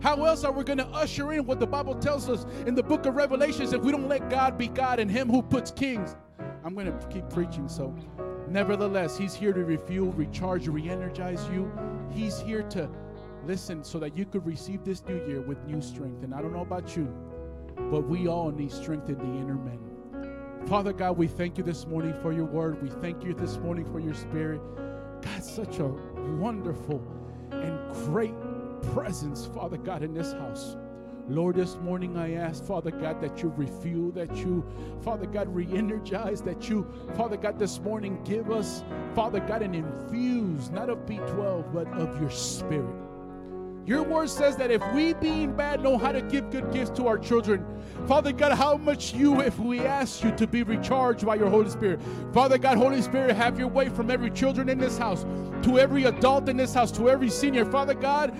How 0.00 0.24
else 0.24 0.44
are 0.44 0.52
we 0.52 0.62
going 0.62 0.78
to 0.78 0.86
usher 0.88 1.32
in 1.32 1.46
what 1.46 1.58
the 1.58 1.66
Bible 1.66 1.94
tells 1.94 2.28
us 2.28 2.46
in 2.66 2.74
the 2.74 2.82
book 2.82 3.06
of 3.06 3.16
Revelations 3.16 3.72
if 3.72 3.82
we 3.82 3.90
don't 3.90 4.08
let 4.08 4.28
God 4.30 4.56
be 4.56 4.68
God 4.68 5.00
and 5.00 5.10
Him 5.10 5.28
who 5.28 5.42
puts 5.42 5.70
kings? 5.70 6.14
I'm 6.64 6.74
going 6.74 6.86
to 6.86 7.06
keep 7.08 7.28
preaching, 7.30 7.68
so 7.68 7.94
nevertheless, 8.48 9.16
He's 9.16 9.34
here 9.34 9.52
to 9.52 9.64
refuel, 9.64 10.12
recharge, 10.12 10.68
re 10.68 10.88
energize 10.88 11.46
you. 11.52 11.70
He's 12.10 12.40
here 12.40 12.62
to 12.62 12.88
listen 13.44 13.84
so 13.84 13.98
that 13.98 14.16
you 14.16 14.24
could 14.24 14.44
receive 14.44 14.84
this 14.84 15.04
new 15.06 15.24
year 15.26 15.40
with 15.40 15.62
new 15.64 15.80
strength. 15.80 16.24
And 16.24 16.34
I 16.34 16.40
don't 16.42 16.52
know 16.52 16.62
about 16.62 16.96
you, 16.96 17.06
but 17.90 18.08
we 18.08 18.28
all 18.28 18.50
need 18.50 18.72
strength 18.72 19.08
in 19.08 19.18
the 19.18 19.24
inner 19.24 19.54
man. 19.54 19.78
Father 20.66 20.92
God, 20.92 21.16
we 21.16 21.28
thank 21.28 21.58
you 21.58 21.64
this 21.64 21.86
morning 21.86 22.14
for 22.20 22.32
your 22.32 22.44
word. 22.44 22.82
We 22.82 22.90
thank 23.00 23.22
you 23.22 23.34
this 23.34 23.56
morning 23.58 23.84
for 23.84 24.00
your 24.00 24.14
spirit. 24.14 24.60
God, 25.22 25.44
such 25.44 25.78
a 25.78 25.86
wonderful 26.38 27.00
and 27.52 27.78
great 28.06 28.34
presence, 28.92 29.46
Father 29.46 29.76
God, 29.76 30.02
in 30.02 30.12
this 30.12 30.32
house. 30.32 30.76
Lord, 31.28 31.56
this 31.56 31.76
morning 31.78 32.16
I 32.16 32.34
ask, 32.34 32.64
Father 32.64 32.92
God, 32.92 33.20
that 33.20 33.42
you 33.42 33.52
refuel, 33.56 34.12
that 34.12 34.36
you, 34.36 34.64
Father 35.02 35.26
God, 35.26 35.52
re 35.52 35.66
energize, 35.72 36.40
that 36.42 36.68
you, 36.68 36.86
Father 37.16 37.36
God, 37.36 37.58
this 37.58 37.80
morning 37.80 38.22
give 38.24 38.52
us, 38.52 38.84
Father 39.16 39.40
God, 39.40 39.62
an 39.62 39.74
infuse, 39.74 40.70
not 40.70 40.88
of 40.88 40.98
B12, 40.98 41.72
but 41.72 41.88
of 41.94 42.20
your 42.20 42.30
spirit. 42.30 42.94
Your 43.86 44.04
word 44.04 44.30
says 44.30 44.56
that 44.56 44.70
if 44.70 44.82
we, 44.92 45.14
being 45.14 45.56
bad, 45.56 45.82
know 45.82 45.98
how 45.98 46.12
to 46.12 46.22
give 46.22 46.50
good 46.50 46.72
gifts 46.72 46.90
to 46.90 47.08
our 47.08 47.18
children, 47.18 47.64
Father 48.06 48.30
God, 48.30 48.52
how 48.52 48.76
much 48.76 49.12
you, 49.12 49.40
if 49.40 49.58
we 49.58 49.80
ask 49.80 50.22
you 50.22 50.30
to 50.32 50.46
be 50.46 50.62
recharged 50.62 51.26
by 51.26 51.34
your 51.34 51.50
Holy 51.50 51.70
Spirit. 51.70 52.00
Father 52.32 52.58
God, 52.58 52.78
Holy 52.78 53.02
Spirit, 53.02 53.34
have 53.34 53.58
your 53.58 53.68
way 53.68 53.88
from 53.88 54.12
every 54.12 54.30
children 54.30 54.68
in 54.68 54.78
this 54.78 54.96
house, 54.96 55.24
to 55.62 55.78
every 55.78 56.04
adult 56.04 56.48
in 56.48 56.56
this 56.56 56.74
house, 56.74 56.92
to 56.92 57.08
every 57.08 57.30
senior. 57.30 57.64
Father 57.64 57.94
God, 57.94 58.32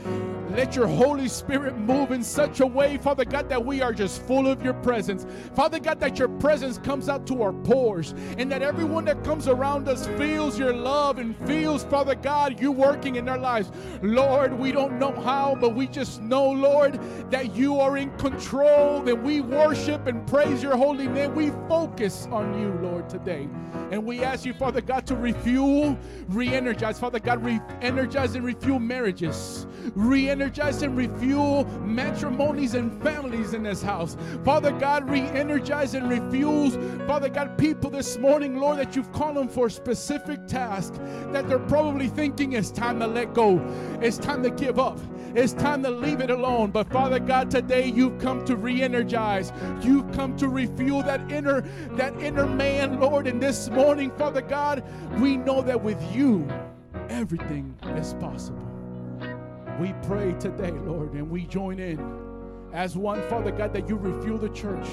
let 0.51 0.77
your 0.77 0.87
Holy 0.87 1.29
Spirit 1.29 1.77
move 1.77 2.13
in 2.13 2.23
such 2.23 2.61
a 2.61 2.67
way, 2.67 2.99
Father 2.99 3.25
God, 3.25 3.49
that 3.49 3.65
we 3.65 3.83
are 3.83 3.93
just 3.93 4.23
full 4.23 4.47
of 4.47 4.63
your 4.63 4.75
presence. 4.75 5.27
Father 5.55 5.79
God, 5.79 6.01
that 6.01 6.19
your 6.19 6.29
presence 6.29 6.79
comes 6.79 7.09
out 7.09 7.27
to 7.27 7.43
our 7.43 7.53
pores, 7.53 8.15
and 8.39 8.51
that 8.53 8.63
everyone 8.63 9.05
that 9.07 9.25
comes 9.25 9.49
around 9.49 9.89
us 9.89 10.07
feels 10.19 10.59
your 10.59 10.73
love 10.73 11.19
and 11.19 11.37
feels, 11.47 11.85
Father 11.85 12.15
God, 12.15 12.61
you 12.61 12.71
working 12.71 13.17
in 13.17 13.25
their 13.25 13.39
lives. 13.39 13.71
Lord, 14.03 14.53
we 14.59 14.73
don't 14.73 14.99
know 14.99 15.13
how, 15.13 15.57
but 15.61 15.75
we 15.75 15.87
just 15.87 16.23
know, 16.23 16.49
Lord, 16.51 17.01
that 17.31 17.57
you 17.57 17.81
are 17.81 17.97
in 17.97 18.11
control, 18.17 19.03
that 19.03 19.23
we 19.23 19.41
worship 19.41 20.07
and 20.07 20.27
praise 20.27 20.63
your 20.63 20.77
holy 20.77 21.09
name. 21.09 21.35
We 21.35 21.51
focus 21.69 22.29
on 22.31 22.59
you, 22.61 22.73
Lord, 22.83 23.09
today. 23.09 23.49
And 23.91 24.05
we 24.05 24.23
ask 24.23 24.45
you, 24.45 24.55
Father 24.55 24.81
God, 24.81 25.07
to 25.07 25.17
refuel, 25.17 25.99
re 26.29 26.53
energize, 26.53 26.99
Father 26.99 27.21
God, 27.21 27.43
re 27.45 27.61
energize 27.83 28.35
and 28.35 28.45
refuel 28.45 28.79
marriages, 28.79 29.67
re 29.95 30.29
energize 30.37 30.83
and 30.83 30.95
refuel 30.95 31.65
matrimonies 31.83 32.75
and 32.75 33.03
families 33.03 33.55
in 33.55 33.63
this 33.63 33.81
house. 33.81 34.19
Father 34.45 34.71
God, 34.71 35.09
re 35.09 35.23
energize 35.23 35.95
and 35.95 36.11
refuels, 36.11 36.77
Father 37.07 37.31
God, 37.31 37.57
people 37.57 37.89
this 37.89 38.19
morning, 38.19 38.59
Lord, 38.59 38.79
that 38.79 38.95
you've 38.95 39.11
called 39.15 39.37
them 39.37 39.49
for 39.49 39.69
a 39.69 39.71
specific 39.71 40.47
task 40.47 40.93
that 41.33 41.49
they're 41.49 41.59
probably 41.59 42.09
thinking 42.09 42.53
it's 42.53 42.71
time 42.71 43.01
to 43.01 43.07
let 43.07 43.33
go, 43.33 43.59
it's 44.03 44.19
time 44.19 44.43
to 44.43 44.51
give 44.51 44.79
up, 44.79 45.01
it's 45.35 45.55
time 45.55 45.83
to 45.85 45.91
leave 45.91 46.21
it 46.21 46.29
alone. 46.29 46.71
But 46.71 46.93
Father 46.93 47.19
God, 47.19 47.51
today 47.51 47.87
you've 47.87 48.19
come 48.19 48.45
to 48.45 48.57
re 48.57 48.83
energize, 48.83 49.55
you've 49.81 50.13
come 50.13 50.37
to 50.37 50.49
refuel 50.51 51.03
that 51.05 51.33
inner, 51.33 51.63
that 51.93 52.15
inner 52.21 52.47
man, 52.47 53.01
Lord, 53.01 53.27
and 53.27 53.43
this 53.43 53.71
morning, 53.71 54.11
Father 54.19 54.43
God, 54.43 54.85
we 55.19 55.39
know 55.39 55.63
that 55.63 55.83
with 55.83 56.03
you, 56.15 56.47
everything 57.09 57.75
is 57.97 58.13
possible. 58.21 58.66
We 59.79 59.95
pray 60.05 60.35
today, 60.41 60.71
Lord, 60.71 61.13
and 61.13 61.31
we 61.31 61.45
join 61.47 61.79
in 61.79 62.01
as 62.73 62.97
one, 62.97 63.21
Father 63.29 63.51
God, 63.51 63.73
that 63.75 63.89
you 63.89 63.97
refuel 63.97 64.39
the 64.39 64.49
church 64.49 64.87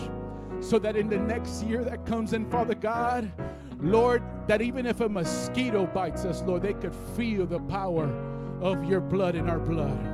so 0.60 0.80
that 0.80 0.96
in 0.96 1.10
the 1.10 1.18
next 1.18 1.64
year 1.64 1.84
that 1.84 2.06
comes 2.06 2.34
in, 2.34 2.50
Father 2.50 2.76
God, 2.76 3.32
Lord, 3.80 4.24
that 4.48 4.62
even 4.62 4.86
if 4.86 5.02
a 5.02 5.10
mosquito 5.10 5.86
bites 5.88 6.26
us, 6.26 6.42
Lord, 6.44 6.62
they 6.64 6.74
could 6.74 6.96
feel 7.16 7.46
the 7.46 7.60
power 7.60 8.06
of 8.62 8.84
your 8.86 9.02
blood 9.02 9.36
in 9.36 9.50
our 9.50 9.60
blood. 9.60 10.10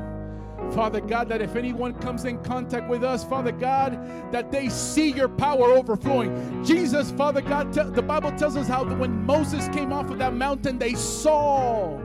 Father 0.73 1.01
God, 1.01 1.29
that 1.29 1.41
if 1.41 1.55
anyone 1.55 1.93
comes 1.95 2.25
in 2.25 2.37
contact 2.43 2.89
with 2.89 3.03
us, 3.03 3.23
Father 3.23 3.51
God, 3.51 3.93
that 4.31 4.51
they 4.51 4.69
see 4.69 5.11
your 5.11 5.29
power 5.29 5.71
overflowing. 5.71 6.63
Jesus, 6.63 7.11
Father 7.11 7.41
God, 7.41 7.73
the 7.73 8.01
Bible 8.01 8.31
tells 8.33 8.55
us 8.55 8.67
how 8.67 8.83
when 8.83 9.25
Moses 9.25 9.67
came 9.69 9.91
off 9.91 10.09
of 10.09 10.19
that 10.19 10.33
mountain, 10.33 10.77
they 10.77 10.93
saw 10.93 11.99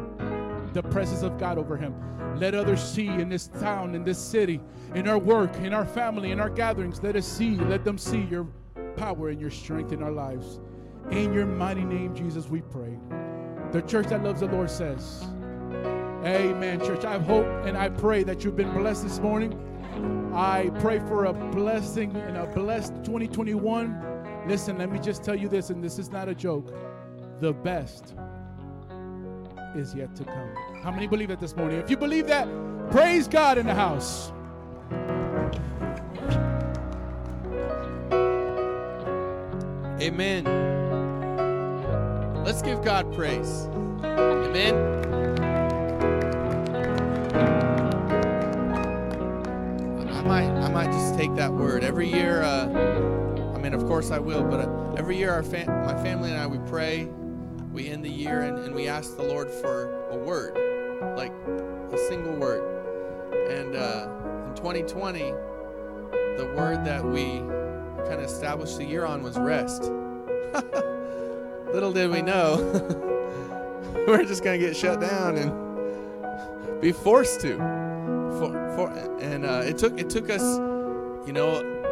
the 0.74 0.82
presence 0.82 1.22
of 1.22 1.38
God 1.38 1.56
over 1.56 1.76
him. 1.76 1.94
Let 2.38 2.55
others 2.55 2.82
see 2.82 3.06
in 3.06 3.28
this 3.28 3.46
town, 3.46 3.94
in 3.94 4.02
this 4.05 4.18
city, 4.18 4.60
in 4.94 5.09
our 5.09 5.18
work, 5.18 5.55
in 5.56 5.72
our 5.72 5.86
family, 5.86 6.32
in 6.32 6.40
our 6.40 6.51
gatherings. 6.51 7.02
Let 7.02 7.16
us 7.16 7.26
see, 7.26 7.56
let 7.56 7.84
them 7.84 7.96
see 7.96 8.22
your 8.22 8.44
power 8.96 9.28
and 9.28 9.40
your 9.40 9.51
strength 9.51 9.92
in 9.92 10.02
our 10.02 10.10
lives. 10.10 10.60
In 11.10 11.32
your 11.32 11.46
mighty 11.46 11.84
name, 11.84 12.14
Jesus, 12.14 12.48
we 12.48 12.60
pray. 12.60 12.98
The 13.72 13.82
church 13.82 14.09
that 14.09 14.24
loves 14.24 14.40
the 14.40 14.46
Lord 14.46 14.70
says, 14.70 15.24
Amen, 16.24 16.80
church. 16.80 17.05
I 17.05 17.18
hope 17.18 17.46
and 17.66 17.76
I 17.76 17.90
pray 17.90 18.22
that 18.24 18.44
you've 18.44 18.56
been 18.56 18.72
blessed 18.72 19.05
this 19.05 19.20
morning. 19.20 19.60
I 20.34 20.70
pray 20.80 20.98
for 20.98 21.26
a 21.26 21.32
blessing 21.32 22.16
and 22.16 22.36
a 22.36 22.46
blessed 22.46 22.94
2021. 23.05 24.44
Listen, 24.48 24.78
let 24.78 24.90
me 24.90 24.98
just 24.98 25.22
tell 25.22 25.36
you 25.36 25.48
this, 25.48 25.70
and 25.70 25.84
this 25.84 25.98
is 25.98 26.10
not 26.10 26.28
a 26.28 26.34
joke. 26.34 26.74
The 27.40 27.52
best 27.52 28.14
is 29.74 29.94
yet 29.94 30.14
to 30.16 30.24
come. 30.24 30.55
How 30.82 30.90
many 30.90 31.06
believe 31.06 31.28
that 31.28 31.40
this 31.40 31.56
morning? 31.56 31.78
If 31.78 31.90
you 31.90 31.96
believe 31.96 32.26
that, 32.28 32.48
praise 32.90 33.28
God 33.28 33.59
in 33.59 33.66
the 33.66 33.74
house. 33.74 34.32
Amen. 40.01 40.44
Let's 42.44 42.60
give 42.60 42.84
God 42.84 43.12
praise. 43.14 43.68
Amen. 44.05 44.74
I 50.10 50.22
might, 50.22 50.51
I 50.51 50.68
might 50.68 50.92
just 50.92 51.16
take 51.16 51.34
that 51.36 51.52
word 51.52 51.84
every 51.84 52.09
year. 52.10 52.42
Uh, 52.42 52.68
I 53.55 53.59
mean, 53.59 53.72
of 53.72 53.86
course 53.86 54.10
I 54.10 54.18
will, 54.18 54.44
but 54.44 54.60
uh, 54.60 54.94
every 54.98 55.16
year 55.16 55.30
our 55.32 55.42
fam- 55.42 55.68
my 55.86 55.94
family 56.02 56.30
and 56.30 56.38
I 56.38 56.46
we 56.46 56.59
pray. 56.68 57.09
We 57.74 57.88
end 57.88 58.05
the 58.05 58.09
year 58.09 58.42
and, 58.42 58.56
and 58.60 58.72
we 58.72 58.86
ask 58.86 59.16
the 59.16 59.24
Lord 59.24 59.51
for 59.51 59.92
a 60.10 60.16
word, 60.16 60.55
like 61.16 61.32
a 61.92 61.98
single 62.09 62.36
word. 62.36 62.62
And 63.51 63.74
uh, 63.74 64.09
in 64.46 64.55
2020, 64.55 65.18
the 66.36 66.55
word 66.56 66.84
that 66.84 67.05
we 67.05 67.40
kind 68.09 68.20
of 68.20 68.26
established 68.26 68.78
the 68.78 68.84
year 68.84 69.05
on 69.05 69.24
was 69.24 69.36
rest. 69.36 69.82
Little 71.72 71.92
did 71.92 72.12
we 72.12 72.22
know, 72.22 72.59
we're 74.06 74.24
just 74.24 74.44
going 74.44 74.60
to 74.60 74.64
get 74.64 74.76
shut 74.76 75.01
down 75.01 75.36
and 75.36 76.80
be 76.80 76.92
forced 76.92 77.40
to. 77.40 77.56
For, 78.38 78.52
for, 78.76 78.88
and 79.20 79.44
uh, 79.44 79.62
it 79.64 79.78
took 79.78 79.98
it 79.98 80.09
took 80.09 80.30
us, 80.30 80.42
you 81.26 81.32
know, 81.32 81.84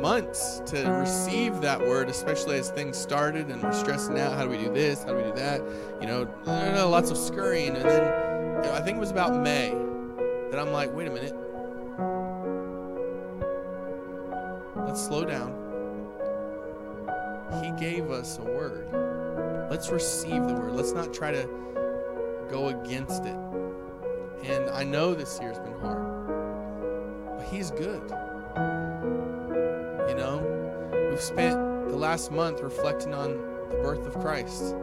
months 0.00 0.62
to 0.66 0.88
receive 0.90 1.60
that 1.60 1.80
word, 1.80 2.08
especially 2.08 2.58
as 2.58 2.70
things 2.70 2.96
started 2.96 3.48
and 3.48 3.62
we're 3.62 3.72
stressing 3.72 4.18
out. 4.18 4.34
How 4.34 4.44
do 4.44 4.50
we 4.50 4.58
do 4.58 4.72
this? 4.72 5.02
How 5.02 5.10
do 5.10 5.16
we 5.16 5.22
do 5.24 5.32
that? 5.34 5.60
You 6.00 6.06
know, 6.06 6.88
lots 6.88 7.10
of 7.10 7.18
scurrying. 7.18 7.76
And 7.76 7.84
then 7.84 8.02
you 8.56 8.70
know, 8.70 8.74
I 8.74 8.80
think 8.82 8.96
it 8.96 9.00
was 9.00 9.10
about 9.10 9.40
May 9.40 9.70
that 10.50 10.58
I'm 10.58 10.72
like, 10.72 10.94
wait 10.94 11.08
a 11.08 11.10
minute. 11.10 11.34
Let's 14.86 15.04
slow 15.04 15.24
down. 15.24 15.52
He 17.62 17.70
gave 17.72 18.10
us 18.10 18.38
a 18.38 18.42
word. 18.42 18.88
Let's 19.70 19.90
receive 19.90 20.46
the 20.46 20.54
word. 20.54 20.72
Let's 20.72 20.92
not 20.92 21.12
try 21.12 21.32
to 21.32 21.48
go 22.50 22.68
against 22.68 23.24
it. 23.24 23.36
And 24.44 24.70
I 24.70 24.84
know 24.84 25.14
this 25.14 25.38
year's 25.40 25.58
been 25.58 25.78
hard, 25.80 27.36
but 27.36 27.46
He's 27.48 27.70
good. 27.72 28.12
You 30.08 30.14
know, 30.14 31.08
we've 31.10 31.20
spent 31.20 31.88
the 31.88 31.96
last 31.96 32.30
month 32.30 32.60
reflecting 32.62 33.12
on 33.12 33.30
the 33.70 33.76
birth 33.82 34.06
of 34.06 34.14
Christ. 34.20 34.74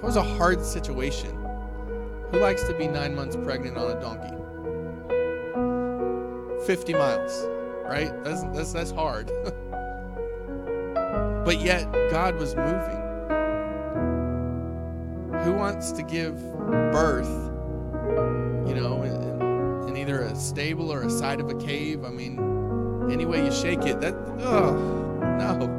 That 0.00 0.02
was 0.02 0.16
a 0.16 0.22
hard 0.22 0.64
situation. 0.64 1.36
Who 2.30 2.38
likes 2.38 2.62
to 2.64 2.74
be 2.74 2.88
nine 2.88 3.14
months 3.14 3.36
pregnant 3.36 3.76
on 3.76 3.90
a 3.90 4.00
donkey? 4.00 4.34
50 6.66 6.94
miles, 6.94 7.46
right? 7.84 8.12
That's, 8.24 8.42
that's, 8.54 8.72
that's 8.72 8.90
hard. 8.90 9.26
but 11.44 11.60
yet, 11.60 11.92
God 12.10 12.36
was 12.36 12.56
moving. 12.56 12.96
Who 15.44 15.52
wants 15.52 15.92
to 15.92 16.02
give 16.02 16.40
birth, 16.92 17.28
you 18.66 18.74
know, 18.74 19.02
in, 19.02 19.88
in 19.90 19.96
either 19.96 20.22
a 20.22 20.34
stable 20.34 20.90
or 20.90 21.02
a 21.02 21.10
side 21.10 21.40
of 21.40 21.50
a 21.50 21.54
cave? 21.54 22.04
I 22.04 22.10
mean, 22.10 22.49
any 23.10 23.24
way 23.24 23.44
you 23.44 23.52
shake 23.52 23.84
it, 23.84 24.00
that, 24.00 24.14
oh, 24.40 24.74
no. 25.38 25.76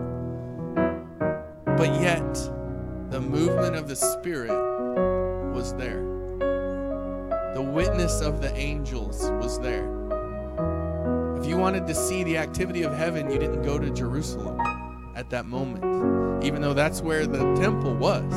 But 1.78 2.02
yet, 2.02 2.34
the 3.10 3.20
movement 3.20 3.76
of 3.76 3.88
the 3.88 3.96
Spirit 3.96 4.52
was 5.54 5.74
there. 5.76 6.02
The 7.54 7.62
witness 7.62 8.22
of 8.22 8.42
the 8.42 8.56
angels 8.56 9.30
was 9.42 9.60
there. 9.60 9.90
If 11.38 11.46
you 11.46 11.58
wanted 11.58 11.88
to 11.88 11.96
see 11.96 12.24
the 12.24 12.38
activity 12.38 12.84
of 12.84 12.94
heaven, 12.94 13.30
you 13.30 13.38
didn't 13.38 13.64
go 13.64 13.78
to 13.78 13.90
Jerusalem 13.90 14.60
at 15.16 15.30
that 15.32 15.46
moment, 15.46 16.44
even 16.44 16.62
though 16.62 16.74
that's 16.74 17.02
where 17.02 17.28
the 17.28 17.54
temple 17.56 17.96
was. 17.96 18.34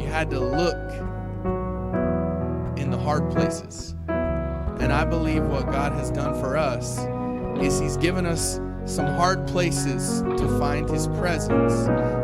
You 0.00 0.06
had 0.06 0.30
to 0.30 0.40
look 0.40 0.76
in 2.78 2.90
the 2.90 2.98
hard 2.98 3.30
places. 3.30 3.94
And 4.08 4.92
I 4.92 5.04
believe 5.04 5.42
what 5.44 5.66
God 5.72 5.92
has 5.92 6.10
done 6.10 6.34
for 6.40 6.56
us 6.56 6.98
is 7.60 7.78
He's 7.78 7.96
given 7.96 8.26
us 8.26 8.60
some 8.84 9.06
hard 9.06 9.46
places 9.46 10.22
to 10.22 10.58
find 10.58 10.88
His 10.88 11.08
presence 11.08 11.72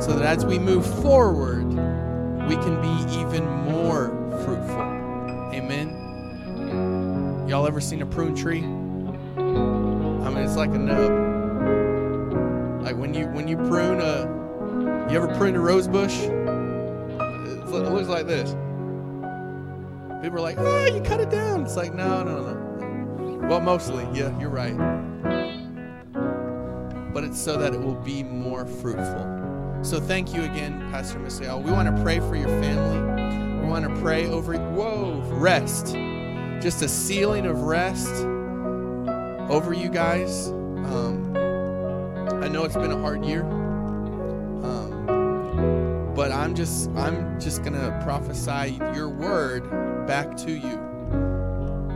so 0.04 0.16
that 0.16 0.22
as 0.22 0.44
we 0.44 0.58
move 0.58 0.86
forward, 1.02 1.66
we 2.48 2.56
can 2.56 2.80
be 2.80 3.20
even 3.20 3.44
more 3.64 4.08
fruitful. 4.44 4.82
Amen. 5.52 5.98
Y'all 7.48 7.66
ever 7.66 7.80
seen 7.80 8.02
a 8.02 8.06
prune 8.06 8.34
tree? 8.34 8.62
I 8.62 10.30
mean, 10.30 10.44
it's 10.44 10.56
like 10.56 10.70
a 10.70 10.78
nub. 10.78 11.12
Like 12.82 12.96
when 12.96 13.14
you 13.14 13.26
when 13.28 13.48
you 13.48 13.56
prune 13.56 14.00
a, 14.00 15.08
you 15.10 15.16
ever 15.16 15.28
prune 15.36 15.54
a 15.54 15.60
rose 15.60 15.88
bush? 15.88 16.16
It 16.20 17.90
looks 17.90 18.08
like 18.08 18.26
this. 18.26 18.50
People 20.22 20.38
are 20.38 20.42
like, 20.42 20.58
"Oh, 20.58 20.86
you 20.86 21.00
cut 21.02 21.20
it 21.20 21.30
down." 21.30 21.62
It's 21.62 21.76
like, 21.76 21.94
no, 21.94 22.22
no, 22.22 22.42
no. 22.42 23.48
Well, 23.48 23.60
mostly, 23.60 24.06
yeah, 24.12 24.38
you're 24.38 24.50
right. 24.50 24.76
But 27.12 27.24
it's 27.24 27.40
so 27.40 27.58
that 27.58 27.74
it 27.74 27.80
will 27.80 27.94
be 27.94 28.22
more 28.22 28.64
fruitful. 28.64 29.80
So 29.82 30.00
thank 30.00 30.32
you 30.32 30.44
again, 30.44 30.88
Pastor 30.90 31.18
Misael. 31.18 31.62
We 31.62 31.72
want 31.72 31.94
to 31.94 32.02
pray 32.02 32.20
for 32.20 32.36
your 32.36 32.48
family. 32.48 33.62
We 33.62 33.68
want 33.68 33.84
to 33.84 34.00
pray 34.00 34.26
over 34.28 34.56
whoa 34.56 35.20
rest, 35.26 35.94
just 36.62 36.82
a 36.82 36.88
ceiling 36.88 37.46
of 37.46 37.62
rest 37.62 38.24
over 39.50 39.72
you 39.72 39.88
guys. 39.88 40.48
Um, 40.48 41.36
I 42.42 42.48
know 42.48 42.64
it's 42.64 42.76
been 42.76 42.92
a 42.92 42.98
hard 43.00 43.24
year, 43.24 43.42
um, 44.62 46.12
but 46.14 46.30
I'm 46.32 46.54
just 46.54 46.88
I'm 46.90 47.40
just 47.40 47.62
gonna 47.62 48.00
prophesy 48.04 48.78
your 48.94 49.08
word 49.08 49.68
back 50.06 50.36
to 50.38 50.52
you 50.52 50.78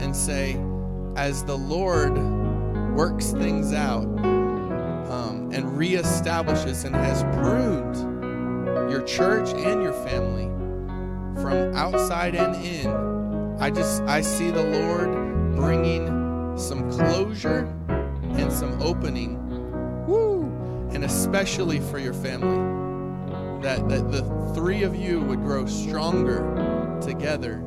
and 0.01 0.15
say, 0.15 0.57
as 1.17 1.45
the 1.45 1.57
Lord 1.57 2.17
works 2.95 3.31
things 3.31 3.73
out 3.73 4.07
and 5.57 5.67
reestablishes 5.71 6.85
and 6.85 6.95
has 6.95 7.23
pruned 7.35 7.97
your 8.91 9.03
church 9.03 9.49
and 9.55 9.83
your 9.83 9.95
family 10.07 10.45
from 11.41 11.75
outside 11.75 12.35
and 12.35 12.55
in, 12.57 13.57
I 13.59 13.71
just 13.71 14.03
I 14.03 14.21
see 14.21 14.51
the 14.51 14.63
Lord 14.63 15.57
bringing 15.57 16.59
some 16.59 16.91
closure 16.91 17.73
and 17.89 18.53
some 18.53 18.81
opening. 18.83 19.39
Woo! 20.07 20.43
And 20.93 21.05
especially 21.05 21.81
for 21.81 21.99
your 21.99 22.15
family. 22.15 23.63
That 23.63 23.89
that 23.89 24.13
the 24.13 24.23
three 24.55 24.83
of 24.83 24.95
you 24.95 25.21
would 25.23 25.41
grow 25.41 25.65
stronger 25.65 26.99
together. 27.01 27.63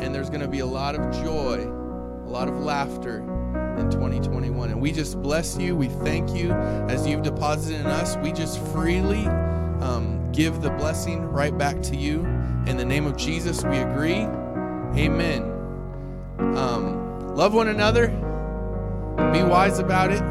And 0.00 0.12
there's 0.12 0.30
going 0.30 0.40
to 0.42 0.48
be 0.48 0.58
a 0.58 0.66
lot 0.66 0.96
of 0.96 1.12
joy, 1.22 1.62
a 1.62 2.28
lot 2.28 2.48
of 2.48 2.58
laughter 2.58 3.22
in 3.78 3.90
2021. 3.90 4.70
And 4.70 4.80
we 4.80 4.92
just 4.92 5.20
bless 5.20 5.56
you. 5.58 5.76
We 5.76 5.88
thank 5.88 6.34
you 6.34 6.52
as 6.52 7.06
you've 7.06 7.22
deposited 7.22 7.80
in 7.80 7.86
us. 7.86 8.16
We 8.18 8.32
just 8.32 8.60
freely 8.66 9.26
um, 9.80 10.30
give 10.32 10.62
the 10.62 10.70
blessing 10.70 11.24
right 11.26 11.56
back 11.56 11.80
to 11.82 11.96
you. 11.96 12.20
In 12.66 12.76
the 12.76 12.84
name 12.84 13.06
of 13.06 13.16
Jesus, 13.16 13.62
we 13.64 13.78
agree. 13.78 14.26
Amen. 14.96 15.42
Um, 16.38 17.34
love 17.34 17.54
one 17.54 17.68
another. 17.68 18.08
Be 19.32 19.42
wise 19.42 19.78
about 19.78 20.10
it. 20.10 20.22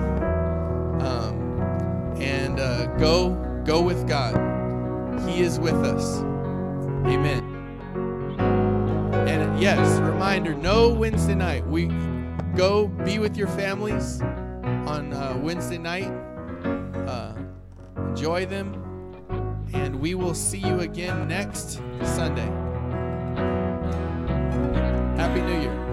Um, 1.02 2.16
and 2.20 2.60
uh, 2.60 2.88
go 2.98 3.36
go 3.66 3.82
with 3.82 4.08
God. 4.08 4.36
He 5.28 5.42
is 5.42 5.60
with 5.60 5.76
us. 5.76 6.20
Amen. 7.06 7.44
And 9.28 9.60
yes, 9.62 10.00
reminder: 10.00 10.54
no 10.54 10.90
Wednesday 10.90 11.36
night. 11.36 11.66
We 11.68 11.88
go 12.56 12.88
be 12.88 13.20
with 13.20 13.36
your 13.36 13.48
families 13.48 14.22
on 14.22 15.14
uh, 15.14 15.38
Wednesday 15.42 15.78
night. 15.78 16.12
Uh, 17.08 17.34
enjoy 17.98 18.46
them. 18.46 18.80
And 19.74 20.00
we 20.00 20.14
will 20.16 20.36
see 20.36 20.60
you 20.60 20.82
again 20.82 21.28
next 21.28 21.82
Sunday. 22.04 22.50
Happy 25.18 25.42
New 25.42 25.62
Year. 25.62 25.84